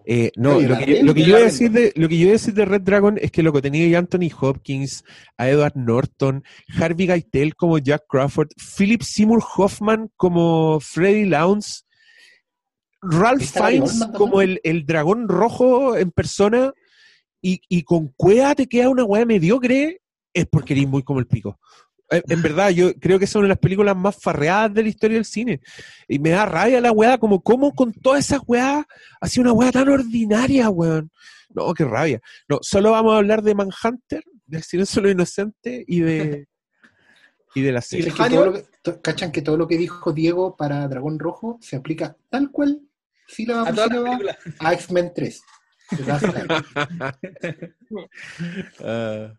Eh, 0.09 0.31
no, 0.37 0.61
lo 0.61 0.77
que, 0.77 0.85
yo- 0.85 1.03
lo 1.03 1.13
que 1.13 1.19
renta, 1.19 1.19
yo 1.19 1.27
iba 1.27 1.37
a 1.37 1.41
decir 1.41 1.69
de, 1.71 1.91
lo 1.97 2.07
que 2.07 2.15
yo 2.17 2.21
iba 2.23 2.29
a 2.29 2.33
decir 2.39 2.53
de 2.53 2.63
Red 2.63 2.81
Dragon 2.81 3.17
es 3.21 3.29
que 3.29 3.43
lo 3.43 3.51
que 3.51 3.61
tenía 3.61 3.99
Anthony 3.99 4.29
Hopkins, 4.39 5.03
a 5.37 5.49
Edward 5.49 5.73
Norton, 5.75 6.45
Harvey 6.79 7.07
Keitel 7.07 7.55
como 7.55 7.77
Jack 7.77 8.03
Crawford, 8.07 8.47
Philip 8.77 9.01
Seymour 9.01 9.43
Hoffman 9.57 10.09
como 10.15 10.79
Freddy 10.79 11.25
Lounge, 11.25 11.81
Ralph 13.01 13.41
¿Está 13.41 13.59
Gary 13.63 13.79
Fiennes 13.81 14.07
como 14.17 14.41
el, 14.41 14.59
el 14.63 14.85
dragón 14.85 15.27
rojo 15.27 15.97
en 15.97 16.11
persona 16.11 16.71
y, 17.41 17.61
y 17.67 17.83
con 17.83 18.07
cueva 18.15 18.55
te 18.55 18.67
queda 18.67 18.89
una 18.89 19.03
weá 19.03 19.25
mediocre, 19.25 20.01
es 20.33 20.45
porque 20.47 20.73
eres 20.73 20.87
muy 20.87 21.03
como 21.03 21.19
el 21.19 21.27
pico. 21.27 21.59
Eh, 22.11 22.21
En 22.29 22.41
verdad, 22.41 22.69
yo 22.69 22.93
creo 22.95 23.19
que 23.19 23.27
son 23.27 23.47
las 23.47 23.57
películas 23.57 23.95
más 23.95 24.15
farreadas 24.19 24.73
de 24.73 24.83
la 24.83 24.89
historia 24.89 25.15
del 25.17 25.25
cine. 25.25 25.59
Y 26.07 26.19
me 26.19 26.29
da 26.31 26.45
rabia 26.45 26.79
la 26.81 26.91
weá, 26.91 27.17
como 27.17 27.41
cómo 27.41 27.73
con 27.73 27.91
todas 27.93 28.25
esas 28.25 28.39
weá 28.47 28.87
hacía 29.19 29.41
una 29.41 29.53
weá 29.53 29.71
tan 29.71 29.89
ordinaria, 29.89 30.69
weón. 30.69 31.11
No, 31.49 31.73
qué 31.73 31.85
rabia. 31.85 32.21
No, 32.47 32.59
solo 32.61 32.91
vamos 32.91 33.13
a 33.13 33.17
hablar 33.17 33.41
de 33.41 33.55
Manhunter, 33.55 34.23
del 34.45 34.63
Silencio 34.63 35.01
de 35.01 35.07
lo 35.07 35.11
Inocente 35.11 35.83
y 35.87 36.01
de. 36.01 36.47
y 37.55 37.61
de 37.61 37.71
la 37.71 37.81
serie. 37.81 38.11
¿Cachan 38.11 38.29
que, 38.29 38.35
todo 38.35 38.45
lo 38.45 38.53
que, 38.53 38.65
to- 38.83 39.01
¿Cachan 39.01 39.31
que 39.31 39.41
todo 39.41 39.57
lo 39.57 39.67
que 39.67 39.77
dijo 39.77 40.11
Diego 40.13 40.55
para 40.55 40.87
Dragón 40.87 41.17
Rojo 41.19 41.57
se 41.61 41.75
aplica 41.75 42.15
tal 42.29 42.51
cual, 42.51 42.81
sílaba 43.27 43.61
A 43.63 43.73
por 43.73 43.83
sílaba, 43.83 44.19
a 44.59 44.73
X-Men 44.73 45.11
3? 45.15 45.41
The 45.97 46.03
Last 46.03 46.25
Stand. 46.25 47.73
Ah, 48.83 49.33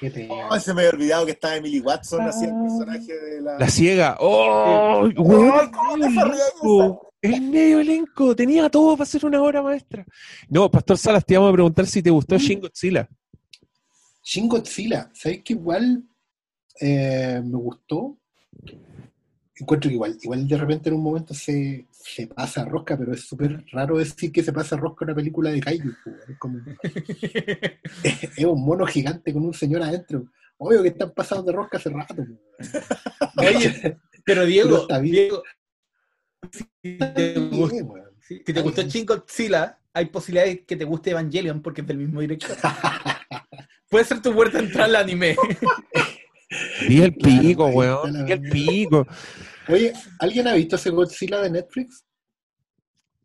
Qué 0.00 0.10
pena. 0.10 0.34
Ay, 0.50 0.60
se 0.60 0.74
me 0.74 0.80
había 0.82 0.92
olvidado 0.92 1.26
que 1.26 1.32
estaba 1.32 1.56
Emily 1.56 1.80
Watson 1.80 2.22
haciendo 2.22 2.56
el 2.56 2.62
personaje 2.62 3.12
de 3.14 3.40
la. 3.40 3.58
la 3.58 3.68
ciega. 3.68 4.16
¡Oh! 4.18 5.08
weón, 5.16 5.52
Ay, 5.60 5.70
¿cómo 5.70 5.98
te 5.98 6.06
elenco, 6.06 7.12
El 7.22 7.40
medio 7.42 7.80
elenco. 7.80 8.34
Tenía 8.34 8.68
todo 8.68 8.96
para 8.96 9.04
hacer 9.04 9.24
una 9.24 9.40
obra 9.40 9.62
maestra. 9.62 10.04
No, 10.48 10.70
Pastor 10.70 10.98
Salas, 10.98 11.24
te 11.24 11.34
íbamos 11.34 11.50
a 11.50 11.52
preguntar 11.52 11.86
si 11.86 12.02
te 12.02 12.10
gustó 12.10 12.36
Shin 12.36 12.60
Godzilla. 12.60 13.08
Shin 14.24 14.48
Godzilla, 14.48 15.10
¿sabes 15.14 15.42
que 15.44 15.52
igual 15.52 16.02
eh, 16.80 17.40
me 17.44 17.56
gustó? 17.58 18.16
Encuentro 19.54 19.88
que 19.88 19.94
igual, 19.94 20.18
igual 20.20 20.48
de 20.48 20.56
repente 20.56 20.88
en 20.88 20.96
un 20.96 21.02
momento 21.02 21.32
se, 21.32 21.86
se 22.04 22.26
pasa 22.26 22.64
rosca, 22.64 22.96
pero 22.98 23.12
es 23.12 23.20
súper 23.22 23.64
raro 23.72 23.98
decir 23.98 24.32
que 24.32 24.42
se 24.42 24.52
pasa 24.52 24.76
rosca 24.76 25.04
en 25.04 25.10
una 25.10 25.16
película 25.16 25.50
de 25.50 25.60
Kaiju. 25.60 25.90
Es, 26.28 26.38
como, 26.38 26.58
es 28.02 28.44
un 28.44 28.64
mono 28.64 28.86
gigante 28.86 29.32
con 29.32 29.44
un 29.44 29.54
señor 29.54 29.82
adentro. 29.82 30.24
Obvio 30.58 30.82
que 30.82 30.88
están 30.88 31.12
pasando 31.12 31.44
de 31.44 31.52
rosca 31.52 31.78
hace 31.78 31.90
rato. 31.90 32.14
Oye, 33.36 33.98
pero 34.24 34.44
Diego, 34.44 34.82
está 34.82 34.98
bien. 34.98 35.14
Diego, 35.14 35.42
si 36.50 36.64
te, 36.98 37.36
gust- 37.50 37.70
Bien, 37.72 37.88
si 38.44 38.52
te 38.52 38.60
gustó 38.60 38.82
Shin 38.82 39.06
Godzilla, 39.06 39.78
hay 39.92 40.06
posibilidades 40.06 40.60
que 40.66 40.76
te 40.76 40.84
guste 40.84 41.10
Evangelion 41.10 41.62
porque 41.62 41.80
es 41.82 41.86
del 41.86 41.98
mismo 41.98 42.20
director. 42.20 42.56
Puede 43.88 44.04
ser 44.04 44.22
tu 44.22 44.32
puerta 44.34 44.58
de 44.58 44.64
entrada 44.64 44.86
al 44.86 44.96
anime. 44.96 45.36
Vi 46.88 47.02
el 47.02 47.14
pico, 47.14 47.66
weón. 47.66 48.24
Vi 48.24 48.32
el 48.32 48.42
pico. 48.42 49.06
Oye, 49.68 49.92
¿alguien 50.18 50.48
ha 50.48 50.54
visto 50.54 50.76
ese 50.76 50.90
Godzilla 50.90 51.40
de 51.40 51.50
Netflix? 51.50 52.04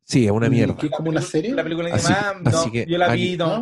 Sí, 0.03 0.25
es 0.25 0.31
una 0.31 0.49
mierda. 0.49 0.77
¿Que 0.77 0.87
es 0.87 0.91
como 0.91 1.09
una 1.09 1.21
serie? 1.21 1.53
La 1.53 1.63
película 1.63 1.93
Así- 1.93 2.13
no, 2.43 2.49
así 2.49 2.71
que- 2.71 2.85
yo 2.87 2.97
la 2.97 3.13
vi, 3.13 3.29
aquí- 3.29 3.37
no. 3.37 3.61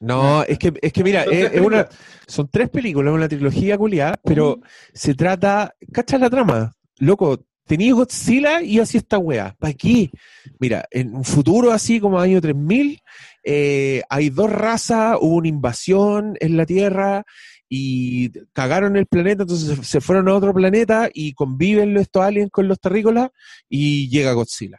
¿No? 0.00 0.42
Es 0.42 0.58
que, 0.58 0.72
es 0.82 0.92
que 0.92 1.04
mira, 1.04 1.24
Son 1.24 1.32
es, 1.32 1.42
una, 1.44 1.50
películas. 1.52 1.88
son 2.26 2.48
tres 2.50 2.68
películas, 2.68 3.14
una 3.14 3.28
trilogía 3.28 3.78
culiada, 3.78 4.18
pero 4.24 4.58
se 4.92 5.14
trata, 5.14 5.74
¿cachas 5.92 6.20
la 6.20 6.28
trama? 6.28 6.72
Loco, 6.98 7.44
tenía 7.64 7.94
Godzilla 7.94 8.60
y 8.60 8.80
así 8.80 8.98
esta 8.98 9.18
wea. 9.18 9.54
¿Para 9.58 9.72
qué? 9.72 10.10
Mira, 10.58 10.84
en 10.90 11.14
un 11.14 11.24
futuro 11.24 11.70
así 11.70 12.00
como 12.00 12.18
año 12.18 12.40
3000, 12.40 13.00
eh, 13.44 14.02
hay 14.10 14.30
dos 14.30 14.50
razas, 14.50 15.16
hubo 15.20 15.36
una 15.36 15.48
invasión 15.48 16.36
en 16.40 16.56
la 16.56 16.66
Tierra 16.66 17.24
y 17.68 18.30
cagaron 18.52 18.96
el 18.96 19.06
planeta, 19.06 19.42
entonces 19.42 19.86
se- 19.86 20.00
fueron 20.00 20.28
a 20.28 20.34
otro 20.34 20.52
planeta 20.54 21.08
y 21.12 21.32
conviven 21.34 21.96
estos 21.96 22.22
aliens 22.22 22.50
con 22.50 22.68
los 22.68 22.78
terrícolas 22.78 23.30
y 23.68 24.08
llega 24.08 24.32
Godzilla. 24.32 24.78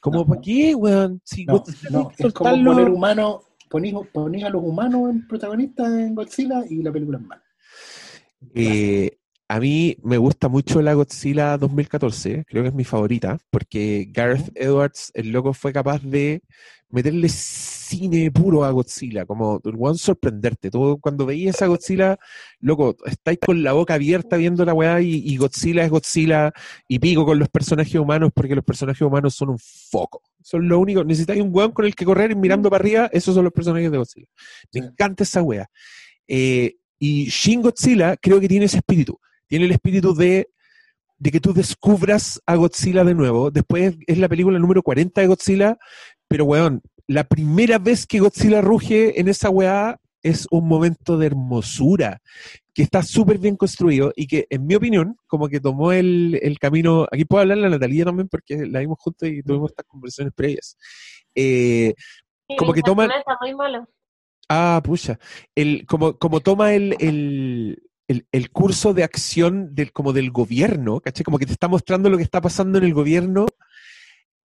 ¿Cómo 0.00 0.20
No. 0.20 0.26
para 0.26 0.40
qué, 0.40 0.74
weón? 0.74 1.20
Si 1.24 1.44
No, 1.44 1.58
Godzilla 1.58 2.08
es 2.18 2.32
como 2.32 2.64
poner 2.64 2.88
humanos, 2.88 3.42
ponís, 3.68 3.94
ponís 4.12 4.44
a 4.44 4.48
los 4.50 4.62
humanos 4.62 5.10
en 5.10 5.26
protagonistas 5.26 5.88
en 5.92 6.14
Godzilla 6.14 6.64
y 6.68 6.82
la 6.82 6.92
película 6.92 7.18
es 7.18 7.24
mala. 7.24 7.42
Eh, 8.54 9.18
a 9.48 9.60
mí 9.60 9.96
me 10.02 10.16
gusta 10.16 10.48
mucho 10.48 10.80
la 10.82 10.94
Godzilla 10.94 11.58
2014, 11.58 12.44
creo 12.48 12.62
que 12.62 12.70
es 12.70 12.74
mi 12.74 12.84
favorita, 12.84 13.38
porque 13.50 14.08
Gareth 14.10 14.50
Edwards, 14.54 15.10
el 15.14 15.30
loco, 15.30 15.52
fue 15.52 15.72
capaz 15.72 16.00
de 16.02 16.42
meterle 16.92 17.28
cine 17.28 18.30
puro 18.30 18.64
a 18.64 18.70
Godzilla, 18.70 19.26
como 19.26 19.60
el 19.64 19.74
weón 19.74 19.98
sorprenderte. 19.98 20.70
Todo, 20.70 20.98
cuando 20.98 21.26
veías 21.26 21.56
esa 21.56 21.66
Godzilla, 21.66 22.18
loco, 22.60 22.96
estáis 23.06 23.38
con 23.44 23.62
la 23.62 23.72
boca 23.72 23.94
abierta 23.94 24.36
viendo 24.36 24.64
la 24.64 24.74
weá 24.74 25.00
y, 25.00 25.22
y 25.26 25.36
Godzilla 25.36 25.84
es 25.84 25.90
Godzilla 25.90 26.52
y 26.86 26.98
pico 26.98 27.24
con 27.24 27.38
los 27.38 27.48
personajes 27.48 27.94
humanos 27.94 28.30
porque 28.34 28.54
los 28.54 28.64
personajes 28.64 29.02
humanos 29.02 29.34
son 29.34 29.50
un 29.50 29.58
foco. 29.58 30.22
Son 30.42 30.68
lo 30.68 30.78
único, 30.78 31.02
necesitáis 31.02 31.42
un 31.42 31.50
weón 31.52 31.72
con 31.72 31.86
el 31.86 31.94
que 31.94 32.04
correr 32.04 32.30
y 32.30 32.36
mirando 32.36 32.70
para 32.70 32.82
arriba, 32.82 33.10
esos 33.12 33.34
son 33.34 33.44
los 33.44 33.52
personajes 33.52 33.90
de 33.90 33.98
Godzilla. 33.98 34.28
Me 34.72 34.86
encanta 34.86 35.24
esa 35.24 35.42
weá. 35.42 35.68
Eh, 36.28 36.76
y 36.98 37.24
Shin 37.26 37.62
Godzilla 37.62 38.16
creo 38.16 38.38
que 38.38 38.48
tiene 38.48 38.66
ese 38.66 38.76
espíritu. 38.76 39.18
Tiene 39.48 39.64
el 39.64 39.72
espíritu 39.72 40.14
de, 40.14 40.50
de 41.18 41.30
que 41.30 41.40
tú 41.40 41.52
descubras 41.52 42.40
a 42.46 42.56
Godzilla 42.56 43.02
de 43.04 43.14
nuevo. 43.14 43.50
Después 43.50 43.96
es 44.06 44.18
la 44.18 44.28
película 44.28 44.58
número 44.58 44.82
40 44.82 45.20
de 45.20 45.26
Godzilla, 45.26 45.78
pero 46.32 46.46
weón, 46.46 46.80
la 47.06 47.24
primera 47.24 47.78
vez 47.78 48.06
que 48.06 48.18
Godzilla 48.18 48.62
ruge 48.62 49.20
en 49.20 49.28
esa 49.28 49.50
weá 49.50 50.00
es 50.22 50.46
un 50.50 50.66
momento 50.66 51.18
de 51.18 51.26
hermosura, 51.26 52.22
que 52.72 52.82
está 52.82 53.02
súper 53.02 53.36
bien 53.36 53.54
construido 53.54 54.14
y 54.16 54.26
que, 54.26 54.46
en 54.48 54.66
mi 54.66 54.74
opinión, 54.74 55.16
como 55.26 55.46
que 55.48 55.60
tomó 55.60 55.92
el, 55.92 56.38
el 56.40 56.58
camino. 56.58 57.06
Aquí 57.12 57.26
puedo 57.26 57.42
hablar 57.42 57.58
la 57.58 57.68
Natalia 57.68 58.06
también 58.06 58.28
porque 58.28 58.66
la 58.66 58.80
vimos 58.80 58.96
juntos 58.98 59.28
y 59.28 59.42
tuvimos 59.42 59.72
estas 59.72 59.84
conversaciones 59.84 60.32
previas. 60.34 60.78
Eh, 61.34 61.92
como 62.56 62.72
que 62.72 62.80
toma. 62.80 63.04
Está 63.04 63.36
muy 63.42 63.54
malo. 63.54 63.86
Ah, 64.48 64.80
pucha. 64.82 65.18
El, 65.54 65.84
como, 65.84 66.16
como 66.16 66.40
toma 66.40 66.72
el, 66.72 66.96
el, 66.98 67.82
el, 68.08 68.26
el 68.32 68.50
curso 68.52 68.94
de 68.94 69.04
acción 69.04 69.74
del, 69.74 69.92
como 69.92 70.14
del 70.14 70.30
gobierno, 70.30 70.98
¿cachai? 71.00 71.24
Como 71.24 71.38
que 71.38 71.44
te 71.44 71.52
está 71.52 71.68
mostrando 71.68 72.08
lo 72.08 72.16
que 72.16 72.22
está 72.22 72.40
pasando 72.40 72.78
en 72.78 72.84
el 72.84 72.94
gobierno. 72.94 73.44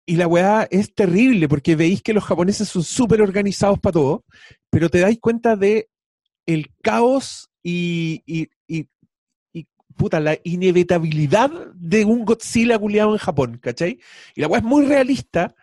Y 0.10 0.16
la 0.16 0.26
weá 0.26 0.68
es 0.72 0.96
terrible 0.96 1.48
porque 1.48 1.76
veis 1.76 2.02
que 2.02 2.14
los 2.14 2.24
japoneses 2.24 2.68
son 2.68 2.84
súper 2.84 3.22
organizados 3.22 3.78
para 3.78 3.94
todo, 3.94 4.26
pero 4.72 4.90
te 4.90 5.02
dais 5.02 5.20
cuenta 5.20 5.56
de 5.56 5.88
el 6.48 6.72
caos 6.82 7.52
y, 7.62 8.24
y, 8.26 8.50
y, 8.68 8.88
puta, 9.96 10.20
la 10.20 10.36
inevitabilidad 10.44 11.52
de 11.76 12.06
un 12.06 12.26
Godzilla 12.26 12.80
culiado 12.80 13.12
en 13.12 13.20
Japón, 13.20 13.60
¿cachai? 13.62 14.00
Y 14.34 14.42
la 14.42 14.48
weá 14.48 14.62
es 14.62 14.66
muy 14.66 14.84
realista, 14.84 15.54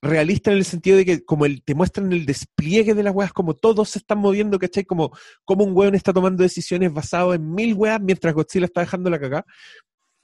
realista 0.00 0.52
en 0.52 0.58
el 0.58 0.64
sentido 0.64 0.98
de 0.98 1.04
que 1.04 1.24
como 1.24 1.44
el, 1.44 1.64
te 1.64 1.74
muestran 1.74 2.12
el 2.12 2.26
despliegue 2.26 2.94
de 2.94 3.02
las 3.02 3.12
weas, 3.12 3.32
como 3.32 3.54
todos 3.54 3.88
se 3.88 3.98
están 3.98 4.18
moviendo, 4.18 4.56
¿cachai? 4.60 4.84
Como, 4.84 5.10
como 5.44 5.64
un 5.64 5.76
weón 5.76 5.96
está 5.96 6.12
tomando 6.12 6.44
decisiones 6.44 6.92
basado 6.92 7.34
en 7.34 7.52
mil 7.52 7.74
weas 7.74 8.00
mientras 8.00 8.34
Godzilla 8.34 8.66
está 8.66 8.82
dejando 8.82 9.10
la 9.10 9.18
cagada. 9.18 9.44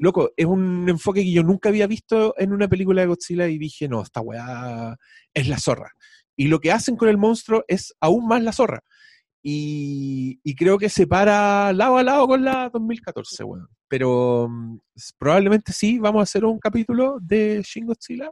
Loco, 0.03 0.33
es 0.37 0.47
un 0.47 0.89
enfoque 0.89 1.23
que 1.23 1.31
yo 1.31 1.45
nunca 1.45 1.69
había 1.69 1.87
visto 1.87 2.35
en 2.37 2.53
una 2.53 2.67
película 2.67 3.03
de 3.03 3.07
Godzilla 3.07 3.47
y 3.47 3.57
dije, 3.57 3.87
no, 3.87 4.03
esta 4.03 4.21
weá 4.21 4.97
es 5.33 5.47
la 5.47 5.59
zorra. 5.59 5.93
Y 6.35 6.49
lo 6.49 6.59
que 6.59 6.73
hacen 6.73 6.97
con 6.97 7.09
el 7.09 7.19
monstruo 7.19 7.63
es 7.69 7.95
aún 8.01 8.27
más 8.27 8.43
la 8.43 8.51
zorra. 8.51 8.83
Y, 9.45 10.41
creo 10.57 10.77
que 10.77 10.89
se 10.89 11.07
para 11.07 11.73
lado 11.73 11.99
a 11.99 12.03
lado 12.03 12.27
con 12.27 12.45
la 12.45 12.69
2014, 12.71 13.45
weón. 13.45 13.69
Pero 13.87 14.49
mm, 14.51 14.79
probablemente 15.19 15.73
sí, 15.73 16.01
vamos 16.01 16.19
a 16.19 16.25
hacer 16.25 16.45
un 16.45 16.59
capítulo 16.59 17.19
de 17.21 17.63
Shin 17.65 17.87
Godzilla. 17.87 18.29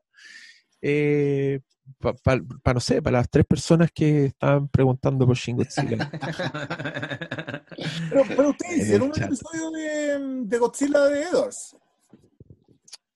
Eh, 0.83 1.61
para, 2.01 2.75
no 2.75 2.81
sé, 2.81 3.01
para 3.01 3.19
las 3.19 3.31
tres 3.31 3.47
personas 3.47 3.93
que 3.95 4.25
estaban 4.25 4.67
preguntando 4.67 5.25
por 5.25 5.37
Shin 5.37 5.59
Godzilla. 5.59 6.11
Pero, 8.09 8.23
pero 8.29 8.49
ustedes 8.51 8.73
En 8.77 8.81
hicieron 8.83 9.09
un 9.09 9.13
chat. 9.13 9.27
episodio 9.27 9.71
de, 9.71 10.19
de 10.47 10.59
Godzilla 10.59 11.01
de 11.07 11.23
Edwards. 11.23 11.77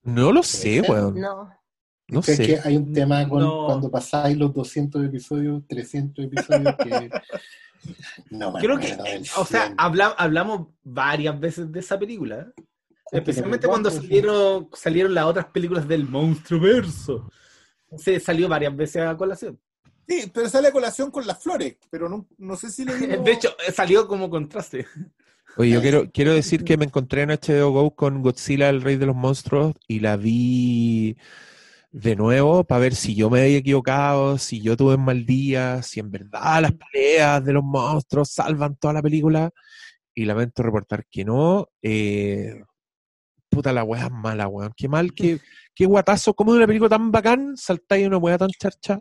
No 0.03 0.33
lo 0.33 0.43
sé, 0.43 0.81
weón. 0.83 1.19
No. 1.21 1.51
No 2.09 2.21
que 2.21 2.37
sé. 2.37 2.61
hay 2.63 2.77
un 2.77 2.93
tema 2.93 3.27
con, 3.29 3.41
No. 3.41 3.67
cuando 3.67 3.91
pasáis 3.91 4.37
los 4.37 4.53
200 4.53 5.05
episodios, 5.07 5.63
300 5.67 6.25
episodios 6.27 6.75
que... 6.77 7.11
No 8.31 8.51
me 8.51 8.61
Creo 8.61 8.79
que, 8.79 8.97
o 9.37 9.45
sea, 9.45 9.75
hablamos 9.77 10.69
varias 10.83 11.39
veces 11.39 11.71
de 11.71 11.81
esa 11.81 11.99
película. 11.99 12.41
¿eh? 12.57 12.63
Especialmente 13.13 13.69
cuando 13.69 13.91
salieron, 13.91 14.71
salieron 14.73 15.13
las 15.13 15.27
otras 15.27 15.47
películas 15.47 15.87
del 15.87 16.09
monstruo 16.09 16.61
verso. 16.61 17.31
Se 17.99 18.19
salió 18.21 18.49
varias 18.49 18.75
veces 18.75 19.03
a 19.03 19.15
colación. 19.17 19.61
Sí, 20.07 20.31
pero 20.33 20.49
sale 20.49 20.69
a 20.69 20.73
colación 20.73 21.11
con 21.11 21.27
las 21.27 21.43
flores, 21.43 21.77
pero 21.91 22.09
no, 22.09 22.27
no 22.39 22.57
sé 22.57 22.71
si 22.71 22.85
le 22.85 22.97
digo... 22.97 23.17
De 23.25 23.33
hecho, 23.33 23.51
salió 23.75 24.07
como 24.07 24.29
contraste. 24.29 24.87
Oye, 25.57 25.71
yo 25.71 25.81
quiero, 25.81 26.11
quiero 26.11 26.35
decir 26.35 26.65
que 26.65 26.77
me 26.77 26.85
encontré 26.85 27.23
en 27.23 27.31
HBO 27.31 27.71
Go 27.71 27.95
con 27.95 28.23
Godzilla, 28.23 28.69
el 28.69 28.83
rey 28.83 28.97
de 28.97 29.07
los 29.07 29.15
monstruos, 29.15 29.75
y 29.87 30.01
la 30.01 30.17
vi 30.17 31.17
de 31.95 32.17
nuevo 32.17 32.65
para 32.65 32.81
ver 32.81 32.97
si 32.97 33.15
yo 33.15 33.31
me 33.31 33.43
había 33.43 33.59
equivocado, 33.59 34.37
si 34.37 34.61
yo 34.61 34.77
tuve 34.77 34.97
un 34.97 35.05
mal 35.05 35.25
día, 35.25 35.81
si 35.83 36.01
en 36.01 36.11
verdad 36.11 36.63
las 36.63 36.73
peleas 36.73 37.45
de 37.45 37.53
los 37.53 37.63
monstruos 37.63 38.31
salvan 38.31 38.77
toda 38.77 38.95
la 38.95 39.03
película. 39.03 39.51
Y 40.13 40.25
lamento 40.25 40.63
reportar 40.63 41.07
que 41.09 41.25
no. 41.25 41.69
Eh, 41.83 42.63
puta, 43.49 43.73
la 43.73 43.85
weá 43.85 44.07
es 44.07 44.11
mala, 44.11 44.49
weón. 44.49 44.73
Qué 44.77 44.89
mal, 44.89 45.15
qué, 45.15 45.41
qué 45.75 45.87
guatazo. 45.87 46.35
¿Cómo 46.35 46.53
de 46.53 46.59
una 46.59 46.67
película 46.67 46.89
tan 46.89 47.13
bacán 47.13 47.57
saltáis 47.57 48.07
una 48.07 48.19
weá 48.19 48.39
tan 48.39 48.51
charcha? 48.51 49.01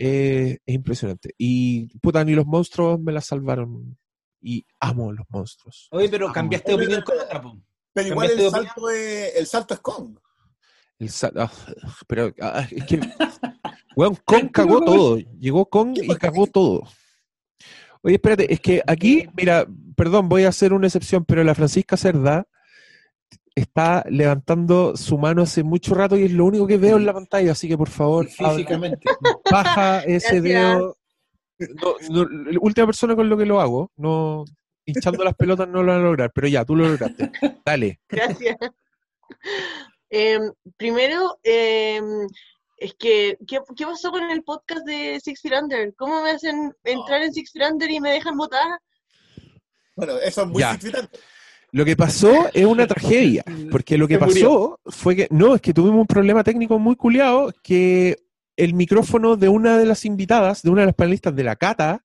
Eh, 0.00 0.58
es 0.64 0.74
impresionante. 0.74 1.34
Y 1.36 1.98
puta, 1.98 2.24
ni 2.24 2.32
los 2.32 2.46
monstruos 2.46 3.00
me 3.00 3.10
la 3.10 3.20
salvaron 3.20 3.98
y 4.40 4.64
amo 4.78 5.12
los 5.12 5.26
monstruos. 5.28 5.88
Oye, 5.90 6.08
pero 6.08 6.32
cambiaste 6.32 6.70
de 6.70 6.76
opinión 6.76 7.02
con 7.02 7.18
otra, 7.18 7.42
po. 7.42 7.60
Pero 7.92 8.08
igual 8.08 8.28
¿Cambiaste 8.28 8.42
de 8.42 8.60
el 8.60 8.66
salto, 8.66 8.90
es, 8.90 9.36
el 9.36 9.46
salto 9.46 9.74
es 9.74 9.80
Kong. 9.80 10.18
El 11.00 11.10
sal- 11.10 11.32
ah, 11.36 11.50
pero 12.06 12.32
ah, 12.40 12.64
es 12.70 12.84
que, 12.84 13.00
weón, 13.96 14.16
Kong 14.24 14.52
cagó 14.52 14.84
todo. 14.84 15.18
Llegó 15.18 15.66
Kong 15.66 15.98
y 16.00 16.14
cagó 16.14 16.46
todo. 16.46 16.82
Oye, 18.02 18.14
espérate, 18.14 18.52
es 18.52 18.60
que 18.60 18.80
aquí, 18.86 19.28
mira, 19.36 19.66
perdón, 19.96 20.28
voy 20.28 20.44
a 20.44 20.50
hacer 20.50 20.72
una 20.72 20.86
excepción, 20.86 21.24
pero 21.24 21.42
la 21.42 21.56
Francisca 21.56 21.96
Cerda 21.96 22.46
está 23.58 24.04
levantando 24.08 24.96
su 24.96 25.18
mano 25.18 25.42
hace 25.42 25.62
mucho 25.62 25.94
rato 25.94 26.16
y 26.16 26.24
es 26.24 26.32
lo 26.32 26.44
único 26.44 26.66
que 26.66 26.76
veo 26.78 26.96
en 26.96 27.06
la 27.06 27.12
pantalla, 27.12 27.52
así 27.52 27.68
que 27.68 27.76
por 27.78 27.88
favor. 27.88 28.26
Físicamente. 28.26 29.08
baja 29.50 30.00
ese 30.00 30.40
Gracias. 30.40 30.42
dedo. 30.42 30.96
No, 31.58 31.94
no, 32.24 32.28
la 32.50 32.58
última 32.60 32.86
persona 32.86 33.16
con 33.16 33.28
lo 33.28 33.36
que 33.36 33.44
lo 33.46 33.60
hago, 33.60 33.90
no 33.96 34.44
hinchando 34.84 35.22
las 35.24 35.34
pelotas 35.34 35.68
no 35.68 35.82
lo 35.82 35.92
van 35.92 36.00
a 36.00 36.04
lograr, 36.04 36.30
pero 36.32 36.46
ya, 36.48 36.64
tú 36.64 36.74
lo 36.76 36.88
lograste. 36.88 37.30
Dale. 37.64 38.00
Gracias. 38.08 38.56
Em, 40.10 40.50
primero, 40.76 41.38
em, 41.42 42.26
es 42.78 42.94
que, 42.94 43.36
¿qué, 43.46 43.60
qué 43.76 43.84
pasó 43.84 44.10
con 44.10 44.30
el 44.30 44.42
podcast 44.42 44.86
de 44.86 45.20
Six 45.22 45.42
Feet 45.42 45.60
Under? 45.60 45.94
¿Cómo 45.96 46.22
me 46.22 46.30
hacen 46.30 46.72
entrar 46.84 47.22
en 47.22 47.34
Six 47.34 47.52
Feet 47.52 47.70
Under 47.70 47.90
y 47.90 48.00
me 48.00 48.12
dejan 48.12 48.36
votar? 48.36 48.78
Bueno, 49.96 50.14
eso 50.18 50.42
es 50.42 50.48
muy 50.48 50.60
Ya. 50.62 50.72
significante. 50.72 51.18
Lo 51.70 51.84
que 51.84 51.96
pasó 51.96 52.48
es 52.54 52.64
una 52.64 52.86
tragedia, 52.86 53.44
porque 53.70 53.98
lo 53.98 54.08
que 54.08 54.18
pasó 54.18 54.80
fue 54.86 55.16
que, 55.16 55.28
no, 55.30 55.54
es 55.54 55.60
que 55.60 55.74
tuvimos 55.74 56.00
un 56.00 56.06
problema 56.06 56.42
técnico 56.42 56.78
muy 56.78 56.96
culiado, 56.96 57.52
que 57.62 58.16
el 58.56 58.74
micrófono 58.74 59.36
de 59.36 59.48
una 59.48 59.76
de 59.76 59.84
las 59.84 60.04
invitadas, 60.04 60.62
de 60.62 60.70
una 60.70 60.82
de 60.82 60.86
las 60.86 60.94
panelistas 60.94 61.36
de 61.36 61.44
la 61.44 61.56
Cata, 61.56 62.02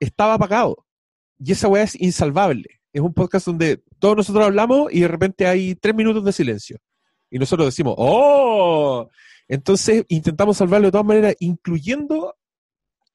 estaba 0.00 0.34
apagado. 0.34 0.86
Y 1.38 1.52
esa 1.52 1.68
weá 1.68 1.82
es 1.82 2.00
insalvable. 2.00 2.80
Es 2.92 3.02
un 3.02 3.12
podcast 3.12 3.46
donde 3.46 3.82
todos 3.98 4.16
nosotros 4.16 4.44
hablamos 4.44 4.90
y 4.92 5.00
de 5.00 5.08
repente 5.08 5.46
hay 5.46 5.74
tres 5.74 5.94
minutos 5.94 6.24
de 6.24 6.32
silencio. 6.32 6.78
Y 7.30 7.38
nosotros 7.38 7.66
decimos, 7.66 7.94
¡oh! 7.98 9.10
Entonces 9.46 10.04
intentamos 10.08 10.56
salvarlo 10.56 10.88
de 10.88 10.92
todas 10.92 11.06
maneras, 11.06 11.36
incluyendo 11.38 12.34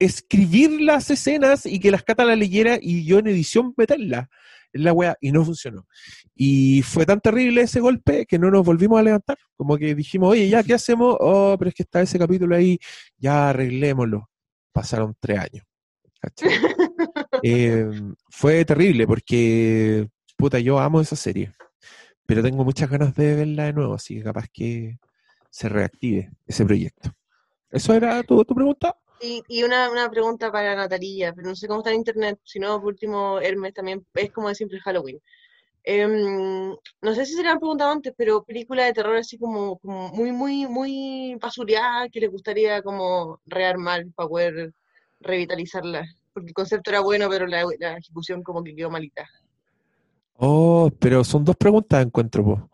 escribir 0.01 0.81
las 0.81 1.09
escenas 1.11 1.65
y 1.65 1.79
que 1.79 1.91
las 1.91 2.03
Cata 2.03 2.25
la 2.25 2.35
leyera 2.35 2.79
y 2.81 3.05
yo 3.05 3.19
en 3.19 3.27
edición 3.27 3.73
meterla 3.77 4.29
en 4.73 4.83
la 4.83 4.93
weá 4.93 5.17
y 5.21 5.31
no 5.31 5.45
funcionó. 5.45 5.87
Y 6.33 6.81
fue 6.81 7.05
tan 7.05 7.21
terrible 7.21 7.61
ese 7.61 7.79
golpe 7.79 8.25
que 8.25 8.39
no 8.39 8.49
nos 8.49 8.65
volvimos 8.65 8.99
a 8.99 9.03
levantar. 9.03 9.37
Como 9.55 9.77
que 9.77 9.93
dijimos, 9.93 10.31
oye, 10.31 10.49
ya, 10.49 10.63
¿qué 10.63 10.73
hacemos? 10.73 11.17
Oh, 11.19 11.55
pero 11.57 11.69
es 11.69 11.75
que 11.75 11.83
está 11.83 12.01
ese 12.01 12.17
capítulo 12.17 12.55
ahí, 12.55 12.79
ya 13.17 13.49
arreglémoslo. 13.49 14.29
Pasaron 14.71 15.15
tres 15.19 15.39
años. 15.39 15.65
Eh, 17.43 17.89
fue 18.29 18.63
terrible 18.65 19.07
porque, 19.07 20.07
puta, 20.37 20.59
yo 20.59 20.79
amo 20.79 21.01
esa 21.01 21.15
serie. 21.15 21.53
Pero 22.27 22.43
tengo 22.43 22.63
muchas 22.63 22.87
ganas 22.87 23.15
de 23.15 23.35
verla 23.35 23.63
de 23.65 23.73
nuevo, 23.73 23.95
así 23.95 24.15
que 24.17 24.23
capaz 24.23 24.45
que 24.53 24.99
se 25.49 25.67
reactive 25.67 26.31
ese 26.45 26.63
proyecto. 26.63 27.11
¿Eso 27.71 27.95
era 27.95 28.21
tu, 28.21 28.45
tu 28.45 28.53
pregunta? 28.53 28.95
Y, 29.21 29.43
y 29.47 29.63
una, 29.63 29.89
una 29.91 30.09
pregunta 30.09 30.51
para 30.51 30.75
Natalía, 30.75 31.33
pero 31.33 31.49
no 31.49 31.55
sé 31.55 31.67
cómo 31.67 31.81
está 31.81 31.91
en 31.91 31.97
internet, 31.97 32.39
si 32.43 32.59
no, 32.59 32.79
por 32.79 32.87
último, 32.89 33.39
Hermes 33.39 33.73
también 33.73 34.05
es 34.15 34.31
como 34.31 34.49
de 34.49 34.55
siempre 34.55 34.79
Halloween. 34.79 35.19
Em, 35.83 36.69
no 37.01 37.15
sé 37.15 37.25
si 37.25 37.33
se 37.33 37.43
le 37.43 37.49
han 37.49 37.59
preguntado 37.59 37.91
antes, 37.91 38.13
pero 38.15 38.43
película 38.43 38.85
de 38.85 38.93
terror 38.93 39.15
así 39.17 39.37
como, 39.37 39.77
como 39.79 40.09
muy, 40.09 40.31
muy, 40.31 40.67
muy 40.67 41.35
basureada 41.41 42.09
que 42.09 42.19
les 42.19 42.31
gustaría 42.31 42.81
como 42.83 43.39
rearmar 43.45 44.05
para 44.15 44.29
poder 44.29 44.73
revitalizarla. 45.19 46.05
Porque 46.33 46.49
el 46.49 46.53
concepto 46.53 46.91
era 46.91 47.01
bueno, 47.01 47.29
pero 47.29 47.45
la, 47.47 47.63
la 47.79 47.97
ejecución 47.97 48.43
como 48.43 48.63
que 48.63 48.75
quedó 48.75 48.89
malita. 48.89 49.27
Oh, 50.35 50.89
pero 50.99 51.23
son 51.23 51.45
dos 51.45 51.55
preguntas, 51.55 52.03
encuentro. 52.05 52.43
po. 52.43 52.69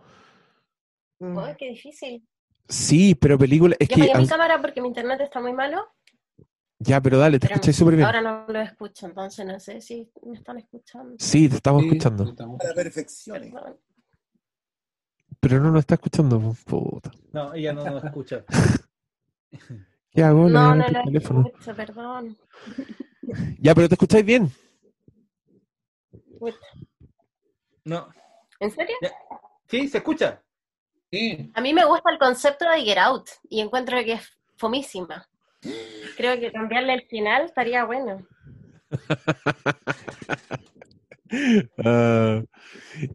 Mm. 1.19 1.37
Ay, 1.39 1.55
qué 1.57 1.69
difícil. 1.69 2.27
Sí, 2.69 3.15
pero 3.15 3.37
película. 3.37 3.75
Es 3.79 3.89
Yo 3.89 3.95
que. 3.95 4.03
apagué 4.03 4.19
mi 4.19 4.27
cámara 4.27 4.61
porque 4.61 4.81
mi 4.81 4.87
internet 4.89 5.21
está 5.21 5.39
muy 5.41 5.53
malo. 5.53 5.87
Ya, 6.79 7.01
pero 7.01 7.17
dale, 7.17 7.39
te 7.39 7.47
pero 7.47 7.55
escucháis 7.55 7.75
súper 7.77 7.95
bien. 7.95 8.05
Ahora 8.05 8.21
no 8.21 8.45
lo 8.47 8.59
escucho, 8.61 9.07
entonces 9.07 9.45
no 9.45 9.59
sé 9.59 9.81
si 9.81 10.11
me 10.23 10.35
están 10.35 10.57
escuchando. 10.59 11.15
Sí, 11.17 11.49
te 11.49 11.55
estamos 11.55 11.83
escuchando. 11.83 12.23
A 12.23 12.67
la 12.67 12.73
perfección. 12.73 13.41
Perdón. 13.51 13.77
Pero 15.39 15.59
no 15.59 15.71
nos 15.71 15.79
está 15.81 15.95
escuchando, 15.95 16.39
puta. 16.65 17.11
No, 17.31 17.53
ella 17.53 17.73
no 17.73 17.83
nos 17.83 18.03
escucha. 18.03 18.43
¿Qué 20.11 20.23
hago? 20.23 20.45
Le 20.47 20.53
No, 20.53 20.75
no 20.75 20.87
lo 20.87 21.03
teléfono. 21.03 21.45
escucho, 21.47 21.75
perdón. 21.75 22.37
Ya, 23.59 23.73
pero 23.75 23.87
te 23.89 23.95
escucháis 23.95 24.25
bien. 24.25 24.51
No. 27.85 28.09
¿En 28.59 28.71
serio? 28.71 28.95
Sí, 29.67 29.87
se 29.87 29.97
escucha. 29.97 30.41
Sí. 31.11 31.51
A 31.53 31.61
mí 31.61 31.73
me 31.73 31.85
gusta 31.85 32.11
el 32.11 32.19
concepto 32.19 32.69
de 32.69 32.81
Get 32.81 32.97
Out 32.97 33.29
y 33.49 33.61
encuentro 33.61 33.97
que 34.03 34.13
es 34.13 34.29
fomísima. 34.57 35.27
Creo 36.15 36.39
que 36.39 36.51
cambiarle 36.51 36.93
el 36.93 37.01
final 37.07 37.45
estaría 37.45 37.85
bueno. 37.85 38.25
Ah, 41.83 42.41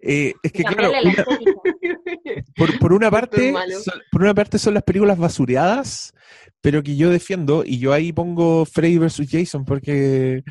eh, 0.02 0.35
es 0.43 0.52
que 0.52 0.62
claro, 0.62 0.90
una- 1.02 1.24
por, 2.56 2.78
por 2.78 2.93
una 2.93 3.10
parte, 3.10 3.52
son, 3.82 4.01
por 4.10 4.23
una 4.23 4.35
parte 4.35 4.59
son 4.59 4.74
las 4.74 4.82
películas 4.82 5.19
basureadas, 5.19 6.12
pero 6.60 6.82
que 6.82 6.97
yo 6.97 7.10
defiendo, 7.10 7.64
y 7.64 7.78
yo 7.78 7.93
ahí 7.93 8.12
pongo 8.12 8.64
Freddy 8.66 8.98
vs. 8.98 9.23
Jason, 9.31 9.64
porque 9.64 10.43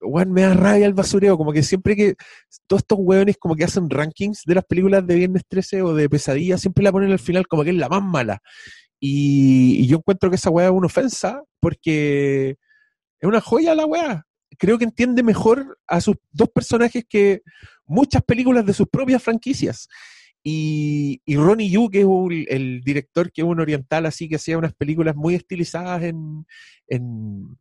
weón, 0.00 0.32
me 0.32 0.42
da 0.42 0.54
rabia 0.54 0.86
el 0.86 0.94
basureo, 0.94 1.36
como 1.36 1.52
que 1.52 1.62
siempre 1.62 1.96
que 1.96 2.14
todos 2.66 2.82
estos 2.82 2.98
weones 3.00 3.36
como 3.38 3.56
que 3.56 3.64
hacen 3.64 3.88
rankings 3.90 4.42
de 4.46 4.54
las 4.54 4.64
películas 4.64 5.06
de 5.06 5.14
Viernes 5.16 5.42
13 5.48 5.82
o 5.82 5.94
de 5.94 6.08
Pesadilla, 6.08 6.58
siempre 6.58 6.84
la 6.84 6.92
ponen 6.92 7.10
al 7.10 7.18
final 7.18 7.46
como 7.48 7.64
que 7.64 7.70
es 7.70 7.76
la 7.76 7.88
más 7.88 8.02
mala. 8.02 8.38
Y, 9.00 9.86
yo 9.86 9.98
encuentro 9.98 10.30
que 10.30 10.36
esa 10.36 10.50
weá 10.50 10.66
es 10.66 10.72
una 10.72 10.86
ofensa, 10.86 11.42
porque 11.60 12.56
es 13.20 13.28
una 13.28 13.40
joya 13.40 13.74
la 13.74 13.86
weá. 13.86 14.26
Creo 14.58 14.78
que 14.78 14.84
entiende 14.84 15.22
mejor 15.22 15.78
a 15.86 16.00
sus 16.00 16.16
dos 16.32 16.48
personajes 16.50 17.04
que 17.08 17.42
muchas 17.86 18.22
películas 18.22 18.64
de 18.66 18.74
sus 18.74 18.88
propias 18.88 19.22
franquicias. 19.22 19.88
Y, 20.42 21.22
y 21.24 21.36
Ronnie 21.36 21.70
Yu, 21.70 21.88
que 21.90 22.02
es 22.02 22.06
el 22.48 22.82
director 22.82 23.32
que 23.32 23.42
es 23.42 23.46
un 23.46 23.60
oriental 23.60 24.06
así, 24.06 24.28
que 24.28 24.36
hacía 24.36 24.58
unas 24.58 24.74
películas 24.74 25.16
muy 25.16 25.34
estilizadas 25.34 26.02
en, 26.02 26.46
en... 26.88 27.58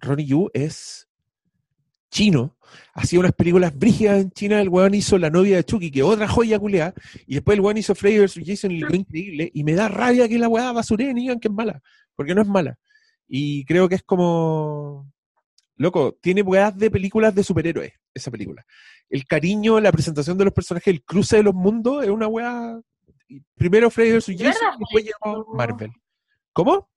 Ronnie 0.00 0.26
Yu 0.26 0.48
es 0.54 1.07
chino, 2.10 2.56
hacía 2.94 3.20
unas 3.20 3.32
películas 3.32 3.76
brígidas 3.76 4.20
en 4.20 4.30
China, 4.30 4.60
el 4.60 4.68
weón 4.68 4.94
hizo 4.94 5.18
La 5.18 5.30
novia 5.30 5.56
de 5.56 5.64
Chucky, 5.64 5.90
que 5.90 6.02
otra 6.02 6.28
joya 6.28 6.58
culiada, 6.58 6.94
y 7.26 7.34
después 7.34 7.56
el 7.56 7.60
weón 7.60 7.76
hizo 7.76 7.94
Freddy 7.94 8.18
vs. 8.18 8.40
Jason 8.44 8.70
y 8.72 8.80
lo 8.80 8.94
increíble, 8.94 9.50
y 9.52 9.64
me 9.64 9.74
da 9.74 9.88
rabia 9.88 10.28
que 10.28 10.38
la 10.38 10.48
weá 10.48 10.72
basureen 10.72 11.18
y 11.18 11.22
digan 11.22 11.40
que 11.40 11.48
es 11.48 11.54
mala, 11.54 11.80
porque 12.14 12.34
no 12.34 12.42
es 12.42 12.48
mala. 12.48 12.78
Y 13.26 13.64
creo 13.64 13.88
que 13.88 13.96
es 13.96 14.02
como... 14.02 15.12
Loco, 15.76 16.18
tiene 16.20 16.42
weas 16.42 16.76
de 16.76 16.90
películas 16.90 17.34
de 17.34 17.44
superhéroes, 17.44 17.92
esa 18.12 18.30
película. 18.30 18.64
El 19.08 19.26
cariño, 19.26 19.78
la 19.78 19.92
presentación 19.92 20.36
de 20.36 20.44
los 20.46 20.52
personajes, 20.52 20.92
el 20.92 21.04
cruce 21.04 21.36
de 21.36 21.42
los 21.44 21.54
mundos, 21.54 22.04
es 22.04 22.10
una 22.10 22.26
wea... 22.26 22.80
Primero 23.54 23.90
Freddy 23.90 24.12
vs. 24.12 24.26
¿De 24.26 24.44
Jason, 24.44 24.68
y 24.74 24.78
después 24.78 25.04
llegó 25.04 25.54
Marvel. 25.54 25.92
¿Cómo? 26.52 26.88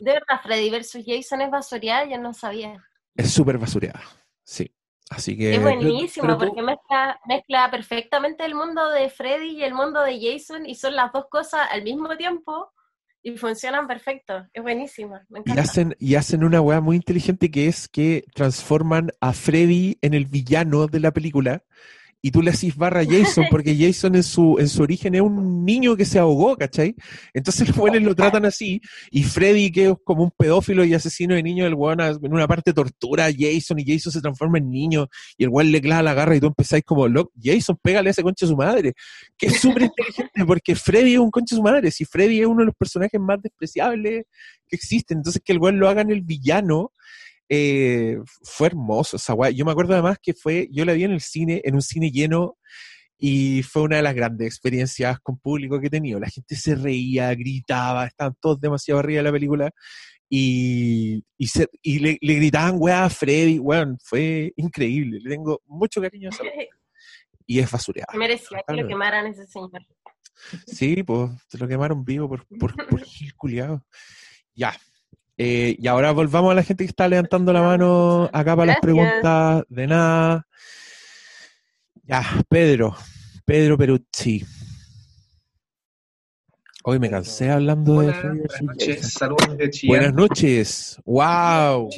De 0.00 0.12
verdad, 0.12 0.40
Freddy 0.42 0.70
versus 0.70 1.02
Jason 1.04 1.40
es 1.40 1.50
basureada, 1.50 2.08
yo 2.08 2.18
no 2.18 2.32
sabía. 2.32 2.84
Es 3.16 3.32
súper 3.32 3.58
basureada, 3.58 4.00
sí. 4.48 4.74
Así 5.10 5.38
que... 5.38 5.54
Es 5.54 5.62
buenísimo 5.62 6.26
pero 6.26 6.38
porque 6.38 6.62
mezcla, 6.62 7.18
mezcla 7.26 7.70
perfectamente 7.70 8.44
el 8.44 8.54
mundo 8.54 8.90
de 8.90 9.08
Freddy 9.08 9.56
y 9.56 9.64
el 9.64 9.72
mundo 9.72 10.02
de 10.02 10.20
Jason 10.20 10.66
y 10.66 10.74
son 10.74 10.96
las 10.96 11.12
dos 11.12 11.26
cosas 11.30 11.66
al 11.70 11.82
mismo 11.82 12.14
tiempo 12.16 12.72
y 13.22 13.36
funcionan 13.36 13.86
perfecto. 13.86 14.46
Es 14.52 14.62
buenísima, 14.62 15.24
me 15.28 15.38
Y 15.38 15.42
encanta. 15.42 15.62
hacen, 15.62 15.96
y 15.98 16.14
hacen 16.16 16.44
una 16.44 16.60
weá 16.60 16.80
muy 16.80 16.96
inteligente 16.96 17.50
que 17.50 17.68
es 17.68 17.88
que 17.88 18.24
transforman 18.34 19.10
a 19.20 19.32
Freddy 19.32 19.98
en 20.02 20.12
el 20.14 20.26
villano 20.26 20.86
de 20.86 21.00
la 21.00 21.12
película 21.12 21.64
y 22.20 22.30
tú 22.32 22.42
le 22.42 22.50
haces 22.50 22.74
barra 22.74 23.00
a 23.00 23.04
Jason 23.06 23.44
porque 23.48 23.76
Jason 23.76 24.16
en 24.16 24.24
su, 24.24 24.56
en 24.58 24.68
su 24.68 24.82
origen 24.82 25.14
es 25.14 25.20
un 25.20 25.64
niño 25.64 25.96
que 25.96 26.04
se 26.04 26.18
ahogó, 26.18 26.56
¿cachai? 26.56 26.96
Entonces 27.32 27.68
los 27.68 27.76
buenos 27.76 28.02
lo 28.02 28.14
tratan 28.14 28.44
así 28.44 28.80
y 29.10 29.22
Freddy 29.22 29.70
que 29.70 29.86
es 29.90 29.94
como 30.04 30.24
un 30.24 30.30
pedófilo 30.36 30.84
y 30.84 30.94
asesino 30.94 31.34
de 31.36 31.42
niños, 31.44 31.68
el 31.68 31.74
weón 31.74 32.00
a- 32.00 32.08
en 32.08 32.32
una 32.34 32.48
parte 32.48 32.72
tortura 32.72 33.26
a 33.26 33.32
Jason 33.32 33.78
y 33.78 33.84
Jason 33.86 34.12
se 34.12 34.20
transforma 34.20 34.58
en 34.58 34.68
niño 34.70 35.06
y 35.36 35.44
el 35.44 35.50
weón 35.50 35.70
le 35.70 35.80
clava 35.80 36.02
la 36.02 36.14
garra 36.14 36.34
y 36.34 36.40
tú 36.40 36.46
empezáis 36.48 36.82
como, 36.84 37.06
loco, 37.06 37.32
Jason, 37.40 37.78
pégale 37.80 38.08
a 38.08 38.10
ese 38.10 38.22
concha 38.22 38.46
de 38.46 38.50
su 38.50 38.56
madre, 38.56 38.94
que 39.36 39.46
es 39.46 39.60
súper 39.60 39.82
inteligente 39.82 40.44
porque 40.44 40.74
Freddy 40.74 41.12
es 41.14 41.20
un 41.20 41.30
concha 41.30 41.54
de 41.54 41.58
su 41.58 41.62
madre, 41.62 41.90
si 41.92 42.04
Freddy 42.04 42.40
es 42.40 42.46
uno 42.46 42.60
de 42.60 42.66
los 42.66 42.74
personajes 42.74 43.20
más 43.20 43.40
despreciables 43.40 44.24
que 44.68 44.76
existen, 44.76 45.18
entonces 45.18 45.40
que 45.44 45.52
el 45.52 45.58
weón 45.60 45.78
lo 45.78 45.88
haga 45.88 46.02
en 46.02 46.10
el 46.10 46.22
villano 46.22 46.92
eh, 47.48 48.18
fue 48.42 48.68
hermoso 48.68 49.16
esa 49.16 49.34
weá. 49.34 49.50
Yo 49.50 49.64
me 49.64 49.72
acuerdo 49.72 49.94
además 49.94 50.18
que 50.22 50.34
fue, 50.34 50.68
yo 50.70 50.84
la 50.84 50.92
vi 50.92 51.04
en 51.04 51.12
el 51.12 51.20
cine, 51.20 51.60
en 51.64 51.74
un 51.74 51.82
cine 51.82 52.10
lleno, 52.10 52.56
y 53.18 53.62
fue 53.64 53.82
una 53.82 53.96
de 53.96 54.02
las 54.02 54.14
grandes 54.14 54.46
experiencias 54.46 55.18
con 55.20 55.38
público 55.38 55.80
que 55.80 55.88
he 55.88 55.90
tenido. 55.90 56.20
La 56.20 56.28
gente 56.28 56.54
se 56.56 56.74
reía, 56.76 57.34
gritaba, 57.34 58.06
estaban 58.06 58.34
todos 58.40 58.60
demasiado 58.60 59.00
arriba 59.00 59.18
de 59.18 59.22
la 59.24 59.32
película. 59.32 59.70
y, 60.30 61.24
y, 61.38 61.46
se- 61.48 61.68
y 61.82 61.98
le, 62.00 62.18
le 62.20 62.34
gritaban 62.34 62.76
weá 62.78 63.04
a 63.06 63.10
Freddy, 63.10 63.58
weón, 63.58 63.96
fue 64.04 64.52
increíble, 64.56 65.18
le 65.22 65.30
tengo 65.30 65.62
mucho 65.66 66.00
cariño 66.02 66.28
a 66.30 66.34
esa. 66.34 66.42
Y 67.50 67.60
es 67.60 67.70
basureada. 67.70 68.12
Merecía 68.14 68.62
que 68.68 68.74
lo 68.74 68.86
quemaran 68.86 69.26
ese 69.26 69.46
señor. 69.46 69.70
Sí, 70.66 71.02
pues 71.02 71.30
se 71.48 71.56
lo 71.56 71.66
quemaron 71.66 72.04
vivo 72.04 72.28
por, 72.28 72.46
por, 72.58 72.74
por. 72.76 73.02
Ya. 74.54 74.76
Eh, 75.40 75.76
y 75.78 75.86
ahora 75.86 76.10
volvamos 76.10 76.50
a 76.50 76.54
la 76.56 76.64
gente 76.64 76.82
que 76.82 76.90
está 76.90 77.06
levantando 77.06 77.52
la 77.52 77.62
mano 77.62 78.28
acá 78.32 78.56
para 78.56 78.72
las 78.72 78.80
preguntas 78.80 79.62
de 79.68 79.86
nada. 79.86 80.48
Ya, 82.02 82.24
Pedro. 82.48 82.96
Pedro 83.44 83.78
Peruzzi. 83.78 84.44
Hoy 86.82 86.98
me 86.98 87.08
cansé 87.08 87.50
hablando 87.50 88.00
de 88.00 88.08
Hola, 88.08 88.20
buenas 88.20 88.62
noches, 88.62 89.12
saludos 89.12 89.56
desde 89.56 89.70
Chillán. 89.70 89.96
Buenas 89.96 90.14
noches. 90.14 91.00
¡Wow! 91.04 91.90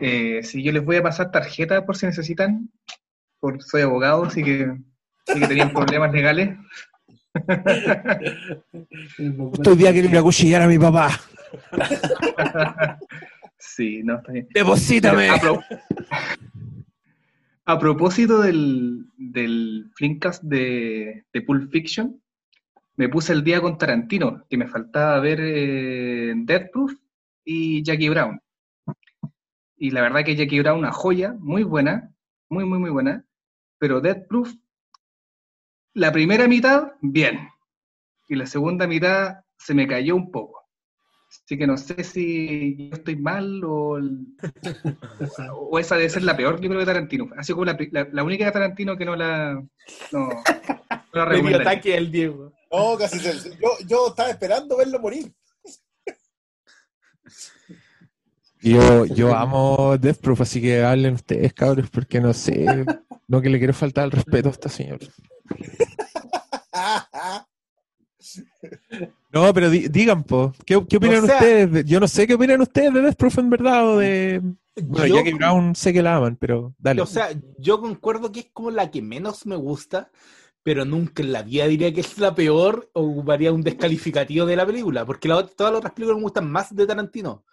Eh, 0.00 0.40
sí, 0.42 0.62
yo 0.64 0.72
les 0.72 0.84
voy 0.84 0.96
a 0.96 1.02
pasar 1.02 1.30
tarjeta 1.30 1.86
por 1.86 1.96
si 1.96 2.06
necesitan. 2.06 2.70
Por, 3.38 3.62
soy 3.62 3.82
abogado, 3.82 4.24
así 4.24 4.42
que, 4.42 4.76
así 5.28 5.40
que 5.40 5.46
tenían 5.46 5.72
problemas 5.72 6.10
legales. 6.12 6.56
Justo 9.16 9.70
hoy 9.70 9.76
día 9.76 9.92
quiero 9.92 10.08
ir 10.08 10.18
a 10.18 10.22
cuchillar 10.22 10.62
a 10.62 10.66
mi 10.66 10.78
papá. 10.78 11.20
Sí, 13.58 14.02
no, 14.02 14.16
está 14.16 14.32
bien. 14.32 14.48
Deposítame. 14.52 15.28
A, 15.30 15.38
pro- 15.38 15.62
a 17.66 17.78
propósito 17.78 18.40
del, 18.42 19.06
del 19.16 19.90
Flimcast 19.94 20.42
de, 20.42 21.24
de 21.32 21.42
Pulp 21.42 21.70
Fiction, 21.70 22.20
me 22.96 23.08
puse 23.08 23.32
el 23.32 23.42
día 23.42 23.60
con 23.60 23.76
Tarantino, 23.78 24.44
que 24.48 24.56
me 24.56 24.68
faltaba 24.68 25.18
ver 25.20 25.40
eh, 25.42 26.32
Death 26.36 26.70
Proof 26.72 26.92
y 27.44 27.82
Jackie 27.82 28.08
Brown. 28.08 28.40
Y 29.76 29.90
la 29.90 30.02
verdad 30.02 30.24
que 30.24 30.36
Jackie 30.36 30.60
Brown, 30.60 30.78
una 30.78 30.92
joya, 30.92 31.34
muy 31.38 31.62
buena, 31.64 32.12
muy, 32.48 32.64
muy, 32.64 32.78
muy 32.78 32.90
buena. 32.90 33.24
Pero 33.78 34.00
Death 34.00 34.28
Proof, 34.28 34.54
la 35.94 36.12
primera 36.12 36.46
mitad, 36.46 36.92
bien. 37.00 37.48
Y 38.28 38.36
la 38.36 38.46
segunda 38.46 38.86
mitad 38.86 39.40
se 39.58 39.74
me 39.74 39.86
cayó 39.88 40.14
un 40.16 40.30
poco. 40.30 40.53
Así 41.44 41.58
que 41.58 41.66
no 41.66 41.76
sé 41.76 42.04
si 42.04 42.88
yo 42.90 42.96
estoy 42.96 43.16
mal 43.16 43.62
o, 43.64 43.98
el- 43.98 44.26
o 45.52 45.78
esa 45.78 45.96
debe 45.96 46.08
ser 46.10 46.22
la 46.22 46.36
peor, 46.36 46.58
creo, 46.58 46.78
de 46.78 46.86
Tarantino. 46.86 47.28
Así 47.36 47.52
como 47.52 47.64
la, 47.64 47.76
la- 47.90 48.08
la 48.12 48.22
única 48.24 48.44
de 48.46 48.52
Tarantino 48.52 48.96
que 48.96 49.04
no 49.04 49.16
la, 49.16 49.54
no, 50.12 50.28
no 51.12 51.24
la 51.26 51.56
ataque 51.60 51.96
al 51.96 52.10
Diego. 52.10 52.52
No, 52.70 52.96
casi 52.96 53.18
se- 53.18 53.50
yo, 53.50 53.68
yo 53.86 54.08
estaba 54.08 54.30
esperando 54.30 54.76
verlo 54.76 54.98
morir. 55.00 55.32
Yo, 58.60 59.04
yo 59.04 59.34
amo 59.36 59.98
Death 59.98 60.20
Proof, 60.22 60.40
así 60.40 60.58
que 60.62 60.82
hablen 60.82 61.14
ustedes, 61.14 61.52
cabros, 61.52 61.90
porque 61.90 62.18
no 62.18 62.32
sé. 62.32 62.86
No 63.28 63.42
que 63.42 63.50
le 63.50 63.58
quiero 63.58 63.74
faltar 63.74 64.06
el 64.06 64.10
respeto 64.12 64.48
a 64.48 64.52
esta 64.52 64.70
señora. 64.70 65.06
No, 69.34 69.52
pero 69.52 69.68
di- 69.68 69.88
digan, 69.88 70.22
po, 70.24 70.52
¿qué, 70.64 70.80
qué 70.88 70.96
opinan 70.96 71.24
O 71.24 71.26
sea- 71.26 71.34
ustedes? 71.36 71.72
de- 71.72 71.84
yo 71.84 71.98
no 72.00 72.06
sé 72.08 72.26
qué 72.26 72.34
opinan 72.34 72.60
ustedes 72.60 72.94
de 72.94 73.00
Death 73.02 73.16
Proof 73.16 73.38
en 73.38 73.50
verdad 73.50 73.88
o 73.88 73.98
de... 73.98 74.40
Bueno, 74.82 75.06
Yo- 75.06 75.16
Jackie 75.16 75.32
Brown 75.34 75.74
sé 75.74 75.92
que 75.92 76.02
la 76.02 76.16
aman, 76.16 76.36
pero 76.36 76.74
dale. 76.78 77.00
O 77.02 77.06
sea, 77.06 77.28
yo 77.58 77.80
concuerdo 77.80 78.30
que 78.32 78.40
es 78.40 78.50
como 78.52 78.70
la 78.70 78.90
que 78.90 79.02
menos 79.02 79.44
me 79.46 79.56
gusta, 79.56 80.10
pero 80.62 80.84
nunca 80.84 81.22
en 81.22 81.32
la 81.32 81.42
vida 81.42 81.66
diría 81.66 81.92
que 81.92 82.00
es 82.00 82.18
la 82.18 82.34
peor 82.34 82.90
o 82.92 83.02
ocuparía 83.02 83.52
un 83.52 83.62
descalificativo 83.62 84.46
de 84.46 84.56
la 84.56 84.66
película, 84.66 85.04
porque 85.04 85.28
la 85.28 85.46
todas 85.46 85.72
las 85.72 85.78
otras 85.78 85.92
películas 85.94 86.16
me 86.18 86.22
gustan 86.24 86.50
más 86.50 86.74
de 86.74 86.86
Tarantino. 86.86 87.44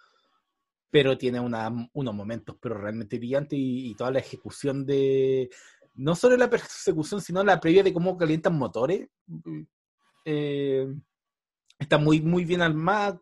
Pero 0.90 1.16
tiene 1.16 1.38
una- 1.40 1.88
unos 1.94 2.14
momentos 2.14 2.56
pero 2.60 2.76
realmente 2.76 3.18
brillantes 3.18 3.58
y, 3.58 3.90
y 3.90 3.94
toda 3.94 4.10
la 4.10 4.18
ejecución 4.18 4.84
de... 4.84 5.48
No 5.94 6.14
solo 6.14 6.36
la 6.36 6.48
persecución, 6.50 7.20
sino 7.20 7.42
la 7.44 7.60
previa 7.60 7.82
de 7.82 7.92
cómo 7.92 8.16
calientan 8.16 8.56
motores. 8.58 9.08
eh, 10.24 10.86
está 11.82 11.98
muy, 11.98 12.20
muy 12.20 12.44
bien 12.44 12.62
armada, 12.62 13.20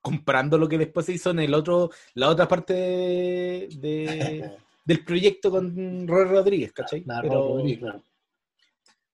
comparando 0.00 0.58
lo 0.58 0.68
que 0.68 0.78
después 0.78 1.06
se 1.06 1.12
hizo 1.14 1.30
en 1.30 1.40
el 1.40 1.54
otro, 1.54 1.90
la 2.14 2.28
otra 2.28 2.46
parte 2.46 2.74
de, 2.74 3.68
de- 3.80 4.50
del 4.84 5.04
proyecto 5.04 5.50
con 5.50 6.06
Roy 6.06 6.24
Rodríguez, 6.26 6.72
¿cachai? 6.72 7.02
Claro, 7.02 7.22
pero, 7.28 7.48
Rodríguez, 7.48 7.78
claro. 7.80 8.02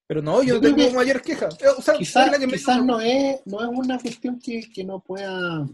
pero 0.07 0.23
no, 0.23 0.43
yo, 0.43 0.49
Yo 0.49 0.55
no 0.55 0.61
creo 0.61 0.75
tengo 0.75 0.89
que. 1.23 1.67
O 1.79 1.83
sea, 1.83 1.95
Quizás 1.95 2.31
la 2.33 2.39
me- 2.39 2.53
quizás 2.53 2.85
no, 2.85 3.01
es, 3.01 3.41
no 3.47 3.61
es 3.63 3.69
una 3.73 3.99
cuestión 3.99 4.41
que, 4.41 4.61
que 4.73 4.85
no 4.85 4.99
pueda. 5.01 5.67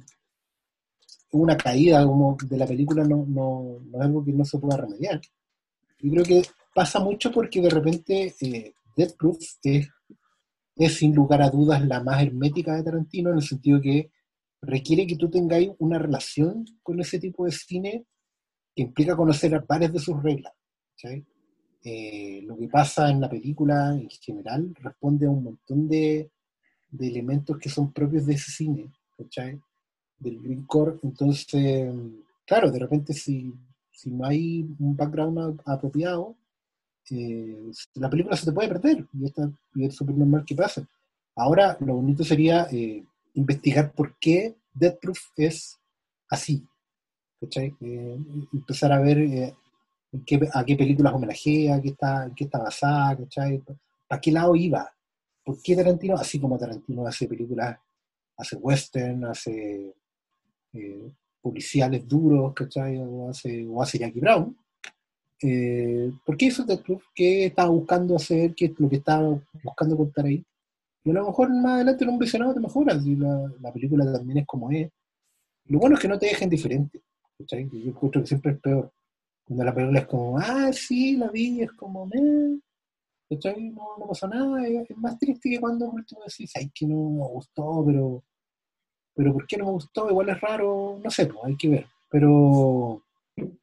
Una 1.33 1.57
caída 1.57 2.05
como 2.07 2.37
de 2.45 2.57
la 2.57 2.67
película 2.67 3.05
no, 3.05 3.25
no, 3.27 3.79
no 3.85 3.99
es 3.99 4.05
algo 4.05 4.25
que 4.25 4.33
no 4.33 4.45
se 4.45 4.59
pueda 4.59 4.77
remediar. 4.77 5.21
Yo 5.99 6.11
creo 6.13 6.25
que 6.25 6.43
pasa 6.75 7.01
mucho 7.01 7.33
porque 7.33 7.61
de 7.61 7.71
repente 7.71 8.35
eh, 8.41 8.75
Death 8.97 9.17
Proof 9.17 9.39
es, 9.63 9.89
es 10.77 10.99
sin 10.99 11.15
lugar 11.15 11.43
a 11.43 11.51
dudas 11.51 11.85
la 11.87 12.03
más 12.03 12.23
hermética 12.23 12.75
de 12.75 12.83
Tarantino 12.83 13.31
en 13.31 13.37
el 13.37 13.43
sentido 13.43 13.81
que 13.81 14.11
requiere 14.61 15.07
que 15.07 15.17
tú 15.17 15.31
tengáis 15.31 15.71
una 15.79 15.99
relación 15.99 16.65
con 16.83 17.01
ese 17.01 17.19
tipo 17.19 17.47
de 17.47 17.53
cine 17.53 18.05
que 18.75 18.83
implica 18.83 19.17
conocer 19.17 19.55
a 19.55 19.65
pares 19.65 19.93
de 19.93 19.99
sus 19.99 20.23
reglas. 20.23 20.53
Eh, 21.83 22.43
lo 22.43 22.57
que 22.59 22.69
pasa 22.69 23.11
en 23.11 23.21
la 23.21 23.31
película 23.31 23.95
en 23.95 24.11
general 24.11 24.75
responde 24.81 25.27
a 25.27 25.31
un 25.31 25.45
montón 25.45 25.89
de, 25.89 26.31
elementos 26.99 27.59
que 27.59 27.69
son 27.69 27.93
propios 27.93 28.27
de 28.27 28.35
ese 28.35 28.51
cine, 28.51 28.91
¿cachai? 29.17 29.61
Del 30.19 30.41
greencore. 30.41 30.99
Entonces, 31.03 31.47
claro, 32.47 32.71
de 32.71 32.79
repente 32.79 33.13
si, 33.13 33.53
si 33.93 34.11
no 34.11 34.27
hay 34.27 34.63
un 34.79 34.97
background 34.97 35.61
apropiado, 35.65 36.37
eh, 37.11 37.71
la 37.95 38.11
película 38.11 38.37
se 38.37 38.47
te 38.47 38.53
puede 38.53 38.69
perder 38.69 39.07
y, 39.15 39.25
esta- 39.27 39.51
y 39.75 39.87
es 39.87 39.95
súper 39.95 40.17
normal 40.17 40.45
que 40.47 40.55
pase. 40.55 40.87
Ahora, 41.37 41.77
lo 41.81 41.95
bonito 41.97 42.25
sería 42.25 42.67
eh, 42.71 43.05
investigar 43.35 43.93
por 43.93 44.17
qué 44.19 44.57
Death 44.75 44.99
Proof 45.01 45.19
es 45.37 45.79
así. 46.29 46.67
Eh, 47.41 48.19
empezar 48.53 48.93
a 48.93 49.01
ver 49.01 49.19
eh, 49.19 49.55
en 50.13 50.25
qué- 50.25 50.49
a 50.53 50.65
qué 50.65 50.77
películas 50.77 51.15
homenajea, 51.15 51.81
qué 51.81 51.89
está, 51.91 52.25
en 52.27 52.35
qué 52.35 52.45
está 52.45 52.59
basada, 52.59 53.17
¿cachai? 53.19 53.63
¿Para 54.09 54.21
qué 54.21 54.33
lado 54.33 54.57
iba? 54.57 54.91
¿Por 55.45 55.61
qué 55.63 55.77
Tarantino, 55.77 56.15
así 56.17 56.41
como 56.41 56.59
Tarantino 56.59 57.07
hace 57.07 57.29
películas, 57.29 57.79
hace 58.37 58.57
western, 58.57 59.25
hace 59.27 59.95
eh, 60.73 61.13
policiales 61.43 62.07
duros, 62.09 62.53
¿cachai? 62.55 62.99
O 62.99 63.31
hace, 63.31 63.67
o 63.69 63.83
hace 63.83 63.99
Jackie 63.99 64.21
Brown? 64.21 64.57
Eh, 65.43 66.13
¿Por 66.25 66.37
qué 66.37 66.47
hizo 66.47 66.65
Proof? 66.67 67.03
¿Qué 67.15 67.47
estaba 67.47 67.69
buscando 67.71 68.17
hacer? 68.17 68.55
¿Qué 68.55 68.67
es 68.67 68.81
lo 68.81 68.89
que 68.89 68.97
estaba 68.97 69.39
buscando 69.63 69.97
contar 69.97 70.27
ahí? 70.27 70.45
Y 71.05 71.11
a 71.11 71.15
lo 71.15 71.27
mejor 71.27 71.51
más 71.51 71.75
adelante 71.75 72.05
en 72.05 72.11
un 72.11 72.19
visionado 72.19 72.55
te 72.55 72.61
mejoras 72.61 73.07
y 73.07 73.17
la, 73.17 73.53
la 73.61 73.73
película 73.73 74.11
también 74.13 74.39
es 74.39 74.47
como 74.47 74.71
es. 74.71 74.91
Lo 75.67 75.79
bueno 75.79 75.97
es 75.97 76.03
que 76.03 76.09
no 76.09 76.19
te 76.19 76.27
dejen 76.27 76.49
diferente. 76.49 77.01
¿cachai? 77.39 77.69
Yo 77.71 77.91
encuentro 77.91 78.21
que 78.23 78.27
siempre 78.27 78.53
es 78.53 78.61
peor. 78.61 78.93
Cuando 79.45 79.65
la 79.65 79.75
película 79.75 80.01
es 80.01 80.07
como, 80.07 80.39
ah, 80.39 80.73
sí, 80.73 81.17
la 81.17 81.29
vi, 81.29 81.63
es 81.63 81.73
como, 81.73 82.07
meh. 82.07 82.59
No, 83.29 83.99
no 83.99 84.07
pasó 84.09 84.29
nada. 84.29 84.67
Es, 84.67 84.91
es 84.91 84.97
más 84.97 85.19
triste 85.19 85.51
que 85.51 85.61
cuando 85.61 85.87
por 85.87 85.97
último 85.97 86.23
decís, 86.27 86.53
ay, 86.57 86.71
que 86.75 86.87
no 86.87 87.11
me 87.11 87.29
gustó, 87.29 87.85
pero, 87.87 88.25
pero 89.15 89.33
¿por 89.33 89.47
qué 89.47 89.57
no 89.57 89.67
me 89.67 89.73
gustó? 89.73 90.09
Igual 90.11 90.29
es 90.31 90.41
raro, 90.41 91.01
no 91.03 91.11
sé, 91.11 91.27
pues 91.27 91.41
hay 91.45 91.57
que 91.57 91.69
ver. 91.69 91.87
Pero 92.09 93.03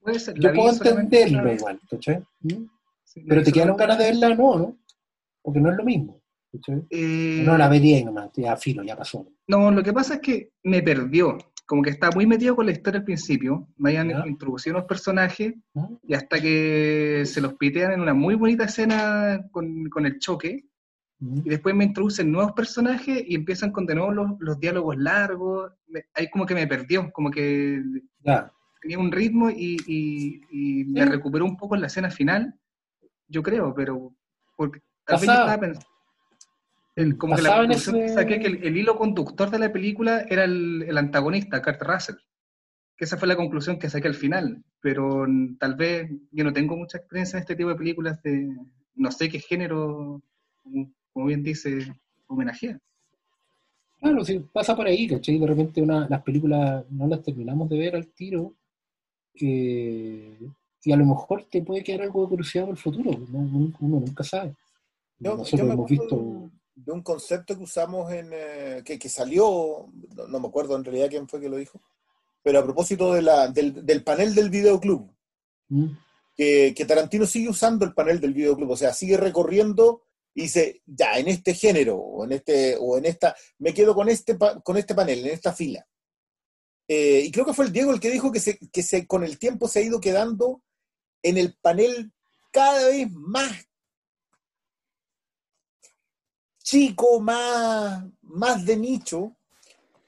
Puede 0.02 0.20
ser, 0.20 0.38
la 0.38 0.50
yo 0.50 0.56
puedo 0.56 1.00
entenderlo 1.00 1.54
igual, 1.54 1.80
¿cachai? 1.90 2.20
¿Mm? 2.42 2.66
Sí, 3.04 3.24
Pero 3.28 3.44
te 3.44 3.52
quedaron 3.52 3.78
ganas 3.78 3.98
de 3.98 4.06
verla, 4.06 4.36
no, 4.36 4.58
¿no? 4.58 4.78
Porque 5.42 5.60
no 5.60 5.72
es 5.72 5.78
lo 5.78 5.84
mismo. 5.84 6.22
¿cachai? 6.52 6.84
No 7.46 7.58
la 7.58 7.68
vería 7.70 8.00
y 8.00 8.06
nomás, 8.06 8.30
ya 8.36 8.56
filo, 8.58 8.84
ya 8.84 8.96
pasó. 8.96 9.26
No, 9.48 9.72
lo 9.72 9.82
que 9.84 9.92
pasa 9.94 10.16
es 10.16 10.20
que 10.22 10.52
me 10.64 10.82
perdió. 10.84 11.38
Como 11.66 11.82
que 11.82 11.90
estaba 11.92 12.14
muy 12.14 12.28
metido 12.28 12.56
con 12.56 12.66
la 12.66 12.74
historia 12.74 13.00
al 13.00 13.06
principio. 13.06 13.68
Me 13.78 13.90
habían 13.98 14.28
introducido 14.28 14.76
unos 14.76 14.88
personajes 14.88 15.54
y 16.04 16.14
hasta 16.14 16.40
que 16.42 17.24
se 17.26 17.40
los 17.42 17.54
pitean 17.56 17.94
en 17.94 18.02
una 18.02 18.14
muy 18.14 18.36
bonita 18.36 18.66
escena 18.66 19.48
con, 19.52 19.90
con 19.90 20.06
el 20.06 20.20
choque. 20.20 20.66
Y 21.22 21.50
después 21.50 21.74
me 21.74 21.86
introducen 21.86 22.30
nuevos 22.32 22.52
personajes 22.52 23.24
y 23.26 23.36
empiezan 23.36 23.72
con 23.72 23.86
de 23.86 23.96
nuevo 23.96 24.12
los, 24.12 24.32
los 24.40 24.60
diálogos 24.60 24.98
largos. 24.98 25.72
Me- 25.88 26.04
ahí 26.14 26.30
como 26.30 26.46
que 26.46 26.54
me 26.54 26.68
perdió, 26.68 27.10
como 27.14 27.32
que 27.32 27.82
Ya. 28.26 28.52
Tenía 28.84 29.00
un 29.00 29.12
ritmo 29.12 29.50
y, 29.50 29.78
y- 29.88 30.42
y 30.52 30.84
me 30.84 31.04
Sí. 31.04 31.10
recuperó 31.10 31.46
un 31.46 31.56
poco 31.58 31.74
en 31.76 31.82
la 31.82 31.88
escena 31.88 32.12
final, 32.12 32.54
yo 33.30 33.42
creo, 33.42 33.74
pero 33.74 34.14
porque 34.58 34.82
tal 35.06 35.16
vez 35.22 35.28
yo 35.28 35.34
estaba 35.34 35.60
pensando, 35.60 35.88
el- 36.96 37.18
como 37.18 37.36
que 37.36 37.42
la 37.42 37.64
ese- 37.64 38.10
saqué 38.10 38.40
que 38.40 38.48
el, 38.48 38.64
el 38.64 38.78
hilo 38.78 38.98
conductor 38.98 39.50
de 39.50 39.58
la 39.60 39.72
película 39.72 40.26
era 40.30 40.44
el, 40.44 40.84
el 40.88 40.98
antagonista, 40.98 41.62
Kurt 41.62 41.82
Russell. 41.82 42.16
Que 42.96 43.06
esa 43.06 43.18
fue 43.18 43.28
la 43.28 43.36
conclusión 43.36 43.80
que 43.80 43.90
saqué 43.90 44.08
al 44.08 44.14
final, 44.16 44.64
pero 44.80 45.26
tal 45.58 45.74
vez 45.76 46.12
yo 46.32 46.44
no 46.44 46.54
tengo 46.54 46.78
mucha 46.78 47.00
experiencia 47.00 47.38
en 47.38 47.42
este 47.42 47.56
tipo 47.56 47.70
de 47.70 47.76
películas 47.76 48.22
de 48.22 48.56
no 48.96 49.12
sé 49.12 49.30
qué 49.30 49.40
género, 49.40 50.22
como, 50.62 50.92
como 51.12 51.26
bien 51.26 51.42
dice, 51.42 51.92
homenajea. 52.28 52.80
Claro, 54.00 54.24
sí, 54.26 54.46
pasa 54.52 54.76
por 54.76 54.86
ahí, 54.86 55.08
¿cachai? 55.08 55.40
De 55.40 55.48
repente 55.48 55.82
una, 55.82 56.08
las 56.10 56.22
películas 56.22 56.86
no 56.92 57.08
las 57.08 57.24
terminamos 57.24 57.70
de 57.70 57.78
ver 57.80 57.96
al 57.96 58.08
tiro 58.10 58.54
eh, 59.40 60.40
y 60.84 60.92
a 60.92 60.98
lo 60.98 61.06
mejor 61.06 61.46
te 61.50 61.62
puede 61.62 61.84
quedar 61.84 62.02
algo 62.02 62.24
de 62.24 62.30
curiosidad 62.30 62.66
por 62.66 62.74
el 62.74 62.78
futuro, 62.78 63.12
¿no? 63.30 63.40
uno 63.80 64.00
nunca 64.00 64.24
sabe. 64.24 64.56
Yo, 65.20 65.38
Nosotros 65.38 65.62
yo 65.62 65.66
me 65.68 65.74
hemos 65.74 65.90
visto... 65.90 66.52
De 66.76 66.92
un 66.92 67.04
concepto 67.04 67.56
que 67.56 67.64
usamos 67.64 68.12
en... 68.12 68.30
Eh, 68.34 68.82
que, 68.84 68.98
que, 68.98 69.08
salió, 69.08 69.88
no, 70.28 70.40
me 70.40 70.48
acuerdo 70.48 70.76
en 70.76 70.84
realidad 70.84 71.08
quién 71.08 71.28
fue 71.28 71.40
que 71.40 71.48
lo 71.48 71.58
dijo, 71.58 71.80
pero 72.42 72.60
a 72.60 72.64
propósito 72.64 73.14
de 73.14 73.22
la, 73.22 73.48
del, 73.48 73.86
del 73.86 74.04
panel 74.04 74.34
del 74.34 74.50
videoclub, 74.50 75.08
mm. 75.70 75.88
que, 76.36 76.74
que 76.76 76.86
Tarantino 76.86 77.28
sigue 77.28 77.48
usando 77.48 77.86
el 77.86 77.94
panel 77.94 78.20
del 78.20 78.34
videoclub, 78.34 78.72
o 78.72 78.76
sea, 78.76 78.92
sigue 78.92 79.18
recorriendo 79.18 80.02
y 80.34 80.44
dice, 80.44 80.82
ya, 80.86 81.20
en 81.20 81.28
este 81.28 81.54
género, 81.54 81.96
o 81.98 82.26
en, 82.26 82.32
este, 82.32 82.76
o 82.80 82.98
en 82.98 83.06
esta, 83.06 83.36
me 83.60 83.74
quedo 83.74 83.94
con 83.94 84.10
este, 84.10 84.36
con 84.38 84.78
este 84.78 84.96
panel, 84.96 85.20
en 85.20 85.34
esta 85.34 85.54
fila. 85.54 85.86
Eh, 86.88 87.24
y 87.26 87.32
creo 87.32 87.46
que 87.46 87.54
fue 87.54 87.66
el 87.66 87.72
Diego 87.72 87.92
el 87.92 88.00
que 88.00 88.12
dijo 88.12 88.32
que, 88.32 88.40
se, 88.40 88.58
que 88.58 88.84
se, 88.84 89.08
con 89.08 89.24
el 89.24 89.40
tiempo 89.40 89.68
se 89.68 89.80
ha 89.80 89.84
ido 89.84 90.02
quedando 90.02 90.62
en 91.22 91.38
el 91.38 91.56
panel 91.62 92.12
cada 92.52 92.88
vez 92.88 93.10
más 93.12 93.68
chico, 96.64 97.20
más, 97.20 98.04
más 98.22 98.66
de 98.66 98.78
nicho. 98.78 99.36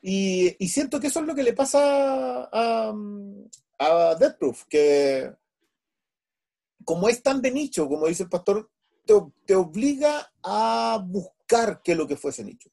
Y, 0.02 0.56
y, 0.64 0.69
siento 0.69 0.99
que 0.99 1.07
eso 1.07 1.19
es 1.19 1.26
lo 1.26 1.34
que 1.34 1.43
le 1.43 1.53
pasa 1.53 2.49
a, 2.52 2.93
a 3.80 4.15
Death 4.15 4.38
Proof, 4.38 4.65
que 4.65 5.31
como 6.84 7.10
es 7.10 7.22
tan 7.22 7.41
de 7.41 7.52
nicho, 7.52 7.89
como 7.89 8.07
dice 8.07 8.23
el 8.23 8.30
pastor, 8.30 8.69
te, 9.45 9.56
obliga 9.56 10.31
a 10.43 11.03
buscar 11.06 11.81
qué 11.84 11.91
es 11.93 11.97
lo 11.97 12.07
que 12.07 12.15
fue 12.15 12.31
ese 12.31 12.43
nicho. 12.43 12.69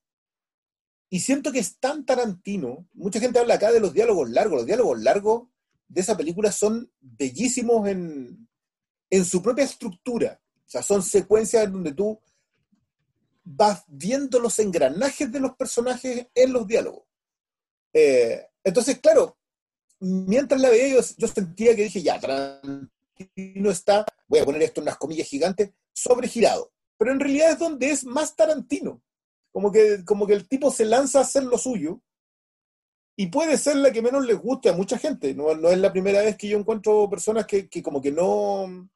Y 1.12 1.20
siento 1.20 1.52
que 1.52 1.59
es 1.59 1.78
tan 1.78 2.06
Tarantino, 2.06 2.89
mucha 2.94 3.20
gente 3.20 3.39
habla 3.39 3.56
acá 3.56 3.70
de 3.70 3.80
los 3.80 3.93
diálogos 3.93 4.30
largos, 4.30 4.60
los 4.60 4.66
diálogos 4.66 4.98
largos 4.98 5.43
de 5.86 6.01
esa 6.01 6.16
película 6.16 6.51
son 6.51 6.90
bellísimos 7.01 7.86
en, 7.86 8.48
en 9.10 9.24
su 9.26 9.43
propia 9.43 9.66
estructura. 9.66 10.40
O 10.56 10.70
sea, 10.70 10.82
son 10.82 11.02
secuencias 11.02 11.70
donde 11.70 11.93
tú 11.93 12.18
vas 13.44 13.84
viendo 13.89 14.40
los 14.40 14.59
engranajes 14.59 15.30
de 15.30 15.39
los 15.39 15.55
personajes 15.55 16.28
en 16.34 16.51
los 16.51 16.66
diálogos. 16.66 17.05
Eh, 17.93 18.47
entonces, 18.64 18.98
claro, 18.98 19.36
mientras 20.01 20.62
la 20.62 20.70
veía 20.70 20.94
yo, 20.94 21.01
yo, 21.18 21.28
sentía 21.28 21.76
que 21.76 21.84
dije, 21.84 22.01
ya, 22.01 22.18
Tarantino 22.18 23.70
está, 23.70 24.06
voy 24.26 24.40
a 24.40 24.47
poner 24.47 24.62
esto 24.62 24.80
en 24.80 24.84
unas 24.84 24.97
comillas 24.97 25.28
gigantes, 25.28 25.72
sobregirado. 25.93 26.72
Pero 26.97 27.12
en 27.12 27.20
realidad 27.20 27.51
es 27.51 27.59
donde 27.59 27.90
es 27.90 28.02
más 28.02 28.34
Tarantino. 28.34 29.02
Como 29.53 29.70
que, 29.70 30.05
como 30.05 30.27
que 30.27 30.33
el 30.33 30.49
tipo 30.49 30.70
se 30.70 30.85
lanza 30.85 31.19
a 31.19 31.23
hacer 31.23 31.45
lo 31.45 31.59
suyo 31.59 32.01
y 33.16 33.27
puede 33.27 33.59
ser 33.59 33.77
la 33.77 33.93
que 33.93 34.03
menos 34.03 34.24
les 34.24 34.39
guste 34.39 34.70
a 34.70 34.73
mucha 34.73 34.99
gente. 34.99 35.35
No, 35.35 35.55
no 35.55 35.69
es 35.69 35.79
la 35.79 35.93
primera 35.93 36.23
vez 36.23 36.37
que 36.37 36.49
yo 36.49 36.59
encuentro 36.59 37.09
personas 37.11 37.47
que, 37.47 37.69
que, 37.69 37.83
como 37.83 38.01
que 38.01 38.11
no, 38.11 38.89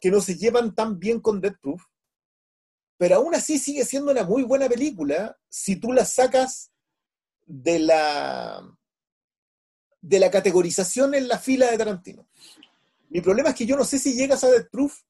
que 0.00 0.10
no 0.10 0.20
se 0.20 0.36
llevan 0.36 0.74
tan 0.74 0.98
bien 0.98 1.20
con 1.20 1.40
Death 1.40 1.58
Proof. 1.60 1.82
Pero 2.96 3.16
aún 3.16 3.34
así 3.34 3.58
sigue 3.58 3.84
siendo 3.84 4.10
una 4.10 4.24
muy 4.24 4.42
buena 4.42 4.68
película 4.68 5.36
si 5.48 5.76
tú 5.76 5.92
la 5.92 6.04
sacas 6.04 6.72
de 7.46 7.78
la, 7.80 8.62
de 10.00 10.18
la 10.18 10.30
categorización 10.30 11.14
en 11.14 11.28
la 11.28 11.38
fila 11.38 11.70
de 11.70 11.78
Tarantino. 11.78 12.26
Mi 13.10 13.20
problema 13.20 13.50
es 13.50 13.56
que 13.56 13.66
yo 13.66 13.76
no 13.76 13.84
sé 13.84 13.98
si 13.98 14.14
llegas 14.14 14.42
a 14.44 14.50
Death 14.50 14.70
Proof 14.70 15.02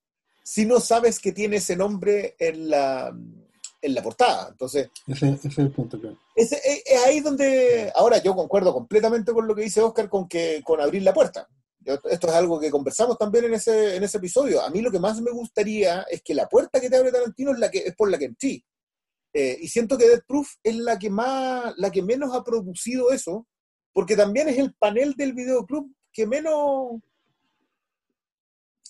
si 0.43 0.67
no 0.67 0.81
sabes 0.81 1.21
que 1.21 1.31
tiene 1.31 1.57
ese 1.57 1.77
nombre 1.77 2.35
en 2.39 2.69
la, 2.69 3.17
en 3.83 3.95
la 3.95 4.03
portada. 4.03 4.49
Entonces, 4.51 4.91
ese, 5.07 5.39
es 5.43 5.59
el 5.59 5.71
punto, 5.71 6.01
claro. 6.01 6.17
Es, 6.35 6.55
ahí 7.05 7.21
donde, 7.21 7.93
ahora 7.95 8.23
yo 8.23 8.35
concuerdo 8.35 8.73
completamente 8.73 9.33
con 9.33 9.47
lo 9.47 9.55
que 9.55 9.63
dice 9.63 9.83
Oscar 9.83 10.09
con, 10.09 10.29
que, 10.29 10.63
con 10.65 10.81
abrir 10.81 11.03
la 11.03 11.13
puerta. 11.13 11.49
esto 11.85 12.29
es 12.29 12.33
algo 12.33 12.61
que 12.61 12.71
conversamos 12.71 13.19
también 13.19 13.47
en 13.47 13.55
ese, 13.55 13.97
en 13.97 14.05
ese 14.05 14.19
episodio. 14.19 14.63
A 14.63 14.71
mí 14.71 14.81
lo 14.81 14.91
que 14.91 15.01
más 15.01 15.21
me 15.21 15.33
gustaría 15.33 16.03
es 16.03 16.23
que 16.23 16.35
la 16.35 16.49
puerta 16.49 16.81
que 16.81 16.89
te 16.89 16.97
abre 16.97 17.13
Tarantino 17.13 17.53
es, 17.53 17.59
la 17.59 17.71
que, 17.71 17.79
es 17.79 17.97
por 17.97 18.11
la 18.11 18.19
que 18.19 18.27
entré. 18.27 18.65
Eh, 19.35 19.59
y 19.61 19.69
siento 19.69 19.97
que 19.97 20.09
Death 20.09 20.25
Proof 20.27 20.49
es 20.63 20.77
la 20.77 20.99
que, 20.99 21.11
más, 21.11 21.75
la 21.77 21.91
que 21.91 22.03
menos 22.03 22.35
ha 22.35 22.45
producido 22.45 23.11
eso, 23.11 23.47
porque 23.93 24.17
también 24.17 24.49
es 24.49 24.59
el 24.59 24.75
panel 24.75 25.15
del 25.15 25.33
videoclub 25.33 25.93
que 26.13 26.27
menos, 26.27 27.01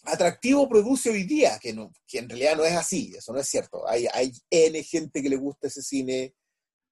atractivo 0.04 0.68
produce 0.68 1.10
hoy 1.10 1.24
día, 1.24 1.58
que, 1.60 1.72
no, 1.72 1.92
que 2.06 2.18
en 2.18 2.28
realidad 2.28 2.56
no 2.56 2.64
es 2.64 2.74
así, 2.74 3.12
eso 3.16 3.32
no 3.32 3.40
es 3.40 3.48
cierto. 3.48 3.88
Hay, 3.88 4.06
hay 4.12 4.32
N 4.50 4.82
gente 4.82 5.22
que 5.22 5.28
le 5.28 5.36
gusta 5.36 5.68
ese 5.68 5.82
cine 5.82 6.34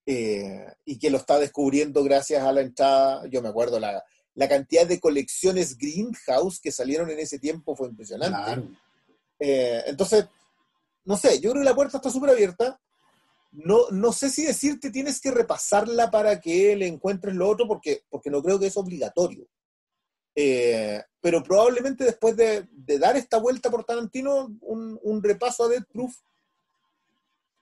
eh, 0.07 0.67
y 0.85 0.99
que 0.99 1.11
lo 1.11 1.19
está 1.19 1.39
descubriendo 1.39 2.03
gracias 2.05 2.43
a 2.43 2.53
la 2.53 2.61
entrada. 2.61 3.27
Yo 3.29 3.43
me 3.43 3.49
acuerdo, 3.49 3.81
la, 3.81 4.03
la 4.35 4.49
cantidad 4.49 4.87
de 4.87 5.01
colecciones 5.01 5.77
Greenhouse 5.77 6.61
que 6.61 6.73
salieron 6.73 7.11
en 7.11 7.19
ese 7.19 7.39
tiempo 7.39 7.75
fue 7.75 7.89
impresionante. 7.89 8.63
Eh, 9.39 9.83
entonces, 9.87 10.27
no 11.05 11.17
sé, 11.17 11.41
yo 11.41 11.51
creo 11.51 11.63
que 11.63 11.69
la 11.69 11.75
puerta 11.75 11.97
está 11.97 12.11
súper 12.11 12.31
abierta. 12.31 12.81
No, 13.53 13.91
no 13.91 14.13
sé 14.13 14.31
si 14.31 14.45
decirte 14.45 14.91
tienes 14.91 15.21
que 15.21 15.33
repasarla 15.33 16.11
para 16.11 16.41
que 16.41 16.77
le 16.77 16.87
encuentres 16.87 17.35
lo 17.35 17.49
otro, 17.49 17.67
porque, 17.67 18.05
porque 18.09 18.31
no 18.31 18.43
creo 18.43 18.61
que 18.61 18.69
es 18.69 18.77
obligatorio. 18.77 19.49
Eh, 20.35 21.03
pero 21.21 21.43
probablemente 21.43 22.05
después 22.05 22.37
de, 22.37 22.67
dar 22.99 23.17
esta 23.17 23.39
vuelta 23.39 23.71
por 23.71 23.85
Tarantino, 23.85 24.57
un, 24.63 25.23
repaso 25.23 25.65
a 25.65 25.69
Death 25.69 25.87
Proof 25.93 26.17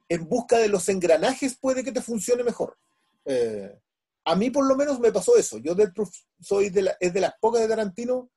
en 0.08 0.28
busca 0.28 0.58
de 0.58 0.68
los 0.68 0.88
engranajes 0.88 1.58
puede 1.58 1.84
que 1.84 1.92
te 1.92 2.00
funcione 2.00 2.42
mejor. 2.44 2.78
Eh, 3.24 3.78
a 4.24 4.34
mí 4.36 4.50
por 4.50 4.66
lo 4.66 4.76
menos 4.76 5.00
me 5.00 5.12
pasó 5.12 5.36
eso. 5.36 5.58
Yo 5.58 5.74
Death 5.74 5.92
Proof 5.94 6.10
soy 6.40 6.70
de 6.70 6.94
es 7.00 7.12
de 7.12 7.20
las 7.20 7.34
pocas 7.40 7.60
de 7.60 7.68
Tarantino 7.68 8.30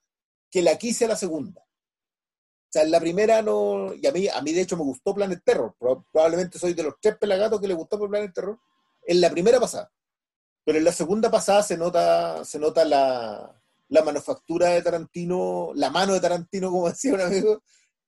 que 0.50 0.62
la 0.62 0.78
quise 0.78 1.06
a 1.06 1.10
la 1.10 1.16
segunda. 1.16 1.62
O 1.62 2.74
sea, 2.74 2.84
en 2.84 2.92
la 2.92 3.00
primera 3.00 3.42
no, 3.42 3.94
y 3.94 4.06
a 4.08 4.12
mí, 4.12 4.28
a 4.28 4.42
mí 4.42 4.54
de 4.54 4.62
hecho 4.62 4.78
me 4.78 4.84
gustó 4.84 5.14
Planet 5.14 5.42
Terror. 5.44 5.76
Probablemente 5.78 6.58
soy 6.58 6.74
de 6.74 6.84
los 6.84 6.96
tres 7.02 7.18
pelagatos 7.18 7.60
que 7.60 7.68
le 7.68 7.74
gustó 7.74 8.00
por 8.00 8.10
Planet 8.10 8.34
Terror. 8.34 8.60
En 9.06 9.22
la 9.22 9.30
primera 9.30 9.60
pasada. 9.60 9.92
Pero 10.64 10.78
en 10.78 10.86
la 10.86 10.92
segunda 10.92 11.30
pasada 11.30 11.64
se 11.64 11.78
nota, 11.78 12.46
se 12.46 12.60
nota 12.60 12.86
la, 12.86 13.61
la 13.92 14.04
manufactura 14.04 14.70
de 14.70 14.82
Tarantino, 14.82 15.72
la 15.76 15.90
mano 15.90 16.14
de 16.14 16.22
Tarantino, 16.22 16.72
como 16.72 16.88
decía 16.88 17.14
un 17.14 17.22
amigo, 17.22 17.62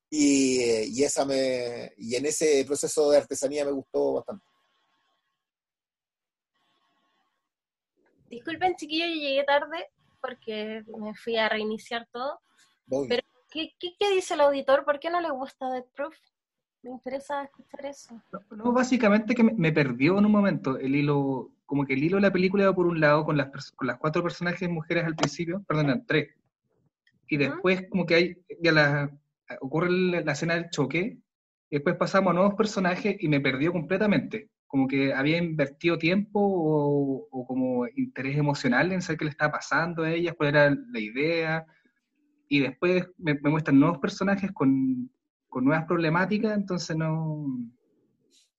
y, 0.10 1.04
esa 1.04 1.26
me, 1.26 1.92
y 1.98 2.16
en 2.16 2.26
ese 2.26 2.64
proceso 2.66 3.12
de 3.12 3.18
artesanía 3.18 3.66
me 3.66 3.72
gustó 3.72 4.14
bastante. 4.14 4.46
Disculpen, 8.30 8.76
chiquillos, 8.78 9.10
yo 9.10 9.16
llegué 9.16 9.44
tarde 9.44 9.88
porque 10.22 10.84
me 10.98 11.14
fui 11.16 11.36
a 11.36 11.50
reiniciar 11.50 12.08
todo. 12.12 12.40
Pero, 13.10 13.22
¿qué, 13.52 13.74
dice 14.16 14.36
el 14.36 14.42
auditor? 14.42 14.86
¿Por 14.86 15.00
qué 15.02 15.10
no 15.10 15.20
le 15.20 15.32
gusta 15.32 15.70
Death 15.70 15.92
Proof? 15.94 16.16
Me 16.82 16.92
interesa 16.92 17.44
escuchar 17.44 17.86
eso. 17.86 18.22
No, 18.52 18.72
básicamente 18.72 19.36
que 19.36 19.44
me, 19.44 19.72
perdió 19.74 20.18
en 20.18 20.26
un 20.26 20.32
momento 20.32 20.78
el 20.78 20.96
hilo 20.96 21.52
como 21.74 21.88
que 21.88 21.94
el 21.96 22.04
hilo 22.04 22.18
de 22.18 22.22
la 22.22 22.32
película 22.32 22.68
va 22.68 22.76
por 22.76 22.86
un 22.86 23.00
lado 23.00 23.26
con 23.26 23.36
las, 23.36 23.72
con 23.72 23.88
las 23.88 23.98
cuatro 23.98 24.22
personajes 24.22 24.70
mujeres 24.70 25.06
al 25.06 25.16
principio, 25.16 25.64
perdón, 25.68 26.06
tres. 26.06 26.30
Y 27.28 27.38
después 27.38 27.90
como 27.90 28.06
que 28.06 28.14
hay, 28.14 28.38
ya 28.62 28.72
la, 28.72 29.12
ocurre 29.60 29.90
la, 29.90 30.34
escena 30.34 30.54
del 30.54 30.70
choque, 30.70 31.18
y 31.72 31.76
después 31.76 31.96
pasamos 31.96 32.30
a 32.30 32.34
nuevos 32.36 32.54
personajes 32.54 33.16
y 33.20 33.28
me 33.28 33.42
perdió 33.42 33.72
completamente. 33.72 34.52
Como 34.68 34.88
que 34.88 35.16
había 35.16 35.40
invertido 35.40 35.98
tiempo 35.98 36.40
o, 36.40 37.48
como 37.48 37.88
interés 37.96 38.38
emocional 38.38 38.92
en 38.92 39.02
saber 39.02 39.18
qué 39.18 39.26
le 39.26 39.32
estaba 39.32 39.54
pasando 39.54 40.04
a 40.04 40.12
ellas, 40.12 40.36
cuál 40.38 40.50
era 40.50 40.70
la 40.70 41.00
idea. 41.00 41.66
Y 42.50 42.60
después 42.60 43.10
me, 43.18 43.34
muestran 43.50 43.80
nuevos 43.80 43.98
personajes 43.98 44.52
con, 44.52 45.12
con 45.50 45.66
nuevas 45.66 45.86
problemáticas, 45.86 46.56
entonces 46.56 46.96
no... 46.96 47.48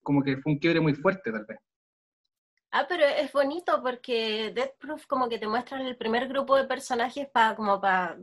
Como 0.02 0.20
que 0.20 0.36
fue 0.38 0.54
un 0.54 0.58
quiebre 0.58 0.80
muy 0.80 0.94
fuerte 0.94 1.30
tal 1.30 1.46
vez. 1.46 1.58
Ah, 2.76 2.86
pero 2.88 3.04
es 3.06 3.30
bonito 3.32 3.80
porque 3.80 4.50
Death 4.52 4.76
Proof 4.80 5.06
como 5.06 5.28
que 5.28 5.38
te 5.38 5.46
muestran 5.46 5.82
el 5.82 5.96
primer 5.96 6.26
grupo 6.26 6.56
de 6.56 6.64
personajes 6.64 7.28
para 7.28 7.54
como 7.54 7.80
para 7.80 8.18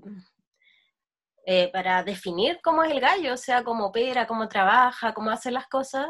eh, 1.45 1.69
para 1.72 2.03
definir 2.03 2.60
cómo 2.61 2.84
es 2.84 2.91
el 2.91 2.99
gallo, 2.99 3.34
o 3.34 3.38
sea, 3.38 3.64
cómo 3.64 3.86
opera, 3.86 4.28
cómo 4.28 4.49
trabaja, 4.49 5.14
cómo 5.14 5.30
hace 5.30 5.52
las 5.52 5.68
cosas. 5.68 6.07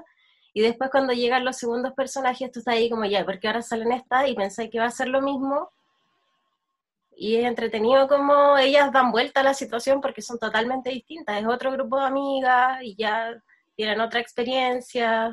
Y 0.53 0.61
después 0.61 0.89
cuando 0.89 1.13
llegan 1.13 1.45
los 1.45 1.57
segundos 1.57 1.93
personajes, 1.93 2.51
tú 2.51 2.59
estás 2.59 2.73
ahí 2.73 2.89
como 2.89 3.05
ya, 3.05 3.23
porque 3.26 3.47
ahora 3.47 3.61
salen 3.61 3.91
estas 3.91 4.27
y 4.27 4.34
pensáis 4.34 4.72
que 4.72 4.80
va 4.80 4.85
a 4.85 4.91
ser 4.91 5.09
lo 5.09 5.22
mismo. 5.22 5.69
Y 7.15 7.35
es 7.35 7.45
entretenido 7.45 8.07
como 8.07 8.57
ellas 8.57 8.91
dan 8.91 9.11
vuelta 9.11 9.41
a 9.41 9.43
la 9.43 9.53
situación 9.53 10.01
porque 10.01 10.23
son 10.23 10.39
totalmente 10.39 10.89
distintas. 10.89 11.39
Es 11.39 11.47
otro 11.47 11.72
grupo 11.72 11.99
de 11.99 12.05
amigas 12.07 12.80
y 12.81 12.95
ya 12.95 13.39
tienen 13.76 14.01
otra 14.01 14.19
experiencia. 14.19 15.31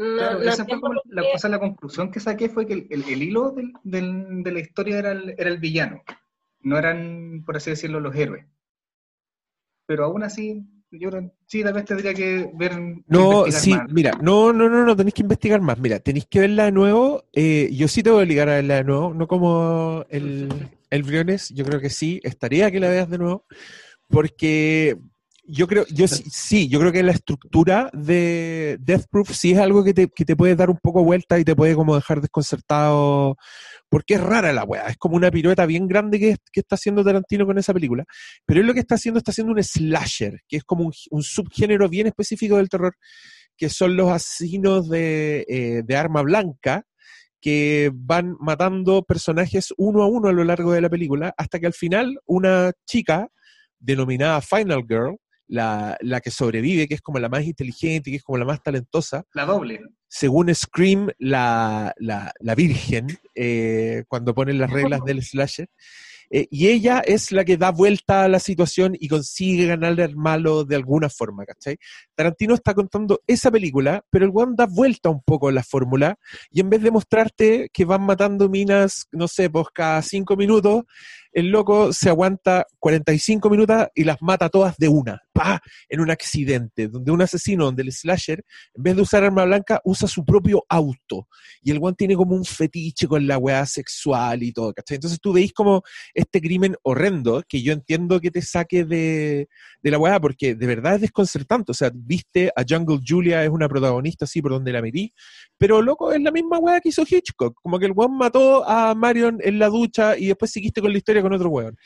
Claro, 0.00 0.40
esa 0.40 0.64
fue 0.64 0.78
la, 1.10 1.50
la 1.50 1.58
conclusión 1.58 2.10
que 2.10 2.20
saqué 2.20 2.48
fue 2.48 2.66
que 2.66 2.86
el, 2.88 3.22
hilo 3.22 3.54
de 3.84 4.52
la 4.52 4.58
historia 4.58 4.98
era 4.98 5.12
el, 5.12 5.34
era 5.36 5.50
el, 5.50 5.58
villano, 5.58 6.02
no 6.62 6.78
eran, 6.78 7.42
por 7.44 7.58
así 7.58 7.68
decirlo, 7.68 8.00
los 8.00 8.16
héroes. 8.16 8.46
Pero 9.84 10.04
aún 10.04 10.22
así, 10.22 10.64
yo 10.90 11.10
creo- 11.10 11.34
sí, 11.46 11.62
tal 11.62 11.74
vez 11.74 11.84
tendría 11.84 12.14
que 12.14 12.50
ver. 12.54 12.80
No, 13.08 13.44
sí, 13.50 13.72
más. 13.72 13.92
mira, 13.92 14.12
no, 14.22 14.54
no, 14.54 14.70
no, 14.70 14.86
no, 14.86 14.96
tenéis 14.96 15.12
que 15.12 15.22
investigar 15.22 15.60
más. 15.60 15.78
Mira, 15.78 15.98
tenéis 15.98 16.26
que 16.26 16.40
verla 16.40 16.64
de 16.64 16.72
nuevo. 16.72 17.24
Eh, 17.34 17.68
yo 17.70 17.86
sí 17.86 18.02
te 18.02 18.08
voy 18.08 18.20
a 18.20 18.22
obligar 18.22 18.48
a 18.48 18.54
verla 18.54 18.76
de 18.76 18.84
nuevo, 18.84 19.12
no 19.12 19.28
como 19.28 20.06
el, 20.08 20.48
el 20.88 21.02
Briones, 21.02 21.50
yo 21.50 21.66
creo 21.66 21.78
que 21.78 21.90
sí, 21.90 22.20
estaría 22.22 22.70
que 22.70 22.80
la 22.80 22.88
veas 22.88 23.10
de 23.10 23.18
nuevo, 23.18 23.44
porque 24.08 24.96
yo 25.50 25.66
creo, 25.66 25.84
yo 25.88 26.06
sí, 26.06 26.24
sí, 26.30 26.68
yo 26.68 26.78
creo 26.78 26.92
que 26.92 27.02
la 27.02 27.12
estructura 27.12 27.90
de 27.92 28.78
Death 28.80 29.06
Proof 29.10 29.30
sí 29.32 29.52
es 29.52 29.58
algo 29.58 29.82
que 29.82 29.92
te, 29.92 30.08
que 30.08 30.36
puede 30.36 30.54
dar 30.54 30.70
un 30.70 30.78
poco 30.78 31.02
vuelta 31.02 31.38
y 31.38 31.44
te 31.44 31.56
puede 31.56 31.74
como 31.74 31.94
dejar 31.96 32.20
desconcertado, 32.20 33.36
porque 33.88 34.14
es 34.14 34.22
rara 34.22 34.52
la 34.52 34.64
weá, 34.64 34.86
es 34.88 34.96
como 34.96 35.16
una 35.16 35.30
pirueta 35.30 35.66
bien 35.66 35.88
grande 35.88 36.18
que, 36.18 36.36
está 36.52 36.76
haciendo 36.76 37.04
Tarantino 37.04 37.46
con 37.46 37.58
esa 37.58 37.74
película, 37.74 38.04
pero 38.46 38.60
él 38.60 38.66
lo 38.66 38.74
que 38.74 38.80
está 38.80 38.94
haciendo 38.94 39.18
está 39.18 39.32
haciendo 39.32 39.52
un 39.52 39.62
slasher, 39.62 40.40
que 40.48 40.58
es 40.58 40.64
como 40.64 40.90
un, 41.10 41.22
subgénero 41.22 41.88
bien 41.88 42.06
específico 42.06 42.56
del 42.56 42.68
terror, 42.68 42.94
que 43.56 43.68
son 43.68 43.96
los 43.96 44.10
asesinos 44.10 44.88
eh, 44.92 45.82
de 45.84 45.96
arma 45.96 46.22
blanca, 46.22 46.84
que 47.40 47.90
van 47.94 48.36
matando 48.38 49.02
personajes 49.02 49.72
uno 49.76 50.02
a 50.02 50.06
uno 50.06 50.28
a 50.28 50.32
lo 50.32 50.44
largo 50.44 50.72
de 50.72 50.80
la 50.80 50.90
película, 50.90 51.34
hasta 51.36 51.58
que 51.58 51.66
al 51.66 51.72
final 51.72 52.20
una 52.26 52.72
chica 52.86 53.28
denominada 53.78 54.40
Final 54.42 54.84
Girl, 54.86 55.16
la, 55.50 55.96
la 56.00 56.20
que 56.20 56.30
sobrevive, 56.30 56.86
que 56.86 56.94
es 56.94 57.00
como 57.02 57.18
la 57.18 57.28
más 57.28 57.42
inteligente, 57.44 58.10
que 58.10 58.18
es 58.18 58.22
como 58.22 58.38
la 58.38 58.44
más 58.44 58.62
talentosa, 58.62 59.24
La 59.34 59.44
doble. 59.44 59.80
según 60.08 60.54
Scream, 60.54 61.10
la, 61.18 61.92
la, 61.98 62.32
la 62.38 62.54
virgen, 62.54 63.08
eh, 63.34 64.04
cuando 64.08 64.32
ponen 64.32 64.58
las 64.58 64.70
reglas 64.70 65.00
del 65.04 65.22
slasher. 65.22 65.68
Eh, 66.32 66.46
y 66.48 66.68
ella 66.68 67.00
es 67.04 67.32
la 67.32 67.44
que 67.44 67.56
da 67.56 67.72
vuelta 67.72 68.22
a 68.22 68.28
la 68.28 68.38
situación 68.38 68.96
y 69.00 69.08
consigue 69.08 69.66
ganarle 69.66 70.04
al 70.04 70.14
malo 70.14 70.64
de 70.64 70.76
alguna 70.76 71.08
forma, 71.08 71.44
¿cachai? 71.44 71.76
Tarantino 72.14 72.54
está 72.54 72.72
contando 72.72 73.20
esa 73.26 73.50
película, 73.50 74.04
pero 74.10 74.26
el 74.26 74.30
weón 74.30 74.54
da 74.54 74.66
vuelta 74.66 75.10
un 75.10 75.22
poco 75.24 75.48
a 75.48 75.52
la 75.52 75.64
fórmula 75.64 76.20
y 76.52 76.60
en 76.60 76.70
vez 76.70 76.82
de 76.82 76.92
mostrarte 76.92 77.68
que 77.72 77.84
van 77.84 78.02
matando 78.02 78.48
minas, 78.48 79.08
no 79.10 79.26
sé, 79.26 79.50
pues 79.50 79.66
cada 79.74 80.00
cinco 80.02 80.36
minutos, 80.36 80.84
el 81.32 81.48
loco 81.48 81.92
se 81.92 82.08
aguanta 82.08 82.66
45 82.78 83.50
minutos 83.50 83.86
y 83.94 84.04
las 84.04 84.20
mata 84.20 84.48
todas 84.48 84.76
de 84.78 84.88
una, 84.88 85.20
pa, 85.32 85.60
en 85.88 86.00
un 86.00 86.10
accidente, 86.10 86.88
donde 86.88 87.12
un 87.12 87.22
asesino, 87.22 87.66
donde 87.66 87.82
el 87.82 87.92
slasher, 87.92 88.44
en 88.74 88.82
vez 88.82 88.96
de 88.96 89.02
usar 89.02 89.24
arma 89.24 89.44
blanca, 89.44 89.80
usa 89.84 90.08
su 90.08 90.24
propio 90.24 90.64
auto. 90.68 91.28
Y 91.62 91.70
el 91.70 91.78
one 91.80 91.94
tiene 91.96 92.16
como 92.16 92.34
un 92.34 92.44
fetiche 92.44 93.06
con 93.06 93.26
la 93.26 93.38
weá 93.38 93.64
sexual 93.66 94.42
y 94.42 94.52
todo, 94.52 94.72
¿cachai? 94.72 94.96
Entonces 94.96 95.20
tú 95.20 95.32
veis 95.32 95.52
como 95.52 95.82
este 96.14 96.40
crimen 96.40 96.76
horrendo, 96.82 97.42
que 97.48 97.62
yo 97.62 97.72
entiendo 97.72 98.20
que 98.20 98.30
te 98.30 98.42
saque 98.42 98.84
de, 98.84 99.48
de 99.82 99.90
la 99.90 99.98
weá, 99.98 100.20
porque 100.20 100.54
de 100.54 100.66
verdad 100.66 100.96
es 100.96 101.02
desconcertante. 101.02 101.72
O 101.72 101.74
sea, 101.74 101.90
viste 101.94 102.50
a 102.56 102.64
Jungle 102.68 103.00
Julia, 103.06 103.44
es 103.44 103.50
una 103.50 103.68
protagonista 103.68 104.24
así 104.24 104.42
por 104.42 104.52
donde 104.52 104.72
la 104.72 104.82
metí, 104.82 105.12
pero 105.58 105.82
loco, 105.82 106.12
es 106.12 106.20
la 106.20 106.30
misma 106.30 106.58
weá 106.58 106.80
que 106.80 106.88
hizo 106.88 107.04
Hitchcock. 107.08 107.58
Como 107.62 107.78
que 107.78 107.86
el 107.86 107.92
weón 107.92 108.16
mató 108.16 108.68
a 108.68 108.94
Marion 108.94 109.38
en 109.42 109.58
la 109.58 109.68
ducha 109.68 110.16
y 110.16 110.26
después 110.26 110.50
seguiste 110.50 110.80
con 110.80 110.90
la 110.90 110.98
historia 110.98 111.19
con 111.22 111.32
otro 111.32 111.48
weón. 111.48 111.76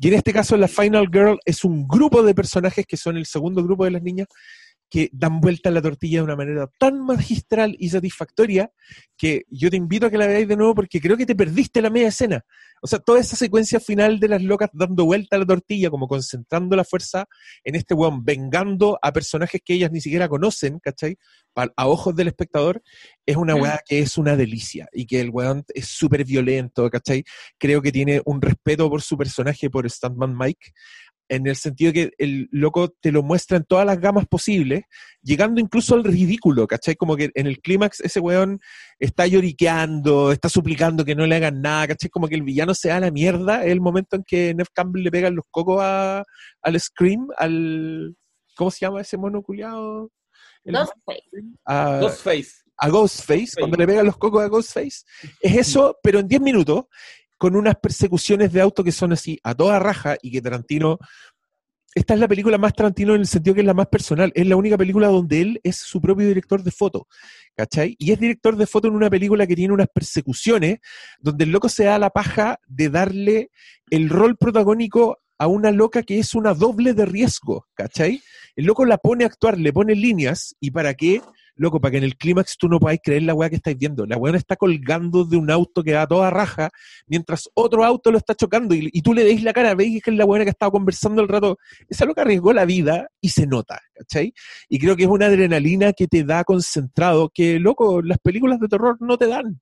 Y 0.00 0.08
en 0.08 0.14
este 0.14 0.32
caso, 0.32 0.56
la 0.56 0.68
Final 0.68 1.08
Girl 1.12 1.38
es 1.44 1.64
un 1.64 1.86
grupo 1.88 2.22
de 2.22 2.34
personajes 2.34 2.86
que 2.86 2.96
son 2.96 3.16
el 3.16 3.26
segundo 3.26 3.64
grupo 3.64 3.84
de 3.84 3.90
las 3.90 4.02
niñas 4.02 4.28
que 4.90 5.10
dan 5.12 5.40
vuelta 5.40 5.68
a 5.68 5.72
la 5.72 5.82
tortilla 5.82 6.18
de 6.18 6.24
una 6.24 6.36
manera 6.36 6.70
tan 6.78 7.00
magistral 7.04 7.76
y 7.78 7.90
satisfactoria 7.90 8.70
que 9.16 9.42
yo 9.50 9.70
te 9.70 9.76
invito 9.76 10.06
a 10.06 10.10
que 10.10 10.18
la 10.18 10.26
veáis 10.26 10.48
de 10.48 10.56
nuevo 10.56 10.74
porque 10.74 11.00
creo 11.00 11.16
que 11.16 11.26
te 11.26 11.34
perdiste 11.34 11.82
la 11.82 11.90
media 11.90 12.08
escena. 12.08 12.44
O 12.80 12.86
sea, 12.86 12.98
toda 13.00 13.20
esa 13.20 13.36
secuencia 13.36 13.80
final 13.80 14.20
de 14.20 14.28
las 14.28 14.42
locas 14.42 14.70
dando 14.72 15.04
vuelta 15.04 15.36
a 15.36 15.40
la 15.40 15.46
tortilla, 15.46 15.90
como 15.90 16.06
concentrando 16.06 16.76
la 16.76 16.84
fuerza 16.84 17.26
en 17.64 17.74
este 17.74 17.94
weón, 17.94 18.24
vengando 18.24 18.98
a 19.02 19.12
personajes 19.12 19.60
que 19.64 19.74
ellas 19.74 19.90
ni 19.90 20.00
siquiera 20.00 20.28
conocen, 20.28 20.78
¿cachai? 20.78 21.16
A 21.54 21.88
ojos 21.88 22.14
del 22.14 22.28
espectador, 22.28 22.80
es 23.26 23.36
una 23.36 23.56
weá 23.56 23.80
que 23.84 23.98
es 23.98 24.16
una 24.16 24.36
delicia 24.36 24.88
y 24.92 25.06
que 25.06 25.20
el 25.20 25.30
weón 25.30 25.64
es 25.74 25.88
súper 25.88 26.24
violento, 26.24 26.88
¿cachai? 26.88 27.24
Creo 27.58 27.82
que 27.82 27.90
tiene 27.90 28.22
un 28.24 28.40
respeto 28.40 28.88
por 28.88 29.02
su 29.02 29.18
personaje, 29.18 29.68
por 29.68 29.90
Stuntman 29.90 30.36
Mike, 30.38 30.70
en 31.28 31.46
el 31.46 31.56
sentido 31.56 31.92
que 31.92 32.10
el 32.18 32.48
loco 32.50 32.88
te 33.00 33.12
lo 33.12 33.22
muestra 33.22 33.56
en 33.56 33.64
todas 33.64 33.84
las 33.86 34.00
gamas 34.00 34.26
posibles, 34.26 34.82
llegando 35.22 35.60
incluso 35.60 35.94
al 35.94 36.04
ridículo, 36.04 36.66
¿cachai? 36.66 36.96
Como 36.96 37.16
que 37.16 37.30
en 37.34 37.46
el 37.46 37.60
clímax 37.60 38.00
ese 38.00 38.20
weón 38.20 38.60
está 38.98 39.26
lloriqueando, 39.26 40.32
está 40.32 40.48
suplicando 40.48 41.04
que 41.04 41.14
no 41.14 41.26
le 41.26 41.36
hagan 41.36 41.60
nada, 41.60 41.88
¿cachai? 41.88 42.10
Como 42.10 42.28
que 42.28 42.34
el 42.34 42.42
villano 42.42 42.74
se 42.74 42.88
da 42.88 43.00
la 43.00 43.10
mierda, 43.10 43.64
es 43.64 43.72
el 43.72 43.80
momento 43.80 44.16
en 44.16 44.24
que 44.24 44.54
Nev 44.54 44.68
Campbell 44.72 45.02
le 45.04 45.10
pega 45.10 45.30
los 45.30 45.44
cocos 45.50 45.78
a- 45.82 46.22
al 46.62 46.80
Scream, 46.80 47.28
al... 47.36 48.16
¿Cómo 48.56 48.70
se 48.70 48.80
llama 48.86 49.00
ese 49.00 49.16
mono 49.16 49.40
culiado? 49.42 50.10
A, 51.64 51.98
Ghostface. 52.00 52.50
a 52.76 52.88
Ghostface, 52.88 53.52
cuando 53.58 53.76
le 53.76 53.86
pegan 53.86 54.06
los 54.06 54.16
cocos 54.18 54.42
a 54.42 54.48
Ghostface, 54.48 55.02
es 55.40 55.56
eso, 55.56 55.96
pero 56.02 56.18
en 56.18 56.28
10 56.28 56.40
minutos, 56.40 56.84
con 57.38 57.56
unas 57.56 57.76
persecuciones 57.76 58.52
de 58.52 58.60
auto 58.60 58.84
que 58.84 58.92
son 58.92 59.12
así, 59.12 59.38
a 59.42 59.54
toda 59.54 59.78
raja, 59.78 60.16
y 60.20 60.30
que 60.30 60.42
Tarantino. 60.42 60.98
Esta 61.94 62.14
es 62.14 62.20
la 62.20 62.28
película 62.28 62.58
más 62.58 62.74
Tarantino 62.74 63.14
en 63.14 63.22
el 63.22 63.26
sentido 63.26 63.54
que 63.54 63.60
es 63.60 63.66
la 63.66 63.74
más 63.74 63.86
personal. 63.86 64.30
Es 64.34 64.46
la 64.46 64.56
única 64.56 64.76
película 64.76 65.08
donde 65.08 65.40
él 65.40 65.60
es 65.64 65.76
su 65.76 66.00
propio 66.00 66.28
director 66.28 66.62
de 66.62 66.70
foto. 66.70 67.08
¿Cachai? 67.56 67.96
Y 67.98 68.12
es 68.12 68.20
director 68.20 68.56
de 68.56 68.66
foto 68.66 68.88
en 68.88 68.94
una 68.94 69.08
película 69.08 69.46
que 69.46 69.56
tiene 69.56 69.72
unas 69.72 69.88
persecuciones 69.88 70.78
donde 71.18 71.44
el 71.44 71.50
loco 71.50 71.68
se 71.68 71.84
da 71.84 71.98
la 71.98 72.10
paja 72.10 72.60
de 72.66 72.90
darle 72.90 73.50
el 73.90 74.10
rol 74.10 74.36
protagónico 74.36 75.18
a 75.38 75.46
una 75.46 75.70
loca 75.70 76.02
que 76.02 76.18
es 76.18 76.34
una 76.34 76.52
doble 76.52 76.94
de 76.94 77.06
riesgo, 77.06 77.66
¿cachai? 77.74 78.20
El 78.56 78.66
loco 78.66 78.84
la 78.84 78.98
pone 78.98 79.24
a 79.24 79.28
actuar, 79.28 79.58
le 79.58 79.72
pone 79.72 79.94
líneas, 79.94 80.56
¿y 80.60 80.72
para 80.72 80.94
qué? 80.94 81.22
Loco, 81.58 81.80
para 81.80 81.92
que 81.92 81.98
en 81.98 82.04
el 82.04 82.16
clímax 82.16 82.56
tú 82.56 82.68
no 82.68 82.78
podáis 82.78 83.00
creer 83.02 83.24
la 83.24 83.34
weá 83.34 83.50
que 83.50 83.56
estáis 83.56 83.76
viendo. 83.76 84.06
La 84.06 84.16
weá 84.16 84.34
está 84.36 84.56
colgando 84.56 85.24
de 85.24 85.36
un 85.36 85.50
auto 85.50 85.82
que 85.82 85.92
va 85.92 86.06
toda 86.06 86.30
raja, 86.30 86.70
mientras 87.06 87.50
otro 87.54 87.84
auto 87.84 88.10
lo 88.10 88.18
está 88.18 88.34
chocando 88.34 88.74
y, 88.74 88.88
y 88.92 89.02
tú 89.02 89.12
le 89.12 89.24
deis 89.24 89.42
la 89.42 89.52
cara, 89.52 89.74
veis 89.74 90.02
que 90.02 90.10
es 90.10 90.16
la 90.16 90.24
weá 90.24 90.44
que 90.44 90.50
estaba 90.50 90.70
conversando 90.70 91.20
el 91.20 91.28
rato. 91.28 91.58
Esa 91.88 92.04
loca 92.04 92.22
arriesgó 92.22 92.52
la 92.52 92.64
vida 92.64 93.08
y 93.20 93.28
se 93.30 93.46
nota, 93.46 93.80
¿cachai? 93.94 94.32
Y 94.68 94.78
creo 94.78 94.96
que 94.96 95.02
es 95.02 95.08
una 95.08 95.26
adrenalina 95.26 95.92
que 95.92 96.06
te 96.06 96.24
da 96.24 96.44
concentrado, 96.44 97.30
que, 97.34 97.58
loco, 97.58 98.02
las 98.02 98.18
películas 98.18 98.60
de 98.60 98.68
terror 98.68 98.96
no 99.00 99.18
te 99.18 99.26
dan. 99.26 99.60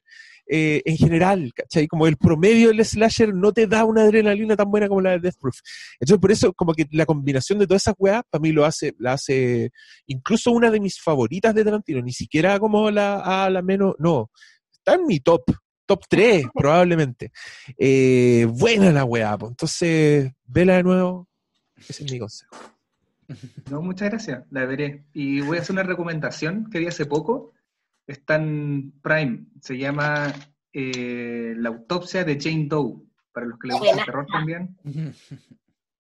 Eh, 0.49 0.83
en 0.85 0.97
general, 0.97 1.53
¿cachai? 1.55 1.87
Como 1.87 2.07
el 2.07 2.17
promedio 2.17 2.69
del 2.69 2.85
slasher 2.85 3.35
no 3.35 3.53
te 3.53 3.67
da 3.67 3.85
una 3.85 4.03
adrenalina 4.03 4.57
tan 4.57 4.71
buena 4.71 4.89
como 4.89 5.01
la 5.01 5.11
de 5.13 5.21
Death 5.21 5.39
Proof. 5.41 5.59
Entonces, 6.01 6.21
por 6.21 6.31
eso, 6.31 6.53
como 6.53 6.73
que 6.73 6.87
la 6.93 7.07
combinación 7.07 7.59
de 7.59 7.67
todas 7.67 7.83
esas 7.83 7.95
weas, 7.99 8.23
para 8.31 8.41
mí 8.41 8.53
lo 8.53 8.65
hace, 8.65 8.95
la 8.99 9.15
hace 9.15 9.71
incluso 10.07 10.53
una 10.53 10.71
de 10.71 10.81
mis 10.81 11.01
favoritas 11.01 11.55
de 11.55 11.65
Tarantino, 11.65 12.01
ni 12.03 12.13
siquiera 12.13 12.59
como 12.59 12.91
la, 12.91 13.45
a 13.45 13.51
la 13.51 13.63
menos, 13.63 13.95
no, 13.99 14.31
está 14.73 14.95
en 14.95 15.07
mi 15.07 15.21
top, 15.21 15.43
top 15.85 16.05
3 16.09 16.47
probablemente. 16.55 17.33
Eh, 17.79 18.47
buena 18.49 18.93
la 18.93 19.05
wea, 19.05 19.37
pues. 19.37 19.51
entonces, 19.51 20.33
vela 20.45 20.77
de 20.77 20.83
nuevo, 20.83 21.29
ese 21.77 22.05
es 22.05 22.13
mi 22.13 22.19
consejo. 22.19 22.57
No, 23.71 23.83
muchas 23.83 24.11
gracias, 24.11 24.45
la 24.51 24.65
veré. 24.67 25.05
Y 25.13 25.41
voy 25.41 25.59
a 25.59 25.61
hacer 25.61 25.73
una 25.73 25.83
recomendación 25.83 26.71
que 26.71 26.79
vi 26.79 26.87
hace 26.87 27.07
poco. 27.07 27.53
Está 28.07 28.37
en 28.37 28.93
Prime. 29.03 29.47
Se 29.61 29.77
llama 29.77 30.33
eh, 30.73 31.55
La 31.57 31.71
autopsia 31.71 32.25
de 32.25 32.39
Jane 32.41 32.67
Doe. 32.69 33.03
Para 33.33 33.47
los 33.47 33.59
que 33.59 33.69
les 33.69 33.79
gusta 33.79 33.99
el 33.99 34.05
terror 34.05 34.27
también. 34.33 34.77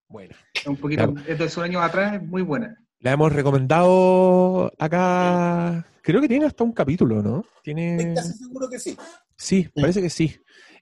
Buena. 0.07 0.35
Es 0.53 0.67
Un 0.67 0.77
poquito, 0.77 1.13
es 1.27 1.37
de 1.37 1.49
sus 1.49 1.63
años 1.63 1.81
atrás, 1.81 2.15
es 2.15 2.23
muy 2.23 2.41
buena. 2.41 2.77
La 2.99 3.11
hemos 3.11 3.33
recomendado 3.33 4.71
acá, 4.79 5.85
creo 6.01 6.21
que 6.21 6.27
tiene 6.27 6.45
hasta 6.45 6.63
un 6.63 6.71
capítulo, 6.71 7.21
¿no? 7.21 7.43
Tiene... 7.61 8.13
Casi 8.15 8.33
seguro 8.33 8.69
que 8.69 8.79
sí. 8.79 8.95
Sí, 9.35 9.67
parece 9.75 10.01
que 10.01 10.09
sí. 10.09 10.35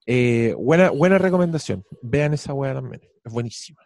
Eh, 0.06 0.54
buena, 0.58 0.92
buena 0.92 1.18
recomendación. 1.18 1.84
Vean 2.02 2.34
esa 2.34 2.54
weá 2.54 2.74
también. 2.74 3.02
Es 3.24 3.32
buenísima. 3.32 3.82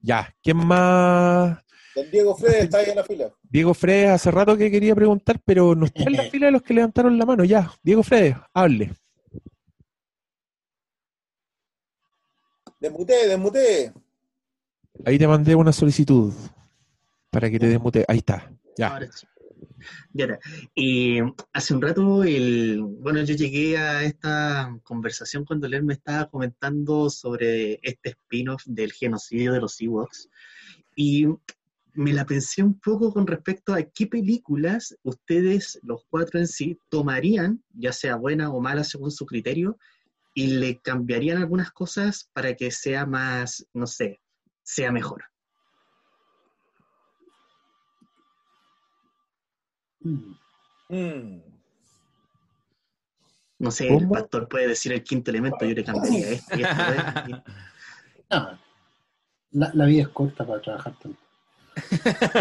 Ya, 0.00 0.34
¿quién 0.42 0.56
más? 0.56 1.58
Don 1.94 2.10
Diego 2.10 2.36
Fred 2.36 2.64
está 2.64 2.78
ahí 2.78 2.90
en 2.90 2.96
la 2.96 3.04
fila. 3.04 3.32
Diego 3.42 3.74
Fredes, 3.74 4.10
hace 4.10 4.30
rato 4.30 4.56
que 4.56 4.70
quería 4.70 4.94
preguntar, 4.94 5.40
pero 5.44 5.74
no 5.74 5.86
está 5.86 6.04
en 6.04 6.12
la 6.12 6.22
fila 6.24 6.46
de 6.46 6.52
los 6.52 6.62
que 6.62 6.74
levantaron 6.74 7.18
la 7.18 7.26
mano. 7.26 7.44
Ya, 7.44 7.72
Diego 7.82 8.02
Fredes, 8.02 8.36
hable. 8.54 8.92
Desmuté, 12.78 13.28
desmuté. 13.28 13.92
Ahí 15.04 15.18
te 15.18 15.26
mandé 15.26 15.54
una 15.54 15.72
solicitud 15.72 16.32
para 17.30 17.50
que 17.50 17.58
te 17.58 17.66
desmute. 17.66 18.04
Ahí 18.08 18.18
está. 18.18 18.50
Ya. 18.76 18.88
Ahora 18.88 19.10
sí. 19.12 19.26
Y 20.74 21.18
hace 21.52 21.74
un 21.74 21.82
rato, 21.82 22.24
el, 22.24 22.82
bueno, 22.82 23.22
yo 23.22 23.34
llegué 23.34 23.78
a 23.78 24.02
esta 24.02 24.76
conversación 24.82 25.44
cuando 25.44 25.66
él 25.66 25.82
me 25.82 25.94
estaba 25.94 26.28
comentando 26.28 27.10
sobre 27.10 27.78
este 27.82 28.10
spin-off 28.10 28.62
del 28.66 28.92
genocidio 28.92 29.52
de 29.52 29.60
los 29.60 29.80
Ewoks. 29.80 30.28
Y 30.96 31.26
me 31.94 32.12
la 32.12 32.24
pensé 32.24 32.62
un 32.62 32.78
poco 32.78 33.12
con 33.12 33.26
respecto 33.26 33.74
a 33.74 33.82
qué 33.82 34.06
películas 34.06 34.96
ustedes, 35.02 35.78
los 35.82 36.04
cuatro 36.08 36.38
en 36.38 36.46
sí, 36.46 36.78
tomarían, 36.88 37.62
ya 37.72 37.92
sea 37.92 38.16
buena 38.16 38.50
o 38.52 38.60
mala 38.60 38.84
según 38.84 39.10
su 39.10 39.26
criterio, 39.26 39.78
y 40.34 40.48
le 40.58 40.78
cambiarían 40.80 41.38
algunas 41.38 41.70
cosas 41.72 42.30
para 42.32 42.54
que 42.54 42.70
sea 42.70 43.06
más, 43.06 43.66
no 43.74 43.86
sé, 43.86 44.20
sea 44.62 44.92
mejor. 44.92 45.24
Mm. 50.00 51.40
No 53.58 53.70
sé, 53.70 53.88
el 53.88 54.08
pastor 54.08 54.48
puede 54.48 54.68
decir 54.68 54.92
el 54.92 55.04
quinto 55.04 55.30
elemento, 55.30 55.64
yo 55.66 55.74
le 55.74 55.84
cambiaría 55.84 56.30
este 56.30 56.58
y 56.58 56.62
este. 56.62 57.30
y- 57.30 57.32
No, 58.30 58.58
la, 59.52 59.70
la 59.74 59.84
vida 59.86 60.02
es 60.02 60.08
corta 60.08 60.46
para 60.46 60.60
trabajar 60.62 60.98
tanto. 60.98 61.18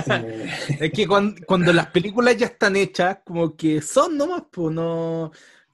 Eh, 0.07 0.49
Es 0.79 0.91
que 0.91 1.07
cuando, 1.07 1.41
cuando 1.45 1.71
las 1.73 1.87
películas 1.87 2.35
ya 2.37 2.47
están 2.47 2.75
hechas, 2.75 3.19
como 3.25 3.55
que 3.55 3.81
son 3.81 4.17
nomás, 4.17 4.43
pues 4.51 4.73
no. 4.73 5.31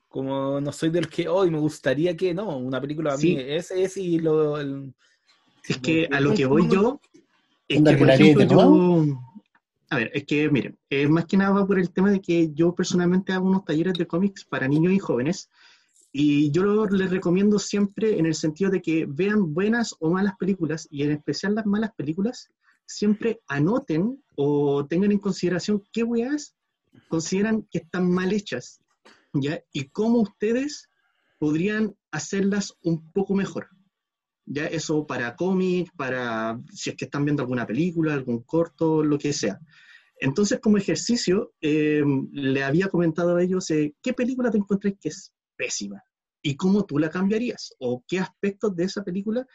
Como 0.07 0.61
no 0.61 0.71
soy 0.71 0.89
del 0.91 1.09
que 1.09 1.27
hoy 1.27 1.51
me 1.51 1.59
gustaría 1.59 2.15
que 2.15 2.33
no, 2.33 2.57
una 2.57 2.79
película 2.79 3.13
a 3.13 3.17
Sí. 3.17 3.35
mí 3.35 3.41
es, 3.41 3.71
es 3.71 3.97
y 3.97 4.19
lo. 4.19 4.57
el- 4.59 4.93
Es 5.67 5.77
que 5.79 6.07
a 6.11 6.19
lo 6.21 6.33
que 6.33 6.45
voy 6.45 6.67
yo 6.69 7.01
es 7.67 7.81
que, 7.83 7.97
por 7.97 8.09
ejemplo, 8.09 8.43
yo... 8.43 9.05
A 9.89 9.97
ver, 9.97 10.11
es 10.13 10.23
que, 10.25 10.49
miren, 10.49 10.77
eh, 10.89 11.07
más 11.07 11.25
que 11.25 11.37
nada 11.37 11.51
va 11.51 11.67
por 11.67 11.77
el 11.79 11.91
tema 11.91 12.09
de 12.11 12.19
que 12.21 12.51
yo 12.53 12.73
personalmente 12.73 13.33
hago 13.33 13.47
unos 13.47 13.65
talleres 13.65 13.93
de 13.95 14.07
cómics 14.07 14.43
para 14.45 14.67
niños 14.67 14.93
y 14.93 14.99
jóvenes 14.99 15.49
y 16.11 16.49
yo 16.51 16.63
lo- 16.63 16.87
les 16.87 17.09
recomiendo 17.11 17.59
siempre 17.59 18.17
en 18.17 18.25
el 18.25 18.35
sentido 18.35 18.71
de 18.71 18.81
que 18.81 19.05
vean 19.07 19.53
buenas 19.53 19.95
o 19.99 20.09
malas 20.09 20.35
películas 20.37 20.87
y 20.89 21.03
en 21.03 21.11
especial 21.11 21.55
las 21.55 21.65
malas 21.65 21.91
películas, 21.95 22.49
siempre 22.85 23.41
anoten 23.47 24.23
o 24.35 24.85
tengan 24.87 25.11
en 25.11 25.19
consideración 25.19 25.83
qué 25.91 26.03
weas 26.03 26.55
consideran 27.07 27.63
que 27.71 27.79
están 27.79 28.09
mal 28.09 28.31
hechas, 28.33 28.79
¿ya? 29.33 29.61
Y 29.71 29.89
cómo 29.89 30.19
ustedes 30.21 30.89
podrían 31.39 31.95
hacerlas 32.11 32.73
un 32.81 33.11
poco 33.11 33.35
mejor. 33.35 33.69
Ya 34.45 34.67
eso 34.67 35.05
para 35.07 35.35
cómic, 35.35 35.89
para 35.95 36.59
si 36.71 36.91
es 36.91 36.95
que 36.95 37.05
están 37.05 37.25
viendo 37.25 37.41
alguna 37.41 37.65
película, 37.65 38.13
algún 38.13 38.43
corto, 38.43 39.03
lo 39.03 39.17
que 39.17 39.33
sea. 39.33 39.59
Entonces, 40.19 40.59
como 40.61 40.77
ejercicio, 40.77 41.53
eh, 41.61 42.03
le 42.31 42.63
había 42.63 42.87
comentado 42.87 43.35
a 43.35 43.43
ellos 43.43 43.69
eh, 43.71 43.95
qué 44.01 44.13
película 44.13 44.51
te 44.51 44.57
encontrás 44.57 44.93
que 44.99 45.09
es 45.09 45.33
pésima 45.57 46.01
y 46.41 46.55
cómo 46.55 46.85
tú 46.85 46.99
la 46.99 47.09
cambiarías 47.09 47.73
o 47.79 48.03
qué 48.07 48.19
aspectos 48.19 48.75
de 48.75 48.85
esa 48.85 49.03
película 49.03 49.45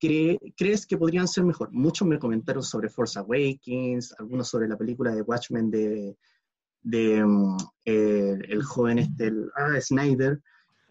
cre- 0.00 0.54
crees 0.56 0.86
que 0.86 0.96
podrían 0.96 1.28
ser 1.28 1.44
mejor. 1.44 1.70
Muchos 1.72 2.06
me 2.08 2.18
comentaron 2.18 2.62
sobre 2.62 2.88
Force 2.88 3.18
Awakens, 3.18 4.14
algunos 4.18 4.48
sobre 4.48 4.68
la 4.68 4.76
película 4.76 5.14
de 5.14 5.22
Watchmen 5.22 5.70
de, 5.70 6.16
de 6.82 7.24
mm, 7.24 7.56
eh, 7.84 8.38
el 8.48 8.62
joven 8.62 8.98
este, 8.98 9.26
el, 9.28 9.50
ah, 9.56 9.80
Snyder. 9.80 10.40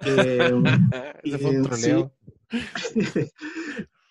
Eh, 0.06 0.52
Ese 1.24 1.38
fue 1.40 1.50
un 1.52 1.58
eh, 1.58 1.62
troleo. 1.68 2.14
sí. 2.78 3.32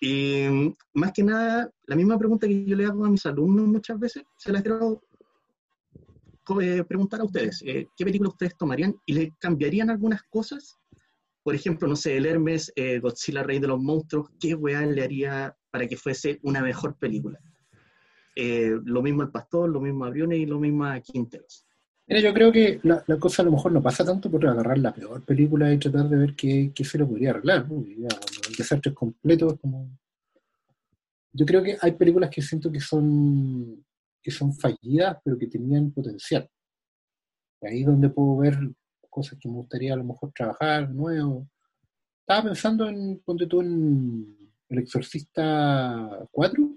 y 0.01 0.47
mm, 0.49 0.75
más 0.93 1.11
que 1.13 1.23
nada, 1.23 1.69
la 1.87 1.95
misma 1.95 2.17
pregunta 2.17 2.47
que 2.47 2.65
yo 2.65 2.75
le 2.75 2.85
hago 2.85 3.05
a 3.05 3.09
mis 3.09 3.25
alumnos 3.25 3.67
muchas 3.67 3.99
veces, 3.99 4.23
se 4.37 4.51
las 4.51 4.61
quiero 4.61 5.01
eh, 6.61 6.83
preguntar 6.83 7.21
a 7.21 7.25
ustedes. 7.25 7.61
eh, 7.65 7.87
¿Qué 7.95 8.05
película 8.05 8.29
ustedes 8.29 8.57
tomarían 8.57 8.95
y 9.05 9.13
le 9.13 9.35
cambiarían 9.39 9.89
algunas 9.89 10.23
cosas? 10.29 10.78
Por 11.49 11.55
ejemplo, 11.55 11.87
no 11.87 11.95
sé, 11.95 12.15
el 12.15 12.27
Hermes, 12.27 12.71
eh, 12.75 12.99
Godzilla, 12.99 13.41
Rey 13.41 13.57
de 13.57 13.65
los 13.65 13.81
Monstruos, 13.81 14.29
¿qué 14.39 14.53
weá 14.53 14.85
le 14.85 15.01
haría 15.01 15.57
para 15.71 15.87
que 15.87 15.97
fuese 15.97 16.37
una 16.43 16.61
mejor 16.61 16.95
película? 16.99 17.39
Eh, 18.35 18.77
lo 18.85 19.01
mismo 19.01 19.23
al 19.23 19.31
Pastor, 19.31 19.67
lo 19.67 19.81
mismo 19.81 20.05
a 20.05 20.11
Briones 20.11 20.37
y 20.37 20.45
lo 20.45 20.59
mismo 20.59 20.85
a 20.85 20.99
Quinteros. 20.99 21.65
Mira, 22.05 22.21
yo 22.21 22.35
creo 22.35 22.51
que 22.51 22.79
la, 22.83 23.03
cosa 23.19 23.41
a 23.41 23.45
lo 23.45 23.53
mejor 23.53 23.71
no 23.71 23.81
pasa 23.81 24.05
tanto 24.05 24.29
por 24.29 24.45
agarrar 24.45 24.77
la 24.77 24.93
peor 24.93 25.25
película 25.25 25.73
y 25.73 25.79
tratar 25.79 26.07
de 26.07 26.17
ver 26.17 26.35
qué, 26.35 26.71
se 26.83 26.99
lo 26.99 27.07
podría 27.07 27.31
arreglar. 27.31 27.65
el 27.67 28.55
desastre 28.55 28.91
es 28.91 28.95
completo. 28.95 29.59
Yo 31.33 31.45
creo 31.47 31.63
que 31.63 31.77
hay 31.81 31.93
películas 31.93 32.29
que 32.29 32.43
siento 32.43 32.71
que 32.71 32.79
son 32.79 33.83
que 34.21 34.29
son 34.29 34.53
fallidas, 34.53 35.17
pero 35.23 35.35
que 35.35 35.47
tenían 35.47 35.89
potencial. 35.89 36.47
Ahí 37.63 37.79
es 37.79 37.87
donde 37.87 38.09
puedo 38.09 38.37
ver 38.37 38.55
cosas 39.09 39.37
que 39.39 39.49
me 39.49 39.55
gustaría 39.55 39.93
a 39.93 39.97
lo 39.97 40.03
mejor 40.03 40.31
trabajar 40.33 40.89
nuevo. 40.89 41.47
Estaba 42.21 42.43
pensando 42.43 42.87
en, 42.87 43.19
ponte 43.25 43.47
tú 43.47 43.61
en 43.61 44.37
El 44.69 44.79
Exorcista 44.79 46.27
4. 46.31 46.69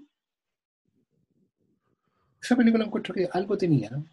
Esa 2.41 2.55
película 2.55 2.85
encuentro 2.85 3.13
que 3.13 3.29
algo 3.31 3.57
tenía, 3.57 3.89
¿no? 3.91 4.05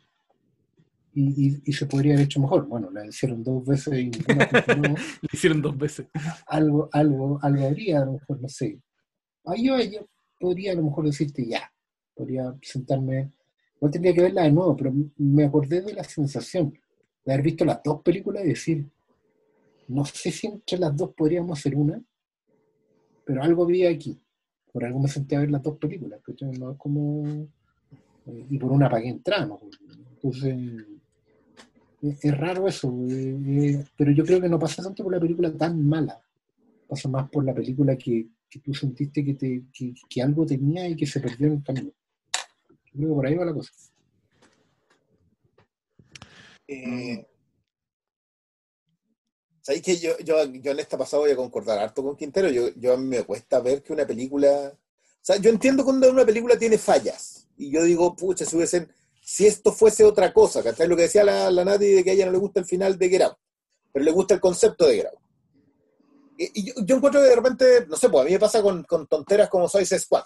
Y, 1.12 1.48
y- 1.48 1.62
y 1.64 1.72
se 1.72 1.86
podría 1.86 2.12
haber 2.14 2.26
hecho 2.26 2.40
mejor. 2.40 2.66
Bueno, 2.68 2.90
la 2.90 3.04
hicieron 3.04 3.42
dos 3.42 3.66
veces 3.66 3.94
y 3.98 4.10
funcionó. 4.12 4.94
Le 5.22 5.28
hicieron 5.32 5.60
dos 5.62 5.76
veces. 5.76 6.06
algo, 6.46 6.88
algo, 6.92 7.38
algo 7.42 7.66
habría, 7.66 8.02
a 8.02 8.04
lo 8.04 8.12
mejor, 8.12 8.40
no 8.40 8.48
sé. 8.48 8.80
Ahí 9.44 9.66
yo, 9.66 9.80
yo 9.80 10.06
podría 10.38 10.72
a 10.72 10.76
lo 10.76 10.84
mejor 10.84 11.06
decirte 11.06 11.44
ya, 11.48 11.72
podría 12.14 12.54
sentarme, 12.62 13.32
no 13.80 13.90
tendría 13.90 14.14
que 14.14 14.22
verla 14.22 14.42
de 14.42 14.52
nuevo, 14.52 14.76
pero 14.76 14.92
me 15.16 15.44
acordé 15.44 15.80
de 15.80 15.94
la 15.94 16.04
sensación 16.04 16.72
de 17.24 17.32
haber 17.32 17.44
visto 17.44 17.64
las 17.64 17.82
dos 17.82 18.02
películas 18.02 18.44
y 18.44 18.48
decir, 18.48 18.86
no 19.88 20.04
sé 20.04 20.30
si 20.30 20.46
entre 20.46 20.78
las 20.78 20.96
dos 20.96 21.12
podríamos 21.14 21.58
hacer 21.58 21.74
una, 21.74 22.02
pero 23.24 23.42
algo 23.42 23.64
había 23.64 23.90
aquí. 23.90 24.18
Por 24.72 24.84
algo 24.84 25.00
me 25.00 25.08
senté 25.08 25.36
a 25.36 25.40
ver 25.40 25.50
las 25.50 25.62
dos 25.62 25.76
películas. 25.78 26.20
No 26.58 26.72
es 26.72 26.78
como... 26.78 27.26
eh, 28.26 28.46
y 28.50 28.58
por 28.58 28.70
una 28.72 28.88
pagué 28.88 29.08
entrada, 29.08 29.46
¿no? 29.46 29.60
Entonces, 30.14 30.56
es, 32.02 32.24
es 32.24 32.38
raro 32.38 32.68
eso, 32.68 32.94
eh, 33.08 33.36
eh, 33.46 33.84
pero 33.96 34.12
yo 34.12 34.24
creo 34.24 34.40
que 34.40 34.48
no 34.48 34.58
pasa 34.58 34.82
tanto 34.82 35.02
por 35.02 35.12
la 35.12 35.20
película 35.20 35.52
tan 35.52 35.86
mala, 35.86 36.20
pasa 36.88 37.08
más 37.08 37.28
por 37.30 37.44
la 37.44 37.54
película 37.54 37.96
que, 37.96 38.28
que 38.48 38.60
tú 38.60 38.74
sentiste 38.74 39.24
que, 39.24 39.34
te, 39.34 39.64
que, 39.72 39.94
que 40.08 40.22
algo 40.22 40.46
tenía 40.46 40.88
y 40.88 40.96
que 40.96 41.06
se 41.06 41.20
perdió 41.20 41.48
en 41.48 41.52
el 41.54 41.62
camino. 41.62 41.90
Yo 42.92 42.92
creo 42.92 43.08
que 43.08 43.14
por 43.14 43.26
ahí 43.26 43.34
va 43.34 43.44
la 43.44 43.54
cosa. 43.54 43.72
Eh, 46.72 47.26
¿Sabéis 49.60 49.82
que 49.82 49.98
yo, 49.98 50.16
yo, 50.18 50.44
yo 50.44 50.70
en 50.70 50.78
esta 50.78 50.96
pasada 50.96 51.22
voy 51.22 51.32
a 51.32 51.36
concordar 51.36 51.80
harto 51.80 52.02
con 52.02 52.16
Quintero? 52.16 52.48
Yo, 52.48 52.68
yo 52.76 52.94
a 52.94 52.96
mí 52.96 53.08
me 53.08 53.24
cuesta 53.24 53.58
ver 53.58 53.82
que 53.82 53.92
una 53.92 54.06
película. 54.06 54.72
O 54.72 55.20
sea, 55.20 55.36
yo 55.36 55.50
entiendo 55.50 55.84
cuando 55.84 56.08
una 56.08 56.24
película 56.24 56.56
tiene 56.56 56.78
fallas. 56.78 57.48
Y 57.56 57.72
yo 57.72 57.82
digo, 57.82 58.14
pucha, 58.14 58.44
si 58.44 58.56
hubiesen. 58.56 58.90
Si 59.20 59.46
esto 59.46 59.72
fuese 59.72 60.04
otra 60.04 60.32
cosa, 60.32 60.62
¿cachai? 60.62 60.86
Lo 60.88 60.96
que 60.96 61.02
decía 61.02 61.24
la, 61.24 61.50
la 61.50 61.64
Nati 61.64 61.86
de 61.86 62.04
que 62.04 62.10
a 62.10 62.12
ella 62.14 62.26
no 62.26 62.32
le 62.32 62.38
gusta 62.38 62.60
el 62.60 62.66
final 62.66 62.96
de 62.98 63.08
Get 63.08 63.22
pero 63.92 64.04
le 64.04 64.10
gusta 64.12 64.34
el 64.34 64.40
concepto 64.40 64.86
de 64.86 64.96
Get. 64.96 65.06
Y, 66.38 66.60
y 66.60 66.66
yo, 66.66 66.74
yo 66.84 66.96
encuentro 66.96 67.20
que 67.20 67.28
de 67.28 67.36
repente, 67.36 67.86
no 67.86 67.96
sé, 67.96 68.08
pues 68.08 68.22
a 68.22 68.24
mí 68.24 68.32
me 68.32 68.38
pasa 68.38 68.62
con, 68.62 68.84
con 68.84 69.06
tonteras 69.08 69.48
como 69.48 69.68
Suicide 69.68 70.00
Squad. 70.00 70.24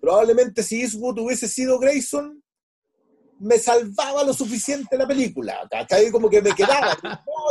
Probablemente 0.00 0.62
si 0.62 0.82
Eastwood 0.82 1.18
hubiese 1.18 1.48
sido 1.48 1.78
Grayson, 1.78 2.42
me 3.40 3.58
salvaba 3.58 4.22
lo 4.22 4.34
suficiente 4.34 4.98
la 4.98 5.06
película, 5.06 5.66
¿cachai? 5.70 6.10
Como 6.10 6.28
que 6.28 6.42
me 6.42 6.54
quedaba, 6.54 6.96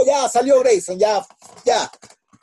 ya 0.06 0.30
salió 0.30 0.60
Grayson, 0.60 1.00
ya, 1.00 1.26
ya, 1.66 1.90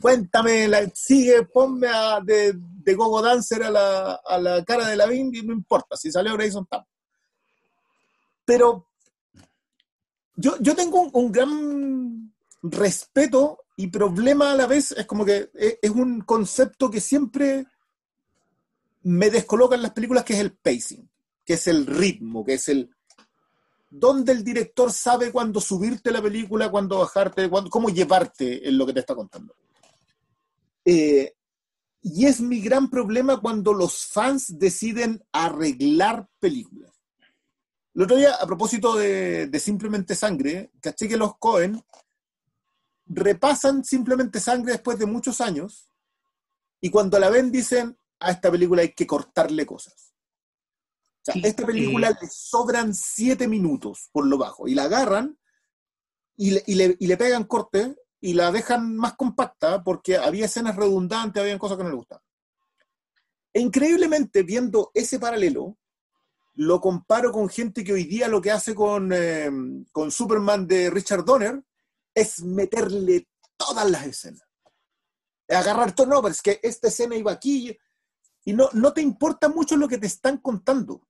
cuéntame, 0.01 0.69
sigue, 0.95 1.45
ponme 1.45 1.87
a, 1.89 2.21
de, 2.21 2.55
de 2.57 2.95
Gogo 2.95 3.23
Dancer 3.23 3.63
a 3.63 3.71
la, 3.71 4.15
a 4.15 4.39
la 4.39 4.65
cara 4.65 4.89
de 4.89 4.97
la 4.97 5.13
y 5.15 5.23
no 5.43 5.53
importa, 5.53 5.97
si 5.97 6.11
salió 6.11 6.35
Grayson, 6.35 6.65
estamos. 6.65 6.89
Pero 8.45 8.89
yo, 10.35 10.57
yo 10.61 10.75
tengo 10.75 11.09
un, 11.13 11.31
gran 11.33 12.33
respeto 12.63 13.61
y 13.77 13.89
problema 13.89 14.53
a 14.53 14.57
la 14.57 14.67
vez, 14.67 14.91
es 14.91 15.07
como 15.07 15.25
que 15.25 15.51
es, 15.55 15.79
es 15.83 15.91
un 15.91 16.21
concepto 16.23 16.91
que 16.91 17.01
siempre 17.01 17.67
me 19.03 19.31
descoloca 19.31 19.77
en 19.77 19.83
las 19.83 19.93
películas, 19.93 20.25
que 20.25 20.33
es 20.33 20.41
el 20.41 20.53
pacing, 20.53 21.09
que 21.45 21.55
es 21.55 21.67
el 21.69 21.87
ritmo, 21.87 22.45
que 22.45 22.55
es 22.55 22.69
el, 22.69 22.96
donde 23.89 24.33
el 24.33 24.45
director 24.45 24.93
sabe 24.93 25.31
cuándo 25.31 25.61
subirte 25.61 26.11
la 26.11 26.23
película, 26.23 26.71
cuándo 26.71 26.99
bajarte, 26.99 27.49
cuándo, 27.49 27.71
cómo 27.71 27.89
llevarte 27.89 28.69
en 28.69 28.79
lo 28.79 28.87
que 28.87 28.93
te 28.93 29.01
está 29.01 29.15
contando. 29.15 29.55
Eh, 30.85 31.35
y 32.03 32.27
es 32.27 32.41
mi 32.41 32.61
gran 32.61 32.89
problema 32.89 33.41
cuando 33.41 33.73
los 33.73 34.07
fans 34.07 34.59
deciden 34.59 35.25
arreglar 35.33 36.29
películas. 36.39 36.93
El 37.95 38.03
otro 38.03 38.17
día, 38.17 38.35
a 38.35 38.47
propósito 38.47 38.95
de, 38.95 39.47
de 39.47 39.61
Simplemente 39.61 40.15
Sangre, 40.15 40.71
caché 40.81 41.09
que 41.09 41.17
los 41.17 41.39
Cohen 41.39 41.83
repasan 43.07 43.85
Simplemente 43.85 44.41
Sangre 44.41 44.73
después 44.73 44.99
de 44.99 45.07
muchos 45.07 45.41
años 45.41 45.91
y 46.81 46.91
cuando 46.91 47.19
la 47.19 47.31
ven 47.31 47.51
dicen, 47.51 47.97
a 48.21 48.31
esta 48.31 48.51
película 48.51 48.83
hay 48.83 48.93
que 48.93 49.07
cortarle 49.07 49.67
cosas. 49.67 50.15
Sea, 51.33 51.43
esta 51.43 51.67
película 51.67 52.11
le 52.11 52.29
sobran 52.31 52.95
siete 52.95 53.49
minutos 53.49 54.09
por 54.13 54.27
lo 54.27 54.39
bajo 54.39 54.69
y 54.69 54.75
la 54.75 54.85
agarran 54.85 55.37
y 56.37 56.53
le, 56.53 56.63
y 56.67 56.75
le, 56.77 56.97
y 57.01 57.07
le 57.09 57.17
pegan 57.17 57.45
corte 57.45 57.97
y 58.21 58.35
la 58.35 58.53
dejan 58.53 58.97
más 58.97 59.17
compacta 59.17 59.83
porque 59.83 60.17
había 60.17 60.45
escenas 60.45 60.77
redundantes, 60.77 61.43
había 61.43 61.59
cosas 61.59 61.79
que 61.79 61.83
no 61.83 61.91
le 61.91 61.97
gustaban. 61.97 62.23
E 63.53 63.61
increíblemente, 63.61 64.45
viendo 64.45 64.93
ese 64.95 65.19
paralelo, 65.19 65.77
lo 66.55 66.81
comparo 66.81 67.33
con 67.33 67.49
gente 67.49 67.83
que 67.83 67.93
hoy 67.93 68.05
día 68.05 68.29
lo 68.29 68.41
que 68.41 68.53
hace 68.53 68.75
con, 68.75 69.11
eh, 69.13 69.51
con 69.91 70.13
Superman 70.13 70.67
de 70.67 70.91
Richard 70.91 71.25
Donner 71.25 71.61
es 72.15 72.43
meterle 72.45 73.29
todas 73.57 73.91
las 73.91 74.07
escenas. 74.07 74.47
Agarrar 75.49 75.93
todo, 75.93 76.07
no, 76.07 76.23
pero 76.23 76.33
es 76.33 76.43
que 76.43 76.61
esta 76.63 76.87
escena 76.87 77.17
iba 77.17 77.33
aquí 77.33 77.77
y 78.45 78.53
no, 78.53 78.69
no 78.75 78.93
te 78.93 79.03
importa 79.03 79.49
mucho 79.49 79.77
lo 79.77 79.89
que 79.89 79.99
te 79.99 80.07
están 80.07 80.39
contando. 80.39 81.07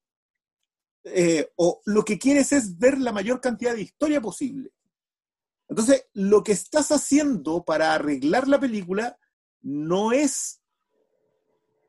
Eh, 1.09 1.53
o 1.57 1.81
lo 1.85 2.05
que 2.05 2.19
quieres 2.19 2.53
es 2.53 2.79
ver 2.79 2.99
la 2.99 3.13
mayor 3.13 3.41
cantidad 3.41 3.75
de 3.75 3.83
historia 3.83 4.21
posible. 4.21 4.73
Entonces, 5.69 6.07
lo 6.15 6.43
que 6.43 6.53
estás 6.53 6.91
haciendo 6.91 7.65
para 7.65 7.95
arreglar 7.95 8.49
la 8.49 8.59
película 8.59 9.19
no 9.63 10.13
es 10.13 10.61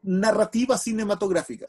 narrativa 0.04 0.78
cinematográfica. 0.78 1.68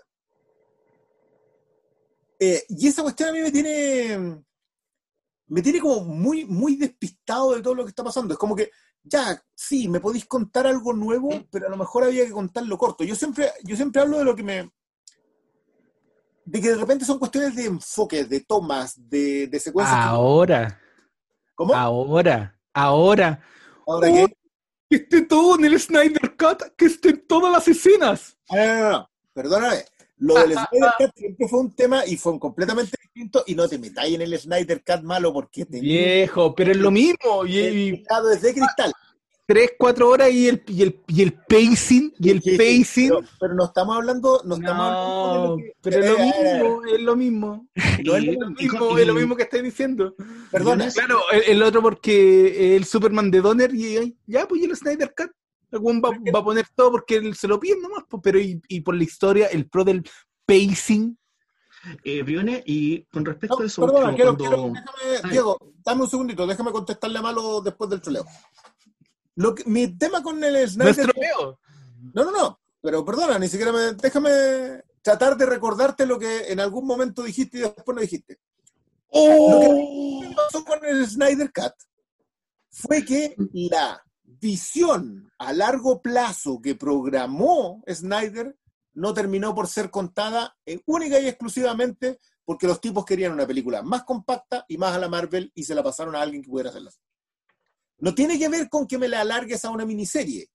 Eh, 2.39 2.65
y 2.69 2.87
esa 2.87 3.03
cuestión 3.03 3.31
a 3.31 3.33
mí 3.33 3.41
me 3.41 3.51
tiene, 3.51 4.43
me 5.49 5.63
tiene 5.63 5.81
como 5.81 6.05
muy, 6.05 6.45
muy 6.45 6.77
despistado 6.77 7.55
de 7.55 7.63
todo 7.63 7.75
lo 7.75 7.85
que 7.85 7.91
está 7.91 8.05
pasando. 8.05 8.35
Es 8.35 8.39
como 8.39 8.55
que, 8.55 8.71
ya, 9.03 9.43
sí, 9.55 9.89
me 9.89 10.01
podéis 10.01 10.27
contar 10.27 10.67
algo 10.67 10.93
nuevo, 10.93 11.31
pero 11.51 11.67
a 11.67 11.71
lo 11.71 11.77
mejor 11.77 12.05
había 12.05 12.27
que 12.27 12.33
contarlo 12.33 12.79
corto. 12.79 13.05
Yo 13.05 13.15
siempre, 13.15 13.51
yo 13.65 13.75
siempre 13.75 14.03
hablo 14.03 14.19
de 14.19 14.25
lo 14.25 14.37
que 14.37 14.43
me 14.43 14.71
de 16.51 16.63
que 16.63 16.71
de 16.71 16.77
repente 16.77 17.05
son 17.05 17.19
cuestiones 17.19 17.55
de 17.55 17.67
enfoque, 17.67 18.25
de 18.25 18.41
tomas, 18.41 18.95
de, 18.97 19.47
de 19.49 19.61
secuencias. 19.61 19.99
Ahora. 19.99 20.81
¿Cómo? 21.55 21.75
Ahora, 21.75 22.59
ahora. 22.73 23.43
¿Ahora 23.87 24.09
oh, 24.11 24.15
qué? 24.15 24.37
Que 24.89 24.97
esté 24.97 25.23
todo 25.23 25.59
en 25.59 25.67
el 25.67 25.79
Snyder 25.79 26.37
Cut, 26.39 26.75
que 26.77 26.87
estén 26.87 27.27
todas 27.27 27.53
las 27.53 27.69
escenas. 27.69 28.39
Ah, 28.49 28.57
no, 28.57 28.81
no, 28.81 28.91
no, 28.91 29.11
perdóname. 29.35 29.85
Lo 30.17 30.35
del 30.37 30.53
Snyder 30.71 30.91
Cut 30.99 31.11
siempre 31.15 31.49
fue 31.49 31.61
un 31.61 31.75
tema 31.75 32.07
y 32.07 32.17
fue 32.17 32.39
completamente 32.39 32.97
distinto 33.03 33.45
y 33.47 33.55
no 33.55 33.69
te 33.69 33.79
metáis 33.79 34.15
en 34.15 34.23
el 34.23 34.39
Snyder 34.39 34.83
Cut 34.83 35.03
malo 35.03 35.35
porque 35.35 35.67
te... 35.67 35.81
Viejo, 35.81 36.55
pero 36.55 36.71
es 36.71 36.79
lo 36.79 36.91
mismo. 36.91 37.45
Y... 37.45 37.59
El, 37.59 38.07
desde 38.31 38.55
cristal. 38.55 38.93
3, 39.49 39.71
4 39.79 40.11
horas 40.11 40.31
y 40.31 40.47
el, 40.47 40.63
y 40.67 40.83
el, 40.83 41.01
y 41.07 41.23
el 41.23 41.33
pacing, 41.33 42.13
y 42.19 42.29
el 42.29 42.43
sí, 42.43 42.51
pacing. 42.51 42.85
Sí, 42.85 43.09
pero, 43.09 43.23
pero, 43.41 43.55
no 43.55 43.65
estamos 43.65 43.97
hablando, 43.97 44.43
no 44.45 44.57
estamos 44.57 44.83
hablando 44.83 45.57
de 45.57 45.63
que, 45.63 45.73
pero 45.81 45.97
es 45.97 46.11
lo 46.11 46.13
eh, 46.13 46.27
mismo, 46.27 46.45
eh, 46.45 46.91
eh. 46.91 46.95
es 46.95 47.01
lo 47.01 47.17
mismo. 47.17 47.69
Es 47.99 48.05
lo 48.05 48.51
mismo, 48.51 48.99
es 48.99 49.07
lo 49.07 49.15
mismo 49.15 49.37
que 49.37 49.43
estoy 49.45 49.63
diciendo. 49.63 50.15
Perdón. 50.53 50.83
Claro, 50.93 51.21
el, 51.33 51.43
el, 51.47 51.63
otro 51.63 51.81
porque 51.81 52.77
el 52.77 52.85
Superman 52.85 53.31
de 53.31 53.41
Donner 53.41 53.75
y 53.75 54.17
ya, 54.27 54.47
pues 54.47 54.61
y 54.61 54.67
el 54.67 54.77
Snyder 54.77 55.15
Cut. 55.17 55.31
Algún 55.73 56.03
va, 56.03 56.11
va, 56.11 56.41
a 56.41 56.45
poner 56.45 56.67
todo 56.75 56.93
porque 56.93 57.17
él 57.17 57.35
se 57.35 57.49
lo 57.49 57.59
piden 57.59 57.81
nomás, 57.83 58.05
pues, 58.09 58.21
pero 58.23 58.39
y, 58.39 58.61
y 58.69 58.81
por 58.81 58.95
la 58.95 59.05
historia, 59.05 59.47
el 59.47 59.69
pro 59.69 59.85
del 59.85 60.03
pacing 60.47 61.19
eh, 62.05 62.63
y 62.67 63.03
con 63.05 63.25
respecto 63.25 63.57
no, 63.57 63.63
a 63.63 63.67
eso. 63.67 63.87
Perdona, 63.87 64.15
quiero, 64.15 64.37
cuando... 64.37 64.45
quiero, 64.45 64.73
déjame, 64.73 65.33
Diego, 65.33 65.59
dame 65.85 66.03
un 66.03 66.11
segundito, 66.11 66.47
déjame 66.47 66.73
contestarle 66.73 67.19
a 67.19 67.23
Malo 67.23 67.61
después 67.61 67.91
del 67.91 68.01
troleo. 68.01 68.25
Lo 69.39 69.55
que, 69.55 69.63
mi 69.67 69.87
tema 69.97 70.21
con 70.21 70.43
el 70.43 70.69
Snyder... 70.69 71.15
No, 72.13 72.25
no, 72.25 72.33
no, 72.33 72.61
pero 72.81 73.05
perdona, 73.05 73.39
ni 73.39 73.49
siquiera 73.49 73.71
me... 73.71 73.93
Déjame 73.93 74.83
tratar 75.01 75.37
de 75.37 75.47
recordarte 75.47 76.07
lo 76.07 76.19
que 76.19 76.51
en 76.51 76.59
algún 76.59 76.85
momento 76.85 77.23
dijiste 77.23 77.59
y 77.59 77.61
después 77.61 77.95
no 77.95 78.01
dijiste. 78.01 78.41
Lo 79.13 79.61
que 79.61 80.35
pasó 80.35 80.65
con 80.65 80.85
el 80.85 81.07
Snyder 81.07 81.53
Cut 81.53 81.73
fue 82.69 83.05
que 83.05 83.37
la 83.53 84.03
visión 84.25 85.31
a 85.39 85.53
largo 85.53 86.03
plazo 86.03 86.61
que 86.61 86.75
programó 86.75 87.81
Snyder 87.89 88.59
no 88.95 89.15
terminó 89.15 89.55
por 89.55 89.69
ser 89.69 89.89
contada 89.89 90.57
eh, 90.67 90.81
única 90.87 91.21
y 91.21 91.29
exclusivamente 91.29 92.19
porque 92.45 92.67
los 92.67 92.81
tipos 92.81 93.05
querían 93.05 93.35
una 93.35 93.47
película 93.47 93.83
más 93.83 94.03
compacta 94.03 94.65
y 94.67 94.79
más 94.79 94.97
a 94.97 94.99
la 94.99 95.09
Marvel 95.09 95.53
y 95.55 95.63
se 95.63 95.77
la 95.77 95.85
pasaron 95.85 96.17
a 96.17 96.23
alguien 96.23 96.43
que 96.43 96.51
pudiera 96.51 96.71
hacerla. 96.71 96.91
No 97.99 98.15
tiene 98.15 98.39
que 98.39 98.49
ver 98.49 98.69
con 98.69 98.87
que 98.87 98.99
me 98.99 99.09
la 99.09 99.21
alargues 99.21 99.65
a 99.65 99.71
una 99.71 99.85
miniserie. 99.85 100.49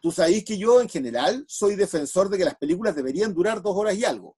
Tú 0.00 0.10
sabéis 0.10 0.44
que 0.44 0.56
yo 0.56 0.80
en 0.80 0.88
general 0.88 1.44
soy 1.48 1.76
defensor 1.76 2.28
de 2.28 2.38
que 2.38 2.44
las 2.44 2.56
películas 2.56 2.94
deberían 2.94 3.34
durar 3.34 3.60
dos 3.60 3.76
horas 3.76 3.94
y 3.96 4.04
algo. 4.04 4.36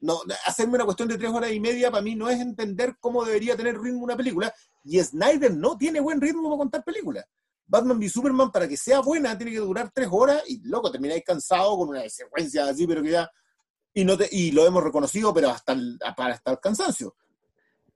No, 0.00 0.20
hacerme 0.46 0.76
una 0.76 0.86
cuestión 0.86 1.08
de 1.08 1.18
tres 1.18 1.30
horas 1.30 1.52
y 1.52 1.60
media 1.60 1.90
para 1.90 2.02
mí 2.02 2.14
no 2.14 2.30
es 2.30 2.40
entender 2.40 2.96
cómo 3.00 3.22
debería 3.24 3.54
tener 3.56 3.78
ritmo 3.78 4.02
una 4.02 4.16
película. 4.16 4.52
Y 4.82 4.98
Snyder 4.98 5.54
no 5.54 5.76
tiene 5.76 6.00
buen 6.00 6.20
ritmo 6.20 6.44
para 6.48 6.56
contar 6.56 6.84
películas. 6.84 7.26
Batman 7.66 7.98
v 7.98 8.08
Superman, 8.08 8.50
para 8.50 8.66
que 8.66 8.76
sea 8.76 9.00
buena, 9.00 9.36
tiene 9.36 9.52
que 9.52 9.58
durar 9.58 9.90
tres 9.94 10.08
horas 10.10 10.42
y, 10.48 10.60
loco, 10.66 10.90
termináis 10.90 11.22
cansado 11.24 11.76
con 11.76 11.90
una 11.90 12.08
secuencia 12.08 12.64
así, 12.66 12.86
pero 12.86 13.02
que 13.02 13.10
ya... 13.10 13.30
Y, 13.92 14.04
no 14.04 14.16
te- 14.16 14.28
y 14.32 14.52
lo 14.52 14.66
hemos 14.66 14.82
reconocido, 14.82 15.34
pero 15.34 15.50
hasta 15.50 15.72
el, 15.72 15.98
para 16.16 16.34
hasta 16.34 16.52
el 16.52 16.60
cansancio. 16.60 17.14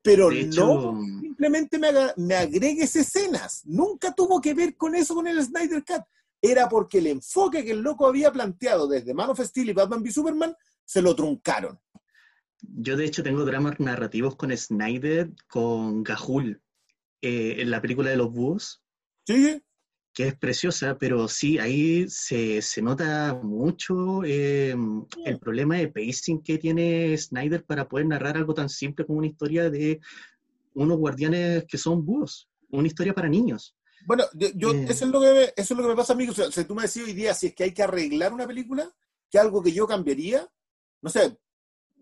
Pero 0.04 0.30
hecho- 0.30 0.66
no 0.66 1.02
simplemente 1.20 1.78
me, 1.78 1.88
haga- 1.88 2.12
me 2.18 2.34
agregues 2.36 2.94
escenas. 2.94 3.62
Nunca 3.64 4.14
tuvo 4.14 4.40
que 4.40 4.52
ver 4.54 4.76
con 4.76 4.94
eso 4.94 5.14
con 5.14 5.26
el 5.26 5.42
Snyder 5.42 5.82
Cut. 5.82 6.02
Era 6.42 6.68
porque 6.68 6.98
el 6.98 7.06
enfoque 7.06 7.64
que 7.64 7.70
el 7.70 7.80
loco 7.80 8.06
había 8.06 8.30
planteado 8.30 8.86
desde 8.86 9.14
Man 9.14 9.30
of 9.30 9.40
Steel 9.40 9.70
y 9.70 9.72
Batman 9.72 10.02
v 10.02 10.12
Superman 10.12 10.54
se 10.84 11.00
lo 11.00 11.16
truncaron. 11.16 11.80
Yo 12.60 12.96
de 12.98 13.06
hecho 13.06 13.22
tengo 13.22 13.44
dramas 13.46 13.80
narrativos 13.80 14.36
con 14.36 14.54
Snyder, 14.56 15.30
con 15.48 16.02
Gahul, 16.04 16.60
eh, 17.22 17.56
en 17.60 17.70
la 17.70 17.80
película 17.80 18.10
de 18.10 18.16
los 18.16 18.30
búhos. 18.30 18.82
Sí. 19.26 19.62
Que 20.14 20.28
es 20.28 20.36
preciosa, 20.36 20.96
pero 20.96 21.26
sí, 21.26 21.58
ahí 21.58 22.08
se, 22.08 22.62
se 22.62 22.80
nota 22.80 23.34
mucho 23.42 24.22
eh, 24.24 24.76
el 25.24 25.38
problema 25.40 25.76
de 25.76 25.88
pacing 25.88 26.40
que 26.40 26.56
tiene 26.58 27.18
Snyder 27.18 27.64
para 27.64 27.88
poder 27.88 28.06
narrar 28.06 28.36
algo 28.36 28.54
tan 28.54 28.68
simple 28.68 29.04
como 29.04 29.18
una 29.18 29.26
historia 29.26 29.68
de 29.70 30.00
unos 30.74 30.98
guardianes 30.98 31.64
que 31.64 31.78
son 31.78 32.04
búhos, 32.04 32.48
una 32.70 32.86
historia 32.86 33.12
para 33.12 33.28
niños. 33.28 33.76
Bueno, 34.06 34.24
yo, 34.54 34.72
Eh. 34.72 34.86
eso, 34.88 35.04
es 35.04 35.10
lo 35.10 35.20
que 35.20 35.32
me, 35.32 35.42
eso 35.44 35.52
es 35.56 35.70
lo 35.70 35.82
que 35.82 35.88
me 35.88 35.96
pasa 35.96 36.12
a 36.12 36.16
mí. 36.16 36.28
O 36.28 36.34
sea, 36.34 36.50
si 36.50 36.64
tú 36.64 36.74
me 36.74 36.82
decís 36.82 37.02
hoy 37.04 37.12
día 37.12 37.34
si 37.34 37.48
es 37.48 37.54
que 37.54 37.64
hay 37.64 37.72
que 37.72 37.82
arreglar 37.82 38.32
una 38.32 38.46
película, 38.46 38.88
que 39.30 39.38
algo 39.38 39.62
que 39.62 39.72
yo 39.72 39.86
cambiaría, 39.86 40.46
no 41.02 41.10
sé, 41.10 41.36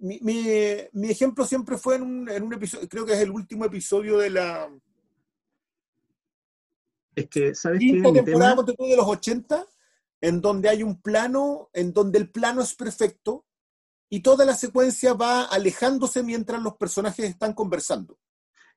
mi, 0.00 0.18
mi, 0.20 0.44
mi 0.92 1.10
ejemplo 1.10 1.46
siempre 1.46 1.78
fue 1.78 1.96
en 1.96 2.02
un, 2.02 2.28
en 2.28 2.42
un 2.42 2.52
episodio, 2.52 2.88
creo 2.88 3.06
que 3.06 3.12
es 3.12 3.20
el 3.20 3.30
último 3.30 3.64
episodio 3.64 4.18
de 4.18 4.30
la 4.30 4.68
Es 7.14 7.28
que, 7.28 7.54
¿sabes 7.54 7.80
qué? 7.80 7.92
Mi 7.92 8.12
temporada 8.12 8.56
tema- 8.64 8.88
de 8.88 8.96
los 8.96 9.06
80, 9.06 9.66
en 10.20 10.40
donde 10.40 10.68
hay 10.68 10.82
un 10.82 11.00
plano, 11.00 11.68
en 11.72 11.92
donde 11.92 12.18
el 12.18 12.30
plano 12.30 12.62
es 12.62 12.74
perfecto 12.74 13.44
y 14.08 14.20
toda 14.20 14.44
la 14.44 14.54
secuencia 14.54 15.14
va 15.14 15.44
alejándose 15.44 16.22
mientras 16.22 16.62
los 16.62 16.74
personajes 16.76 17.26
están 17.28 17.52
conversando. 17.54 18.18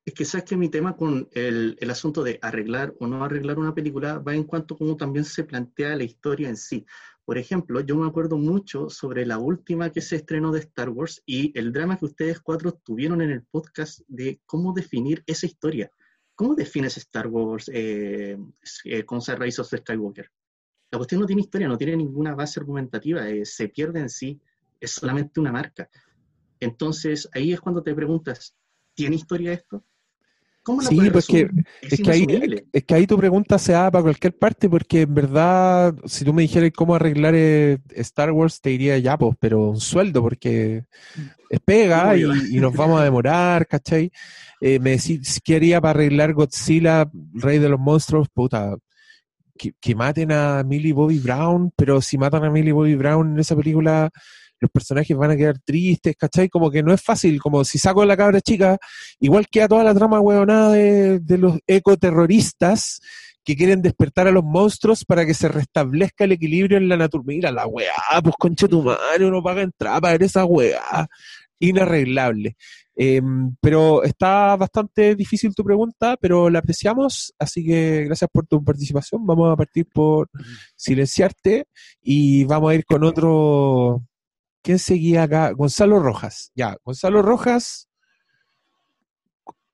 Es 0.06 0.14
que 0.14 0.24
sabes 0.24 0.46
que 0.46 0.56
mi 0.56 0.70
tema 0.70 0.96
con 0.96 1.28
el, 1.32 1.78
el 1.80 1.90
asunto 1.90 2.24
de 2.24 2.38
arreglar 2.42 2.94
o 3.00 3.08
no 3.08 3.24
arreglar 3.24 3.58
una 3.58 3.74
película 3.74 4.20
va 4.20 4.36
en 4.36 4.44
cuanto 4.44 4.76
a 4.76 4.78
cómo 4.78 4.96
también 4.96 5.26
se 5.26 5.44
plantea 5.44 5.96
la 5.96 6.04
historia 6.04 6.48
en 6.48 6.58
sí. 6.58 6.86
Por 7.26 7.40
ejemplo, 7.40 7.80
yo 7.82 7.96
me 7.96 8.08
acuerdo 8.08 8.38
mucho 8.38 8.88
sobre 8.90 9.26
la 9.26 9.40
última 9.40 9.92
que 9.92 10.02
se 10.02 10.18
estrenó 10.18 10.52
de 10.52 10.60
Star 10.60 10.90
Wars 10.90 11.24
y 11.26 11.58
el 11.58 11.74
drama 11.74 11.98
que 11.98 12.06
ustedes 12.06 12.40
cuatro 12.40 12.74
tuvieron 12.74 13.20
en 13.22 13.32
el 13.32 13.44
podcast 13.44 14.02
de 14.08 14.42
cómo 14.46 14.74
definir 14.74 15.24
esa 15.26 15.48
historia. 15.48 15.92
¿Cómo 16.36 16.54
defines 16.54 16.98
Star 16.98 17.28
Wars 17.28 17.70
eh, 17.74 18.38
eh, 18.84 19.06
con 19.06 19.22
Rise 19.22 19.62
of 19.62 19.70
Skywalker? 19.70 20.30
La 20.92 21.00
cuestión 21.00 21.22
no 21.22 21.28
tiene 21.28 21.42
historia, 21.42 21.68
no 21.68 21.78
tiene 21.78 21.96
ninguna 21.96 22.36
base 22.36 22.60
argumentativa, 22.60 23.28
eh, 23.28 23.46
se 23.46 23.70
pierde 23.70 24.02
en 24.02 24.10
sí, 24.10 24.40
es 24.80 24.92
solamente 24.92 25.40
una 25.40 25.52
marca. 25.52 25.90
Entonces, 26.60 27.30
ahí 27.34 27.54
es 27.54 27.62
cuando 27.62 27.82
te 27.82 27.96
preguntas, 27.96 28.56
¿tiene 28.94 29.16
historia 29.16 29.54
esto? 29.54 29.84
¿Cómo 30.66 30.82
la 30.82 30.90
Sí, 30.90 30.96
puedes 30.96 31.12
pues 31.12 31.30
es, 31.30 32.02
que 32.02 32.12
ahí, 32.12 32.24
inasumible. 32.24 32.66
es 32.74 32.84
que 32.84 32.96
ahí 32.96 33.06
tu 33.06 33.18
pregunta 33.18 33.60
se 33.60 33.74
da 33.74 33.92
para 33.92 34.02
cualquier 34.02 34.36
parte, 34.36 34.68
porque 34.68 35.02
en 35.02 35.14
verdad, 35.14 35.94
si 36.06 36.26
tú 36.26 36.34
me 36.34 36.42
dijeras 36.42 36.72
cómo 36.76 36.96
arreglar 36.96 37.36
eh, 37.38 37.78
Star 37.92 38.32
Wars, 38.32 38.60
te 38.62 38.72
diría 38.72 38.98
ya, 38.98 39.16
pues, 39.16 39.36
pero 39.40 39.70
un 39.70 39.80
sueldo, 39.80 40.22
porque 40.24 40.86
es 41.52 41.60
pega 41.64 42.18
y, 42.18 42.24
y 42.24 42.60
nos 42.60 42.74
vamos 42.74 43.00
a 43.00 43.04
demorar, 43.04 43.68
¿cachai? 43.68 44.12
Eh, 44.60 44.80
me 44.80 44.92
decís, 44.98 45.40
¿qué 45.44 45.58
haría 45.58 45.80
para 45.80 45.92
arreglar 45.92 46.34
Godzilla, 46.34 47.08
Rey 47.34 47.60
de 47.60 47.70
los 47.70 47.80
Monstruos? 47.80 48.28
Puta, 48.30 48.76
que, 49.58 49.74
que 49.80 49.94
maten 49.94 50.32
a 50.32 50.64
Millie 50.64 50.94
Bobby 50.94 51.20
Brown, 51.20 51.72
pero 51.76 52.02
si 52.02 52.18
matan 52.18 52.44
a 52.44 52.50
Millie 52.50 52.72
Bobby 52.72 52.96
Brown 52.96 53.34
en 53.34 53.40
esa 53.40 53.56
película, 53.56 54.10
los 54.66 54.72
personajes 54.72 55.16
van 55.16 55.32
a 55.32 55.38
quedar 55.38 55.60
tristes, 55.64 56.16
¿cachai? 56.18 56.50
Como 56.50 56.70
que 56.70 56.84
no 56.84 56.94
es 56.94 57.02
fácil, 57.02 57.40
como 57.40 57.64
si 57.64 57.78
saco 57.78 58.02
a 58.02 58.06
la 58.06 58.18
cabra 58.18 58.42
chica, 58.42 58.78
igual 59.20 59.48
queda 59.50 59.68
toda 59.68 59.84
la 59.84 59.94
trama 59.94 60.20
huevonada 60.20 60.74
de, 60.74 61.20
de 61.20 61.38
los 61.38 61.60
ecoterroristas 61.68 63.00
que 63.46 63.56
quieren 63.56 63.82
despertar 63.82 64.28
a 64.28 64.32
los 64.32 64.44
monstruos 64.44 65.06
para 65.06 65.26
que 65.26 65.36
se 65.36 65.48
restablezca 65.48 66.24
el 66.24 66.32
equilibrio 66.32 66.78
en 66.78 66.90
la 66.90 66.98
naturaleza. 66.98 67.28
Mira 67.28 67.52
la 67.52 67.68
weá, 67.68 67.94
pues 68.24 68.36
concha 68.38 68.68
tu 68.68 68.82
madre, 68.82 69.26
uno 69.26 69.42
paga 69.44 69.62
entrada 69.62 70.02
para 70.02 70.14
ver 70.14 70.24
esa 70.24 70.46
weá. 70.46 71.08
Inarreglable. 71.60 72.58
Eh, 72.98 73.22
pero 73.62 74.04
está 74.04 74.56
bastante 74.56 75.16
difícil 75.16 75.54
tu 75.54 75.64
pregunta, 75.64 76.18
pero 76.20 76.50
la 76.50 76.60
apreciamos, 76.60 77.34
así 77.38 77.66
que 77.66 78.06
gracias 78.06 78.30
por 78.32 78.48
tu 78.48 78.64
participación. 78.64 79.26
Vamos 79.26 79.52
a 79.54 79.56
partir 79.56 79.86
por 79.94 80.30
silenciarte 80.76 81.66
y 82.02 82.46
vamos 82.46 82.72
a 82.72 82.76
ir 82.76 82.86
con 82.86 83.04
otro. 83.04 84.02
¿Quién 84.66 84.80
seguía 84.80 85.22
acá? 85.22 85.52
Gonzalo 85.52 86.00
Rojas. 86.00 86.52
Ya, 86.56 86.76
Gonzalo 86.84 87.22
Rojas. 87.22 87.88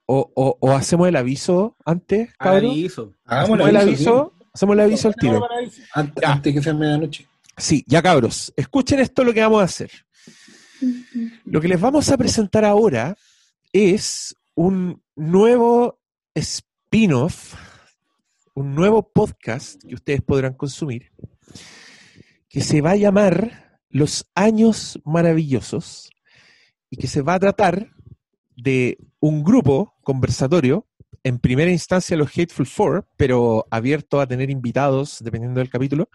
O, 0.06 0.30
o- 0.36 0.58
o 0.60 0.72
hacemos 0.74 1.08
el 1.08 1.16
aviso 1.16 1.78
antes, 1.86 2.34
cabrón. 2.38 2.72
Aviso. 2.72 3.14
Hacemos 3.24 3.58
Hagamos 3.58 3.60
el 3.62 3.68
el 3.70 3.78
aviso. 3.78 4.10
aviso, 4.20 4.34
Hacemos 4.54 4.74
el 4.74 4.80
aviso 4.82 5.08
al 5.08 5.16
tiro. 5.16 5.48
Antes, 5.94 6.24
antes 6.26 6.54
que 6.54 6.62
sea 6.62 6.74
medianoche. 6.74 7.26
Sí, 7.56 7.86
ya 7.88 8.02
cabros. 8.02 8.52
Escuchen 8.58 9.00
esto 9.00 9.24
lo 9.24 9.34
que 9.34 9.40
vamos 9.40 9.62
a 9.62 9.66
hacer. 9.66 9.92
Lo 11.46 11.62
que 11.62 11.70
les 11.70 11.80
vamos 11.80 12.10
a 12.12 12.18
presentar 12.18 12.66
ahora 12.66 13.16
es 13.72 14.36
un 14.56 15.02
nuevo 15.16 16.02
spin-off, 16.36 17.54
un 18.56 18.76
nuevo 18.76 19.04
podcast 19.10 19.82
que 19.88 19.96
ustedes 19.96 20.22
podrán 20.22 20.56
consumir, 20.56 21.14
que 22.50 22.60
se 22.60 22.82
va 22.82 22.92
a 22.92 22.96
llamar 22.98 23.71
Los 23.92 24.28
Años 24.36 25.00
Maravillosos 25.06 26.10
y 26.90 26.98
que 26.98 27.08
se 27.08 27.22
va 27.22 27.36
a 27.36 27.40
tratar 27.40 27.92
de 28.56 28.98
un 29.20 29.44
grupo 29.44 29.96
conversatorio, 30.04 30.88
en 31.24 31.40
primera 31.40 31.72
instancia 31.72 32.18
los 32.18 32.36
Hateful 32.36 32.66
Four, 32.66 33.08
pero 33.18 33.68
abierto 33.70 34.20
a 34.20 34.28
tener 34.28 34.50
invitados 34.50 35.20
dependiendo 35.22 35.60
del 35.60 35.70
capítulo, 35.70 36.10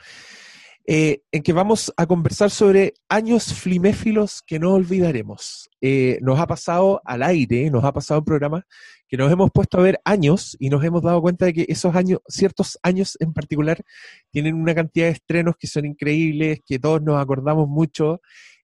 eh, 0.88 1.22
en 1.32 1.42
que 1.42 1.52
vamos 1.52 1.92
a 1.96 2.06
conversar 2.06 2.50
sobre 2.50 2.94
años 3.08 3.52
fliméfilos 3.52 4.42
que 4.42 4.58
no 4.58 4.74
olvidaremos. 4.74 5.68
Eh, 5.80 6.18
nos 6.22 6.38
ha 6.38 6.46
pasado 6.46 7.00
al 7.04 7.22
aire, 7.22 7.70
nos 7.70 7.84
ha 7.84 7.92
pasado 7.92 8.18
en 8.18 8.24
programa 8.24 8.66
que 9.08 9.16
nos 9.16 9.30
hemos 9.30 9.50
puesto 9.50 9.78
a 9.78 9.82
ver 9.82 10.00
años 10.04 10.56
y 10.58 10.68
nos 10.68 10.84
hemos 10.84 11.02
dado 11.02 11.20
cuenta 11.20 11.46
de 11.46 11.54
que 11.54 11.66
esos 11.68 11.94
años, 11.94 12.20
ciertos 12.28 12.78
años 12.82 13.16
en 13.20 13.32
particular, 13.32 13.82
tienen 14.30 14.54
una 14.54 14.74
cantidad 14.74 15.06
de 15.06 15.12
estrenos 15.12 15.54
que 15.58 15.66
son 15.66 15.84
increíbles, 15.86 16.60
que 16.66 16.78
todos 16.78 17.02
nos 17.02 17.20
acordamos 17.20 17.68
mucho 17.68 18.20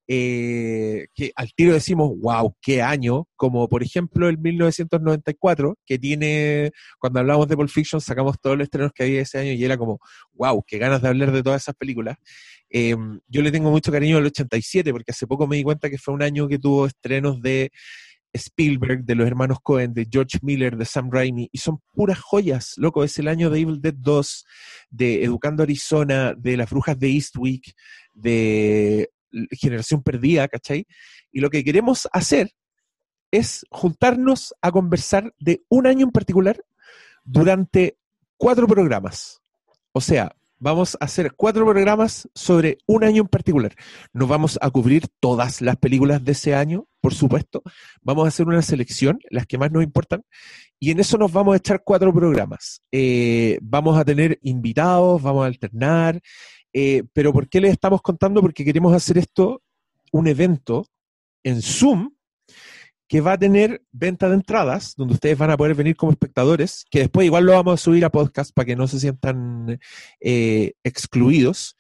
eh, 0.09 1.07
que 1.15 1.33
al 1.37 1.55
tiro 1.55 1.73
decimos, 1.73 2.13
wow, 2.21 2.55
qué 2.61 2.83
año, 2.83 3.29
como 3.37 3.69
por 3.69 3.83
ejemplo 3.83 4.29
el 4.29 4.37
1994, 4.37 5.79
que 5.87 5.99
tiene, 5.99 6.73
cuando 6.99 7.21
hablamos 7.21 7.47
de 7.49 7.57
Pulp 7.57 7.71
Fiction, 7.71 8.01
sacamos 8.01 8.39
todos 8.41 8.59
los 8.59 8.65
estrenos 8.65 8.93
que 8.93 9.05
había 9.05 9.23
ese 9.23 9.39
año 9.39 9.53
y 9.53 9.65
era 9.65 9.77
como, 9.79 10.01
wow, 10.35 10.63
qué 10.67 10.79
ganas 10.79 11.03
de 11.03 11.09
hablar 11.09 11.33
de 11.33 11.43
todas 11.43 11.63
esas 11.63 11.75
películas. 11.77 12.17
Em, 12.69 13.21
yo 13.29 13.43
le 13.43 13.53
tengo 13.53 13.71
mucho 13.71 13.93
cariño 13.93 14.19
al 14.19 14.27
87, 14.27 14.93
porque 14.93 15.13
hace 15.13 15.27
poco 15.27 15.47
me 15.47 15.57
di 15.57 15.63
cuenta 15.63 15.89
que 15.89 15.99
fue 15.99 16.15
un 16.15 16.23
año 16.23 16.49
que 16.49 16.59
tuvo 16.59 16.87
estrenos 16.87 17.41
de 17.41 17.71
Spielberg, 18.33 19.05
de 19.05 19.15
los 19.15 19.27
hermanos 19.27 19.59
Cohen, 19.63 19.95
de 19.95 20.09
George 20.11 20.39
Miller, 20.43 20.77
de 20.77 20.85
Sam 20.85 21.11
Raimi, 21.11 21.49
y 21.53 21.59
son 21.59 21.81
puras 21.93 22.19
joyas, 22.19 22.75
loco, 22.77 23.05
es 23.05 23.19
el 23.19 23.29
año 23.29 23.51
de 23.51 23.61
Evil 23.61 23.81
Dead 23.81 23.95
2, 23.95 24.45
de 24.91 25.25
Educando 25.25 25.63
Arizona, 25.63 26.35
de 26.37 26.57
Las 26.57 26.71
Brujas 26.71 26.99
de 26.99 27.09
Eastwick, 27.09 27.75
de 28.15 29.11
generación 29.53 30.03
perdida, 30.03 30.49
¿cachai? 30.49 30.87
Y 31.31 31.41
lo 31.41 31.51
que 31.51 31.65
queremos 31.65 32.09
hacer 32.13 32.51
es 33.31 33.65
juntarnos 33.71 34.55
a 34.61 34.71
conversar 34.71 35.35
de 35.39 35.63
un 35.69 35.87
año 35.87 36.05
en 36.05 36.13
particular 36.13 36.63
durante 37.25 37.97
cuatro 38.37 38.67
programas. 38.67 39.41
O 39.93 40.01
sea, 40.01 40.35
vamos 40.63 40.97
a 41.01 41.07
hacer 41.07 41.33
cuatro 41.35 41.65
programas 41.65 42.29
sobre 42.37 42.79
un 42.87 43.03
año 43.03 43.23
en 43.23 43.29
particular. 43.29 43.75
No 44.13 44.29
vamos 44.29 44.61
a 44.63 44.71
cubrir 44.71 45.09
todas 45.19 45.61
las 45.61 45.77
películas 45.77 46.25
de 46.25 46.33
ese 46.33 46.55
año, 46.55 46.87
por 47.01 47.15
supuesto. 47.15 47.63
Vamos 48.01 48.25
a 48.25 48.29
hacer 48.29 48.47
una 48.47 48.63
selección, 48.63 49.19
las 49.29 49.45
que 49.47 49.59
más 49.59 49.73
nos 49.73 49.83
importan, 49.83 50.23
y 50.79 50.93
en 50.93 51.01
eso 51.01 51.19
nos 51.19 51.33
vamos 51.33 51.55
a 51.55 51.57
echar 51.57 51.83
cuatro 51.85 52.15
programas. 52.15 52.81
Eh, 52.93 53.59
vamos 53.61 53.99
a 53.99 54.05
tener 54.05 54.39
invitados, 54.43 55.21
vamos 55.21 55.43
a 55.43 55.49
alternar, 55.49 56.21
eh, 56.73 57.03
pero 57.13 57.33
¿por 57.33 57.49
qué 57.49 57.61
les 57.61 57.73
estamos 57.73 58.01
contando? 58.01 58.41
Porque 58.41 58.65
queremos 58.65 58.95
hacer 58.95 59.19
esto 59.19 59.63
un 60.13 60.29
evento 60.29 60.87
en 61.43 61.61
Zoom 61.61 62.11
que 63.13 63.21
va 63.21 63.33
a 63.33 63.39
tener 63.39 63.83
venta 63.93 64.27
de 64.27 64.37
entradas, 64.37 64.95
donde 64.97 65.13
ustedes 65.13 65.37
van 65.37 65.51
a 65.51 65.57
poder 65.59 65.75
venir 65.75 65.97
como 65.97 66.13
espectadores, 66.13 66.87
que 66.91 67.01
después 67.01 67.27
igual 67.27 67.45
lo 67.45 67.53
vamos 67.53 67.75
a 67.75 67.77
subir 67.77 68.07
a 68.07 68.11
podcast 68.11 68.55
para 68.55 68.65
que 68.65 68.75
no 68.75 68.89
se 68.89 68.99
sientan 68.99 69.79
eh, 70.19 70.73
excluidos, 70.83 71.77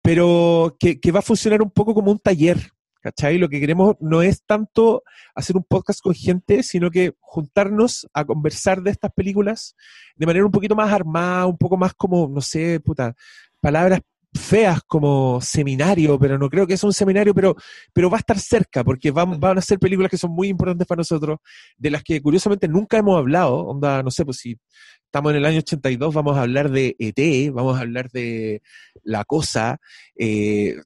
pero 0.00 0.74
que, 0.80 0.98
va 1.12 1.18
a 1.18 1.22
funcionar 1.22 1.60
un 1.60 1.70
poco 1.70 1.92
como 1.92 2.10
un 2.10 2.18
taller, 2.18 2.70
¿cachai? 3.02 3.36
Lo 3.36 3.50
que 3.50 3.60
queremos 3.60 3.96
no 4.00 4.22
es 4.22 4.42
tanto 4.46 5.02
hacer 5.34 5.54
un 5.54 5.64
podcast 5.64 6.00
con 6.00 6.14
gente, 6.14 6.62
sino 6.62 6.90
que 6.90 7.12
juntarnos 7.20 8.08
a 8.14 8.24
conversar 8.24 8.80
de 8.80 8.90
estas 8.90 9.12
películas 9.12 9.76
de 10.16 10.24
manera 10.24 10.46
un 10.46 10.50
poquito 10.50 10.74
más 10.74 10.90
armada, 10.90 11.44
un 11.44 11.58
poco 11.58 11.76
más 11.76 11.92
como, 11.92 12.26
no 12.26 12.40
sé, 12.40 12.80
puta, 12.80 13.14
palabras 13.60 14.00
feas 14.34 14.80
como 14.86 15.40
seminario, 15.40 16.18
pero 16.18 16.38
no 16.38 16.50
creo 16.50 16.66
que 16.66 16.76
sea 16.76 16.88
un 16.88 16.92
seminario, 16.92 17.34
pero, 17.34 17.54
pero 17.92 18.10
va 18.10 18.16
a 18.16 18.20
estar 18.20 18.38
cerca, 18.38 18.82
porque 18.82 19.10
van, 19.10 19.38
van 19.38 19.58
a 19.58 19.62
ser 19.62 19.78
películas 19.78 20.10
que 20.10 20.18
son 20.18 20.32
muy 20.32 20.48
importantes 20.48 20.86
para 20.86 21.00
nosotros, 21.00 21.38
de 21.76 21.90
las 21.90 22.02
que 22.02 22.20
curiosamente 22.20 22.66
nunca 22.68 22.98
hemos 22.98 23.16
hablado, 23.16 23.56
onda, 23.56 24.02
no 24.02 24.10
sé, 24.10 24.24
pues 24.24 24.38
si 24.38 24.56
estamos 25.04 25.30
en 25.30 25.36
el 25.36 25.44
año 25.44 25.58
82, 25.58 26.12
vamos 26.12 26.36
a 26.36 26.42
hablar 26.42 26.70
de 26.70 26.96
ET, 26.98 27.52
vamos 27.52 27.78
a 27.78 27.82
hablar 27.82 28.10
de 28.10 28.60
La 29.04 29.24
Cosa, 29.24 29.78
eh, 30.16 30.76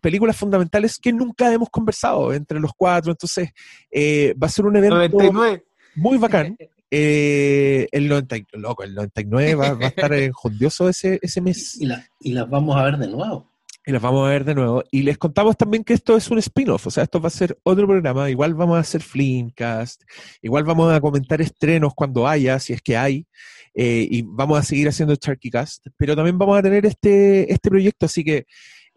películas 0.00 0.36
fundamentales 0.36 0.98
que 0.98 1.12
nunca 1.12 1.52
hemos 1.52 1.70
conversado 1.70 2.32
entre 2.32 2.60
los 2.60 2.72
cuatro, 2.76 3.12
entonces 3.12 3.50
eh, 3.90 4.34
va 4.40 4.46
a 4.46 4.50
ser 4.50 4.66
un 4.66 4.76
evento 4.76 4.96
99. 4.96 5.64
muy 5.96 6.18
bacán. 6.18 6.56
Eh, 6.90 7.86
el, 7.92 8.08
90, 8.08 8.36
loco, 8.54 8.82
el 8.82 8.94
99 8.94 9.54
va, 9.54 9.68
a 9.68 9.86
estar 9.86 10.12
enjundioso 10.12 10.88
ese, 10.90 11.18
ese 11.22 11.40
mes. 11.40 11.80
Y, 11.80 11.88
y 12.20 12.32
las 12.32 12.48
vamos 12.48 12.76
a 12.76 12.84
ver 12.84 12.98
de 12.98 13.08
nuevo. 13.08 13.50
Y 13.86 13.92
las 13.92 14.02
vamos 14.02 14.26
a 14.26 14.30
ver 14.30 14.44
de 14.44 14.54
nuevo. 14.54 14.84
Y 14.90 15.02
les 15.02 15.16
contamos 15.16 15.56
también 15.56 15.84
que 15.84 15.94
esto 15.94 16.16
es 16.16 16.30
un 16.30 16.38
spin-off, 16.38 16.86
o 16.86 16.90
sea, 16.90 17.04
esto 17.04 17.20
va 17.20 17.28
a 17.28 17.30
ser 17.30 17.58
otro 17.62 17.86
programa. 17.86 18.28
Igual 18.28 18.54
vamos 18.54 18.76
a 18.76 18.80
hacer 18.80 19.00
Flimcast, 19.02 20.02
igual 20.42 20.64
vamos 20.64 20.92
a 20.92 21.00
comentar 21.00 21.40
estrenos 21.40 21.94
cuando 21.94 22.28
haya, 22.28 22.58
si 22.58 22.74
es 22.74 22.82
que 22.82 22.96
hay, 22.96 23.26
eh, 23.74 24.06
y 24.10 24.22
vamos 24.22 24.58
a 24.58 24.62
seguir 24.62 24.88
haciendo 24.88 25.16
Cast, 25.50 25.86
pero 25.96 26.14
también 26.14 26.36
vamos 26.38 26.58
a 26.58 26.62
tener 26.62 26.84
este, 26.84 27.52
este 27.52 27.70
proyecto, 27.70 28.06
así 28.06 28.24
que 28.24 28.46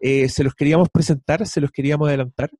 eh, 0.00 0.28
se 0.28 0.44
los 0.44 0.54
queríamos 0.54 0.88
presentar, 0.90 1.46
se 1.46 1.60
los 1.60 1.70
queríamos 1.70 2.08
adelantar. 2.08 2.50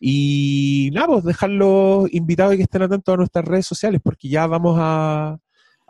Y 0.00 0.90
nada, 0.92 1.08
pues 1.08 1.24
dejarlos 1.24 2.12
invitados 2.12 2.54
y 2.54 2.58
que 2.58 2.62
estén 2.62 2.82
atentos 2.82 3.12
a 3.12 3.16
nuestras 3.16 3.44
redes 3.44 3.66
sociales, 3.66 4.00
porque 4.02 4.28
ya 4.28 4.46
vamos 4.46 4.76
a, 4.78 5.38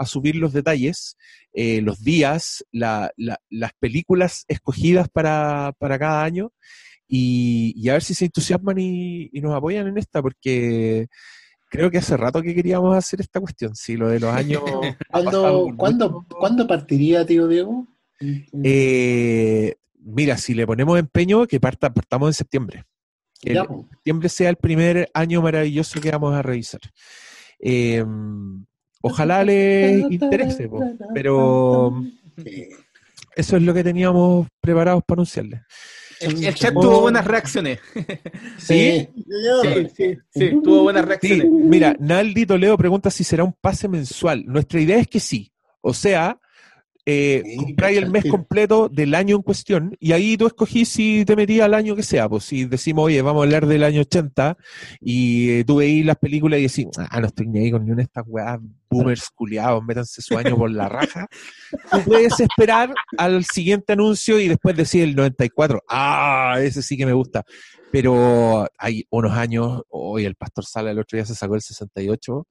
subir 0.07 0.37
los 0.37 0.53
detalles, 0.53 1.17
eh, 1.53 1.83
los 1.83 2.03
días, 2.03 2.65
las 2.71 3.73
películas 3.81 4.45
escogidas 4.47 5.09
para, 5.09 5.75
cada 5.81 6.25
año, 6.25 6.53
y, 7.07 7.89
a 7.89 7.95
ver 7.95 8.03
si 8.03 8.15
se 8.15 8.27
entusiasman 8.27 8.79
y, 8.79 9.29
nos 9.41 9.55
apoyan 9.55 9.89
en 9.89 9.99
esta, 9.99 10.23
porque 10.23 11.09
creo 11.69 11.91
que 11.91 11.99
hace 11.99 12.17
rato 12.17 12.41
que 12.41 12.55
queríamos 12.55 12.97
hacer 12.97 13.21
esta 13.21 13.41
cuestión, 13.41 13.75
sí, 13.75 13.97
lo 13.97 14.09
de 14.09 14.21
los 14.21 14.33
años... 14.33 14.63
¿Cuándo, 15.77 16.67
partiría, 16.67 17.27
tío 17.27 17.47
Diego? 17.47 17.87
Eh, 18.65 19.75
mira, 20.01 20.39
si 20.39 20.55
le 20.55 20.67
ponemos 20.67 20.99
empeño, 20.99 21.47
que 21.47 21.61
parta, 21.61 21.93
partamos 21.93 22.31
en 22.31 22.35
septiembre 22.35 22.85
que 23.41 23.55
septiembre 23.55 24.29
sea 24.29 24.51
el 24.51 24.57
primer 24.57 25.11
año 25.15 25.43
maravilloso 25.43 26.01
que 26.01 26.11
vamos 26.11 26.35
a 26.35 26.43
revisar. 26.43 26.81
Em, 27.59 28.65
ojalá 29.03 29.45
les 29.45 30.11
interese, 30.11 30.69
pero 31.15 32.03
eso 33.37 33.57
es 33.57 33.63
lo 33.63 33.75
que 33.75 33.85
teníamos 33.85 34.49
preparados 34.61 35.03
para 35.07 35.19
anunciarles. 35.19 35.61
El, 36.21 36.55
chat 36.55 36.75
tuvo 36.75 37.03
buenas 37.03 37.25
reacciones. 37.25 37.79
¿Sí? 38.59 39.09
Sí, 39.95 40.19
sí, 40.35 40.51
tuvo 40.63 40.83
buenas 40.83 41.05
reacciones. 41.05 41.47
Mira, 41.49 41.97
Naldi 41.99 42.45
Toledo 42.45 42.77
pregunta 42.77 43.11
si 43.11 43.23
será 43.23 43.45
un 43.45 43.55
pase 43.61 43.89
mensual. 43.89 44.45
Nuestra 44.47 44.81
idea 44.81 44.99
es 44.99 45.07
que 45.07 45.21
sí. 45.21 45.53
O 45.81 45.95
sea, 45.95 46.39
eh, 47.11 47.43
compráis 47.57 47.97
el 47.97 48.11
mes 48.11 48.27
completo 48.27 48.91
del 48.91 49.15
año 49.15 49.37
en 49.37 49.41
cuestión 49.41 49.97
y 49.99 50.13
ahí 50.13 50.37
tú 50.37 50.47
escogís 50.47 50.91
si 50.91 51.25
te 51.25 51.37
metías 51.37 51.65
al 51.65 51.73
año 51.73 51.97
que 51.97 52.03
sea. 52.03 52.29
Pues 52.29 52.45
si 52.45 52.67
decimos, 52.67 53.07
oye, 53.07 53.23
vamos 53.23 53.41
a 53.41 53.45
hablar 53.45 53.67
del 53.67 53.83
año 53.83 54.03
80 54.03 54.59
y 55.01 55.51
eh, 55.53 55.65
tú 55.65 55.77
veís 55.77 56.05
las 56.05 56.17
películas 56.17 56.61
y 56.61 56.65
decís, 56.65 56.87
ah, 56.99 57.19
no 57.19 57.29
estoy 57.29 57.47
ni 57.47 57.61
ahí 57.61 57.71
con 57.71 57.83
ni 57.83 57.93
una 57.93 58.01
de 58.01 58.03
estas 58.03 58.25
weas 58.27 58.59
boomers 58.91 59.31
culiados, 59.31 59.83
métanse 59.83 60.21
su 60.21 60.37
año 60.37 60.55
por 60.55 60.71
la 60.71 60.91
raja. 60.91 61.27
Tú 61.91 61.99
puedes 62.05 62.39
esperar 62.41 62.93
al 63.17 63.43
siguiente 63.47 63.95
anuncio 63.95 64.39
y 64.39 64.47
después 64.47 64.77
decir 64.77 65.03
el 65.03 65.17
94. 65.17 65.83
Ah, 65.89 66.57
ese 66.61 66.83
sí 66.83 66.99
que 66.99 67.07
me 67.07 67.15
gusta. 67.15 67.43
Pero 67.91 68.67
hay 68.77 69.07
unos 69.09 69.33
años, 69.33 69.81
hoy 69.89 70.27
el 70.27 70.35
Pastor 70.35 70.67
Sala 70.67 70.91
el 70.91 70.99
otro 70.99 71.17
día 71.17 71.25
se 71.25 71.35
sacó 71.35 71.55
el 71.55 71.63
68. 71.63 72.47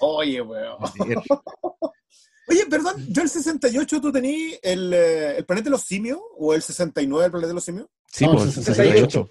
Oye, 0.00 0.42
weón. 0.42 0.76
Oye, 2.48 2.66
perdón, 2.66 2.94
yo 3.08 3.22
el 3.22 3.28
68 3.28 4.00
tú 4.00 4.12
tenías 4.12 4.58
el, 4.62 4.92
eh, 4.92 5.36
el 5.38 5.44
planeta 5.44 5.66
de 5.66 5.70
los 5.70 5.82
simios 5.82 6.18
o 6.36 6.54
el 6.54 6.62
69 6.62 7.26
el 7.26 7.30
planeta 7.30 7.48
de 7.48 7.54
los 7.54 7.64
simios? 7.64 7.86
Sí, 8.06 8.26
pues 8.26 8.44
el 8.44 8.52
68. 8.52 9.30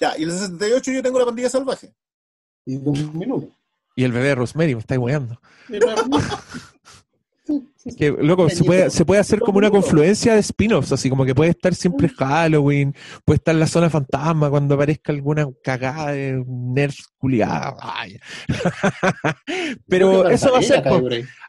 Ya, 0.00 0.18
y 0.18 0.24
el 0.24 0.32
68 0.32 0.92
yo 0.92 1.02
tengo 1.02 1.18
la 1.18 1.26
pandilla 1.26 1.48
salvaje. 1.48 1.94
Y 2.66 2.76
dos 2.76 2.98
minutos. 3.14 3.50
Y 3.96 4.04
el 4.04 4.12
bebé 4.12 4.28
de 4.28 4.34
Rosemary, 4.34 4.74
me 4.74 4.82
Que, 7.96 8.10
loco, 8.10 8.48
se 8.50 8.62
puede, 8.62 8.90
se 8.90 9.04
puede 9.04 9.20
hacer 9.20 9.40
como 9.40 9.58
una 9.58 9.70
confluencia 9.70 10.34
de 10.34 10.40
spin-offs, 10.40 10.92
así 10.92 11.08
como 11.08 11.24
que 11.24 11.34
puede 11.34 11.50
estar 11.50 11.74
siempre 11.74 12.08
Halloween, 12.10 12.94
puede 13.24 13.36
estar 13.36 13.54
la 13.54 13.66
zona 13.66 13.88
fantasma 13.88 14.50
cuando 14.50 14.74
aparezca 14.74 15.12
alguna 15.12 15.48
cagada 15.62 16.12
de 16.12 16.44
nerd 16.46 16.94
culiada. 17.16 17.74
Pero 19.88 20.28
eso 20.28 20.52
va 20.52 20.58
a 20.58 20.62
ser. 20.62 20.84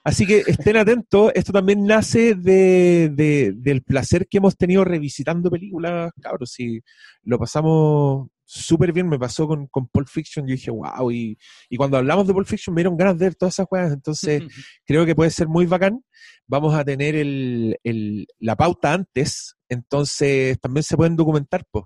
Así 0.03 0.25
que 0.25 0.43
estén 0.47 0.77
atentos, 0.77 1.31
esto 1.35 1.51
también 1.51 1.85
nace 1.85 2.33
de, 2.33 3.53
del 3.55 3.83
placer 3.83 4.27
que 4.27 4.37
hemos 4.37 4.55
tenido 4.57 4.85
revisitando 4.85 5.51
películas, 5.51 6.11
cabros, 6.21 6.51
si 6.51 6.81
lo 7.23 7.37
pasamos 7.37 8.29
súper 8.51 8.91
bien. 8.91 9.07
Me 9.07 9.17
pasó 9.17 9.47
con, 9.47 9.67
con 9.67 9.87
Pulp 9.87 10.07
Fiction. 10.07 10.45
Yo 10.45 10.53
dije, 10.53 10.71
wow. 10.71 11.11
Y, 11.11 11.37
y 11.69 11.77
cuando 11.77 11.97
hablamos 11.97 12.27
de 12.27 12.33
Pulp 12.33 12.47
Fiction, 12.47 12.73
me 12.73 12.81
dieron 12.81 12.97
ganas 12.97 13.17
de 13.17 13.25
ver 13.25 13.35
todas 13.35 13.55
esas 13.55 13.67
weas. 13.71 13.93
Entonces, 13.93 14.43
creo 14.85 15.05
que 15.05 15.15
puede 15.15 15.29
ser 15.29 15.47
muy 15.47 15.65
bacán. 15.65 16.03
Vamos 16.47 16.75
a 16.75 16.83
tener 16.83 17.15
el, 17.15 17.77
el, 17.83 18.27
la 18.39 18.55
pauta 18.55 18.93
antes. 18.93 19.55
Entonces, 19.69 20.59
también 20.59 20.83
se 20.83 20.97
pueden 20.97 21.15
documentar, 21.15 21.63
pues. 21.71 21.85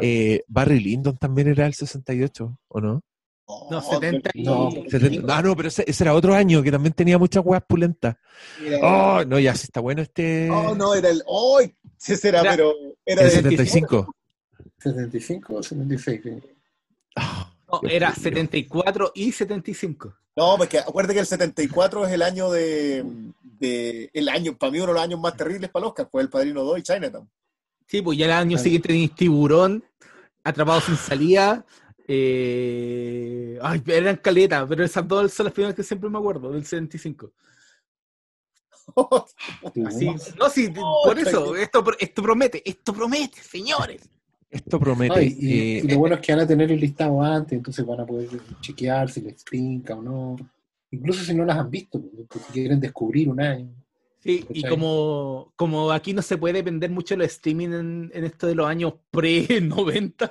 Eh, 0.00 0.42
Barry 0.46 0.80
Lyndon 0.80 1.16
también 1.18 1.48
era 1.48 1.66
el 1.66 1.74
68, 1.74 2.58
¿o 2.68 2.80
no? 2.80 3.02
No, 3.68 3.82
70 3.82 4.30
y... 4.34 4.44
No, 4.44 4.70
70 4.70 5.36
ah, 5.36 5.42
no, 5.42 5.56
pero 5.56 5.68
ese, 5.68 5.84
ese 5.84 6.04
era 6.04 6.14
otro 6.14 6.34
año 6.34 6.62
que 6.62 6.70
también 6.70 6.92
tenía 6.92 7.18
muchas 7.18 7.44
weas 7.44 7.64
pulentas. 7.68 8.14
Oh, 8.80 9.24
no, 9.26 9.40
ya 9.40 9.54
sí 9.56 9.64
está 9.64 9.80
bueno 9.80 10.02
este. 10.02 10.48
Oh, 10.50 10.74
no, 10.76 10.94
era 10.94 11.10
el. 11.10 11.22
¡Oh! 11.26 11.60
Sí, 11.96 12.16
será, 12.16 12.42
Era- 12.42 12.52
pero. 12.52 12.72
Era 13.04 13.22
el 13.22 13.28
de 13.28 13.34
75. 13.34 14.14
75 14.80 15.54
o 15.54 15.62
76. 15.62 16.20
No, 17.68 17.80
era 17.88 18.14
74 18.14 19.12
y 19.14 19.30
75. 19.32 20.16
No, 20.36 20.56
porque 20.56 20.78
acuérdate 20.78 21.14
que 21.14 21.20
el 21.20 21.26
74 21.26 22.06
es 22.06 22.12
el 22.12 22.22
año 22.22 22.50
de, 22.50 23.04
de- 23.42 24.10
el 24.12 24.28
año, 24.28 24.56
para 24.56 24.72
mí 24.72 24.78
uno 24.78 24.88
de 24.88 24.94
los 24.94 25.02
años 25.02 25.20
más 25.20 25.36
terribles 25.36 25.70
para 25.70 25.82
los 25.82 25.90
Oscar, 25.90 26.08
fue 26.10 26.22
el 26.22 26.28
Padrino 26.30 26.64
2 26.64 26.78
y 26.78 26.82
Chinatown. 26.82 27.30
Sí, 27.86 28.02
pues 28.02 28.16
ya 28.18 28.26
el 28.26 28.32
año 28.32 28.56
siguiente 28.58 28.88
tenéis 28.88 29.14
Tiburón, 29.14 29.84
Atrapado 30.42 30.80
sin 30.80 30.96
salida. 30.96 31.66
Eh... 32.08 33.58
Ay, 33.62 33.82
eran 33.86 34.16
caletas, 34.16 34.64
pero 34.68 34.84
esas 34.84 35.06
dos 35.06 35.32
son 35.32 35.44
las 35.44 35.52
primeras 35.52 35.76
que 35.76 35.82
siempre 35.82 36.08
me 36.08 36.18
acuerdo, 36.18 36.50
del 36.50 36.64
75. 36.64 37.32
Así, 39.86 40.06
no, 40.38 40.48
sí, 40.48 40.70
por 41.04 41.18
eso, 41.18 41.54
esto, 41.54 41.84
esto 41.98 42.22
promete, 42.22 42.68
esto 42.68 42.92
promete, 42.92 43.40
señores. 43.42 44.08
Esto 44.50 44.78
promete. 44.80 45.14
No, 45.14 45.20
y, 45.22 45.26
y- 45.38 45.60
eh, 45.60 45.80
y 45.84 45.88
lo 45.88 45.98
bueno 45.98 46.16
es 46.16 46.20
que 46.20 46.32
van 46.32 46.40
a 46.40 46.46
tener 46.46 46.70
el 46.72 46.80
listado 46.80 47.22
antes, 47.22 47.52
entonces 47.56 47.86
van 47.86 48.00
a 48.00 48.06
poder 48.06 48.28
chequear 48.60 49.08
si 49.10 49.20
les 49.20 49.44
pinca 49.44 49.94
o 49.94 50.02
no. 50.02 50.36
Incluso 50.90 51.22
si 51.24 51.34
no 51.34 51.44
las 51.44 51.56
han 51.58 51.70
visto, 51.70 52.00
porque 52.28 52.52
quieren 52.52 52.80
descubrir 52.80 53.28
un 53.28 53.40
año. 53.40 53.68
Sí, 54.18 54.44
y 54.52 54.62
como, 54.64 55.52
como 55.56 55.92
aquí 55.92 56.12
no 56.12 56.20
se 56.20 56.36
puede 56.36 56.54
depender 56.54 56.90
mucho 56.90 57.14
del 57.16 57.26
streaming 57.26 57.68
en, 57.68 58.10
en 58.12 58.24
esto 58.24 58.46
de 58.48 58.54
los 58.56 58.66
años 58.66 58.94
pre-90, 59.12 60.30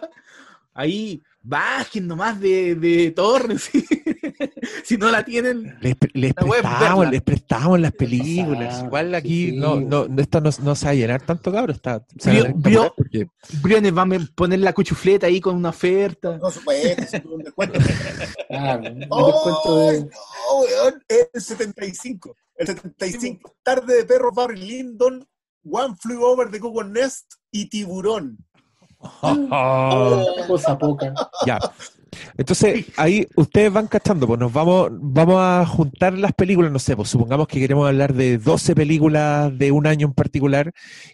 ahí 0.74 1.24
bajen 1.42 2.06
nomás 2.08 2.40
de, 2.40 2.76
de 2.76 3.12
torrent, 3.12 3.60
¿sí? 3.60 3.84
Si 4.90 4.98
no 4.98 5.12
la 5.12 5.24
tienen. 5.24 5.78
Les, 5.82 5.96
les 6.14 6.34
La 6.36 6.42
prestamos, 6.48 7.12
les 7.12 7.22
prestamos 7.22 7.80
las 7.80 7.92
películas. 7.92 8.82
Igual 8.84 9.14
aquí 9.14 9.52
no, 9.52 9.80
no, 9.80 10.08
no, 10.08 10.20
esto 10.20 10.42
no, 10.42 10.50
no 10.64 10.74
se 10.76 10.86
va 10.86 10.92
a 10.92 10.96
llenar 10.96 11.22
tanto, 11.22 11.52
cabrón. 11.52 11.76
Está, 11.76 12.04
Brio- 12.26 12.52
Brio- 12.56 12.94
porque- 12.98 13.28
Briones 13.62 13.96
va 13.96 14.02
a 14.02 14.08
poner 14.34 14.60
la 14.62 14.74
cuchufleta 14.74 15.28
ahí 15.28 15.40
con 15.40 15.56
una 15.56 15.70
oferta. 15.70 16.40
No 16.40 16.50
se 16.50 16.60
puede, 16.62 17.06
se 17.08 17.20
tuvo 17.20 17.36
un 17.36 17.44
descuento. 17.44 17.80
Claro, 18.48 18.82
un 18.92 19.06
¡Oh, 19.12 19.28
descuento 19.28 19.80
de- 19.92 20.00
no, 20.06 20.60
weón! 20.62 21.04
El 21.08 21.40
75. 21.42 22.36
El 22.56 22.68
75. 22.68 23.54
Tarde 23.62 23.96
de 23.96 24.06
perro 24.06 24.32
Barry 24.34 24.60
Lyndon, 24.60 25.24
One 25.70 25.94
Flew 26.02 26.24
Over 26.24 26.50
the 26.50 26.60
Cuckoo's 26.60 26.88
Nest 26.90 27.34
y 27.52 27.70
Tiburón. 27.70 28.40
cosa 30.48 30.78
poca. 30.80 31.14
Ya. 31.46 31.60
Entonces, 32.38 32.86
ahí 32.98 33.28
ustedes 33.36 33.72
van 33.72 33.88
cachando, 33.88 34.26
pues 34.28 34.40
nos 34.40 34.52
vamos, 34.52 34.90
vamos 34.92 35.36
a 35.40 35.66
juntar 35.66 36.14
las 36.14 36.34
películas, 36.34 36.72
no 36.72 36.80
sé, 36.80 36.96
pues 36.96 37.10
supongamos 37.10 37.48
que 37.48 37.60
queremos 37.60 37.88
hablar 37.88 38.14
de 38.14 38.38
12 38.38 38.76
películas 38.76 39.56
de 39.58 39.72
un 39.72 39.86
año 39.88 40.08
en 40.08 40.14
particular, 40.14 40.72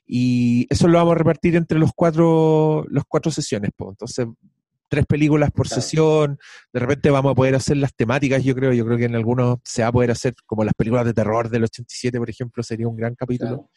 y 0.07 0.67
eso 0.69 0.87
lo 0.87 0.97
vamos 0.97 1.13
a 1.13 1.17
repartir 1.17 1.55
entre 1.55 1.79
los 1.79 1.91
cuatro, 1.95 2.85
los 2.89 3.03
cuatro 3.07 3.31
sesiones, 3.31 3.71
pues. 3.75 3.89
Entonces, 3.91 4.27
tres 4.87 5.05
películas 5.07 5.49
por 5.51 5.67
sesión, 5.67 6.37
de 6.71 6.79
repente 6.79 7.09
vamos 7.09 7.31
a 7.31 7.35
poder 7.35 7.55
hacer 7.55 7.77
las 7.77 7.93
temáticas, 7.95 8.43
yo 8.43 8.53
creo, 8.55 8.71
yo 8.71 8.85
creo 8.85 8.97
que 8.97 9.05
en 9.05 9.15
algunos 9.15 9.57
se 9.63 9.81
va 9.81 9.89
a 9.89 9.91
poder 9.91 10.11
hacer 10.11 10.35
como 10.45 10.63
las 10.63 10.73
películas 10.75 11.05
de 11.05 11.13
terror 11.13 11.49
del 11.49 11.63
87, 11.63 12.17
por 12.19 12.29
ejemplo, 12.29 12.63
sería 12.63 12.87
un 12.87 12.95
gran 12.95 13.15
capítulo. 13.15 13.69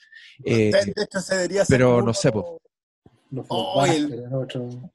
Eh, 0.45 0.71
de 0.71 1.03
hecho, 1.03 1.21
se 1.21 1.35
debería 1.37 1.63
hacer 1.63 1.75
pero 1.79 2.03
no 2.03 2.13
sé, 2.15 2.31
pues. 2.31 2.45
Oh, 3.49 3.85
el- 3.87 4.07
blockbusters, 4.07 4.27
el 4.27 4.35
otro- 4.35 4.91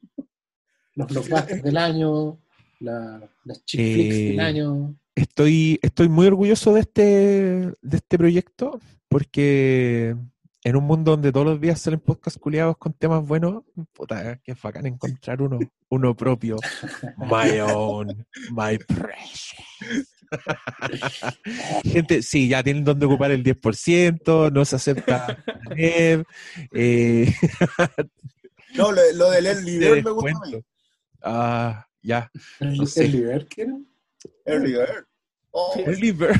los 0.96 1.08
blockbusters 1.08 1.64
del 1.64 1.78
año, 1.78 2.38
la- 2.80 3.30
las 3.46 3.66
chick 3.66 3.80
Eh, 3.80 3.94
flicks 3.94 4.16
del 4.16 4.40
año. 4.40 4.96
Estoy, 5.16 5.80
estoy 5.82 6.10
muy 6.10 6.28
orgulloso 6.28 6.74
de 6.74 6.80
este, 6.82 7.02
de 7.82 7.98
este 7.98 8.18
proyecto 8.18 8.80
porque 9.08 10.16
en 10.64 10.76
un 10.76 10.86
mundo 10.86 11.12
donde 11.12 11.32
todos 11.32 11.46
los 11.46 11.62
días 11.62 11.80
salen 11.80 12.00
podcasts 12.00 12.40
culiados 12.40 12.78
con 12.78 12.94
temas 12.94 13.26
buenos, 13.28 13.64
puta, 13.94 14.40
que 14.44 14.56
bacán 14.62 14.86
encontrar 14.88 15.42
uno, 15.42 15.60
uno 15.90 16.16
propio. 16.16 16.58
My 17.18 17.60
own, 17.60 18.26
my 18.52 18.78
precious. 18.78 20.10
Gente, 21.84 22.24
sí, 22.24 22.48
ya 22.48 22.64
tienen 22.64 22.84
donde 22.84 23.06
ocupar 23.06 23.30
el 23.32 23.44
10%, 23.44 24.52
no 24.52 24.66
se 24.66 24.76
acepta 24.78 25.44
web, 25.70 26.26
eh, 26.72 27.32
No, 28.76 28.92
lo, 28.92 29.02
lo 29.14 29.30
del 29.30 29.64
Bird 29.64 30.04
me 30.06 30.12
gusta 30.12 30.32
a 30.32 30.48
mí. 30.50 30.64
Ah, 31.24 31.88
ya. 32.02 32.30
¿El, 32.60 32.78
no 32.78 32.86
sé. 32.86 33.06
el 33.06 33.12
Liber, 33.14 33.48
qué 33.48 33.62
era? 33.64 33.78
Early 34.46 34.74
Bird. 34.74 35.06
Oh, 35.56 35.76
Early 35.78 36.12
bird. 36.12 36.36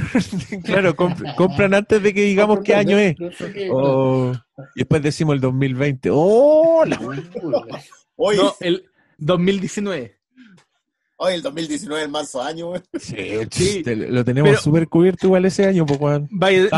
claro, 0.66 0.96
comp- 0.96 1.36
compran 1.36 1.76
antes 1.76 2.02
de 2.02 2.14
que 2.16 2.24
digamos 2.24 2.62
qué 2.64 2.74
año 2.74 2.98
es. 2.98 3.16
Oh, 3.72 4.34
y 4.76 4.80
después 4.80 5.04
decimos 5.04 5.36
el 5.36 5.42
2020. 5.42 6.10
¡Oh! 6.12 6.84
la- 6.84 6.98
No, 6.98 8.56
el 8.60 8.90
2019. 9.20 10.18
Oye, 11.18 11.36
el 11.36 11.42
2019 11.42 12.02
es 12.02 12.06
el 12.06 12.12
marzo 12.12 12.42
año, 12.42 12.68
güey. 12.68 12.82
Sí, 13.00 13.82
te- 13.84 13.96
lo 13.96 14.24
tenemos 14.26 14.60
súper 14.62 14.88
cubierto 14.88 15.28
igual 15.28 15.46
ese 15.46 15.66
año, 15.66 15.86
pues, 15.86 16.00
weón. 16.00 16.28
Biden, 16.32 16.70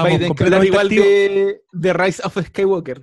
igual 0.64 0.86
activos. 0.88 1.07
de, 1.07 1.62
de 1.72 1.94
Rise 1.94 2.22
of 2.26 2.38
Skywalker. 2.48 3.02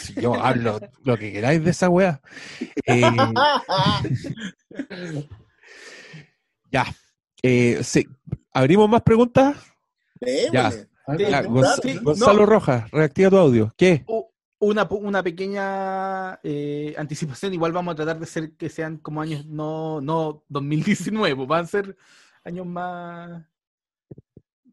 Si 0.00 0.14
yo 0.20 0.34
hablo 0.34 0.80
lo 1.04 1.16
que 1.18 1.32
queráis 1.32 1.62
de 1.64 1.70
esa 1.70 1.88
weá. 1.88 2.20
Eh, 2.86 3.02
ya. 6.70 6.86
Eh, 7.42 7.80
sí. 7.82 8.06
¿Abrimos 8.52 8.88
más 8.88 9.02
preguntas? 9.02 9.56
Ya. 10.20 10.70
Ya, 11.18 11.42
Sí, 11.42 11.48
Gonz- 11.48 11.80
sí, 11.82 11.98
Gonzalo 12.00 12.40
no. 12.40 12.46
Rojas, 12.46 12.88
reactiva 12.92 13.28
tu 13.30 13.36
audio. 13.36 13.74
¿Qué? 13.76 14.04
Una, 14.64 14.86
una 14.90 15.24
pequeña 15.24 16.38
eh, 16.44 16.94
anticipación, 16.96 17.52
igual 17.52 17.72
vamos 17.72 17.92
a 17.92 17.96
tratar 17.96 18.20
de 18.20 18.26
ser 18.26 18.52
que 18.52 18.68
sean 18.68 18.98
como 18.98 19.20
años, 19.20 19.44
no, 19.44 20.00
no 20.00 20.44
2019, 20.48 21.34
pues 21.34 21.48
van 21.48 21.64
a 21.64 21.66
ser 21.66 21.96
años 22.44 22.66
más, 22.66 23.44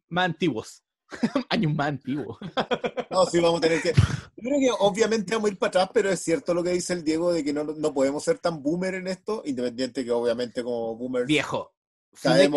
más 0.07 0.26
antiguos. 0.26 0.84
años 1.49 1.74
más 1.74 1.88
antiguos. 1.88 2.38
No, 3.10 3.26
sí, 3.26 3.40
vamos 3.40 3.57
a 3.57 3.61
tener 3.61 3.82
que. 3.82 3.91
Yo 3.91 4.03
creo 4.36 4.60
que 4.60 4.70
obviamente 4.82 5.34
vamos 5.34 5.49
a 5.49 5.53
ir 5.53 5.57
para 5.57 5.70
atrás, 5.70 5.90
pero 5.91 6.11
es 6.11 6.20
cierto 6.20 6.53
lo 6.53 6.64
que 6.64 6.70
dice 6.70 6.94
el 6.94 7.03
Diego 7.03 7.34
de 7.34 7.44
que 7.44 7.52
no, 7.52 7.64
no 7.64 7.91
podemos 7.91 8.24
ser 8.24 8.38
tan 8.38 8.61
boomer 8.61 8.94
en 8.94 9.07
esto, 9.07 9.41
independiente 9.45 10.06
que 10.06 10.11
obviamente 10.11 10.64
como 10.64 10.95
boomer. 10.95 11.26
Viejo. 11.26 11.74
Si 12.14 12.28
no, 12.28 12.36
hay 12.36 12.48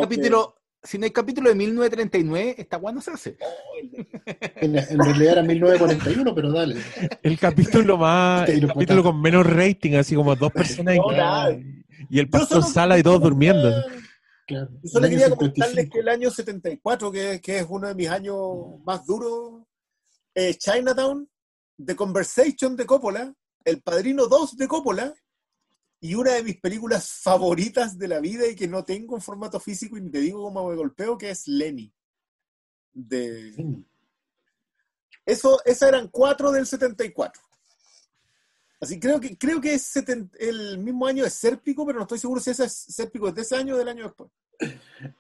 si 0.83 0.99
no 0.99 1.05
hay 1.05 1.11
capítulo 1.11 1.49
de 1.49 1.55
1939, 1.55 2.55
esta 2.59 2.77
guay 2.77 2.95
no 2.95 3.01
se 3.01 3.11
hace. 3.13 3.37
En, 4.57 4.77
en 4.77 4.99
realidad 4.99 5.33
era 5.35 5.43
1941, 5.43 6.35
pero 6.35 6.53
dale. 6.53 6.77
El 7.23 7.39
capítulo 7.39 7.97
más, 7.97 8.49
el 8.49 8.67
capítulo 8.67 9.03
con 9.03 9.21
menos 9.21 9.47
rating, 9.47 9.95
así 9.95 10.15
como 10.15 10.35
dos 10.37 10.53
personas 10.53 10.97
No, 10.97 11.13
y- 11.13 11.17
nada. 11.17 11.57
y 12.11 12.19
el 12.19 12.29
pastor 12.29 12.63
solo- 12.63 12.73
Sala 12.75 12.99
y 12.99 13.03
todos 13.03 13.21
durmiendo. 13.23 13.71
Claro. 14.47 14.71
Yo 14.83 14.89
solo 14.91 15.09
quería 15.09 15.27
55. 15.27 15.37
comentarles 15.37 15.91
que 15.91 15.99
el 16.01 16.09
año 16.09 16.31
74, 16.31 17.13
que, 17.13 17.41
que 17.41 17.59
es 17.59 17.67
uno 17.69 17.87
de 17.89 17.95
mis 17.95 18.09
años 18.09 18.37
más 18.85 19.07
duros, 19.07 19.63
eh, 20.35 20.55
Chinatown, 20.55 21.29
The 21.85 21.95
Conversation 21.95 22.77
de 22.77 22.85
Coppola, 22.87 23.33
El 23.65 23.81
Padrino 23.83 24.27
2 24.27 24.57
de 24.57 24.67
Coppola, 24.69 25.15
y 26.05 26.15
una 26.17 26.33
de 26.33 26.43
mis 26.43 26.61
películas 26.61 27.09
favoritas 27.23 27.97
de 27.97 28.09
la 28.09 28.19
vida 28.19 28.47
y 28.49 28.57
que 28.57 28.67
no 28.67 28.85
tengo 28.85 29.15
en 29.15 29.23
formato 29.23 29.61
físico 29.61 29.97
y 29.97 30.01
ni 30.03 30.11
te 30.11 30.19
digo 30.19 30.43
cómo 30.43 30.69
me 30.69 30.75
golpeo, 30.77 31.17
que 31.17 31.31
es 31.31 31.47
Lenny. 31.47 31.93
De... 32.93 33.55
Eso, 35.25 35.61
esas 35.65 35.89
eran 35.89 36.09
cuatro 36.09 36.51
del 36.51 36.67
74. 36.67 37.41
Así 38.81 38.99
creo 38.99 39.21
que 39.21 39.39
creo 39.39 39.61
que 39.61 39.75
es 39.75 39.95
seten- 39.95 40.29
el 40.41 40.79
mismo 40.79 41.07
año 41.07 41.23
de 41.23 41.31
Sérpico, 41.31 41.87
pero 41.87 41.99
no 41.99 42.03
estoy 42.03 42.19
seguro 42.19 42.41
si 42.41 42.51
ese 42.51 42.65
es 42.65 42.73
Sérpico 42.73 43.29
es 43.29 43.35
de 43.37 43.43
ese 43.43 43.55
año 43.55 43.77
o 43.77 43.79
del 43.79 43.87
año 43.89 44.03
después. 44.05 44.29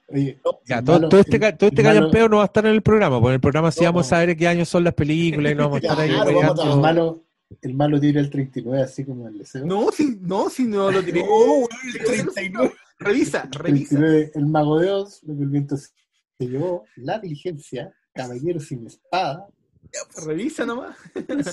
Oye, 0.09 0.40
Ya, 0.66 0.82
todo, 0.82 0.96
malo- 0.96 1.09
todo 1.09 1.20
este, 1.20 1.38
todo 1.52 1.68
este 1.70 1.82
callampeo 1.82 2.28
no 2.28 2.38
va 2.38 2.42
a 2.42 2.46
estar 2.46 2.66
en 2.66 2.72
el 2.72 2.82
programa, 2.82 3.18
porque 3.20 3.28
en 3.28 3.34
el 3.34 3.40
programa 3.40 3.70
sí 3.70 3.84
vamos 3.84 4.06
a 4.06 4.10
saber 4.10 4.36
qué 4.36 4.48
años 4.48 4.68
son 4.68 4.82
las 4.82 4.94
películas 4.94 5.52
y 5.52 5.54
no 5.54 5.62
vamos 5.68 5.76
a 5.76 5.78
estar 5.86 6.00
ahí 6.00 6.10
Claro. 6.82 7.24
El 7.60 7.74
malo, 7.74 8.00
tira 8.00 8.20
el 8.20 8.30
39, 8.30 8.82
así 8.82 9.04
como 9.04 9.28
el 9.28 9.38
deseo. 9.38 9.66
No, 9.66 9.90
si 9.90 10.16
no, 10.20 10.48
si 10.48 10.64
no 10.64 10.90
lo 10.90 11.02
tiré. 11.02 11.22
No, 11.26 11.68
el 11.84 12.04
39. 12.04 12.72
Revisa, 12.98 13.48
revisa. 13.50 13.50
39, 13.50 14.32
el 14.34 14.46
mago 14.46 14.78
de 14.78 14.90
Oz, 14.90 15.22
lo 15.24 15.36
que 15.36 15.42
el 15.42 15.48
viento 15.48 15.76
se 15.76 15.90
llevó, 16.38 16.84
la 16.96 17.18
diligencia, 17.18 17.92
caballero 18.14 18.60
sin 18.60 18.86
espada. 18.86 19.48
Revisa 20.24 20.64
nomás. 20.64 20.96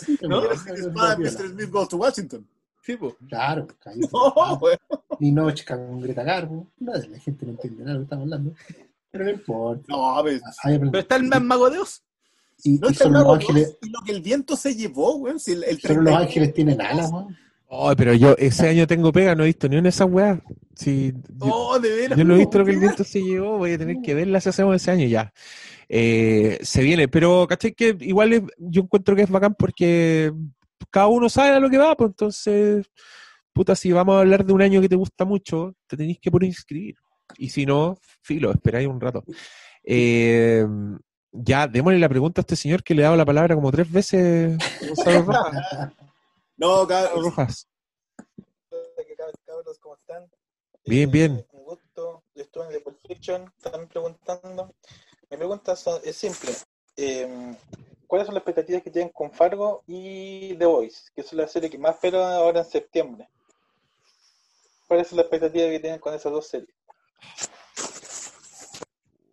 Sí, 0.01 0.17
No, 0.27 0.47
que 0.47 0.53
es 0.53 0.79
Espada. 0.79 1.17
Mr. 1.17 1.49
Smith 1.49 1.69
Goes 1.69 1.89
to 1.89 1.97
Washington. 1.97 2.47
Sí, 2.81 2.95
pues. 2.95 3.15
Claro. 3.27 3.67
No, 4.11 4.57
weón. 4.61 4.77
Y 5.19 5.31
no 5.31 5.51
chica 5.51 5.75
con 5.75 5.99
Greta 6.01 6.23
Garbo. 6.23 6.71
Nada, 6.79 7.05
la 7.07 7.19
gente 7.19 7.45
no 7.45 7.51
entiende 7.53 7.83
nada 7.83 7.93
de 7.93 7.93
lo 7.93 7.99
que 7.99 8.03
estamos 8.03 8.23
hablando. 8.23 8.53
Pero 9.11 9.25
no 9.25 9.31
importa. 9.31 9.85
No, 9.87 10.23
pero, 10.23 10.99
está 10.99 11.15
el 11.15 11.27
mago 11.41 11.69
de 11.69 11.79
Oz. 11.79 12.03
Y, 12.63 12.77
no 12.79 12.89
y 12.89 13.09
los 13.09 13.27
ángeles, 13.35 13.77
y 13.81 13.89
lo 13.89 13.99
que 14.05 14.11
el 14.11 14.21
viento 14.21 14.55
se 14.55 14.75
llevó, 14.75 15.15
weón. 15.17 15.39
Si 15.39 15.51
el, 15.53 15.63
el 15.63 15.79
solo 15.79 15.95
los 16.01 16.03
30 16.05 16.19
ángeles 16.19 16.53
tienen 16.53 16.81
alas, 16.81 17.11
weón. 17.11 17.37
Ay, 17.71 17.95
pero 17.95 18.13
yo 18.15 18.35
ese 18.39 18.67
año 18.67 18.87
tengo 18.87 19.11
pega, 19.11 19.35
no 19.35 19.43
he 19.43 19.47
visto 19.47 19.69
ni 19.69 19.75
una 19.75 19.83
de 19.83 19.89
esas 19.89 20.09
weas. 20.09 20.39
Sí, 20.75 21.13
yo, 21.35 21.53
Oh, 21.53 21.79
de 21.79 21.89
veras. 21.93 22.17
yo 22.17 22.23
no 22.25 22.33
he 22.35 22.39
visto 22.39 22.57
lo 22.57 22.65
que 22.65 22.71
el 22.71 22.79
viento 22.79 23.03
se 23.03 23.21
llevó, 23.21 23.57
voy 23.59 23.73
a 23.73 23.77
tener 23.77 23.97
que 24.03 24.13
verla 24.15 24.41
si 24.41 24.49
hacemos 24.49 24.75
ese 24.75 24.89
año 24.89 25.05
ya. 25.07 25.31
Eh, 25.87 26.57
se 26.63 26.81
viene, 26.81 27.07
pero 27.07 27.45
¿cachai? 27.47 27.73
Que 27.73 27.95
igual 27.99 28.33
es- 28.33 28.41
yo 28.57 28.81
encuentro 28.81 29.15
que 29.15 29.21
es 29.23 29.29
bacán 29.29 29.53
porque 29.57 30.31
cada 30.89 31.07
uno 31.07 31.29
sabe 31.29 31.49
a 31.51 31.59
lo 31.59 31.69
que 31.69 31.77
va, 31.77 31.95
pues 31.95 32.09
entonces, 32.09 32.87
puta, 33.53 33.75
si 33.75 33.91
vamos 33.91 34.15
a 34.15 34.19
hablar 34.21 34.43
de 34.45 34.53
un 34.53 34.61
año 34.63 34.81
que 34.81 34.89
te 34.89 34.95
gusta 34.95 35.23
mucho, 35.25 35.75
te 35.85 35.95
tenéis 35.95 36.17
que 36.19 36.31
poner 36.31 36.45
a 36.47 36.49
inscribir. 36.49 36.95
Y 37.37 37.49
si 37.49 37.67
no, 37.67 37.99
filo, 38.23 38.51
esperáis 38.51 38.87
un 38.87 38.99
rato. 38.99 39.23
Eh, 39.83 40.65
ya, 41.31 41.67
démosle 41.67 41.99
la 41.99 42.09
pregunta 42.09 42.41
a 42.41 42.43
este 42.43 42.55
señor 42.55 42.83
que 42.83 42.93
le 42.93 43.01
he 43.01 43.03
dado 43.03 43.15
la 43.15 43.25
palabra 43.25 43.55
como 43.55 43.71
tres 43.71 43.91
veces, 43.91 44.57
Gonzalo 44.81 45.21
Rojas. 45.25 45.93
No, 46.57 46.87
cabros. 46.87 47.23
Rojas. 47.23 47.67
¿Qué 48.17 49.15
tal, 49.15 49.31
cabros? 49.45 49.79
¿Cómo 49.79 49.95
están? 49.95 50.29
Bien, 50.85 51.09
bien. 51.09 51.45
Un 51.51 51.63
gusto. 51.63 52.23
Yo 52.35 52.43
estuve 52.43 52.65
en 52.65 52.71
The 52.71 52.79
Pulp 52.81 52.99
Fiction, 53.07 53.53
están 53.63 53.87
preguntando. 53.87 54.73
Mi 55.29 55.37
pregunta 55.37 55.75
es 56.03 56.15
simple. 56.15 56.51
Eh, 56.97 57.55
¿Cuáles 58.07 58.25
son 58.25 58.33
las 58.33 58.41
expectativas 58.41 58.81
que 58.81 58.89
tienen 58.89 59.13
con 59.13 59.31
Fargo 59.31 59.83
y 59.85 60.55
The 60.55 60.65
Voice? 60.65 61.11
Que 61.13 61.21
es 61.21 61.31
la 61.33 61.47
serie 61.47 61.69
que 61.69 61.77
más 61.77 61.93
espero 61.93 62.25
ahora 62.25 62.61
en 62.61 62.65
septiembre. 62.65 63.29
¿Cuáles 64.87 65.07
son 65.07 65.17
las 65.17 65.25
expectativas 65.25 65.69
que 65.69 65.79
tienen 65.79 65.99
con 65.99 66.15
esas 66.15 66.31
dos 66.31 66.47
series? 66.47 66.75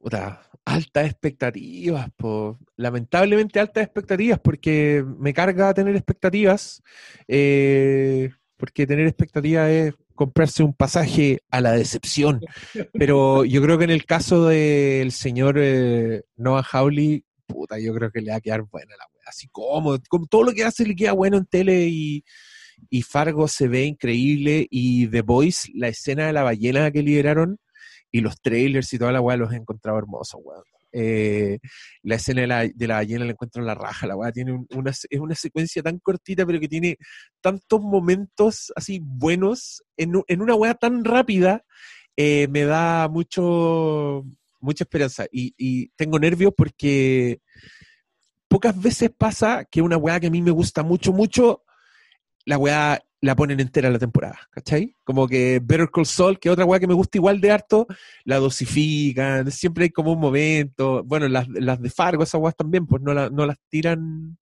Puta, 0.02 0.46
altas 0.66 1.06
expectativas, 1.06 2.10
po. 2.16 2.58
lamentablemente 2.76 3.60
altas 3.60 3.84
expectativas, 3.84 4.40
porque 4.40 5.04
me 5.18 5.32
carga 5.32 5.72
tener 5.72 5.94
expectativas, 5.94 6.82
eh, 7.28 8.30
porque 8.56 8.86
tener 8.86 9.06
expectativas 9.06 9.70
es 9.70 9.94
comprarse 10.16 10.64
un 10.64 10.74
pasaje 10.74 11.40
a 11.50 11.60
la 11.60 11.72
decepción. 11.72 12.40
Pero 12.92 13.44
yo 13.44 13.62
creo 13.62 13.78
que 13.78 13.84
en 13.84 13.90
el 13.90 14.04
caso 14.04 14.46
del 14.46 15.12
señor 15.12 15.56
eh, 15.58 16.24
Noah 16.36 16.64
Hawley, 16.72 17.24
puta, 17.46 17.78
yo 17.78 17.94
creo 17.94 18.10
que 18.10 18.20
le 18.20 18.32
va 18.32 18.38
a 18.38 18.40
quedar 18.40 18.62
buena 18.62 18.96
la 18.96 19.04
wea. 19.14 19.24
Así 19.28 19.46
como, 19.52 19.96
como 20.08 20.26
todo 20.26 20.42
lo 20.42 20.52
que 20.52 20.64
hace 20.64 20.84
le 20.84 20.96
queda 20.96 21.12
bueno 21.12 21.36
en 21.36 21.46
tele 21.46 21.86
y, 21.86 22.24
y 22.90 23.02
Fargo 23.02 23.46
se 23.46 23.68
ve 23.68 23.84
increíble 23.84 24.66
y 24.68 25.06
The 25.06 25.22
Voice, 25.22 25.70
la 25.74 25.88
escena 25.88 26.26
de 26.26 26.32
la 26.32 26.42
ballena 26.42 26.90
que 26.90 27.02
liberaron 27.02 27.60
y 28.10 28.20
los 28.20 28.40
trailers 28.40 28.92
y 28.92 28.98
toda 28.98 29.12
la 29.12 29.20
weá 29.20 29.36
los 29.36 29.52
he 29.52 29.56
encontrado 29.56 29.98
hermosos, 29.98 30.40
weón. 30.42 30.62
Eh, 30.92 31.58
la 32.02 32.14
escena 32.14 32.40
de 32.42 32.46
la, 32.46 32.60
de 32.74 32.86
la 32.86 32.94
ballena 32.94 33.24
la 33.26 33.32
encuentro 33.32 33.60
en 33.60 33.66
la 33.66 33.74
raja, 33.74 34.06
la 34.06 34.16
weá 34.16 34.32
tiene 34.32 34.52
un- 34.52 34.66
una, 34.74 34.90
es 34.92 35.20
una 35.20 35.34
secuencia 35.34 35.82
tan 35.82 35.98
cortita, 35.98 36.46
pero 36.46 36.58
que 36.58 36.68
tiene 36.68 36.96
tantos 37.42 37.80
momentos 37.82 38.72
así 38.74 39.00
buenos 39.02 39.82
en, 39.98 40.12
en 40.26 40.40
una 40.40 40.54
weá 40.54 40.74
tan 40.74 41.04
rápida, 41.04 41.64
eh, 42.16 42.48
me 42.48 42.64
da 42.64 43.08
mucho, 43.08 44.24
mucha 44.60 44.84
esperanza. 44.84 45.26
Y, 45.30 45.52
y 45.58 45.88
tengo 45.96 46.18
nervios 46.18 46.54
porque 46.56 47.40
pocas 48.48 48.80
veces 48.80 49.10
pasa 49.16 49.64
que 49.66 49.82
una 49.82 49.96
weá 49.98 50.18
que 50.20 50.28
a 50.28 50.30
mí 50.30 50.40
me 50.40 50.50
gusta 50.50 50.82
mucho, 50.82 51.12
mucho, 51.12 51.62
la 52.46 52.56
weá 52.58 53.02
la 53.26 53.36
ponen 53.36 53.60
entera 53.60 53.90
la 53.90 53.98
temporada, 53.98 54.38
¿cachai? 54.50 54.96
Como 55.04 55.28
que 55.28 55.60
Better 55.62 55.90
Call 55.92 56.06
Saul, 56.06 56.38
que 56.38 56.48
es 56.48 56.52
otra 56.54 56.64
weá 56.64 56.80
que 56.80 56.86
me 56.86 56.94
gusta 56.94 57.18
igual 57.18 57.40
de 57.40 57.50
harto, 57.50 57.86
la 58.24 58.36
dosifican, 58.38 59.50
siempre 59.50 59.84
hay 59.84 59.90
como 59.90 60.12
un 60.12 60.20
momento, 60.20 61.02
bueno, 61.04 61.28
las, 61.28 61.46
las 61.48 61.80
de 61.80 61.90
Fargo, 61.90 62.22
esas 62.22 62.40
weas 62.40 62.56
también, 62.56 62.86
pues 62.86 63.02
no, 63.02 63.12
la- 63.12 63.28
no 63.28 63.44
las 63.44 63.58
tiran, 63.68 64.38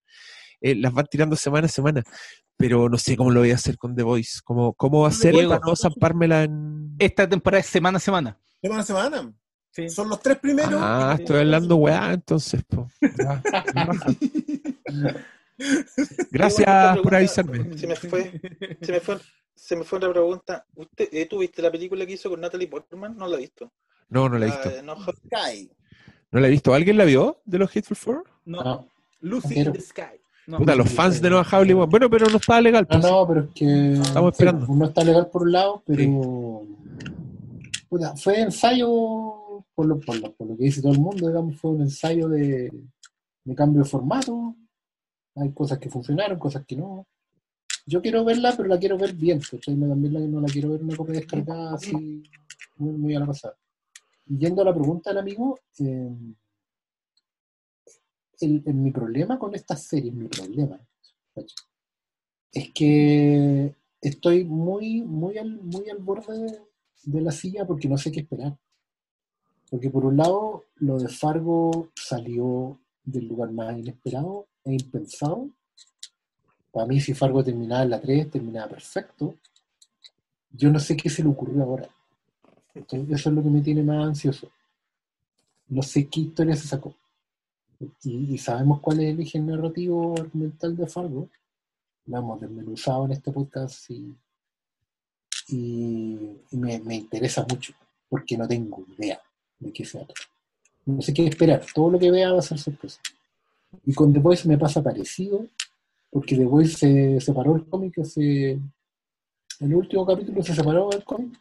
eh, 0.60 0.74
las 0.76 0.92
van 0.92 1.06
tirando 1.10 1.34
semana 1.36 1.66
a 1.66 1.68
semana, 1.68 2.02
pero 2.56 2.88
no 2.88 2.98
sé 2.98 3.16
cómo 3.16 3.32
lo 3.32 3.40
voy 3.40 3.50
a 3.50 3.56
hacer 3.56 3.76
con 3.76 3.96
The 3.96 4.04
Voice, 4.04 4.38
cómo, 4.44 4.74
cómo 4.74 5.06
hacer 5.06 5.32
Diego. 5.32 5.50
para 5.50 5.62
no 5.66 5.74
zampármela 5.74 6.44
en... 6.44 6.94
Esta 6.98 7.28
temporada 7.28 7.60
es 7.60 7.66
semana 7.66 7.96
a 7.98 8.00
semana. 8.00 8.38
Semana 8.60 8.82
a 8.82 8.84
semana. 8.84 9.32
Son 9.88 10.08
los 10.08 10.22
tres 10.22 10.38
primeros. 10.38 10.74
Ah, 10.76 11.16
estoy 11.18 11.38
hablando 11.40 11.74
weá, 11.74 12.12
entonces, 12.12 12.62
po. 12.62 12.88
Gracias 16.30 16.98
por 16.98 17.14
avisarme. 17.14 17.64
Se 17.78 17.86
me 17.86 17.96
fue, 17.96 18.40
se 18.80 18.92
me 18.92 19.00
fue, 19.00 19.18
se 19.54 19.76
me 19.76 19.84
fue 19.84 19.98
otra 19.98 20.10
pregunta. 20.10 20.66
¿Usted, 20.74 21.08
eh, 21.12 21.26
¿Tú 21.26 21.38
viste 21.38 21.62
la 21.62 21.70
película 21.70 22.04
que 22.06 22.12
hizo 22.12 22.30
con 22.30 22.40
Natalie 22.40 22.68
Portman? 22.68 23.16
No 23.16 23.26
la 23.26 23.36
he 23.36 23.40
visto. 23.40 23.72
No, 24.08 24.28
no 24.28 24.38
la 24.38 24.46
he 24.46 24.50
visto. 24.50 24.82
no. 24.82 24.96
No 26.30 26.40
la 26.40 26.48
he 26.48 26.50
visto. 26.50 26.74
¿Alguien 26.74 26.96
la 26.96 27.04
vio 27.04 27.40
de 27.44 27.58
los 27.58 27.70
Hateful 27.70 27.96
Four? 27.96 28.24
No. 28.44 28.88
Lucy 29.20 29.54
Pero- 29.54 29.70
in 29.70 29.72
the 29.72 29.80
Sky. 29.80 30.20
No. 30.46 30.58
Puta, 30.58 30.74
los 30.74 30.90
fans 30.90 31.22
de 31.22 31.30
Noah 31.30 31.42
Hawley, 31.50 31.72
bueno, 31.72 31.88
bueno, 31.90 32.10
pero 32.10 32.26
no 32.28 32.36
estaba 32.36 32.60
legal. 32.60 32.86
No, 32.90 33.00
pues. 33.00 33.10
no, 33.10 33.26
pero 33.26 33.40
es 33.44 33.50
que. 33.54 33.92
Estamos 33.94 34.36
sí, 34.36 34.42
esperando. 34.42 34.66
no 34.74 34.84
está 34.84 35.02
legal 35.02 35.30
por 35.30 35.42
un 35.42 35.52
lado, 35.52 35.82
pero. 35.86 36.66
Puta, 37.88 38.14
fue 38.16 38.40
ensayo, 38.40 39.64
por 39.74 39.86
lo, 39.86 39.98
por, 40.00 40.18
lo, 40.20 40.32
por 40.32 40.48
lo 40.48 40.56
que 40.56 40.64
dice 40.64 40.82
todo 40.82 40.92
el 40.92 41.00
mundo, 41.00 41.28
digamos, 41.28 41.56
fue 41.58 41.70
un 41.70 41.80
ensayo 41.82 42.28
de, 42.28 42.70
de 43.44 43.54
cambio 43.54 43.84
de 43.84 43.88
formato. 43.88 44.54
Hay 45.36 45.52
cosas 45.52 45.78
que 45.78 45.90
funcionaron, 45.90 46.38
cosas 46.38 46.64
que 46.66 46.76
no. 46.76 47.06
Yo 47.86 48.00
quiero 48.00 48.24
verla, 48.24 48.54
pero 48.56 48.68
la 48.68 48.78
quiero 48.78 48.96
ver 48.96 49.14
bien. 49.14 49.40
¿cachai? 49.40 49.76
También 49.76 50.12
la, 50.14 50.20
no 50.20 50.40
la 50.40 50.48
quiero 50.48 50.70
ver 50.70 50.82
una 50.82 50.96
copia 50.96 51.14
descargada 51.14 51.74
así, 51.74 52.22
muy, 52.76 52.92
muy 52.96 53.14
a 53.14 53.20
la 53.20 53.26
pasada. 53.26 53.56
Yendo 54.26 54.62
a 54.62 54.64
la 54.64 54.74
pregunta 54.74 55.10
del 55.10 55.18
amigo, 55.18 55.58
eh, 55.78 56.10
el, 58.40 58.62
el- 58.64 58.74
mi 58.74 58.90
problema 58.90 59.38
con 59.38 59.54
esta 59.54 59.76
serie, 59.76 60.10
mi 60.12 60.28
problema, 60.28 60.80
¿cachai? 61.34 61.54
es 62.52 62.72
que 62.72 63.74
estoy 64.00 64.44
muy, 64.44 65.02
muy 65.02 65.38
al, 65.38 65.60
muy 65.60 65.88
al 65.90 65.98
borde 65.98 66.38
de, 66.38 66.60
de 67.04 67.20
la 67.20 67.32
silla 67.32 67.66
porque 67.66 67.88
no 67.88 67.98
sé 67.98 68.12
qué 68.12 68.20
esperar. 68.20 68.56
Porque 69.70 69.90
por 69.90 70.04
un 70.04 70.16
lado, 70.16 70.64
lo 70.76 70.98
de 70.98 71.08
Fargo 71.08 71.90
salió 71.96 72.78
del 73.02 73.26
lugar 73.26 73.50
más 73.50 73.76
inesperado 73.76 74.46
e 74.64 74.72
impensado. 74.72 75.48
Para 76.72 76.86
mí, 76.86 77.00
si 77.00 77.14
Fargo 77.14 77.44
terminaba 77.44 77.82
en 77.82 77.90
la 77.90 78.00
3, 78.00 78.30
terminaba 78.30 78.68
perfecto. 78.68 79.36
Yo 80.50 80.70
no 80.70 80.78
sé 80.78 80.96
qué 80.96 81.08
se 81.08 81.22
le 81.22 81.28
ocurrió 81.28 81.62
ahora. 81.62 81.88
Eso 82.74 82.96
es 83.10 83.26
lo 83.26 83.42
que 83.42 83.50
me 83.50 83.60
tiene 83.60 83.82
más 83.82 84.04
ansioso. 84.04 84.50
No 85.68 85.82
sé 85.82 86.06
qué 86.08 86.20
historia 86.20 86.56
se 86.56 86.66
sacó. 86.66 86.94
Y, 88.02 88.38
sabemos 88.38 88.80
cuál 88.80 89.00
es 89.00 89.10
el 89.10 89.20
eje 89.20 89.38
narrativo 89.38 90.14
argumental 90.18 90.76
de 90.76 90.86
Fargo. 90.86 91.28
Lo 92.06 92.18
hemos 92.18 92.40
desmenuzado 92.40 93.04
en 93.06 93.12
este 93.12 93.32
podcast 93.32 93.90
y, 93.90 94.14
y- 95.48 96.38
me, 96.52 96.94
interesa 96.94 97.46
mucho 97.48 97.72
porque 98.08 98.36
no 98.36 98.46
tengo 98.46 98.84
idea 98.98 99.20
de 99.58 99.72
qué 99.72 99.84
se. 99.84 100.06
No 100.86 101.00
sé 101.00 101.14
qué 101.14 101.26
esperar. 101.26 101.64
Todo 101.74 101.90
lo 101.90 101.98
que 101.98 102.10
vea 102.10 102.32
va 102.32 102.38
a 102.38 102.42
ser 102.42 102.58
sorpresa. 102.58 103.00
Y 103.84 103.94
con 103.94 104.12
The 104.12 104.20
Voice 104.20 104.48
me 104.48 104.58
pasa 104.58 104.82
parecido 104.82 105.46
porque 106.10 106.36
The 106.36 106.44
Voice 106.44 106.76
se 106.76 107.20
separó 107.20 107.56
el 107.56 107.66
cómic. 107.66 107.98
En 108.16 108.72
el 109.60 109.74
último 109.74 110.06
capítulo 110.06 110.42
se 110.42 110.54
separó 110.54 110.88
del 110.90 111.04
cómic, 111.04 111.38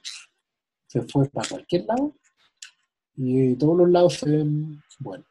se 0.88 1.02
fue 1.02 1.28
para 1.30 1.48
cualquier 1.48 1.86
lado 1.86 2.16
y 3.16 3.56
todos 3.56 3.78
los 3.78 3.90
lados 3.90 4.14
se 4.16 4.30
ven 4.30 4.82
buenos. 5.00 5.28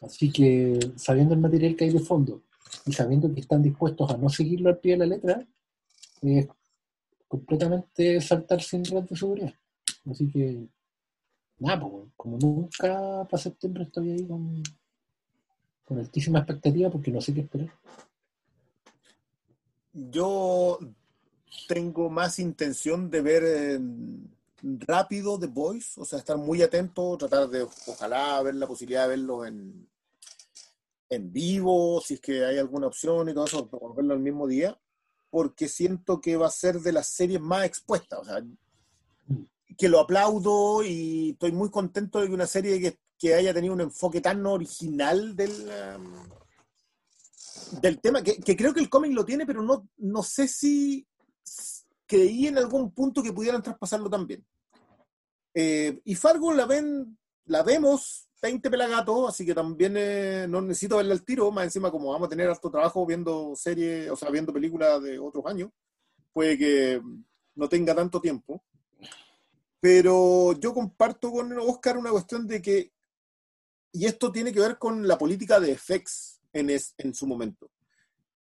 Así 0.00 0.30
que 0.30 0.78
sabiendo 0.96 1.34
el 1.34 1.40
material 1.40 1.74
que 1.74 1.84
hay 1.84 1.90
de 1.90 2.00
fondo 2.00 2.42
y 2.86 2.92
sabiendo 2.92 3.32
que 3.32 3.40
están 3.40 3.62
dispuestos 3.62 4.10
a 4.10 4.16
no 4.16 4.28
seguirlo 4.28 4.68
al 4.70 4.78
pie 4.78 4.92
de 4.92 4.98
la 4.98 5.06
letra, 5.06 5.46
es 6.22 6.48
completamente 7.26 8.20
saltar 8.20 8.62
sin 8.62 8.84
red 8.84 9.04
de 9.04 9.16
seguridad. 9.16 9.54
Así 10.10 10.30
que, 10.30 10.66
nada, 11.58 11.88
como 12.16 12.38
nunca 12.38 13.26
para 13.28 13.42
septiembre 13.42 13.84
estoy 13.84 14.10
ahí 14.10 14.26
con, 14.26 14.62
con 15.88 15.98
altísima 15.98 16.40
expectativa 16.40 16.90
porque 16.90 17.10
no 17.10 17.22
sé 17.22 17.32
qué 17.32 17.40
esperar. 17.40 17.72
Yo 19.94 20.78
tengo 21.66 22.10
más 22.10 22.38
intención 22.38 23.10
de 23.10 23.22
ver 23.22 23.42
eh, 23.46 23.80
rápido 24.62 25.38
The 25.38 25.46
Voice, 25.46 25.98
o 25.98 26.04
sea, 26.04 26.18
estar 26.18 26.36
muy 26.36 26.60
atento, 26.60 27.16
tratar 27.16 27.48
de, 27.48 27.62
ojalá, 27.62 28.40
ver 28.42 28.56
la 28.56 28.66
posibilidad 28.66 29.04
de 29.04 29.08
verlo 29.08 29.46
en, 29.46 29.88
en 31.08 31.32
vivo, 31.32 32.02
si 32.04 32.14
es 32.14 32.20
que 32.20 32.44
hay 32.44 32.58
alguna 32.58 32.88
opción 32.88 33.30
y 33.30 33.34
todo 33.34 33.46
eso, 33.46 33.66
por 33.66 33.96
verlo 33.96 34.12
el 34.12 34.20
mismo 34.20 34.46
día, 34.46 34.78
porque 35.30 35.68
siento 35.68 36.20
que 36.20 36.36
va 36.36 36.48
a 36.48 36.50
ser 36.50 36.80
de 36.80 36.92
las 36.92 37.08
series 37.08 37.40
más 37.40 37.64
expuestas, 37.64 38.20
o 38.20 38.24
sea, 38.26 38.44
que 39.78 39.88
lo 39.88 40.00
aplaudo 40.00 40.82
y 40.84 41.30
estoy 41.30 41.52
muy 41.52 41.70
contento 41.70 42.20
de 42.20 42.26
que 42.26 42.34
una 42.34 42.46
serie 42.46 42.78
que, 42.78 42.98
que 43.18 43.34
haya 43.34 43.52
tenido 43.52 43.74
un 43.74 43.80
enfoque 43.80 44.20
tan 44.20 44.44
original 44.46 45.34
del, 45.34 45.70
um, 45.96 47.80
del 47.80 48.00
tema, 48.00 48.22
que, 48.22 48.56
creo 48.56 48.72
que 48.72 48.80
el 48.80 48.88
cómic 48.88 49.12
lo 49.12 49.24
tiene, 49.24 49.44
pero 49.44 49.62
no, 49.62 49.88
no 49.96 50.22
sé 50.22 50.46
si 50.46 51.06
creí 52.06 52.46
en 52.46 52.58
algún 52.58 52.92
punto 52.92 53.22
que 53.22 53.32
pudieran 53.32 53.62
traspasarlo 53.62 54.08
también. 54.08 54.44
Eh, 55.52 56.00
y 56.04 56.14
Fargo 56.14 56.52
la 56.52 56.66
ven, 56.66 57.18
la 57.46 57.62
vemos 57.62 58.28
20 58.40 58.70
pelagatos, 58.70 59.28
así 59.28 59.44
que 59.44 59.54
también 59.54 59.94
eh, 59.96 60.46
no 60.48 60.60
necesito 60.60 60.98
verla 60.98 61.12
al 61.12 61.24
tiro, 61.24 61.50
más 61.50 61.64
encima 61.64 61.90
como 61.90 62.12
vamos 62.12 62.26
a 62.26 62.30
tener 62.30 62.48
harto 62.48 62.70
trabajo 62.70 63.04
viendo 63.04 63.54
series, 63.56 64.10
o 64.10 64.16
sea, 64.16 64.30
viendo 64.30 64.52
películas 64.52 65.02
de 65.02 65.18
otros 65.18 65.44
años, 65.46 65.70
puede 66.32 66.56
que 66.56 67.02
no 67.56 67.68
tenga 67.68 67.94
tanto 67.94 68.20
tiempo. 68.20 68.62
Pero 69.80 70.52
yo 70.54 70.74
comparto 70.74 71.30
con 71.30 71.52
Oscar 71.58 71.98
una 71.98 72.10
cuestión 72.10 72.46
de 72.46 72.60
que, 72.62 72.92
y 73.92 74.06
esto 74.06 74.30
tiene 74.32 74.52
que 74.52 74.60
ver 74.60 74.78
con 74.78 75.06
la 75.06 75.18
política 75.18 75.60
de 75.60 75.76
FX 75.76 76.40
en, 76.52 76.70
en 76.70 77.14
su 77.14 77.26
momento. 77.26 77.70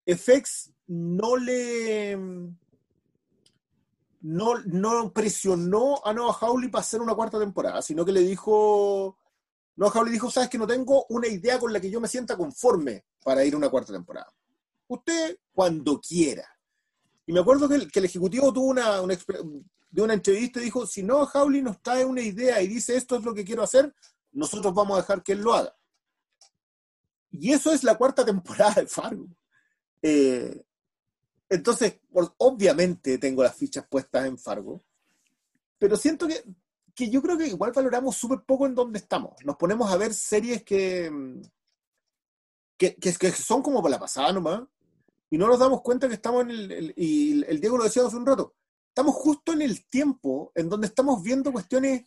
FX 0.05 0.71
no 0.87 1.35
le 1.35 2.17
no, 4.21 5.11
presionó 5.13 6.01
a 6.03 6.13
Noah 6.13 6.37
Hawley 6.41 6.69
para 6.69 6.81
hacer 6.81 7.01
una 7.01 7.15
cuarta 7.15 7.39
temporada, 7.39 7.81
sino 7.81 8.03
que 8.03 8.11
le 8.11 8.21
dijo, 8.21 9.17
Noah 9.75 9.91
Hawley 9.91 10.11
dijo, 10.11 10.29
sabes 10.31 10.49
que 10.49 10.57
no 10.57 10.67
tengo 10.67 11.05
una 11.09 11.27
idea 11.27 11.59
con 11.59 11.71
la 11.71 11.79
que 11.79 11.89
yo 11.89 12.01
me 12.01 12.07
sienta 12.07 12.35
conforme 12.35 13.05
para 13.23 13.45
ir 13.45 13.53
a 13.53 13.57
una 13.57 13.69
cuarta 13.69 13.93
temporada. 13.93 14.31
Usted 14.87 15.37
cuando 15.53 15.99
quiera. 15.99 16.47
Y 17.25 17.33
me 17.33 17.41
acuerdo 17.41 17.67
que 17.67 17.75
el, 17.75 17.91
que 17.91 17.99
el 17.99 18.05
ejecutivo 18.05 18.53
tuvo 18.53 18.67
una, 18.67 19.01
de 19.01 20.01
una 20.01 20.13
entrevista 20.13 20.59
y 20.59 20.65
dijo, 20.65 20.85
si 20.87 21.03
Noah 21.03 21.29
Hawley 21.33 21.61
nos 21.61 21.81
trae 21.81 22.05
una 22.05 22.21
idea 22.21 22.61
y 22.61 22.67
dice 22.67 22.95
esto 22.95 23.17
es 23.17 23.23
lo 23.23 23.33
que 23.33 23.43
quiero 23.43 23.63
hacer, 23.63 23.93
nosotros 24.37 24.73
vamos 24.73 24.97
a 24.97 25.01
dejar 25.01 25.23
que 25.23 25.33
él 25.33 25.41
lo 25.41 25.53
haga. 25.53 25.75
Y 27.31 27.51
eso 27.51 27.71
es 27.71 27.83
la 27.83 27.97
cuarta 27.97 28.23
temporada 28.23 28.75
de 28.75 28.87
Fargo. 28.87 29.27
Eh, 30.01 30.63
entonces, 31.49 31.99
obviamente 32.37 33.17
tengo 33.17 33.43
las 33.43 33.55
fichas 33.55 33.87
puestas 33.87 34.25
en 34.25 34.37
Fargo, 34.37 34.83
pero 35.79 35.95
siento 35.95 36.27
que, 36.27 36.43
que 36.93 37.09
yo 37.09 37.21
creo 37.21 37.37
que 37.37 37.47
igual 37.47 37.71
valoramos 37.71 38.15
súper 38.15 38.41
poco 38.41 38.65
en 38.65 38.75
dónde 38.75 38.99
estamos. 38.99 39.33
Nos 39.43 39.55
ponemos 39.55 39.91
a 39.91 39.97
ver 39.97 40.13
series 40.13 40.63
que, 40.63 41.11
que, 42.77 42.95
que, 42.95 43.31
son 43.31 43.61
como 43.61 43.81
para 43.81 43.95
la 43.95 43.99
pasada 43.99 44.33
nomás, 44.33 44.63
y 45.29 45.37
no 45.37 45.47
nos 45.47 45.59
damos 45.59 45.81
cuenta 45.81 46.07
que 46.07 46.15
estamos 46.15 46.43
en 46.43 46.51
el, 46.51 46.93
y 46.95 47.43
el 47.45 47.59
Diego 47.59 47.77
lo 47.77 47.85
decía 47.85 48.05
hace 48.05 48.15
un 48.15 48.25
rato, 48.25 48.55
estamos 48.89 49.15
justo 49.15 49.53
en 49.53 49.61
el 49.61 49.85
tiempo 49.87 50.51
en 50.53 50.69
donde 50.69 50.87
estamos 50.87 51.21
viendo 51.23 51.51
cuestiones 51.51 52.05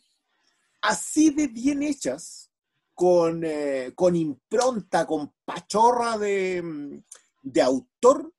así 0.81 1.29
de 1.29 1.47
bien 1.47 1.83
hechas, 1.83 2.51
con, 2.93 3.43
eh, 3.43 3.93
con 3.95 4.15
impronta, 4.15 5.07
con 5.07 5.33
pachorra 5.45 6.17
de, 6.17 7.01
de 7.41 7.61
autor, 7.61 8.31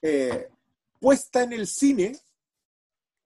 eh, 0.00 0.48
puesta 1.00 1.42
en 1.42 1.52
el 1.52 1.66
cine, 1.66 2.18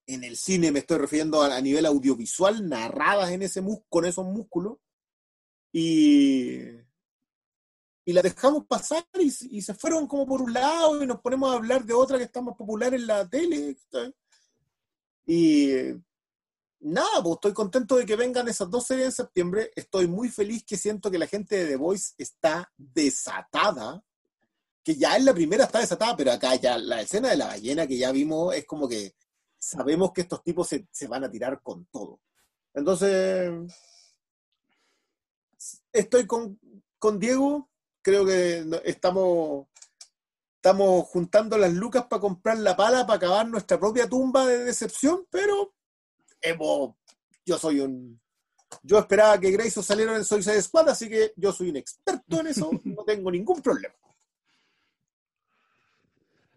en 0.07 0.25
el 0.25 0.37
cine 0.37 0.73
me 0.73 0.81
estoy 0.81 0.99
refiriendo 0.99 1.43
a, 1.43 1.61
nivel 1.61 1.87
audiovisual, 1.87 2.69
narradas 2.69 3.31
en 3.31 3.43
ese 3.43 3.63
con 3.89 4.05
esos 4.05 4.25
músculos, 4.25 4.79
y, 5.73 6.61
y 8.05 8.13
la 8.13 8.23
dejamos 8.23 8.67
pasar 8.67 9.05
y, 9.19 9.31
se 9.61 9.75
fueron 9.75 10.07
como 10.07 10.27
por 10.27 10.41
un 10.41 10.53
lado 10.53 11.03
y 11.03 11.07
nos 11.07 11.21
ponemos 11.21 11.53
a 11.53 11.57
hablar 11.57 11.85
de 11.85 11.93
otra 11.93 12.19
que 12.19 12.25
está 12.25 12.41
más 12.41 12.57
popular 12.57 12.95
en 12.95 13.07
la 13.07 13.29
tele. 13.29 13.77
Y 15.27 15.93
nada, 16.87 17.23
pues 17.23 17.35
estoy 17.35 17.53
contento 17.53 17.97
de 17.97 18.07
que 18.07 18.17
vengan 18.17 18.49
esas 18.49 18.71
dos 18.71 18.87
series 18.87 19.07
en 19.07 19.13
septiembre. 19.13 19.71
Estoy 19.75 20.07
muy 20.07 20.29
feliz 20.29 20.65
que 20.65 20.77
siento 20.77 21.11
que 21.11 21.19
la 21.19 21.27
gente 21.27 21.57
de 21.57 21.67
The 21.67 21.77
Voice 21.77 22.15
está 22.19 22.73
desatada 22.77 24.03
que 24.87 24.95
ya 24.95 25.17
en 25.17 25.25
la 25.25 25.35
primera 25.35 25.65
está 25.65 25.81
desatada, 25.81 26.17
pero 26.17 26.31
acá 26.31 26.55
ya 26.55 26.79
la 26.79 27.01
escena 27.01 27.31
de 27.31 27.37
la 27.37 27.49
ballena 27.49 27.89
que 27.89 27.99
ya 27.99 28.13
vimos 28.13 28.55
es 28.55 28.65
como 28.67 28.89
que 28.89 29.17
sabemos 29.59 30.13
que 30.13 30.21
estos 30.21 30.45
tipos 30.45 30.69
se, 30.69 31.09
van 31.09 31.25
a 31.25 31.31
tirar 31.31 31.61
con 31.61 31.87
todo. 31.87 32.21
Entonces, 32.73 33.51
estoy 35.93 36.25
con, 36.29 36.57
Diego, 37.19 37.69
creo 38.01 38.25
que 38.25 38.65
estamos, 38.85 39.67
estamos 40.55 41.07
juntando 41.09 41.59
las 41.59 41.73
lucas 41.73 42.07
para 42.09 42.21
comprar 42.21 42.59
la 42.59 42.77
pala, 42.77 43.05
para 43.09 43.17
acabar 43.17 43.49
nuestra 43.49 43.81
propia 43.81 44.09
tumba 44.09 44.47
de 44.47 44.67
decepción, 44.67 45.27
pero 45.31 45.75
hemos, 46.41 46.95
yo 47.45 47.59
soy 47.59 47.81
un... 47.81 48.21
Yo 48.83 48.99
esperaba 48.99 49.39
que 49.39 49.51
Grayson 49.51 49.83
saliera 49.83 50.17
en 50.17 50.25
Suicide 50.25 50.61
Squad, 50.61 50.89
así 50.89 51.09
que 51.09 51.33
yo 51.37 51.53
soy 51.53 51.71
un 51.71 51.77
experto 51.77 52.41
en 52.41 52.49
eso, 52.49 52.71
no 52.85 53.05
tengo 53.05 53.31
ningún 53.31 53.61
problema. 53.63 53.95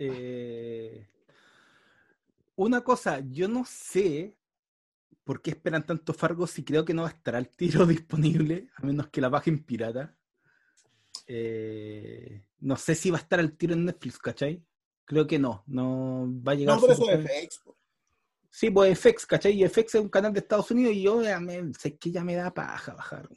Eh, 0.01 1.09
una 2.55 2.79
cosa, 2.85 3.19
yo 3.19 3.49
no 3.49 3.65
sé 3.65 4.33
por 5.25 5.41
qué 5.41 5.51
esperan 5.51 5.85
tanto 5.85 6.13
Fargo 6.13 6.47
si 6.47 6.63
creo 6.63 6.83
que 6.83 6.93
no 6.93 7.03
va 7.03 7.09
a 7.09 7.11
estar 7.11 7.35
al 7.35 7.49
tiro 7.49 7.85
disponible, 7.85 8.69
a 8.75 8.85
menos 8.85 9.09
que 9.09 9.21
la 9.21 9.29
bajen 9.29 9.63
pirata. 9.63 10.15
Eh, 11.27 12.43
no 12.61 12.75
sé 12.77 12.95
si 12.95 13.11
va 13.11 13.17
a 13.17 13.21
estar 13.21 13.39
al 13.39 13.55
tiro 13.55 13.73
en 13.73 13.85
Netflix, 13.85 14.17
¿cachai? 14.17 14.65
Creo 15.05 15.27
que 15.27 15.37
no, 15.37 15.63
no 15.67 16.27
va 16.45 16.53
a 16.53 16.55
llegar. 16.55 16.75
No, 16.75 16.81
por 16.81 16.91
eso 16.91 17.09
es 17.11 17.25
FX. 17.25 17.61
Sí, 18.59 18.69
pues 18.71 18.99
FX, 18.99 19.25
¿cachai? 19.25 19.63
Y 19.63 19.65
FX 19.65 19.95
es 19.95 20.01
un 20.01 20.09
canal 20.09 20.33
de 20.33 20.41
Estados 20.41 20.69
Unidos 20.69 20.93
y 20.93 21.03
yo 21.03 21.23
ya 21.23 21.39
me, 21.39 21.71
sé 21.79 21.95
que 21.95 22.11
ya 22.11 22.25
me 22.25 22.35
da 22.35 22.53
paja 22.53 22.93
bajar. 22.93 23.29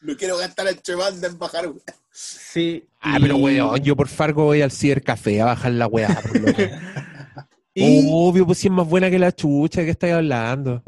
No 0.00 0.16
quiero 0.18 0.38
gastar 0.38 0.66
el 0.66 0.82
chevanda 0.82 1.28
en 1.28 1.38
bajar, 1.38 1.70
Sí. 2.10 2.88
Ah, 3.00 3.18
pero 3.20 3.36
weón, 3.36 3.80
yo 3.80 3.94
por 3.94 4.08
Fargo 4.08 4.46
voy 4.46 4.60
al 4.60 4.72
café 5.04 5.40
a 5.40 5.44
bajar 5.44 5.70
la 5.70 5.86
weá. 5.86 6.08
Obvio, 7.76 8.44
pues 8.44 8.58
si 8.58 8.66
es 8.66 8.72
más 8.72 8.88
buena 8.88 9.08
que 9.08 9.20
la 9.20 9.30
chucha, 9.30 9.84
que 9.84 9.90
estáis 9.90 10.14
hablando? 10.14 10.82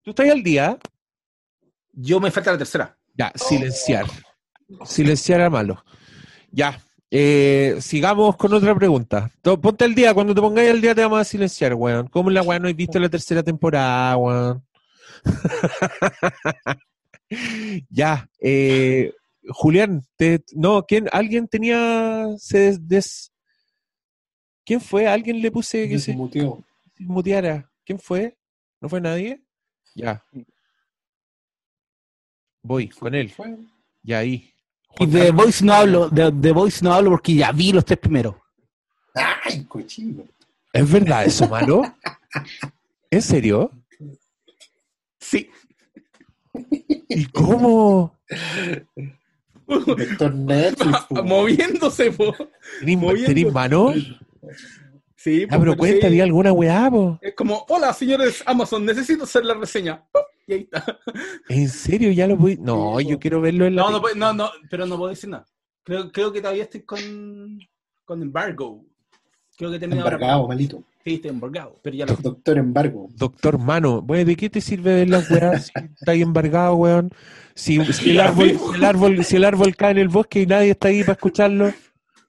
¿Tú 0.00 0.12
estás 0.12 0.30
al 0.30 0.42
día? 0.42 0.78
Yo 1.92 2.20
me 2.20 2.30
falta 2.30 2.52
la 2.52 2.58
tercera. 2.58 2.96
Ya, 3.12 3.30
silenciar. 3.34 4.06
Silenciar 4.86 5.42
a 5.42 5.50
malo. 5.50 5.84
Ya. 6.50 6.80
Eh, 7.10 7.76
sigamos 7.80 8.36
con 8.36 8.52
otra 8.52 8.74
pregunta. 8.74 9.30
Ponte 9.42 9.84
al 9.84 9.94
día, 9.94 10.12
cuando 10.12 10.34
te 10.34 10.40
pongáis 10.40 10.70
al 10.70 10.80
día 10.80 10.94
te 10.94 11.02
vamos 11.02 11.20
a 11.20 11.24
silenciar, 11.24 11.74
weón. 11.74 12.08
¿Cómo 12.08 12.30
la 12.30 12.42
weón 12.42 12.62
no 12.62 12.68
has 12.68 12.76
visto 12.76 12.98
la 12.98 13.08
tercera 13.08 13.42
temporada, 13.42 14.16
weón? 14.16 14.66
ya, 17.90 18.28
eh, 18.40 19.12
Julián, 19.48 20.04
no, 20.54 20.84
¿quién, 20.84 21.08
alguien 21.12 21.46
tenía, 21.46 22.26
se 22.38 22.76
des, 22.78 23.32
¿quién 24.64 24.80
fue? 24.80 25.06
¿Alguien 25.06 25.40
le 25.40 25.50
puse 25.50 25.88
que 25.88 25.98
se, 25.98 26.16
muteara? 26.98 27.70
¿Quién 27.84 28.00
fue? 28.00 28.36
¿No 28.80 28.88
fue 28.88 29.00
nadie? 29.00 29.40
Ya. 29.94 30.24
Voy 32.62 32.88
con 32.88 33.14
él. 33.14 33.32
Ya 34.02 34.18
ahí. 34.18 34.52
Y 34.98 35.06
de 35.06 35.30
Voice 35.30 35.64
no 35.64 35.74
hablo, 35.74 36.08
de, 36.08 36.52
Voice 36.52 36.84
no 36.84 36.92
hablo 36.92 37.10
porque 37.10 37.34
ya 37.34 37.52
vi 37.52 37.72
los 37.72 37.84
tres 37.84 37.98
primeros. 37.98 38.34
Ay, 39.14 39.64
cochino. 39.64 40.24
¿Es 40.72 40.90
verdad 40.90 41.24
eso, 41.24 41.48
malo? 41.48 41.82
¿En 43.10 43.22
serio? 43.22 43.70
Sí. 45.18 45.50
¿Y 47.08 47.26
cómo? 47.26 48.14
Moviéndose, 51.24 52.12
po. 52.12 52.34
¿Tenís 52.80 53.52
mano? 53.52 53.92
Sí, 55.16 55.46
ah, 55.50 55.58
pero 55.58 55.76
cuenta, 55.76 56.08
di 56.08 56.20
alguna 56.20 56.52
weá, 56.52 56.90
po. 56.90 57.18
Es 57.20 57.34
como, 57.34 57.64
hola, 57.68 57.92
señores 57.92 58.42
Amazon, 58.46 58.84
necesito 58.84 59.24
hacer 59.24 59.44
la 59.44 59.54
reseña. 59.54 60.04
Y 60.46 60.52
ahí 60.52 60.60
está. 60.60 60.98
¿En 61.48 61.68
serio? 61.68 62.12
¿Ya 62.12 62.26
lo 62.26 62.36
voy? 62.36 62.56
No, 62.56 63.00
yo 63.00 63.18
quiero 63.18 63.40
verlo 63.40 63.66
en 63.66 63.76
la... 63.76 63.82
No, 63.82 63.90
no, 63.90 64.14
no, 64.14 64.32
no, 64.32 64.50
pero 64.70 64.86
no 64.86 64.96
puedo 64.96 65.10
decir 65.10 65.30
nada. 65.30 65.46
Creo, 65.82 66.10
creo 66.10 66.32
que 66.32 66.40
todavía 66.40 66.64
estoy 66.64 66.82
con, 66.82 67.58
con 68.04 68.22
embargo. 68.22 68.84
Creo 69.56 69.70
que 69.70 69.84
Embargado, 69.84 70.46
malito. 70.46 70.84
Sí, 71.02 71.14
estoy 71.14 71.30
embargado, 71.30 71.78
pero 71.82 71.96
ya 71.96 72.04
lo... 72.04 72.14
Doctor 72.16 72.58
embargo. 72.58 73.08
Doctor 73.14 73.58
Mano, 73.58 74.02
¿de 74.02 74.36
qué 74.36 74.50
te 74.50 74.60
sirve 74.60 74.96
ver 74.96 75.08
las 75.08 75.30
weas 75.30 75.66
si 75.66 75.72
está 76.00 76.12
ahí 76.12 76.20
embargado, 76.20 76.74
weón? 76.74 77.10
Si, 77.54 77.76
el 77.76 78.20
árbol, 78.20 78.58
el 78.74 78.84
árbol, 78.84 79.24
si 79.24 79.36
el 79.36 79.44
árbol 79.44 79.74
cae 79.76 79.92
en 79.92 79.98
el 79.98 80.08
bosque 80.08 80.42
y 80.42 80.46
nadie 80.46 80.72
está 80.72 80.88
ahí 80.88 81.00
para 81.02 81.12
escucharlo, 81.12 81.72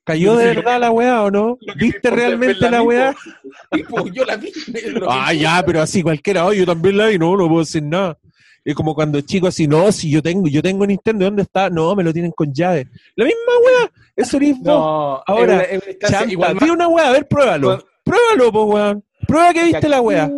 ¿cayó 0.07 0.37
de 0.37 0.55
verdad 0.55 0.79
la 0.79 0.89
weá 0.89 1.21
o 1.23 1.29
no? 1.29 1.59
¿Viste 1.75 2.09
realmente 2.09 2.69
la 2.71 2.81
weá? 2.81 3.13
yo 4.13 4.23
la 4.23 4.37
vi. 4.37 4.51
Ah, 5.09 5.33
ya, 5.33 5.61
pero 5.65 5.81
así 5.81 6.01
cualquiera, 6.01 6.45
oh, 6.45 6.53
yo 6.53 6.65
también 6.65 6.97
la 6.97 7.07
vi, 7.07 7.19
no, 7.19 7.35
no 7.35 7.47
puedo 7.47 7.59
decir 7.59 7.83
nada. 7.83 8.17
Es 8.63 8.73
como 8.73 8.95
cuando 8.95 9.19
chicos 9.21 9.49
así, 9.49 9.67
no, 9.67 9.91
si 9.91 10.09
yo 10.09 10.21
tengo, 10.21 10.47
yo 10.47 10.61
tengo 10.61 10.85
Nintendo, 10.85 11.25
¿dónde 11.25 11.41
está? 11.41 11.69
No, 11.69 11.93
me 11.95 12.03
lo 12.03 12.13
tienen 12.13 12.31
con 12.31 12.53
llave. 12.53 12.87
La 13.15 13.25
misma 13.25 13.51
weá, 13.65 13.91
eso 14.15 14.39
mismo. 14.39 14.63
No, 14.63 15.23
Ahora, 15.27 15.65
chanta, 15.99 16.63
una 16.71 16.87
weá, 16.87 17.09
a 17.09 17.11
ver, 17.11 17.27
pruébalo. 17.27 17.85
Pruébalo, 18.03 18.51
po, 18.51 18.63
weón. 18.63 19.03
Prueba 19.27 19.53
que 19.53 19.63
viste 19.65 19.89
la 19.89 20.01
weá. 20.01 20.31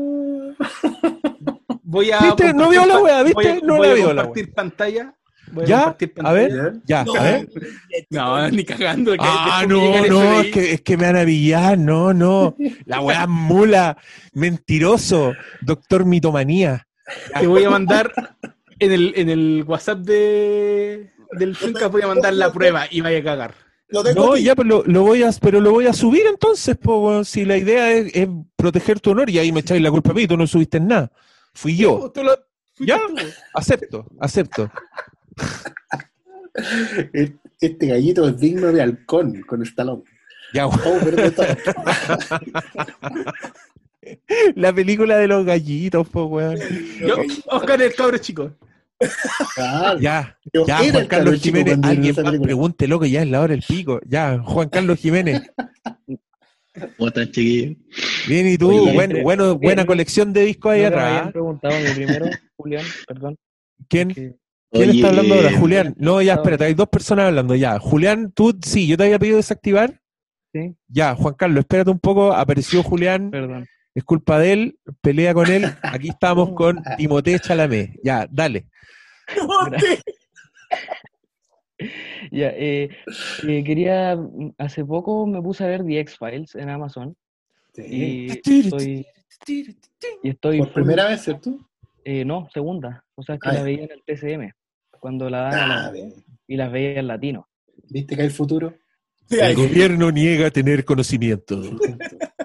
Voy 1.84 2.12
a. 2.12 2.20
¿Viste? 2.22 2.54
No 2.54 2.70
vio 2.70 2.86
la 2.88 3.00
weá, 3.00 3.24
¿viste? 3.24 3.62
no 3.64 3.78
voy 3.78 3.88
la 3.88 3.94
a 3.94 3.96
vio 3.96 4.08
compartir 4.08 4.54
pantalla 4.54 5.14
Voy 5.52 5.66
¿Ya? 5.66 5.96
A 6.24 6.34
ver, 6.34 6.74
ya, 6.86 7.04
No, 7.04 7.16
a 7.16 7.24
ver. 7.24 7.50
No, 8.10 8.50
ni 8.50 8.64
cagando. 8.64 9.12
que 9.14 9.18
Ah, 9.22 9.66
no, 9.68 10.08
no, 10.08 10.42
es 10.42 10.52
que, 10.52 10.74
es 10.74 10.82
que 10.82 10.98
me 10.98 11.06
van 11.06 11.18
a 11.18 11.26
pillar, 11.26 11.78
no, 11.78 12.14
no. 12.14 12.56
La 12.86 13.02
weá 13.02 13.24
es 13.24 13.28
mula, 13.30 13.98
mentiroso, 14.34 15.34
doctor 15.62 16.06
mitomanía. 16.06 16.88
Te 17.40 17.48
voy 17.48 17.64
a 17.64 17.70
mandar 17.70 18.12
en 18.80 18.92
el, 18.92 19.14
en 19.16 19.30
el 19.30 19.64
WhatsApp 19.68 20.00
de, 20.00 21.12
del 21.32 21.56
Fincas, 21.56 21.92
voy 21.92 22.02
a 22.04 22.08
mandar 22.08 22.34
la 22.34 22.52
prueba 22.52 22.86
y 22.90 23.02
vaya 23.02 23.20
a 23.20 23.24
cagar. 23.24 23.54
No, 24.16 24.38
ya, 24.38 24.56
pero 24.56 24.70
lo, 24.70 24.84
lo 24.86 25.02
voy 25.02 25.24
a, 25.24 25.32
pero 25.42 25.60
lo 25.60 25.72
voy 25.72 25.88
a 25.88 25.94
subir 25.94 26.22
entonces, 26.30 26.78
po, 26.78 27.24
si 27.24 27.44
la 27.44 27.58
idea 27.58 27.92
es, 27.92 28.12
es 28.14 28.28
proteger 28.56 29.00
tu 29.00 29.10
honor 29.12 29.32
y 29.32 29.40
ahí 29.40 29.52
me 29.52 29.62
echáis 29.62 29.82
la 29.82 29.90
culpa 29.90 30.12
a 30.12 30.14
mí, 30.14 30.28
tú 30.28 30.38
no 30.38 30.46
subiste 30.46 30.80
nada. 30.80 31.12
Fui 31.56 31.76
yo. 31.76 32.12
Tú 32.14 32.24
lo- 32.24 32.38
¿Ya? 32.82 32.98
Acepto, 33.54 34.06
acepto. 34.22 34.72
Este 37.62 37.88
gallito 37.88 38.28
es 38.28 38.40
digno 38.40 38.72
de 38.72 38.82
halcón 38.82 39.42
con 39.42 39.62
Stallone. 39.64 40.04
Ya, 40.54 40.70
todo. 40.70 41.00
La 44.56 44.74
película 44.74 45.18
de 45.18 45.28
los 45.28 45.46
gallitos, 45.46 46.08
po, 46.10 46.26
weón. 46.26 46.58
Yo, 47.00 47.18
Oscar 47.48 47.82
el 47.82 47.94
cabro 47.94 48.18
chico. 48.18 48.52
Ya, 50.00 50.38
Yo 50.52 50.66
ya, 50.66 50.82
era 50.82 50.94
Juan 50.94 51.08
Carlos 51.08 51.42
Jiménez, 51.42 51.78
alguien 51.84 52.16
más 52.22 52.40
pregunte, 52.40 52.88
loco, 52.88 53.06
ya 53.06 53.22
es 53.22 53.30
la 53.30 53.42
hora 53.42 53.52
del 53.52 53.64
pico. 53.64 54.02
Ya, 54.06 54.42
Juan 54.44 54.70
Carlos 54.70 55.00
Jiménez. 55.00 55.42
¿Cómo 56.98 57.08
están, 57.08 57.32
chiquillos? 57.32 57.78
Bien, 58.28 58.48
y 58.48 58.58
tú, 58.58 58.70
Oye, 58.70 59.24
bueno, 59.24 59.58
buena 59.58 59.84
eh, 59.84 59.86
colección 59.86 60.34
de 60.34 60.46
discos 60.46 60.74
ahí 60.74 60.84
atrás. 60.84 61.12
habían 61.12 61.32
preguntado 61.32 61.80
mi 61.80 61.92
primero, 61.92 62.26
Julián, 62.58 62.86
perdón. 63.08 63.38
¿Quién? 63.88 64.38
¿Quién 64.72 64.90
Oye, 64.90 65.00
está 65.00 65.10
hablando 65.10 65.34
ahora? 65.36 65.58
Julián. 65.58 65.96
No, 65.98 66.22
ya, 66.22 66.34
espérate, 66.36 66.64
hay 66.66 66.74
dos 66.76 66.88
personas 66.90 67.26
hablando 67.28 67.56
ya. 67.56 67.80
Julián, 67.80 68.32
tú, 68.32 68.58
sí, 68.62 68.88
yo 68.88 68.98
te 68.98 69.04
había 69.06 69.18
pedido 69.20 69.38
desactivar. 69.38 70.00
Sí. 70.54 70.76
Ya, 70.88 71.16
Juan 71.16 71.34
Carlos, 71.36 71.60
espérate 71.60 71.90
un 71.92 72.00
poco. 72.00 72.34
Apareció 72.34 72.84
Julián. 72.84 73.32
Perdón. 73.32 73.66
Es 73.96 74.04
culpa 74.04 74.38
de 74.40 74.54
él. 74.54 74.80
Pelea 75.02 75.34
con 75.34 75.50
él. 75.50 75.64
Aquí 75.82 76.10
estamos 76.10 76.52
con 76.54 76.82
Timothée 76.98 77.40
Chalamet. 77.40 78.00
Ya, 78.04 78.28
dale. 78.30 78.68
Ya, 82.32 82.50
eh, 82.50 82.90
eh, 83.48 83.64
quería, 83.64 84.18
hace 84.58 84.84
poco 84.84 85.26
me 85.26 85.42
puse 85.42 85.64
a 85.64 85.68
ver 85.68 85.86
The 85.86 86.00
X-Files 86.02 86.56
en 86.56 86.70
Amazon. 86.70 87.16
Y 87.78 88.30
estoy, 88.32 89.06
y 90.22 90.30
estoy 90.30 90.58
Por 90.60 90.68
full- 90.68 90.74
primera 90.74 91.08
vez, 91.08 91.22
¿cierto? 91.22 91.58
eh, 92.04 92.26
no, 92.26 92.50
segunda. 92.54 93.06
O 93.16 93.24
sea, 93.24 93.36
es 93.36 93.42
que 93.42 93.50
Ah, 93.50 93.54
la 93.54 93.64
veía 93.64 93.86
en 93.86 93.92
el 93.92 94.04
TCM, 94.04 94.52
cuando 95.00 95.30
la 95.30 95.42
dan 95.42 95.70
la- 95.70 95.88
Ah, 95.88 95.94
y 96.48 96.56
las 96.58 96.72
veía 96.72 97.00
en 97.00 97.08
latino. 97.08 97.48
¿Viste 97.90 98.16
que 98.16 98.24
hay 98.24 98.30
futuro? 98.30 98.74
El 99.30 99.56
gobierno 99.56 100.12
niega 100.12 100.50
tener 100.52 100.84
conocimiento. 100.86 101.62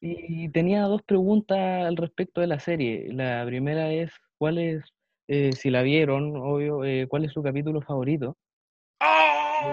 Y 0.00 0.48
tenía 0.48 0.82
dos 0.82 1.02
preguntas 1.02 1.58
al 1.58 1.96
respecto 1.96 2.40
de 2.40 2.46
la 2.46 2.58
serie. 2.58 3.12
La 3.12 3.44
primera 3.44 3.92
es, 3.92 4.10
¿cuál 4.38 4.56
es, 4.58 4.82
eh, 5.28 5.52
si 5.52 5.70
la 5.70 5.82
vieron, 5.82 6.36
obvio, 6.36 6.84
eh, 6.84 7.06
cuál 7.08 7.24
es 7.24 7.32
su 7.32 7.42
capítulo 7.42 7.82
favorito 7.82 8.36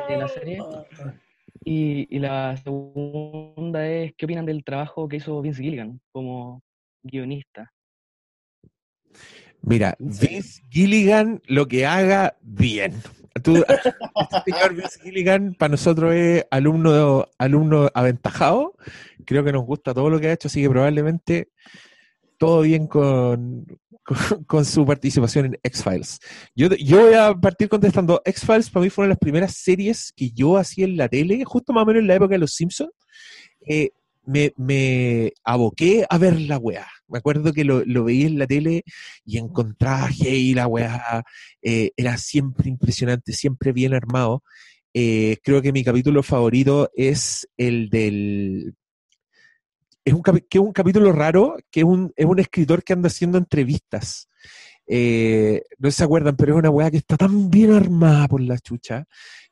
de 0.09 0.17
la 0.17 0.27
serie? 0.27 0.59
Y, 1.63 2.07
y 2.13 2.19
la 2.19 2.57
segunda 2.57 3.87
es, 3.87 4.13
¿qué 4.17 4.25
opinan 4.25 4.45
del 4.45 4.63
trabajo 4.65 5.07
que 5.07 5.17
hizo 5.17 5.41
Vince 5.41 5.63
Gilligan 5.63 6.01
como 6.11 6.61
guionista? 7.03 7.71
Mira, 9.65 9.95
Vince 9.97 10.61
Gilligan 10.69 11.41
lo 11.47 11.67
que 11.67 11.85
haga 11.85 12.37
bien. 12.41 13.01
Tú, 13.41 13.55
este 13.67 14.51
señor 14.51 14.75
Vince 14.75 14.99
Gilligan 15.01 15.55
para 15.55 15.71
nosotros 15.71 16.13
es 16.13 16.45
alumno, 16.51 17.27
alumno 17.37 17.89
aventajado. 17.93 18.75
Creo 19.25 19.43
que 19.43 19.53
nos 19.53 19.65
gusta 19.65 19.93
todo 19.93 20.09
lo 20.09 20.19
que 20.19 20.27
ha 20.27 20.33
hecho, 20.33 20.49
así 20.49 20.61
que 20.61 20.69
probablemente 20.69 21.49
todo 22.37 22.61
bien 22.61 22.87
con, 22.87 23.65
con, 24.03 24.43
con 24.43 24.65
su 24.65 24.85
participación 24.85 25.45
en 25.45 25.59
X-Files. 25.63 26.19
Yo, 26.53 26.67
yo 26.75 26.99
voy 26.99 27.13
a 27.13 27.33
partir 27.33 27.69
contestando. 27.69 28.21
X-Files 28.25 28.69
para 28.69 28.83
mí 28.83 28.89
fue 28.89 29.03
una 29.03 29.07
de 29.07 29.13
las 29.13 29.19
primeras 29.19 29.55
series 29.55 30.11
que 30.13 30.29
yo 30.31 30.57
hacía 30.57 30.83
en 30.83 30.97
la 30.97 31.07
tele, 31.07 31.41
justo 31.45 31.71
más 31.71 31.83
o 31.83 31.85
menos 31.85 32.01
en 32.01 32.07
la 32.07 32.15
época 32.15 32.33
de 32.33 32.39
Los 32.39 32.53
Simpsons. 32.53 32.91
Eh, 33.65 33.91
me, 34.25 34.53
me 34.57 35.31
aboqué 35.45 36.05
a 36.09 36.17
ver 36.17 36.39
la 36.41 36.57
weá. 36.57 36.87
Me 37.13 37.19
acuerdo 37.19 37.53
que 37.53 37.63
lo, 37.63 38.03
veía 38.03 38.25
en 38.25 38.39
la 38.39 38.47
tele 38.47 38.83
y 39.23 39.37
encontraba 39.37 40.09
hey, 40.11 40.53
la 40.55 40.65
weá. 40.67 41.23
eh, 41.61 41.91
era 41.95 42.17
siempre 42.17 42.69
impresionante, 42.69 43.33
siempre 43.33 43.71
bien 43.71 43.93
armado. 43.93 44.43
Eh, 44.95 45.37
creo 45.43 45.61
que 45.61 45.71
mi 45.71 45.83
capítulo 45.83 46.23
favorito 46.23 46.89
es 46.95 47.47
el 47.55 47.89
del. 47.89 48.73
Es 50.03 50.13
un, 50.13 50.23
que 50.23 50.57
es 50.57 50.59
un 50.59 50.73
capítulo 50.73 51.11
raro, 51.11 51.55
que 51.71 51.81
es 51.81 51.85
un, 51.85 52.11
es 52.15 52.25
un 52.25 52.39
escritor 52.39 52.83
que 52.83 52.93
anda 52.93 53.07
haciendo 53.07 53.37
entrevistas. 53.37 54.27
Eh, 54.87 55.61
no 55.77 55.91
se 55.91 56.03
acuerdan, 56.03 56.35
pero 56.35 56.53
es 56.53 56.59
una 56.59 56.71
weá 56.71 56.89
que 56.89 56.97
está 56.97 57.15
tan 57.15 57.49
bien 57.51 57.71
armada 57.73 58.27
por 58.27 58.41
la 58.41 58.57
chucha 58.57 59.05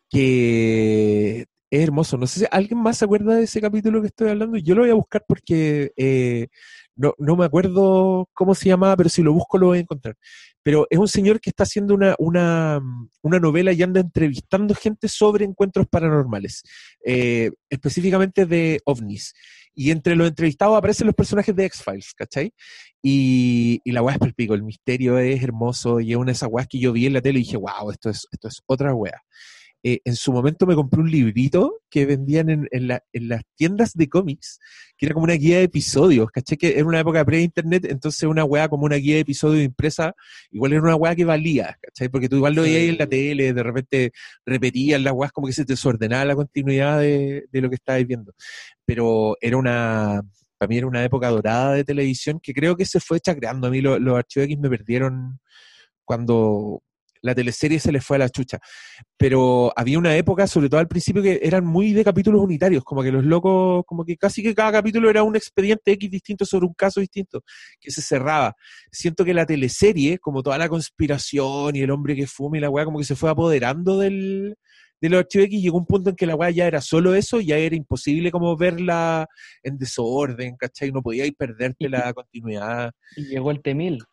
que 0.10 1.46
es 1.72 1.82
hermoso. 1.82 2.18
No 2.18 2.28
sé 2.28 2.42
si 2.42 2.46
alguien 2.52 2.80
más 2.80 2.98
se 2.98 3.06
acuerda 3.06 3.36
de 3.36 3.44
ese 3.44 3.62
capítulo 3.62 4.02
que 4.02 4.08
estoy 4.08 4.30
hablando. 4.30 4.58
Yo 4.58 4.76
lo 4.76 4.82
voy 4.82 4.92
a 4.92 4.96
buscar 4.96 5.24
porque 5.26 5.94
eh, 5.96 6.48
no, 6.98 7.16
no 7.18 7.38
me 7.38 7.46
acuerdo 7.46 8.30
cómo 8.34 8.54
se 8.54 8.68
llamaba, 8.68 8.98
pero 8.98 9.10
si 9.10 9.22
lo 9.24 9.34
busco 9.34 9.58
lo 9.58 9.68
voy 9.68 9.78
a 9.78 9.82
encontrar. 9.82 10.16
Pero 10.64 10.86
es 10.90 11.00
un 11.00 11.08
señor 11.08 11.40
que 11.40 11.50
está 11.50 11.64
haciendo 11.64 11.94
una, 11.94 12.14
una, 12.20 12.82
una 13.22 13.40
novela 13.40 13.72
y 13.72 13.82
anda 13.82 14.02
entrevistando 14.02 14.76
gente 14.76 15.08
sobre 15.08 15.46
encuentros 15.46 15.88
paranormales, 15.88 16.62
eh, 17.06 17.52
específicamente 17.70 18.46
de 18.46 18.82
ovnis. 18.84 19.34
Y 19.74 19.92
entre 19.92 20.18
los 20.18 20.28
entrevistados 20.28 20.78
aparecen 20.78 21.08
los 21.08 21.16
personajes 21.16 21.56
de 21.56 21.64
X-Files, 21.64 22.14
¿cachai? 22.14 22.54
Y, 23.02 23.80
y 23.86 23.92
la 23.94 24.02
weá 24.02 24.16
es 24.16 24.20
palpico, 24.20 24.54
el 24.54 24.64
misterio 24.64 25.18
es 25.18 25.42
hermoso 25.42 26.02
y 26.02 26.12
es 26.12 26.18
una 26.18 26.28
de 26.28 26.34
esas 26.34 26.50
weas 26.52 26.68
que 26.68 26.80
yo 26.80 26.92
vi 26.92 27.06
en 27.06 27.14
la 27.14 27.22
tele 27.22 27.40
y 27.40 27.44
dije, 27.44 27.56
wow, 27.56 27.90
esto 27.90 28.10
es, 28.10 28.28
esto 28.30 28.50
es 28.50 28.62
otra 28.68 28.94
wea. 28.94 29.22
Eh, 29.84 30.00
en 30.06 30.16
su 30.16 30.32
momento 30.32 30.66
me 30.68 30.76
compré 30.76 31.02
un 31.02 31.10
librito 31.10 31.80
que 31.90 32.06
vendían 32.06 32.50
en, 32.50 32.68
en 32.72 32.88
la- 32.88 33.04
en 33.14 33.28
las 33.30 33.42
tiendas 33.56 33.94
de 33.94 34.08
cómics, 34.10 34.60
que 34.98 35.08
era 35.08 35.14
como 35.16 35.24
una 35.24 35.34
guía 35.34 35.58
de 35.58 35.64
episodios, 35.64 36.30
¿cachai? 36.32 36.58
Que 36.58 36.76
era 36.78 36.86
una 36.86 37.00
época 37.00 37.26
pre-internet, 37.26 37.86
entonces 37.90 38.24
una 38.24 38.44
weá 38.46 38.68
como 38.70 38.86
una 38.86 38.98
guía 38.98 39.16
de 39.16 39.22
episodios 39.22 39.64
impresa, 39.66 40.14
igual 40.52 40.74
era 40.74 40.82
una 40.84 40.96
weá 40.96 41.16
que 41.16 41.26
valía, 41.26 41.78
¿cachai? 41.82 42.10
Porque 42.10 42.30
tú 42.30 42.36
igual 42.36 42.54
lo 42.54 42.62
veías 42.62 42.90
en 42.90 42.98
la 43.00 43.08
tele, 43.08 43.54
de 43.54 43.64
repente 43.64 44.12
repetían 44.46 45.04
las 45.04 45.14
weas 45.14 45.32
como 45.32 45.48
que 45.48 45.54
se 45.54 45.66
te 45.66 45.74
desordenaba 45.74 46.26
la 46.26 46.36
continuidad 46.36 47.00
de, 47.00 47.46
de 47.52 47.62
lo 47.62 47.70
que 47.70 47.76
estabas 47.76 48.06
viendo. 48.06 48.34
Pero 48.86 49.36
era 49.42 49.58
una, 49.58 50.22
para 50.60 50.68
mí 50.70 50.78
era 50.78 50.86
una 50.88 51.04
época 51.04 51.30
dorada 51.30 51.74
de 51.74 51.84
televisión 51.84 52.40
que 52.40 52.54
creo 52.54 52.76
que 52.76 52.86
se 52.86 53.00
fue 53.00 53.20
chacreando. 53.20 53.68
A 53.68 53.72
mí 53.72 53.82
lo- 53.82 53.98
los 54.00 54.16
archivos 54.18 54.46
X 54.46 54.60
me 54.60 54.70
perdieron 54.70 55.40
cuando 56.06 56.84
la 57.22 57.36
teleserie 57.36 57.80
se 57.80 57.92
les 57.92 58.04
fue 58.04 58.18
a 58.18 58.20
la 58.20 58.30
chucha. 58.30 58.60
Pero 59.18 59.72
había 59.76 60.00
una 60.00 60.16
época, 60.16 60.48
sobre 60.48 60.70
todo 60.70 60.80
al 60.80 60.88
principio, 60.88 61.22
que 61.22 61.40
eran 61.44 61.66
muy 61.66 61.94
de 61.94 62.04
capítulos 62.04 62.42
unitarios, 62.42 62.84
como 62.84 63.04
que 63.04 63.12
los 63.12 63.24
locos, 63.24 63.84
como 63.86 64.04
que 64.06 64.18
casi 64.18 64.44
que 64.44 64.56
cada 64.56 64.72
capítulo 64.72 65.10
era 65.10 65.24
un 65.24 65.36
expediente 65.36 65.92
X 65.92 66.10
distinto 66.10 66.46
sobre 66.46 66.66
un 66.66 66.74
caso 66.74 67.00
distinto, 67.00 67.42
que 67.80 67.92
se 67.92 68.02
cerraba. 68.02 68.56
Siento 68.92 69.24
que 69.26 69.34
la 69.34 69.46
teleserie, 69.46 70.18
como 70.20 70.44
toda 70.44 70.58
la 70.58 70.70
conspiración 70.70 71.76
y 71.76 71.82
el 71.82 71.92
hombre 71.92 72.16
que 72.16 72.28
fuma 72.28 72.58
y 72.58 72.62
la 72.62 72.70
weá, 72.70 72.86
como 72.86 73.00
que 73.00 73.06
se 73.06 73.16
fue 73.16 73.30
apoderando 73.30 73.98
del, 74.00 74.56
de 75.02 75.10
los 75.10 75.20
archivos 75.20 75.48
X 75.48 75.60
y 75.60 75.62
llegó 75.64 75.78
un 75.78 75.86
punto 75.86 76.12
en 76.12 76.16
que 76.16 76.26
la 76.26 76.36
weá 76.36 76.52
ya 76.52 76.68
era 76.68 76.80
solo 76.80 77.16
eso, 77.16 77.42
ya 77.42 77.58
era 77.58 77.76
imposible 77.76 78.32
como 78.32 78.56
verla 78.56 79.28
en 79.64 79.78
desorden, 79.78 80.56
¿cachai? 80.58 80.92
No 80.92 81.02
podíais 81.02 81.34
perderte 81.38 81.90
la 81.90 82.14
continuidad. 82.14 82.92
Y 83.16 83.26
llegó 83.26 83.52
el 83.52 83.62
T-1000. 83.62 84.04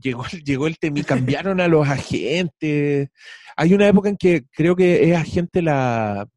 Llegó, 0.00 0.24
llegó 0.44 0.66
el 0.66 0.78
tema 0.78 1.02
cambiaron 1.02 1.60
a 1.60 1.68
los 1.68 1.88
agentes. 1.88 3.10
Hay 3.56 3.74
una 3.74 3.88
época 3.88 4.08
en 4.08 4.16
que 4.16 4.44
creo 4.52 4.76
que 4.76 5.10
es 5.10 5.16
agente 5.16 5.62
la, 5.62 6.28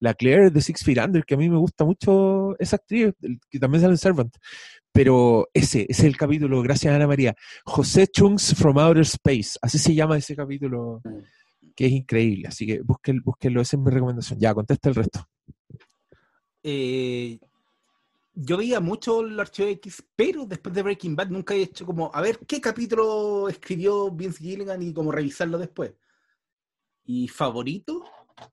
la 0.00 0.14
Claire 0.14 0.50
de 0.50 0.60
Six 0.60 0.84
Feet 0.84 0.98
Under, 0.98 1.24
que 1.24 1.34
a 1.34 1.36
mí 1.36 1.48
me 1.48 1.58
gusta 1.58 1.84
mucho 1.84 2.58
esa 2.58 2.76
actriz, 2.76 3.12
que 3.50 3.58
también 3.58 3.82
sale 3.82 3.94
en 3.94 3.98
Servant. 3.98 4.34
Pero 4.92 5.48
ese, 5.52 5.86
ese 5.88 6.02
es 6.02 6.04
el 6.04 6.16
capítulo, 6.16 6.62
gracias 6.62 6.94
Ana 6.94 7.06
María. 7.06 7.34
José 7.64 8.06
Chunks 8.06 8.54
from 8.54 8.78
Outer 8.78 9.02
Space, 9.02 9.58
así 9.60 9.78
se 9.78 9.94
llama 9.94 10.16
ese 10.16 10.36
capítulo, 10.36 11.02
que 11.74 11.86
es 11.86 11.92
increíble. 11.92 12.48
Así 12.48 12.66
que 12.66 12.80
búsquenlo, 12.80 13.22
búsquenlo, 13.24 13.60
esa 13.60 13.76
es 13.76 13.82
mi 13.82 13.90
recomendación. 13.90 14.38
Ya, 14.38 14.54
contesta 14.54 14.88
el 14.88 14.94
resto. 14.94 15.28
Eh, 16.62 17.38
yo 18.34 18.56
veía 18.56 18.80
mucho 18.80 19.20
el 19.20 19.38
archivo 19.38 19.68
X, 19.68 20.04
pero 20.16 20.44
después 20.44 20.74
de 20.74 20.82
Breaking 20.82 21.16
Bad 21.16 21.28
nunca 21.28 21.54
he 21.54 21.62
hecho 21.62 21.86
como, 21.86 22.10
a 22.12 22.20
ver 22.20 22.38
qué 22.46 22.60
capítulo 22.60 23.48
escribió 23.48 24.10
Vince 24.10 24.38
Gilligan 24.38 24.82
y 24.82 24.92
como 24.92 25.12
revisarlo 25.12 25.58
después. 25.58 25.92
Y 27.04 27.28
favorito, 27.28 28.02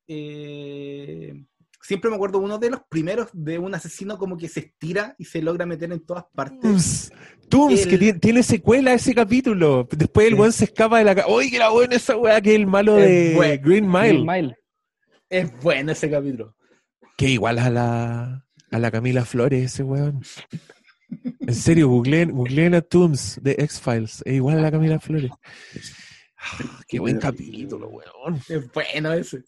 eh, 0.08 1.46
siempre 1.82 2.10
me 2.10 2.16
acuerdo 2.16 2.40
uno 2.40 2.58
de 2.60 2.70
los 2.70 2.82
primeros 2.90 3.30
de 3.34 3.58
un 3.58 3.74
asesino 3.74 4.18
como 4.18 4.38
que 4.38 4.48
se 4.48 4.60
estira 4.60 5.16
y 5.18 5.26
se 5.26 5.42
logra 5.42 5.66
meter 5.66 5.92
en 5.92 6.02
todas 6.02 6.26
partes. 6.36 7.12
Tooms, 7.50 7.88
que 7.88 7.98
tiene, 7.98 8.20
tiene 8.20 8.44
secuela 8.44 8.94
ese 8.94 9.14
capítulo. 9.14 9.88
Después 9.92 10.28
el 10.28 10.36
weón 10.36 10.54
se 10.54 10.66
escapa 10.66 11.00
de 11.00 11.06
la 11.06 11.16
casa. 11.16 11.28
¡Uy, 11.28 11.50
que 11.50 11.58
era 11.58 11.70
bueno 11.70 11.94
esa 11.94 12.16
weá! 12.16 12.40
Que 12.40 12.52
es 12.52 12.56
el 12.56 12.68
malo 12.68 12.98
Es 12.98 13.36
de. 13.38 13.58
Green 13.58 13.88
Mile. 13.88 14.08
Green 14.08 14.26
Mile. 14.26 14.58
Es 15.30 15.62
bueno 15.62 15.92
ese 15.92 16.10
capítulo. 16.10 16.56
Que 17.18 17.30
igual 17.30 17.60
a 17.60 17.70
la, 17.70 18.46
a 18.72 18.80
la 18.80 18.92
Camila 18.92 19.26
Flores, 19.26 19.64
ese 19.64 19.84
weón. 19.84 20.22
En 21.40 21.54
serio, 21.54 21.90
googleen, 21.90 22.32
googleen 22.32 22.74
a 22.74 22.82
Tooms 22.82 23.40
de 23.44 23.52
X-Files. 23.60 24.22
Es 24.26 24.34
igual 24.34 24.60
a 24.60 24.62
la 24.62 24.72
Camila 24.72 25.00
Flores. 25.00 25.32
Ah, 26.38 26.82
qué 26.88 27.00
buen 27.00 27.20
capítulo, 27.20 27.90
weón. 27.90 28.42
Es 28.48 28.72
bueno 28.72 29.14
ese. 29.14 29.44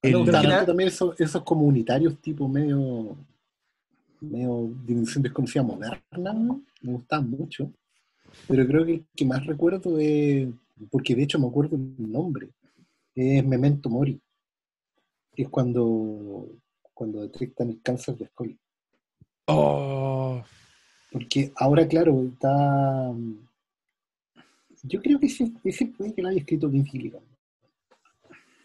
El- 0.00 0.34
harto 0.34 0.66
también 0.66 0.88
esos, 0.88 1.20
esos 1.20 1.42
comunitarios 1.42 2.20
tipo 2.20 2.48
medio 2.48 3.16
medio 4.20 4.70
dimensión 4.84 5.22
desconocida 5.22 5.62
moderna, 5.62 6.32
¿no? 6.32 6.62
me 6.82 6.92
gustaban 6.92 7.30
mucho. 7.30 7.72
Pero 8.46 8.66
creo 8.66 8.84
que 8.84 8.94
el 8.94 9.06
que 9.14 9.24
más 9.24 9.44
recuerdo 9.46 9.98
es, 9.98 10.48
porque 10.90 11.14
de 11.14 11.22
hecho 11.22 11.38
me 11.38 11.46
acuerdo 11.46 11.76
el 11.76 12.12
nombre, 12.12 12.50
es 13.14 13.44
Memento 13.44 13.88
Mori, 13.88 14.20
es 15.34 15.48
cuando, 15.48 16.48
cuando 16.98 17.20
detectan 17.22 17.68
el 17.70 17.80
cáncer 17.80 18.16
de 18.16 18.26
Scully. 18.26 18.58
Oh, 19.46 20.42
Porque 21.12 21.52
ahora, 21.56 21.86
claro, 21.86 22.24
está. 22.24 23.12
Yo 24.82 25.00
creo 25.00 25.20
que 25.20 25.26
ese, 25.26 25.52
ese 25.62 25.86
puede 25.86 26.12
que 26.12 26.22
lo 26.22 26.28
haya 26.28 26.40
escrito 26.40 26.68
Vince 26.68 26.90
Gilligan. 26.90 27.22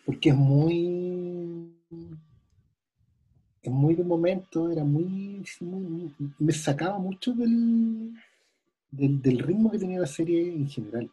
Porque 0.05 0.29
es 0.29 0.35
muy. 0.35 1.71
Es 3.61 3.71
muy 3.71 3.93
de 3.93 4.03
momento, 4.03 4.69
era 4.71 4.83
muy. 4.83 5.45
muy- 5.61 6.11
me 6.39 6.51
sacaba 6.53 6.97
mucho 6.97 7.33
del, 7.33 8.13
del, 8.91 9.21
del 9.21 9.39
ritmo 9.39 9.69
que 9.71 9.77
tenía 9.79 9.99
la 9.99 10.07
serie 10.07 10.53
en 10.55 10.67
general. 10.67 11.09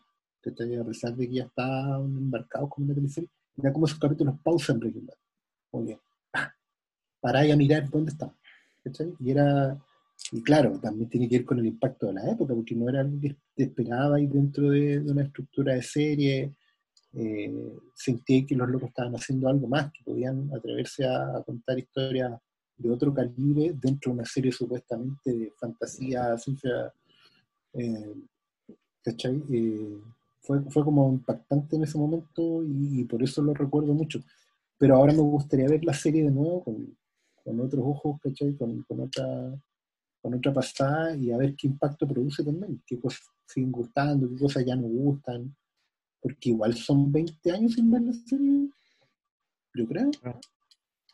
A 0.47 0.85
pesar 0.85 1.15
de 1.15 1.29
que 1.29 1.35
ya 1.35 1.45
estaban 1.45 2.17
embarcados 2.17 2.71
como 2.71 2.87
una 2.87 2.95
teleserie, 2.95 3.29
era 3.59 3.73
como 3.75 3.85
esos 3.85 3.99
capítulos 3.99 4.35
pausa 4.43 4.73
en 4.73 4.81
Breaking 4.81 5.07
Bad. 5.07 5.17
Muy 5.73 5.85
bien. 5.85 5.99
Paráis 7.21 7.53
a 7.53 7.57
mirar 7.57 7.89
dónde 7.91 8.13
están. 8.13 8.33
¿cachai? 8.83 9.15
Y 9.21 9.31
era. 9.31 9.79
Y 10.33 10.43
claro, 10.43 10.79
también 10.79 11.09
tiene 11.09 11.29
que 11.29 11.39
ver 11.39 11.47
con 11.47 11.59
el 11.59 11.67
impacto 11.67 12.07
de 12.07 12.13
la 12.15 12.31
época, 12.31 12.55
porque 12.55 12.75
no 12.75 12.89
era 12.89 13.01
algo 13.01 13.19
que 13.21 13.37
te 13.55 13.65
esperaba 13.65 14.17
ahí 14.17 14.27
dentro 14.27 14.71
de, 14.71 14.99
una 14.99 15.23
estructura 15.23 15.75
de 15.75 15.83
serie. 15.83 16.55
Eh, 17.13 17.73
sentí 17.95 18.47
que 18.47 18.55
los 18.55 18.69
locos 18.69 18.91
estaban 18.91 19.15
haciendo 19.15 19.49
algo 19.49 19.67
más, 19.67 19.91
que 19.93 20.05
podían 20.05 20.51
atreverse 20.55 21.07
a, 21.07 21.43
contar 21.45 21.79
historias 21.79 22.39
de 22.77 22.91
otro 22.91 23.13
calibre 23.13 23.73
dentro 23.75 24.13
de 24.13 24.19
una 24.19 24.25
serie 24.27 24.53
supuestamente 24.53 25.33
de 25.33 25.53
fantasía, 25.59 26.37
ciencia. 26.39 26.93
Eh, 27.73 28.15
¿cachai? 29.03 29.43
Eh, 29.51 29.99
fue, 30.43 30.61
fue 30.71 30.85
como 30.85 31.11
impactante 31.11 31.77
en 31.77 31.85
ese 31.85 31.99
momento 31.99 32.63
y, 32.63 33.01
y 33.01 33.05
por 33.05 33.23
eso 33.23 33.43
lo 33.43 33.55
recuerdo 33.55 33.95
mucho. 33.95 34.21
Pero 34.79 34.97
ahora 34.97 35.13
me 35.13 35.21
gustaría 35.21 35.69
ver 35.69 35.85
la 35.85 35.95
serie 35.95 36.25
de 36.25 36.31
nuevo 36.31 36.65
con, 36.65 36.97
con 37.45 37.61
otros 37.61 37.83
ojos, 37.85 38.21
¿cachai? 38.23 38.55
Con, 38.57 38.83
con 38.85 39.01
otra 39.01 39.59
con 40.23 40.35
otra 40.35 40.53
pasada 40.53 41.17
y 41.17 41.31
a 41.31 41.39
ver 41.39 41.55
qué 41.57 41.67
impacto 41.67 42.07
produce 42.07 42.45
también, 42.45 42.83
qué 42.87 43.01
cosas 43.01 43.23
siguen 43.47 43.73
gustando, 43.73 44.29
qué 44.29 44.37
cosas 44.37 44.67
ya 44.67 44.77
no 44.77 44.87
gustan, 44.87 45.57
porque 46.21 46.51
igual 46.51 46.75
son 46.75 47.11
20 47.11 47.51
años 47.51 47.73
sin 47.73 47.91
ver 47.91 48.03
la 48.03 48.13
serie, 48.13 48.69
yo 49.75 49.87
creo. 49.87 50.11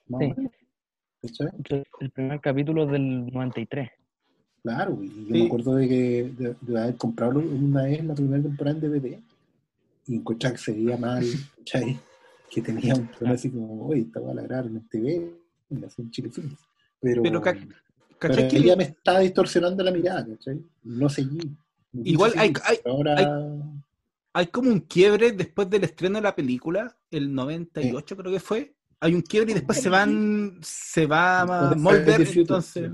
Más 0.08 0.20
Sí. 0.20 0.32
o 0.32 0.34
menos. 0.36 0.52
¿Cachai? 1.22 1.84
El 2.00 2.10
primer 2.10 2.40
capítulo 2.40 2.84
es 2.84 2.90
del 2.90 3.26
93. 3.32 3.90
Claro, 4.62 4.98
y 5.00 5.06
yo 5.08 5.26
Sí. 5.26 5.32
me 5.40 5.46
acuerdo 5.46 5.74
de 5.76 5.88
que 5.88 6.22
de, 6.36 6.56
de 6.60 6.80
haber 6.80 6.96
comprado 6.96 7.38
una 7.38 7.84
vez 7.84 8.04
la 8.04 8.14
primera 8.14 8.42
temporada 8.42 8.76
en 8.76 8.80
DVD 8.82 9.20
y 10.08 10.16
encontrar 10.16 10.52
que 10.54 10.58
se 10.58 10.72
veía 10.72 10.96
mal, 10.96 11.24
¿cachai? 11.58 11.96
Que 12.50 12.60
tenía 12.60 12.94
un 12.96 13.06
tono 13.12 13.32
así 13.32 13.50
como, 13.50 13.86
oye, 13.86 14.00
esta 14.02 14.18
va 14.18 14.32
a 14.32 14.34
la 14.34 14.42
grabar 14.42 14.66
en 14.66 14.88
TV, 14.88 15.32
Pero, 15.68 17.22
Pero, 17.22 17.22
pero 17.22 17.40
¿cachai 18.18 18.48
que- 18.48 18.56
ella 18.58 18.76
me 18.76 18.84
está 18.84 19.18
distorsionando 19.20 19.82
la 19.84 19.90
mirada, 19.90 20.26
¿cachai? 20.26 20.60
No 20.84 21.08
seguí. 21.08 21.38
Igual 21.92 22.32
hay, 22.36 22.52
hay, 22.64 22.78
Ahora, 22.84 23.14
hay, 23.16 23.26
hay 24.32 24.46
como 24.48 24.70
un 24.70 24.80
quiebre 24.80 25.32
después 25.32 25.68
del 25.70 25.84
estreno 25.84 26.16
de 26.18 26.22
la 26.22 26.34
película, 26.34 26.96
el 27.10 27.32
98 27.34 28.16
creo 28.16 28.32
que 28.32 28.40
fue. 28.40 28.74
Hay 29.00 29.14
un 29.14 29.22
quiebre 29.22 29.50
y 29.52 29.54
después 29.54 29.78
se 29.80 29.88
van, 29.90 30.58
se 30.62 31.06
va 31.06 31.44
the 31.70 31.76
Future, 31.76 32.40
entonces... 32.40 32.90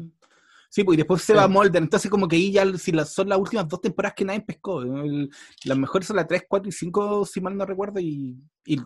Sí, 0.69 0.85
pues 0.85 0.95
y 0.97 0.99
después 0.99 1.21
se 1.21 1.35
va 1.35 1.47
Mulder, 1.49 1.83
entonces 1.83 2.11
como 2.11 2.27
que 2.27 2.37
ahí 2.37 2.51
ya 2.51 2.65
si 2.79 2.93
las, 2.93 3.13
son 3.13 3.29
las 3.29 3.39
últimas 3.39 3.69
dos 3.69 3.81
temporadas 3.83 4.15
que 4.17 4.25
nadie 4.25 4.41
pescó. 4.41 4.81
El- 4.83 5.31
las 5.65 5.77
mejores 5.77 6.07
son 6.09 6.17
las 6.17 6.27
3, 6.27 6.45
4 6.49 6.69
y 6.71 6.73
5, 6.73 7.27
si 7.27 7.43
mal 7.43 7.55
no 7.57 7.67
recuerdo, 7.67 8.01
y, 8.01 8.39
y 8.65 8.79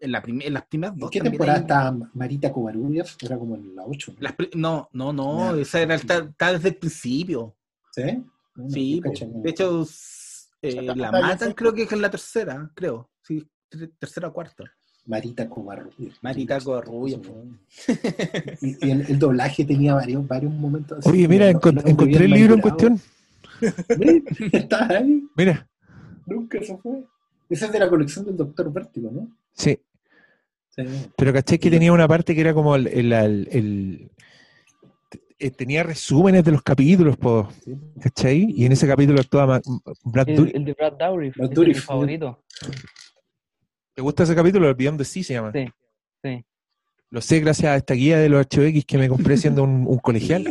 en, 0.00 0.12
la 0.12 0.22
prim- 0.22 0.42
en 0.42 0.52
las 0.52 0.66
primeras 0.66 0.94
¿en 0.94 1.00
dos 1.00 1.10
qué 1.10 1.18
también 1.20 1.32
temporada 1.32 1.58
hay- 1.58 1.62
está 1.62 2.10
Marita 2.14 2.52
Covarrubias? 2.52 3.16
Era 3.22 3.38
como 3.38 3.54
en 3.56 3.74
la 3.76 3.84
8. 3.84 4.14
las 4.18 4.32
pri- 4.34 4.50
no, 4.54 4.88
no, 4.92 5.12
no, 5.12 5.54
esa 5.56 5.80
era 5.80 5.94
está, 5.94 6.18
está 6.18 6.52
desde 6.52 6.68
el 6.70 6.76
principio. 6.76 7.54
¿Sí? 7.92 8.02
Sí, 8.68 9.00
no 9.00 9.10
no. 9.28 9.40
de 9.42 9.50
hecho, 9.50 9.86
eh, 10.62 10.82
la 10.94 11.10
matan 11.10 11.52
creo 11.52 11.72
que 11.74 11.82
es 11.82 11.92
en 11.92 12.02
la 12.02 12.10
tercera, 12.10 12.70
creo. 12.74 13.10
Sí, 13.22 13.46
ter- 13.68 13.90
tercera 13.98 14.28
o 14.28 14.32
cuarta. 14.32 14.64
Marita 15.06 15.48
Covarrubias. 15.48 16.16
Marita 16.22 16.58
Covarrubias. 16.60 17.20
Y, 18.62 18.86
y 18.86 18.90
el, 18.90 19.00
el 19.02 19.18
doblaje 19.18 19.64
tenía 19.64 19.94
varios, 19.94 20.26
varios 20.26 20.52
momentos. 20.52 20.98
así 21.00 21.10
Oye, 21.10 21.28
mira, 21.28 21.50
encont- 21.50 21.82
encontré 21.86 22.24
el 22.24 22.30
libro 22.30 22.54
en 22.54 22.60
cuestión. 22.60 23.00
¿Estás 24.52 24.90
ahí? 24.90 25.28
Mira, 25.36 25.68
Nunca 26.26 26.58
se 26.62 26.76
fue. 26.78 27.04
Ese 27.50 27.66
es 27.66 27.72
de 27.72 27.78
la 27.78 27.88
colección 27.90 28.24
del 28.24 28.36
Doctor 28.36 28.72
Vértigo, 28.72 29.10
¿no? 29.12 29.28
Sí. 29.54 29.80
Sí. 30.70 30.82
Pero 31.16 31.32
caché 31.32 31.58
que 31.58 31.70
tenía 31.70 31.92
una 31.92 32.08
parte 32.08 32.34
que 32.34 32.40
era 32.40 32.52
como 32.52 32.74
el, 32.74 32.88
el- 32.88 33.12
el- 33.12 33.48
el- 33.52 34.10
eh, 35.38 35.50
tenía 35.50 35.82
resúmenes 35.82 36.44
de 36.44 36.52
los 36.52 36.62
capítulos, 36.62 37.16
po, 37.16 37.48
¿cachai? 38.00 38.46
Y 38.56 38.64
en 38.64 38.72
ese 38.72 38.86
capítulo 38.86 39.20
actuaba 39.20 39.60
Brad 40.04 40.28
El, 40.28 40.36
Dourif. 40.36 40.54
el 40.56 40.64
de 40.64 40.72
Brad 40.72 40.92
Dourif, 40.94 41.36
es 41.40 41.50
mi 41.68 41.74
favorito. 41.74 42.44
¿Te 43.94 44.02
gusta 44.02 44.24
ese 44.24 44.34
capítulo? 44.34 44.68
El 44.68 44.74
Beyond 44.74 44.98
the 44.98 45.04
Sea 45.04 45.22
se 45.22 45.34
llama. 45.34 45.52
Sí, 45.52 45.66
sí. 46.22 46.44
Lo 47.10 47.20
sé 47.20 47.38
gracias 47.40 47.70
a 47.70 47.76
esta 47.76 47.94
guía 47.94 48.18
de 48.18 48.28
los 48.28 48.44
HX 48.46 48.84
que 48.84 48.98
me 48.98 49.08
compré 49.08 49.36
siendo 49.36 49.62
un, 49.62 49.84
un 49.86 49.98
colegial. 49.98 50.42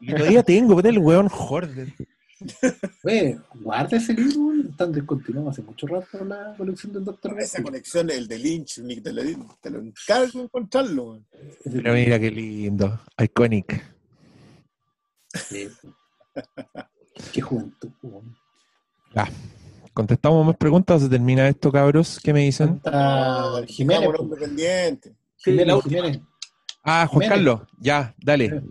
Y 0.00 0.12
todavía 0.14 0.42
tengo, 0.42 0.74
puta, 0.74 0.88
el 0.88 0.98
weón 0.98 1.28
Jordan. 1.28 1.92
Oye, 3.04 3.38
guarda 3.54 3.96
ese 3.96 4.14
libro, 4.14 4.68
están 4.68 4.92
descontinuados 4.92 5.52
hace 5.52 5.62
mucho 5.62 5.86
rato 5.86 6.24
la 6.24 6.54
colección 6.56 6.92
del 6.92 7.04
Doctor 7.04 7.32
Esa 7.32 7.58
Vértigo. 7.58 7.64
colección, 7.64 8.10
el 8.10 8.28
de 8.28 8.38
Lynch, 8.38 8.78
ni 8.78 9.00
te 9.00 9.12
lo, 9.12 9.22
te 9.60 9.70
lo 9.70 9.80
encargo 9.80 10.42
encontrarlo. 10.42 11.04
weón. 11.04 11.26
Pero 11.64 11.94
mira 11.94 12.18
qué 12.18 12.30
lindo. 12.30 13.00
Iconic. 13.18 13.84
Qué 17.32 17.40
juventud. 17.40 17.90
Ya. 19.14 19.28
¿Contestamos 19.92 20.46
más 20.46 20.56
preguntas 20.56 20.96
o 21.02 21.04
se 21.04 21.10
termina 21.10 21.48
esto, 21.48 21.70
cabros? 21.70 22.18
¿Qué 22.22 22.32
me 22.32 22.40
dicen? 22.40 22.76
Está 22.76 23.62
Jiménez. 23.66 24.08
Pendiente. 24.40 25.14
Jiménez. 25.36 25.82
Jiménez. 25.84 26.20
Ah, 26.82 27.06
Juan 27.06 27.22
Jiménez. 27.22 27.28
Carlos. 27.28 27.60
Ya, 27.78 28.14
dale. 28.18 28.62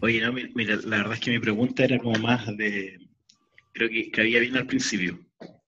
Oye, 0.00 0.20
no, 0.20 0.32
mi- 0.32 0.50
mira, 0.54 0.76
la 0.76 0.98
verdad 0.98 1.14
es 1.14 1.20
que 1.20 1.30
mi 1.30 1.38
pregunta 1.38 1.84
era 1.84 1.98
como 1.98 2.18
más 2.18 2.46
de, 2.56 2.98
creo 3.72 3.88
que 3.90 4.10
cabía 4.10 4.40
bien 4.40 4.56
al 4.56 4.66
principio, 4.66 5.20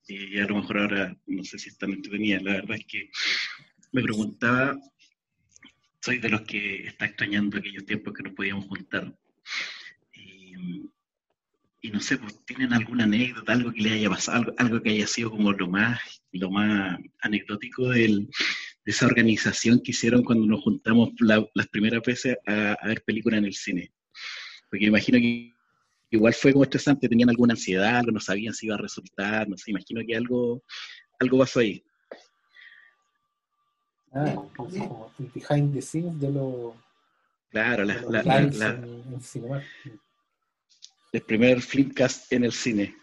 y 0.08 0.38
a 0.38 0.46
lo 0.46 0.56
mejor 0.56 0.78
ahora 0.78 1.16
no 1.26 1.44
sé 1.44 1.58
si 1.58 1.70
es 1.70 1.78
tan 1.78 1.92
entretenida, 1.92 2.40
la 2.40 2.54
verdad 2.54 2.78
es 2.78 2.86
que 2.86 3.10
me 3.92 4.02
preguntaba, 4.02 4.78
soy 6.02 6.18
de 6.18 6.28
los 6.28 6.40
que 6.42 6.88
está 6.88 7.04
extrañando 7.06 7.56
aquellos 7.58 7.86
tiempos 7.86 8.12
que 8.12 8.24
nos 8.24 8.34
podíamos 8.34 8.66
juntar, 8.66 9.16
y, 11.80 11.90
no 11.90 12.00
sé, 12.00 12.18
pues 12.18 12.44
tienen 12.44 12.72
alguna 12.72 13.04
anécdota, 13.04 13.52
algo 13.52 13.72
que 13.72 13.80
le 13.82 13.92
haya 13.92 14.10
pasado, 14.10 14.52
algo, 14.58 14.82
que 14.82 14.90
haya 14.90 15.06
sido 15.06 15.30
como 15.30 15.52
lo 15.52 15.68
más, 15.68 16.00
lo 16.32 16.50
más 16.50 16.98
anecdótico 17.20 17.88
del, 17.90 18.26
de 18.84 18.92
esa 18.92 19.06
organización 19.06 19.80
que 19.82 19.92
hicieron 19.92 20.24
cuando 20.24 20.46
nos 20.46 20.62
juntamos 20.62 21.10
la- 21.20 21.46
las 21.54 21.68
primeras 21.68 22.02
veces 22.02 22.36
a 22.46 22.76
ver 22.86 23.02
películas 23.04 23.38
en 23.38 23.44
el 23.46 23.54
cine. 23.54 23.92
Porque 24.70 24.84
me 24.84 24.88
imagino 24.88 25.18
que 25.18 25.54
igual 26.10 26.34
fue 26.34 26.52
como 26.52 26.64
estresante, 26.64 27.08
tenían 27.08 27.30
alguna 27.30 27.52
ansiedad, 27.54 27.96
algo, 27.98 28.12
no 28.12 28.20
sabían 28.20 28.54
si 28.54 28.66
iba 28.66 28.74
a 28.74 28.78
resultar, 28.78 29.48
no 29.48 29.56
sé, 29.56 29.70
imagino 29.70 30.00
que 30.06 30.16
algo, 30.16 30.62
algo 31.18 31.38
pasó 31.38 31.60
ahí. 31.60 31.82
Ah, 34.12 34.34
como 34.56 35.12
el 35.18 35.26
behind 35.34 35.74
the 35.74 35.82
scenes 35.82 36.18
de 36.20 36.30
los, 36.32 36.74
Claro, 37.50 37.84
la, 37.84 37.94
de 37.94 38.00
los 38.02 38.10
la- 38.12 38.22
la- 38.22 38.40
la- 38.40 38.66
en, 38.74 40.00
el 41.12 41.22
primer 41.22 41.60
Flipcast 41.60 42.32
en 42.32 42.44
el 42.44 42.52
cine. 42.52 42.94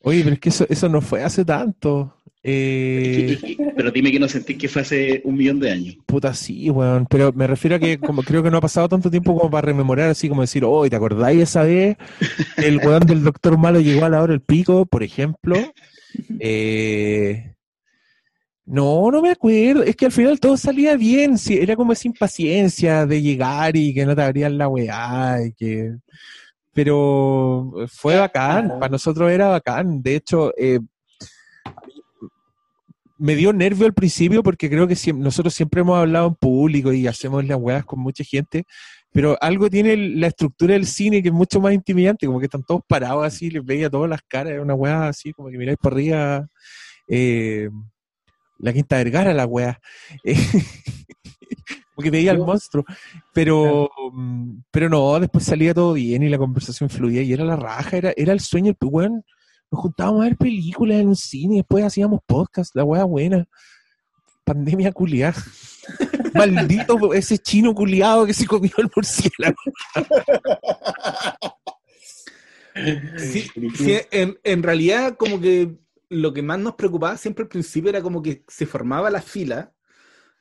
Oye, 0.00 0.22
pero 0.22 0.34
es 0.34 0.40
que 0.40 0.48
eso, 0.48 0.66
eso 0.68 0.88
no 0.88 1.00
fue 1.00 1.22
hace 1.22 1.44
tanto. 1.44 2.21
Eh, 2.44 3.38
pero 3.76 3.92
dime 3.92 4.10
que 4.10 4.18
no 4.18 4.26
sentís 4.26 4.58
que 4.58 4.68
fue 4.68 4.82
hace 4.82 5.22
un 5.24 5.36
millón 5.36 5.60
de 5.60 5.70
años. 5.70 5.96
Puta, 6.06 6.34
sí, 6.34 6.70
weón. 6.70 7.06
Pero 7.08 7.32
me 7.32 7.46
refiero 7.46 7.76
a 7.76 7.78
que 7.78 7.98
como 7.98 8.22
creo 8.22 8.42
que 8.42 8.50
no 8.50 8.58
ha 8.58 8.60
pasado 8.60 8.88
tanto 8.88 9.10
tiempo 9.10 9.36
como 9.36 9.50
para 9.50 9.66
rememorar, 9.66 10.10
así 10.10 10.28
como 10.28 10.40
decir, 10.40 10.64
oh, 10.64 10.88
¿te 10.88 10.96
acordáis 10.96 11.42
esa 11.42 11.62
vez? 11.62 11.96
El 12.56 12.78
weón 12.78 13.06
del 13.06 13.22
Doctor 13.22 13.56
Malo 13.58 13.80
llegó 13.80 14.04
a 14.04 14.08
la 14.08 14.22
hora 14.22 14.32
del 14.32 14.40
pico, 14.40 14.86
por 14.86 15.02
ejemplo. 15.04 15.56
Eh, 16.40 17.54
no, 18.66 19.10
no 19.10 19.22
me 19.22 19.30
acuerdo. 19.30 19.84
Es 19.84 19.94
que 19.94 20.06
al 20.06 20.12
final 20.12 20.40
todo 20.40 20.56
salía 20.56 20.96
bien. 20.96 21.38
Sí, 21.38 21.58
era 21.58 21.76
como 21.76 21.92
esa 21.92 22.08
impaciencia 22.08 23.06
de 23.06 23.22
llegar 23.22 23.76
y 23.76 23.94
que 23.94 24.04
no 24.04 24.16
te 24.16 24.22
abrían 24.22 24.58
la 24.58 24.68
weá 24.68 25.38
y 25.46 25.52
que... 25.52 25.96
Pero 26.74 27.72
fue 27.88 28.16
bacán. 28.16 28.78
Para 28.80 28.88
nosotros 28.88 29.30
era 29.30 29.48
bacán. 29.48 30.02
De 30.02 30.16
hecho, 30.16 30.54
eh, 30.56 30.80
me 33.22 33.36
dio 33.36 33.52
nervio 33.52 33.86
al 33.86 33.94
principio 33.94 34.42
porque 34.42 34.68
creo 34.68 34.88
que 34.88 34.96
nosotros 35.14 35.54
siempre 35.54 35.82
hemos 35.82 35.96
hablado 35.96 36.26
en 36.26 36.34
público 36.34 36.92
y 36.92 37.06
hacemos 37.06 37.44
las 37.44 37.56
weas 37.56 37.84
con 37.84 38.00
mucha 38.00 38.24
gente, 38.24 38.64
pero 39.12 39.38
algo 39.40 39.70
tiene 39.70 39.96
la 39.96 40.26
estructura 40.26 40.74
del 40.74 40.86
cine 40.86 41.22
que 41.22 41.28
es 41.28 41.34
mucho 41.34 41.60
más 41.60 41.72
intimidante, 41.72 42.26
como 42.26 42.40
que 42.40 42.46
están 42.46 42.64
todos 42.64 42.80
parados 42.84 43.24
así, 43.24 43.48
les 43.48 43.64
veía 43.64 43.88
todas 43.88 44.10
las 44.10 44.22
caras, 44.22 44.58
una 44.60 44.74
wea 44.74 45.06
así, 45.06 45.32
como 45.32 45.50
que 45.50 45.56
miráis 45.56 45.78
por 45.80 45.92
arriba. 45.92 46.48
Eh, 47.06 47.70
la 48.58 48.72
Quinta 48.72 48.96
Vergara, 48.96 49.32
la 49.32 49.46
wea. 49.46 49.80
porque 51.94 52.10
veía 52.10 52.32
al 52.32 52.38
monstruo. 52.38 52.84
Pero, 53.32 53.88
mm, 54.12 54.62
pero 54.72 54.88
no, 54.88 55.20
después 55.20 55.44
salía 55.44 55.74
todo 55.74 55.92
bien 55.92 56.24
y 56.24 56.28
la 56.28 56.38
conversación 56.38 56.90
fluía 56.90 57.22
y 57.22 57.32
era 57.32 57.44
la 57.44 57.54
raja, 57.54 57.96
era, 57.96 58.12
era 58.16 58.32
el 58.32 58.40
sueño, 58.40 58.74
el 58.80 58.88
weón 58.88 59.24
nos 59.72 59.80
juntábamos 59.80 60.20
a 60.20 60.24
ver 60.24 60.36
películas 60.36 60.98
en 60.98 61.08
un 61.08 61.16
cine 61.16 61.56
después 61.56 61.84
hacíamos 61.84 62.20
podcast, 62.26 62.76
la 62.76 62.84
wea 62.84 63.04
buena. 63.04 63.48
Pandemia 64.44 64.92
culiada. 64.92 65.34
Maldito 66.34 67.14
ese 67.14 67.38
chino 67.38 67.74
culiado 67.74 68.26
que 68.26 68.34
se 68.34 68.46
comió 68.46 68.72
el 68.76 68.90
murciélago. 68.94 69.56
sí, 73.18 73.50
sí 73.76 73.96
en, 74.10 74.38
en, 74.42 74.62
realidad 74.62 75.16
como 75.16 75.40
que 75.40 75.76
lo 76.08 76.32
que 76.32 76.42
más 76.42 76.58
nos 76.58 76.74
preocupaba 76.74 77.16
siempre 77.16 77.44
al 77.44 77.48
principio 77.48 77.90
era 77.90 78.02
como 78.02 78.22
que 78.22 78.44
se 78.48 78.66
formaba 78.66 79.10
la 79.10 79.22
fila 79.22 79.72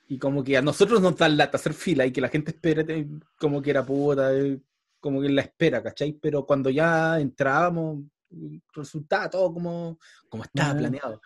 y 0.08 0.18
como 0.18 0.44
que 0.44 0.58
a 0.58 0.62
nosotros 0.62 1.02
nos 1.02 1.16
dan 1.16 1.38
lata 1.38 1.58
hacer 1.58 1.74
fila 1.74 2.06
y 2.06 2.12
que 2.12 2.22
la 2.22 2.30
gente 2.30 2.52
espera 2.52 2.84
como 3.38 3.62
que 3.62 3.70
era 3.70 3.86
puta, 3.86 4.34
eh, 4.34 4.60
como 5.00 5.22
que 5.22 5.30
la 5.30 5.42
espera, 5.42 5.82
¿cachai? 5.82 6.14
Pero 6.14 6.46
cuando 6.46 6.70
ya 6.70 7.20
entrábamos, 7.20 8.04
resultaba 8.74 9.30
todo 9.30 9.54
como, 9.54 10.00
como 10.30 10.44
estaba 10.44 10.78
planeado. 10.78 11.22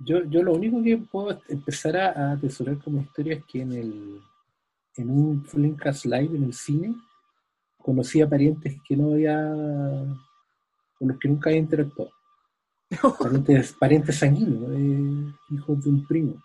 Yo, 0.00 0.24
yo 0.24 0.42
lo 0.42 0.52
único 0.52 0.82
que 0.82 0.98
puedo 0.98 1.40
empezar 1.48 1.96
a, 1.96 2.32
atesorar 2.32 2.78
como 2.78 3.00
historia 3.00 3.36
es 3.36 3.44
que 3.44 3.62
en 3.62 3.72
el 3.72 4.20
en 4.96 5.10
un 5.10 5.44
Flimcast 5.44 6.06
Live 6.06 6.36
en 6.36 6.44
el 6.44 6.54
cine 6.54 6.94
conocí 7.76 8.20
a 8.20 8.28
parientes 8.28 8.78
que 8.86 8.96
no 8.96 9.12
había 9.12 9.36
con 10.98 11.08
los 11.08 11.18
que 11.18 11.28
nunca 11.28 11.50
había 11.50 11.60
interactuado. 11.60 12.10
parientes, 13.18 13.72
parientes 13.74 14.18
sanguíneos, 14.18 14.70
eh, 14.72 15.34
hijos 15.50 15.84
de 15.84 15.90
un 15.90 16.06
primo. 16.06 16.42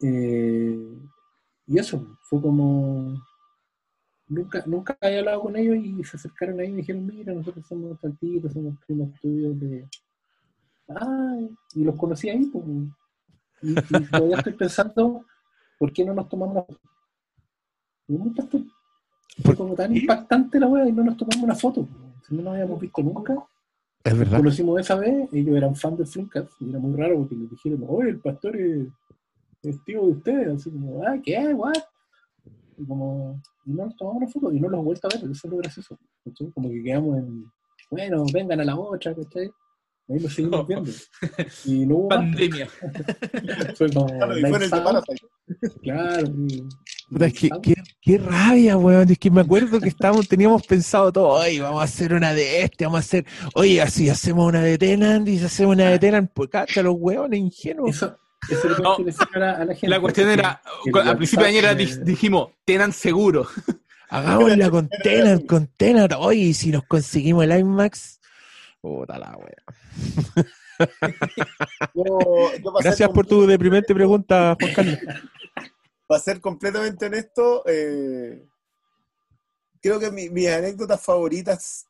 Eh, 0.00 0.98
y 1.66 1.78
eso, 1.78 2.18
fue 2.22 2.40
como 2.40 3.14
nunca, 4.34 4.62
nunca 4.66 4.98
había 5.00 5.20
hablado 5.20 5.42
con 5.42 5.56
ellos 5.56 5.76
y 5.76 6.04
se 6.04 6.16
acercaron 6.16 6.60
ahí 6.60 6.68
y 6.68 6.72
me 6.72 6.76
dijeron, 6.78 7.06
mira, 7.06 7.32
nosotros 7.32 7.66
somos 7.66 7.98
tantitos, 8.00 8.52
somos 8.52 8.78
primos 8.86 9.10
tuyos 9.20 9.58
de... 9.60 9.88
Ah, 10.88 11.38
y 11.74 11.84
los 11.84 11.96
conocí 11.96 12.28
ahí, 12.28 12.44
pues. 12.46 12.64
Y, 13.62 13.74
todavía 14.10 14.36
estoy 14.36 14.52
pensando, 14.52 15.24
¿por 15.78 15.92
qué 15.92 16.04
no 16.04 16.12
nos 16.12 16.28
tomamos 16.28 16.66
una 18.08 18.34
foto? 18.34 18.64
Fue 19.42 19.56
como 19.56 19.74
tan 19.74 19.96
impactante 19.96 20.60
la 20.60 20.66
wea 20.66 20.88
y 20.88 20.92
no 20.92 21.04
nos 21.04 21.16
tomamos 21.16 21.42
una 21.42 21.54
foto. 21.54 21.88
Si 22.26 22.34
no 22.34 22.42
nos 22.42 22.52
habíamos 22.54 22.80
visto 22.80 23.02
nunca. 23.02 23.34
Es 24.04 24.16
verdad. 24.16 24.32
Nos 24.32 24.40
conocimos 24.40 24.80
esa 24.80 24.96
vez, 24.96 25.28
ellos 25.32 25.56
eran 25.56 25.74
fans 25.74 25.98
de 25.98 26.06
Flimcast 26.06 26.52
y 26.60 26.68
era 26.68 26.78
muy 26.78 26.94
raro 26.94 27.16
porque 27.18 27.34
les 27.34 27.50
dijeron, 27.50 27.84
oye, 27.88 28.10
el 28.10 28.20
pastor 28.20 28.56
es, 28.56 28.88
es 29.62 29.82
tío 29.84 30.02
de 30.02 30.12
ustedes. 30.12 30.48
Así 30.48 30.70
como, 30.70 31.02
ah, 31.02 31.16
¿qué? 31.22 31.54
¿What? 31.54 31.72
Y 32.76 32.84
como, 32.84 33.40
y 33.66 33.72
no 33.72 33.86
nos 33.86 33.96
tomamos 33.96 34.22
una 34.22 34.30
foto 34.30 34.52
y 34.52 34.60
no 34.60 34.68
los 34.68 34.80
he 34.80 34.84
vuelto 34.84 35.08
a 35.08 35.10
ver, 35.14 35.30
eso 35.30 35.46
es 35.46 35.50
lo 35.50 35.56
gracioso. 35.56 35.98
Como 36.54 36.70
que 36.70 36.82
quedamos 36.82 37.18
en, 37.18 37.44
bueno, 37.90 38.24
vengan 38.32 38.60
a 38.60 38.64
la 38.64 38.76
otra, 38.76 39.14
¿cachai? 39.14 39.50
Ahí 40.08 40.20
nos 40.20 40.34
seguimos 40.34 40.66
viendo. 40.66 40.90
Y 41.64 41.86
no 41.86 41.96
hubo 41.96 42.08
Pandemia. 42.08 42.68
Fue 43.76 43.88
como. 43.90 44.06
Claro. 45.82 46.32
es 47.20 47.32
que, 47.32 47.50
qué, 47.62 47.74
qué, 48.02 48.18
rabia, 48.18 48.76
weón. 48.76 49.10
Es 49.10 49.18
que 49.18 49.30
me 49.30 49.40
acuerdo 49.40 49.80
que 49.80 49.88
estábamos, 49.88 50.28
teníamos 50.28 50.66
pensado 50.66 51.10
todo, 51.10 51.28
oye, 51.28 51.60
vamos 51.60 51.80
a 51.80 51.84
hacer 51.84 52.12
una 52.12 52.34
de 52.34 52.62
este, 52.62 52.84
vamos 52.84 52.98
a 52.98 53.00
hacer, 53.00 53.26
oye, 53.54 53.80
así 53.80 54.10
hacemos 54.10 54.46
una 54.46 54.60
de 54.60 54.76
Tenant 54.76 55.26
y 55.26 55.38
si 55.38 55.44
hacemos 55.44 55.74
una 55.74 55.88
de 55.88 55.98
Tenant, 55.98 56.30
pues 56.34 56.50
cacha 56.50 56.82
los 56.82 56.96
huevones 56.98 57.40
ingenuos. 57.40 57.96
Eso, 57.96 58.18
la, 59.82 60.00
cuestión 60.00 60.28
era, 60.28 60.60
al 61.04 61.16
principio 61.16 61.46
de 61.46 61.58
año 61.58 61.74
dijimos, 62.02 62.50
tenan 62.64 62.92
seguro. 62.92 63.46
Hagámosla 64.08 64.70
con 64.70 64.88
Tenant, 65.02 65.46
con 65.46 65.66
Tenant. 65.66 66.12
Oye, 66.18 66.54
si 66.54 66.70
nos 66.70 66.84
conseguimos 66.84 67.44
el 67.44 67.58
IMAX, 67.58 68.20
puta 68.80 69.18
la 69.18 69.36
wea. 69.36 69.64
Gracias 72.80 73.08
por 73.10 73.26
tu 73.26 73.46
deprimente 73.46 73.94
pregunta, 73.94 74.56
Juan 74.60 74.74
Carlos. 74.74 74.98
Para 76.06 76.20
ser 76.20 76.40
completamente 76.40 77.06
honesto, 77.06 77.62
eh, 77.66 78.46
creo 79.80 79.98
que 79.98 80.10
mis 80.10 80.48
anécdotas 80.48 81.00
favoritas, 81.00 81.86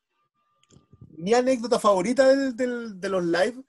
mi 1.16 1.34
anécdota 1.34 1.81
favorita 1.81 2.28
de 2.28 3.08
los 3.08 3.24
live 3.24 3.65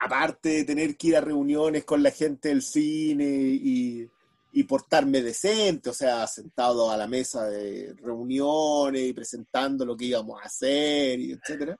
aparte 0.00 0.48
de 0.48 0.64
tener 0.64 0.96
que 0.96 1.08
ir 1.08 1.16
a 1.16 1.20
reuniones 1.20 1.84
con 1.84 2.02
la 2.02 2.10
gente 2.10 2.48
del 2.48 2.62
cine 2.62 3.26
y, 3.26 4.08
portarme 4.66 5.22
decente, 5.22 5.90
o 5.90 5.94
sea, 5.94 6.26
sentado 6.26 6.90
a 6.90 6.96
la 6.96 7.06
mesa 7.06 7.44
de 7.44 7.94
reuniones 7.94 9.02
y 9.02 9.12
presentando 9.12 9.84
lo 9.84 9.96
que 9.96 10.06
íbamos 10.06 10.40
a 10.40 10.46
hacer, 10.46 11.18
y 11.18 11.32
etcétera, 11.32 11.78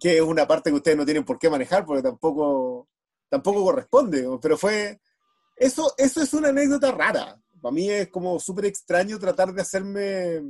que 0.00 0.16
es 0.16 0.22
una 0.22 0.46
parte 0.46 0.70
que 0.70 0.76
ustedes 0.76 0.96
no 0.96 1.04
tienen 1.04 1.24
por 1.24 1.38
qué 1.38 1.48
manejar 1.48 1.84
porque 1.84 2.02
tampoco, 2.02 2.88
tampoco 3.28 3.64
corresponde, 3.64 4.26
pero 4.40 4.56
fue, 4.56 5.00
eso, 5.56 5.94
eso 5.96 6.22
es 6.22 6.32
una 6.34 6.48
anécdota 6.48 6.92
rara. 6.92 7.40
Para 7.60 7.72
mí 7.72 7.90
es 7.90 8.08
como 8.08 8.38
súper 8.38 8.66
extraño 8.66 9.18
tratar 9.18 9.52
de 9.52 9.62
hacerme 9.62 10.42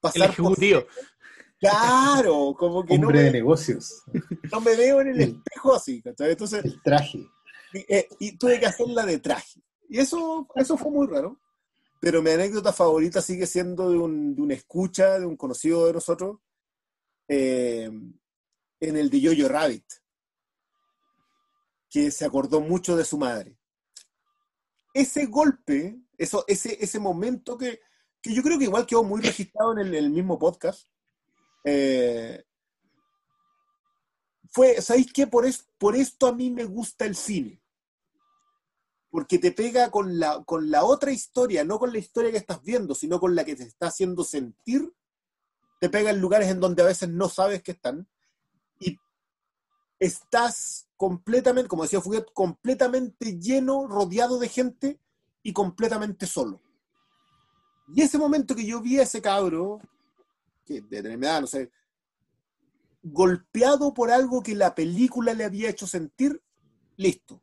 pasar 0.00 0.22
El 0.22 0.30
ejecutivo. 0.30 0.86
Claro, 1.58 2.54
como 2.58 2.84
que 2.84 2.94
Hombre 2.94 3.22
de 3.22 3.32
negocios. 3.32 4.02
No 4.52 4.60
me 4.60 4.76
veo 4.76 5.00
en 5.00 5.08
el 5.08 5.20
espejo 5.20 5.74
así, 5.74 6.02
Entonces. 6.04 6.64
El 6.64 6.82
traje. 6.82 7.26
Eh, 7.72 8.08
y, 8.20 8.36
tuve 8.36 8.60
que 8.60 8.66
hacerla 8.66 9.04
de 9.06 9.18
traje. 9.18 9.60
Y 9.88 9.98
eso, 9.98 10.46
eso 10.54 10.76
fue 10.76 10.90
muy 10.90 11.06
raro. 11.06 11.40
Pero 12.00 12.22
mi 12.22 12.30
anécdota 12.30 12.72
favorita 12.72 13.22
sigue 13.22 13.46
siendo 13.46 13.90
de, 13.90 13.98
un, 13.98 14.34
de 14.34 14.42
una 14.42 14.54
escucha 14.54 15.18
de 15.18 15.26
un 15.26 15.36
conocido 15.36 15.86
de 15.86 15.94
nosotros 15.94 16.38
eh, 17.26 17.90
en 18.80 18.96
el 18.96 19.10
de 19.10 19.20
Yoyo 19.20 19.48
Rabbit, 19.48 19.84
que 21.90 22.10
se 22.10 22.24
acordó 22.24 22.60
mucho 22.60 22.96
de 22.96 23.04
su 23.04 23.16
madre. 23.16 23.58
Ese 24.92 25.26
golpe, 25.26 25.98
eso, 26.18 26.44
ese, 26.46 26.76
ese 26.80 26.98
momento 26.98 27.56
que, 27.56 27.80
que 28.20 28.34
yo 28.34 28.42
creo 28.42 28.58
que 28.58 28.64
igual 28.64 28.86
quedó 28.86 29.02
muy 29.02 29.20
registrado 29.22 29.76
en 29.78 29.94
el 29.94 30.10
mismo 30.10 30.38
podcast, 30.38 30.86
eh, 31.64 32.44
fue, 34.50 34.80
¿sabéis 34.80 35.12
qué? 35.12 35.26
Por, 35.26 35.46
por 35.78 35.96
esto 35.96 36.26
a 36.26 36.32
mí 36.32 36.50
me 36.50 36.64
gusta 36.64 37.04
el 37.04 37.14
cine. 37.14 37.60
Porque 39.10 39.38
te 39.38 39.52
pega 39.52 39.90
con 39.90 40.18
la, 40.18 40.42
con 40.44 40.70
la 40.70 40.84
otra 40.84 41.12
historia, 41.12 41.64
no 41.64 41.78
con 41.78 41.92
la 41.92 41.98
historia 41.98 42.30
que 42.30 42.38
estás 42.38 42.62
viendo, 42.62 42.94
sino 42.94 43.20
con 43.20 43.34
la 43.34 43.44
que 43.44 43.54
te 43.56 43.64
está 43.64 43.88
haciendo 43.88 44.24
sentir. 44.24 44.92
Te 45.80 45.90
pega 45.90 46.10
en 46.10 46.20
lugares 46.20 46.48
en 46.48 46.60
donde 46.60 46.82
a 46.82 46.86
veces 46.86 47.08
no 47.08 47.28
sabes 47.28 47.62
que 47.62 47.72
están. 47.72 48.08
Y 48.80 48.98
estás 49.98 50.88
completamente, 50.96 51.68
como 51.68 51.82
decía 51.82 52.00
Fuguet, 52.00 52.26
completamente 52.32 53.38
lleno, 53.38 53.86
rodeado 53.86 54.38
de 54.38 54.48
gente 54.48 55.00
y 55.42 55.52
completamente 55.52 56.26
solo. 56.26 56.62
Y 57.94 58.02
ese 58.02 58.18
momento 58.18 58.54
que 58.54 58.66
yo 58.66 58.80
vi 58.80 58.98
a 58.98 59.02
ese 59.02 59.22
cabro, 59.22 59.80
que 60.66 60.82
de 60.82 61.02
tener 61.02 61.40
no 61.40 61.46
sé, 61.46 61.70
golpeado 63.02 63.94
por 63.94 64.10
algo 64.10 64.42
que 64.42 64.54
la 64.54 64.74
película 64.74 65.32
le 65.32 65.44
había 65.44 65.70
hecho 65.70 65.86
sentir, 65.86 66.42
listo. 66.96 67.40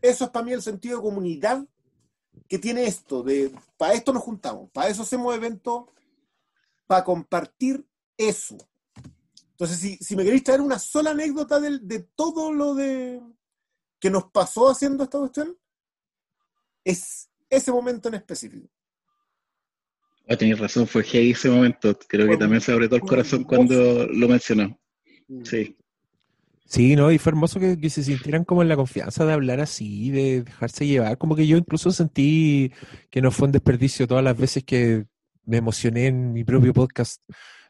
Eso 0.00 0.24
es 0.24 0.30
para 0.30 0.44
mí 0.44 0.52
el 0.52 0.62
sentido 0.62 0.96
de 0.96 1.02
comunidad 1.02 1.66
que 2.48 2.58
tiene 2.58 2.84
esto, 2.84 3.22
de 3.22 3.52
para 3.76 3.94
esto 3.94 4.12
nos 4.12 4.22
juntamos, 4.22 4.70
para 4.70 4.88
eso 4.88 5.02
hacemos 5.02 5.34
eventos, 5.34 5.84
para 6.86 7.04
compartir 7.04 7.84
eso. 8.16 8.56
Entonces, 9.50 9.78
si, 9.78 9.96
si 9.96 10.16
me 10.16 10.24
queréis 10.24 10.44
traer 10.44 10.60
una 10.60 10.78
sola 10.78 11.10
anécdota 11.10 11.60
de, 11.60 11.80
de 11.80 12.00
todo 12.14 12.52
lo 12.52 12.74
de 12.74 13.20
que 13.98 14.10
nos 14.10 14.30
pasó 14.30 14.70
haciendo 14.70 15.04
esta 15.04 15.18
cuestión, 15.18 15.56
es 16.84 17.28
ese 17.50 17.70
momento 17.70 18.08
en 18.08 18.14
específico. 18.14 18.68
Ah, 20.30 20.36
tenéis 20.36 20.60
razón, 20.60 20.86
fue 20.86 21.02
heavy 21.02 21.32
ese 21.32 21.50
momento. 21.50 21.98
Creo 22.06 22.28
que 22.28 22.36
también 22.36 22.60
se 22.60 22.70
abrió 22.70 22.88
todo 22.88 22.98
el 22.98 23.02
corazón 23.02 23.42
cuando 23.42 24.06
lo 24.06 24.28
mencionó. 24.28 24.78
Sí. 25.42 25.76
Sí, 26.66 26.94
no, 26.94 27.10
y 27.10 27.18
fue 27.18 27.30
hermoso 27.30 27.58
que, 27.58 27.76
que 27.80 27.90
se 27.90 28.04
sintieran 28.04 28.44
como 28.44 28.62
en 28.62 28.68
la 28.68 28.76
confianza 28.76 29.26
de 29.26 29.32
hablar 29.32 29.58
así, 29.58 30.12
de 30.12 30.44
dejarse 30.44 30.86
llevar. 30.86 31.18
Como 31.18 31.34
que 31.34 31.48
yo 31.48 31.56
incluso 31.56 31.90
sentí 31.90 32.70
que 33.10 33.20
no 33.20 33.32
fue 33.32 33.46
un 33.46 33.52
desperdicio 33.52 34.06
todas 34.06 34.22
las 34.22 34.38
veces 34.38 34.62
que 34.62 35.04
me 35.46 35.56
emocioné 35.56 36.06
en 36.06 36.32
mi 36.32 36.44
propio 36.44 36.72
podcast 36.72 37.20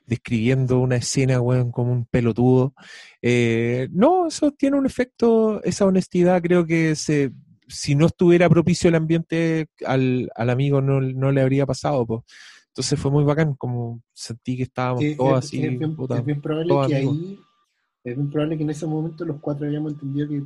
describiendo 0.04 0.80
una 0.80 0.96
escena, 0.96 1.40
weón, 1.40 1.72
como 1.72 1.92
un 1.92 2.04
pelotudo. 2.04 2.74
Eh, 3.22 3.88
no, 3.90 4.26
eso 4.26 4.52
tiene 4.52 4.76
un 4.76 4.84
efecto, 4.84 5.62
esa 5.64 5.86
honestidad 5.86 6.42
creo 6.42 6.66
que 6.66 6.94
se, 6.94 7.32
si 7.70 7.94
no 7.94 8.06
estuviera 8.06 8.48
propicio 8.48 8.88
el 8.88 8.96
ambiente, 8.96 9.68
al, 9.86 10.30
al 10.34 10.50
amigo 10.50 10.80
no, 10.80 11.00
no 11.00 11.32
le 11.32 11.40
habría 11.40 11.64
pasado, 11.66 12.04
pues. 12.06 12.22
Entonces 12.68 12.98
fue 13.00 13.10
muy 13.10 13.24
bacán, 13.24 13.54
como 13.56 14.02
sentí 14.12 14.56
que 14.56 14.62
estábamos 14.64 15.00
Sí, 15.02 15.16
todos 15.16 15.38
es, 15.38 15.44
así. 15.46 15.64
es 15.64 15.78
bien, 15.78 15.96
puta, 15.96 16.18
es 16.18 16.24
bien 16.24 16.40
probable 16.40 16.68
que 16.88 16.94
amigos. 16.96 17.16
ahí, 17.16 17.40
es 18.04 18.16
bien 18.16 18.30
probable 18.30 18.56
que 18.56 18.62
en 18.62 18.70
ese 18.70 18.86
momento 18.86 19.24
los 19.24 19.40
cuatro 19.40 19.66
habíamos 19.66 19.92
entendido 19.92 20.28
que 20.28 20.42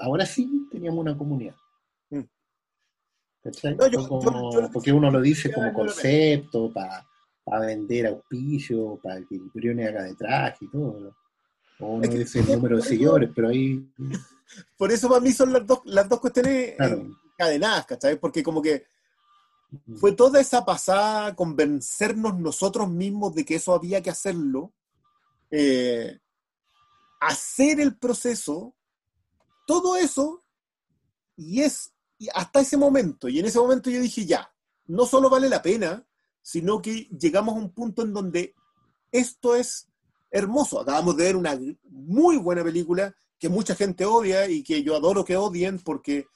ahora 0.00 0.26
sí 0.26 0.68
teníamos 0.70 1.00
una 1.00 1.16
comunidad. 1.16 1.54
¿Cachai? 3.42 3.76
No, 3.76 3.86
yo- 3.88 4.00
Fue 4.00 4.08
como- 4.08 4.70
porque 4.72 4.92
uno 4.92 5.10
lo 5.10 5.20
dice 5.20 5.52
como 5.52 5.72
concepto, 5.72 6.72
para 6.72 7.66
vender 7.66 8.06
auspicio, 8.06 8.98
para 9.02 9.16
que 9.22 9.34
el 9.34 9.50
Brione 9.52 9.86
haga 9.86 10.04
de 10.04 10.14
traje 10.14 10.64
y 10.64 10.68
todo. 10.70 10.98
¿no? 11.00 11.86
O 11.86 11.94
uno 11.96 12.04
Es 12.04 12.10
que- 12.10 12.18
dice 12.18 12.40
el 12.40 12.46
número 12.52 12.76
de 12.76 12.82
seguidores, 12.82 13.30
pero 13.34 13.48
ahí 13.48 13.86
Por 14.76 14.92
eso 14.92 15.08
para 15.08 15.20
mí 15.20 15.32
son 15.32 15.52
las 15.52 15.66
dos, 15.66 15.80
las 15.84 16.08
dos 16.08 16.20
cuestiones 16.20 16.74
Claro. 16.76 17.06
encadenadas, 17.32 17.86
¿cachai? 17.86 18.18
Porque 18.18 18.42
como 18.42 18.62
que 18.62 18.86
fue 19.98 20.12
toda 20.12 20.40
esa 20.40 20.64
pasada, 20.64 21.34
convencernos 21.34 22.38
nosotros 22.38 22.88
mismos 22.88 23.34
de 23.34 23.44
que 23.44 23.56
eso 23.56 23.74
había 23.74 24.02
que 24.02 24.10
hacerlo, 24.10 24.72
eh, 25.50 26.18
hacer 27.20 27.80
el 27.80 27.96
proceso, 27.96 28.74
todo 29.66 29.96
eso, 29.96 30.44
y 31.36 31.62
es 31.62 31.90
y 32.18 32.28
hasta 32.32 32.60
ese 32.60 32.76
momento, 32.76 33.28
y 33.28 33.40
en 33.40 33.46
ese 33.46 33.58
momento 33.58 33.90
yo 33.90 34.00
dije, 34.00 34.24
ya, 34.24 34.54
no 34.86 35.04
solo 35.04 35.28
vale 35.28 35.48
la 35.48 35.60
pena, 35.62 36.06
sino 36.40 36.80
que 36.80 37.08
llegamos 37.18 37.54
a 37.56 37.58
un 37.58 37.70
punto 37.72 38.02
en 38.02 38.12
donde 38.12 38.54
esto 39.10 39.56
es 39.56 39.88
hermoso. 40.30 40.80
Acabamos 40.80 41.16
de 41.16 41.24
ver 41.24 41.36
una 41.36 41.58
muy 41.90 42.36
buena 42.36 42.62
película 42.62 43.14
que 43.44 43.50
mucha 43.50 43.74
gente 43.74 44.06
odia 44.06 44.48
y 44.48 44.62
que 44.62 44.82
yo 44.82 44.96
adoro 44.96 45.22
que 45.22 45.36
odien 45.36 45.78
porque, 45.78 46.26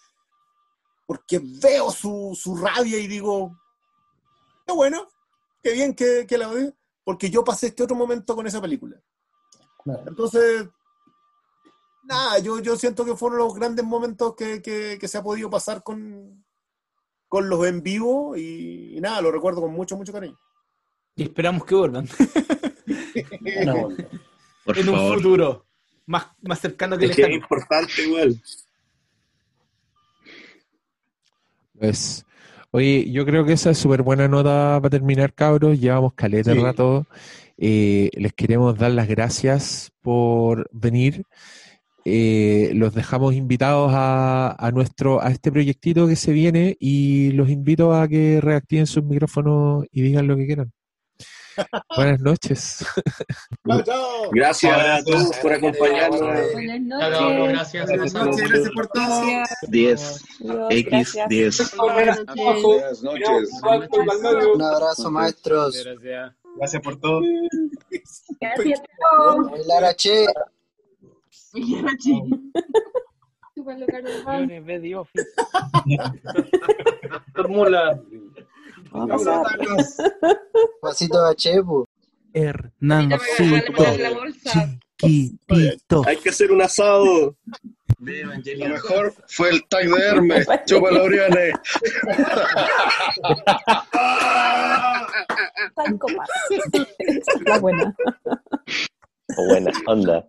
porque 1.06 1.40
veo 1.42 1.90
su, 1.90 2.38
su 2.38 2.54
rabia 2.54 2.98
y 2.98 3.06
digo, 3.06 3.58
qué 4.66 4.74
bueno, 4.74 5.08
qué 5.62 5.72
bien 5.72 5.94
que, 5.94 6.26
que 6.28 6.36
la 6.36 6.50
odie, 6.50 6.74
porque 7.04 7.30
yo 7.30 7.42
pasé 7.42 7.68
este 7.68 7.82
otro 7.82 7.96
momento 7.96 8.36
con 8.36 8.46
esa 8.46 8.60
película. 8.60 9.00
Entonces, 10.06 10.68
nada, 12.02 12.40
yo, 12.40 12.58
yo 12.58 12.76
siento 12.76 13.06
que 13.06 13.16
fueron 13.16 13.38
los 13.38 13.54
grandes 13.54 13.86
momentos 13.86 14.34
que, 14.36 14.60
que- 14.60 14.98
que 15.00 15.08
se 15.08 15.16
ha 15.16 15.22
podido 15.22 15.48
pasar 15.48 15.82
con, 15.82 16.44
con 17.26 17.48
los 17.48 17.66
en 17.66 17.82
vivo 17.82 18.36
y, 18.36 18.98
y 18.98 19.00
nada, 19.00 19.22
lo 19.22 19.32
recuerdo 19.32 19.62
con 19.62 19.72
mucho, 19.72 19.96
mucho 19.96 20.12
cariño. 20.12 20.38
Y 21.16 21.22
esperamos 21.22 21.64
que 21.64 21.74
vuelvan. 21.74 22.06
Por 24.62 24.76
en 24.78 24.88
un 24.90 24.94
futuro 25.14 25.67
más, 26.08 26.26
más 26.42 26.58
cercano 26.60 26.98
que 26.98 27.04
Es 27.06 27.10
que 27.14 27.22
es 27.22 27.28
lejano. 27.28 27.42
importante 27.42 28.02
igual. 28.02 28.40
Pues, 31.78 32.24
oye, 32.70 33.10
yo 33.10 33.24
creo 33.24 33.44
que 33.44 33.52
esa 33.52 33.70
es 33.70 33.78
súper 33.78 34.02
buena 34.02 34.26
nota 34.28 34.78
para 34.80 34.90
terminar, 34.90 35.32
cabros. 35.32 35.78
Llevamos 35.78 36.14
caleta 36.14 36.50
de 36.50 36.56
Sí. 36.56 36.62
rato. 36.62 37.06
Eh, 37.56 38.10
les 38.14 38.32
queremos 38.32 38.76
dar 38.78 38.90
las 38.92 39.08
gracias 39.08 39.92
por 40.02 40.68
venir. 40.72 41.24
Eh, 42.04 42.70
los 42.74 42.94
dejamos 42.94 43.34
invitados 43.34 43.92
a, 43.94 44.56
a 44.58 44.70
nuestro 44.70 45.22
a 45.22 45.30
este 45.30 45.52
proyectito 45.52 46.06
que 46.08 46.16
se 46.16 46.32
viene 46.32 46.76
y 46.80 47.32
los 47.32 47.50
invito 47.50 47.92
a 47.94 48.08
que 48.08 48.40
reactiven 48.40 48.86
sus 48.86 49.04
micrófonos 49.04 49.84
y 49.92 50.00
digan 50.02 50.26
lo 50.26 50.36
que 50.36 50.46
quieran. 50.46 50.72
Buenas 51.96 52.20
noches. 52.20 52.86
Gracias 54.32 54.72
a 54.72 55.02
todos 55.04 55.36
por 55.38 55.52
acompañarnos. 55.52 56.20
Chao, 56.20 56.52
Buenas 56.52 56.80
noches. 56.80 57.48
gracias. 57.48 57.86
Buenas 57.86 58.14
noches, 58.14 58.48
gracias 58.48 58.70
por 58.74 58.86
todo. 58.88 59.44
10, 59.68 60.24
X, 60.70 61.18
10. 61.28 61.76
Buenas 61.76 63.02
noches. 63.02 63.50
Un 64.54 64.62
abrazo, 64.62 65.10
maestros. 65.10 65.84
Gracias. 65.84 66.34
Gracias 66.56 66.82
por 66.82 66.96
todo. 67.00 67.20
Gracias. 68.40 68.82
Lara 69.66 69.94
Che. 69.94 70.26
Briones, 73.56 74.64
ve 74.64 74.78
Office. 78.92 79.24
Fórmula. 79.24 79.44
Pasito 80.82 81.24
a 81.24 81.34
Chepu. 81.34 81.84
Hernancito 82.32 83.84
chiquitito. 85.00 86.02
Hay 86.06 86.16
que 86.16 86.28
hacer 86.30 86.52
un 86.52 86.62
asado. 86.62 87.36
Lo 88.00 88.68
mejor 88.68 89.14
fue 89.28 89.50
el 89.50 89.64
tag 89.68 89.88
de 89.88 90.00
Hermes. 90.00 90.46
Chupa 90.66 90.90
los 90.90 91.06
briones. 91.06 91.52
Psycho 95.74 96.06
Pass. 96.16 96.28
Esa 96.98 97.32
es 97.34 97.42
la 97.44 97.58
buena. 97.60 97.94
Buena 99.36 99.70
onda. 99.86 100.26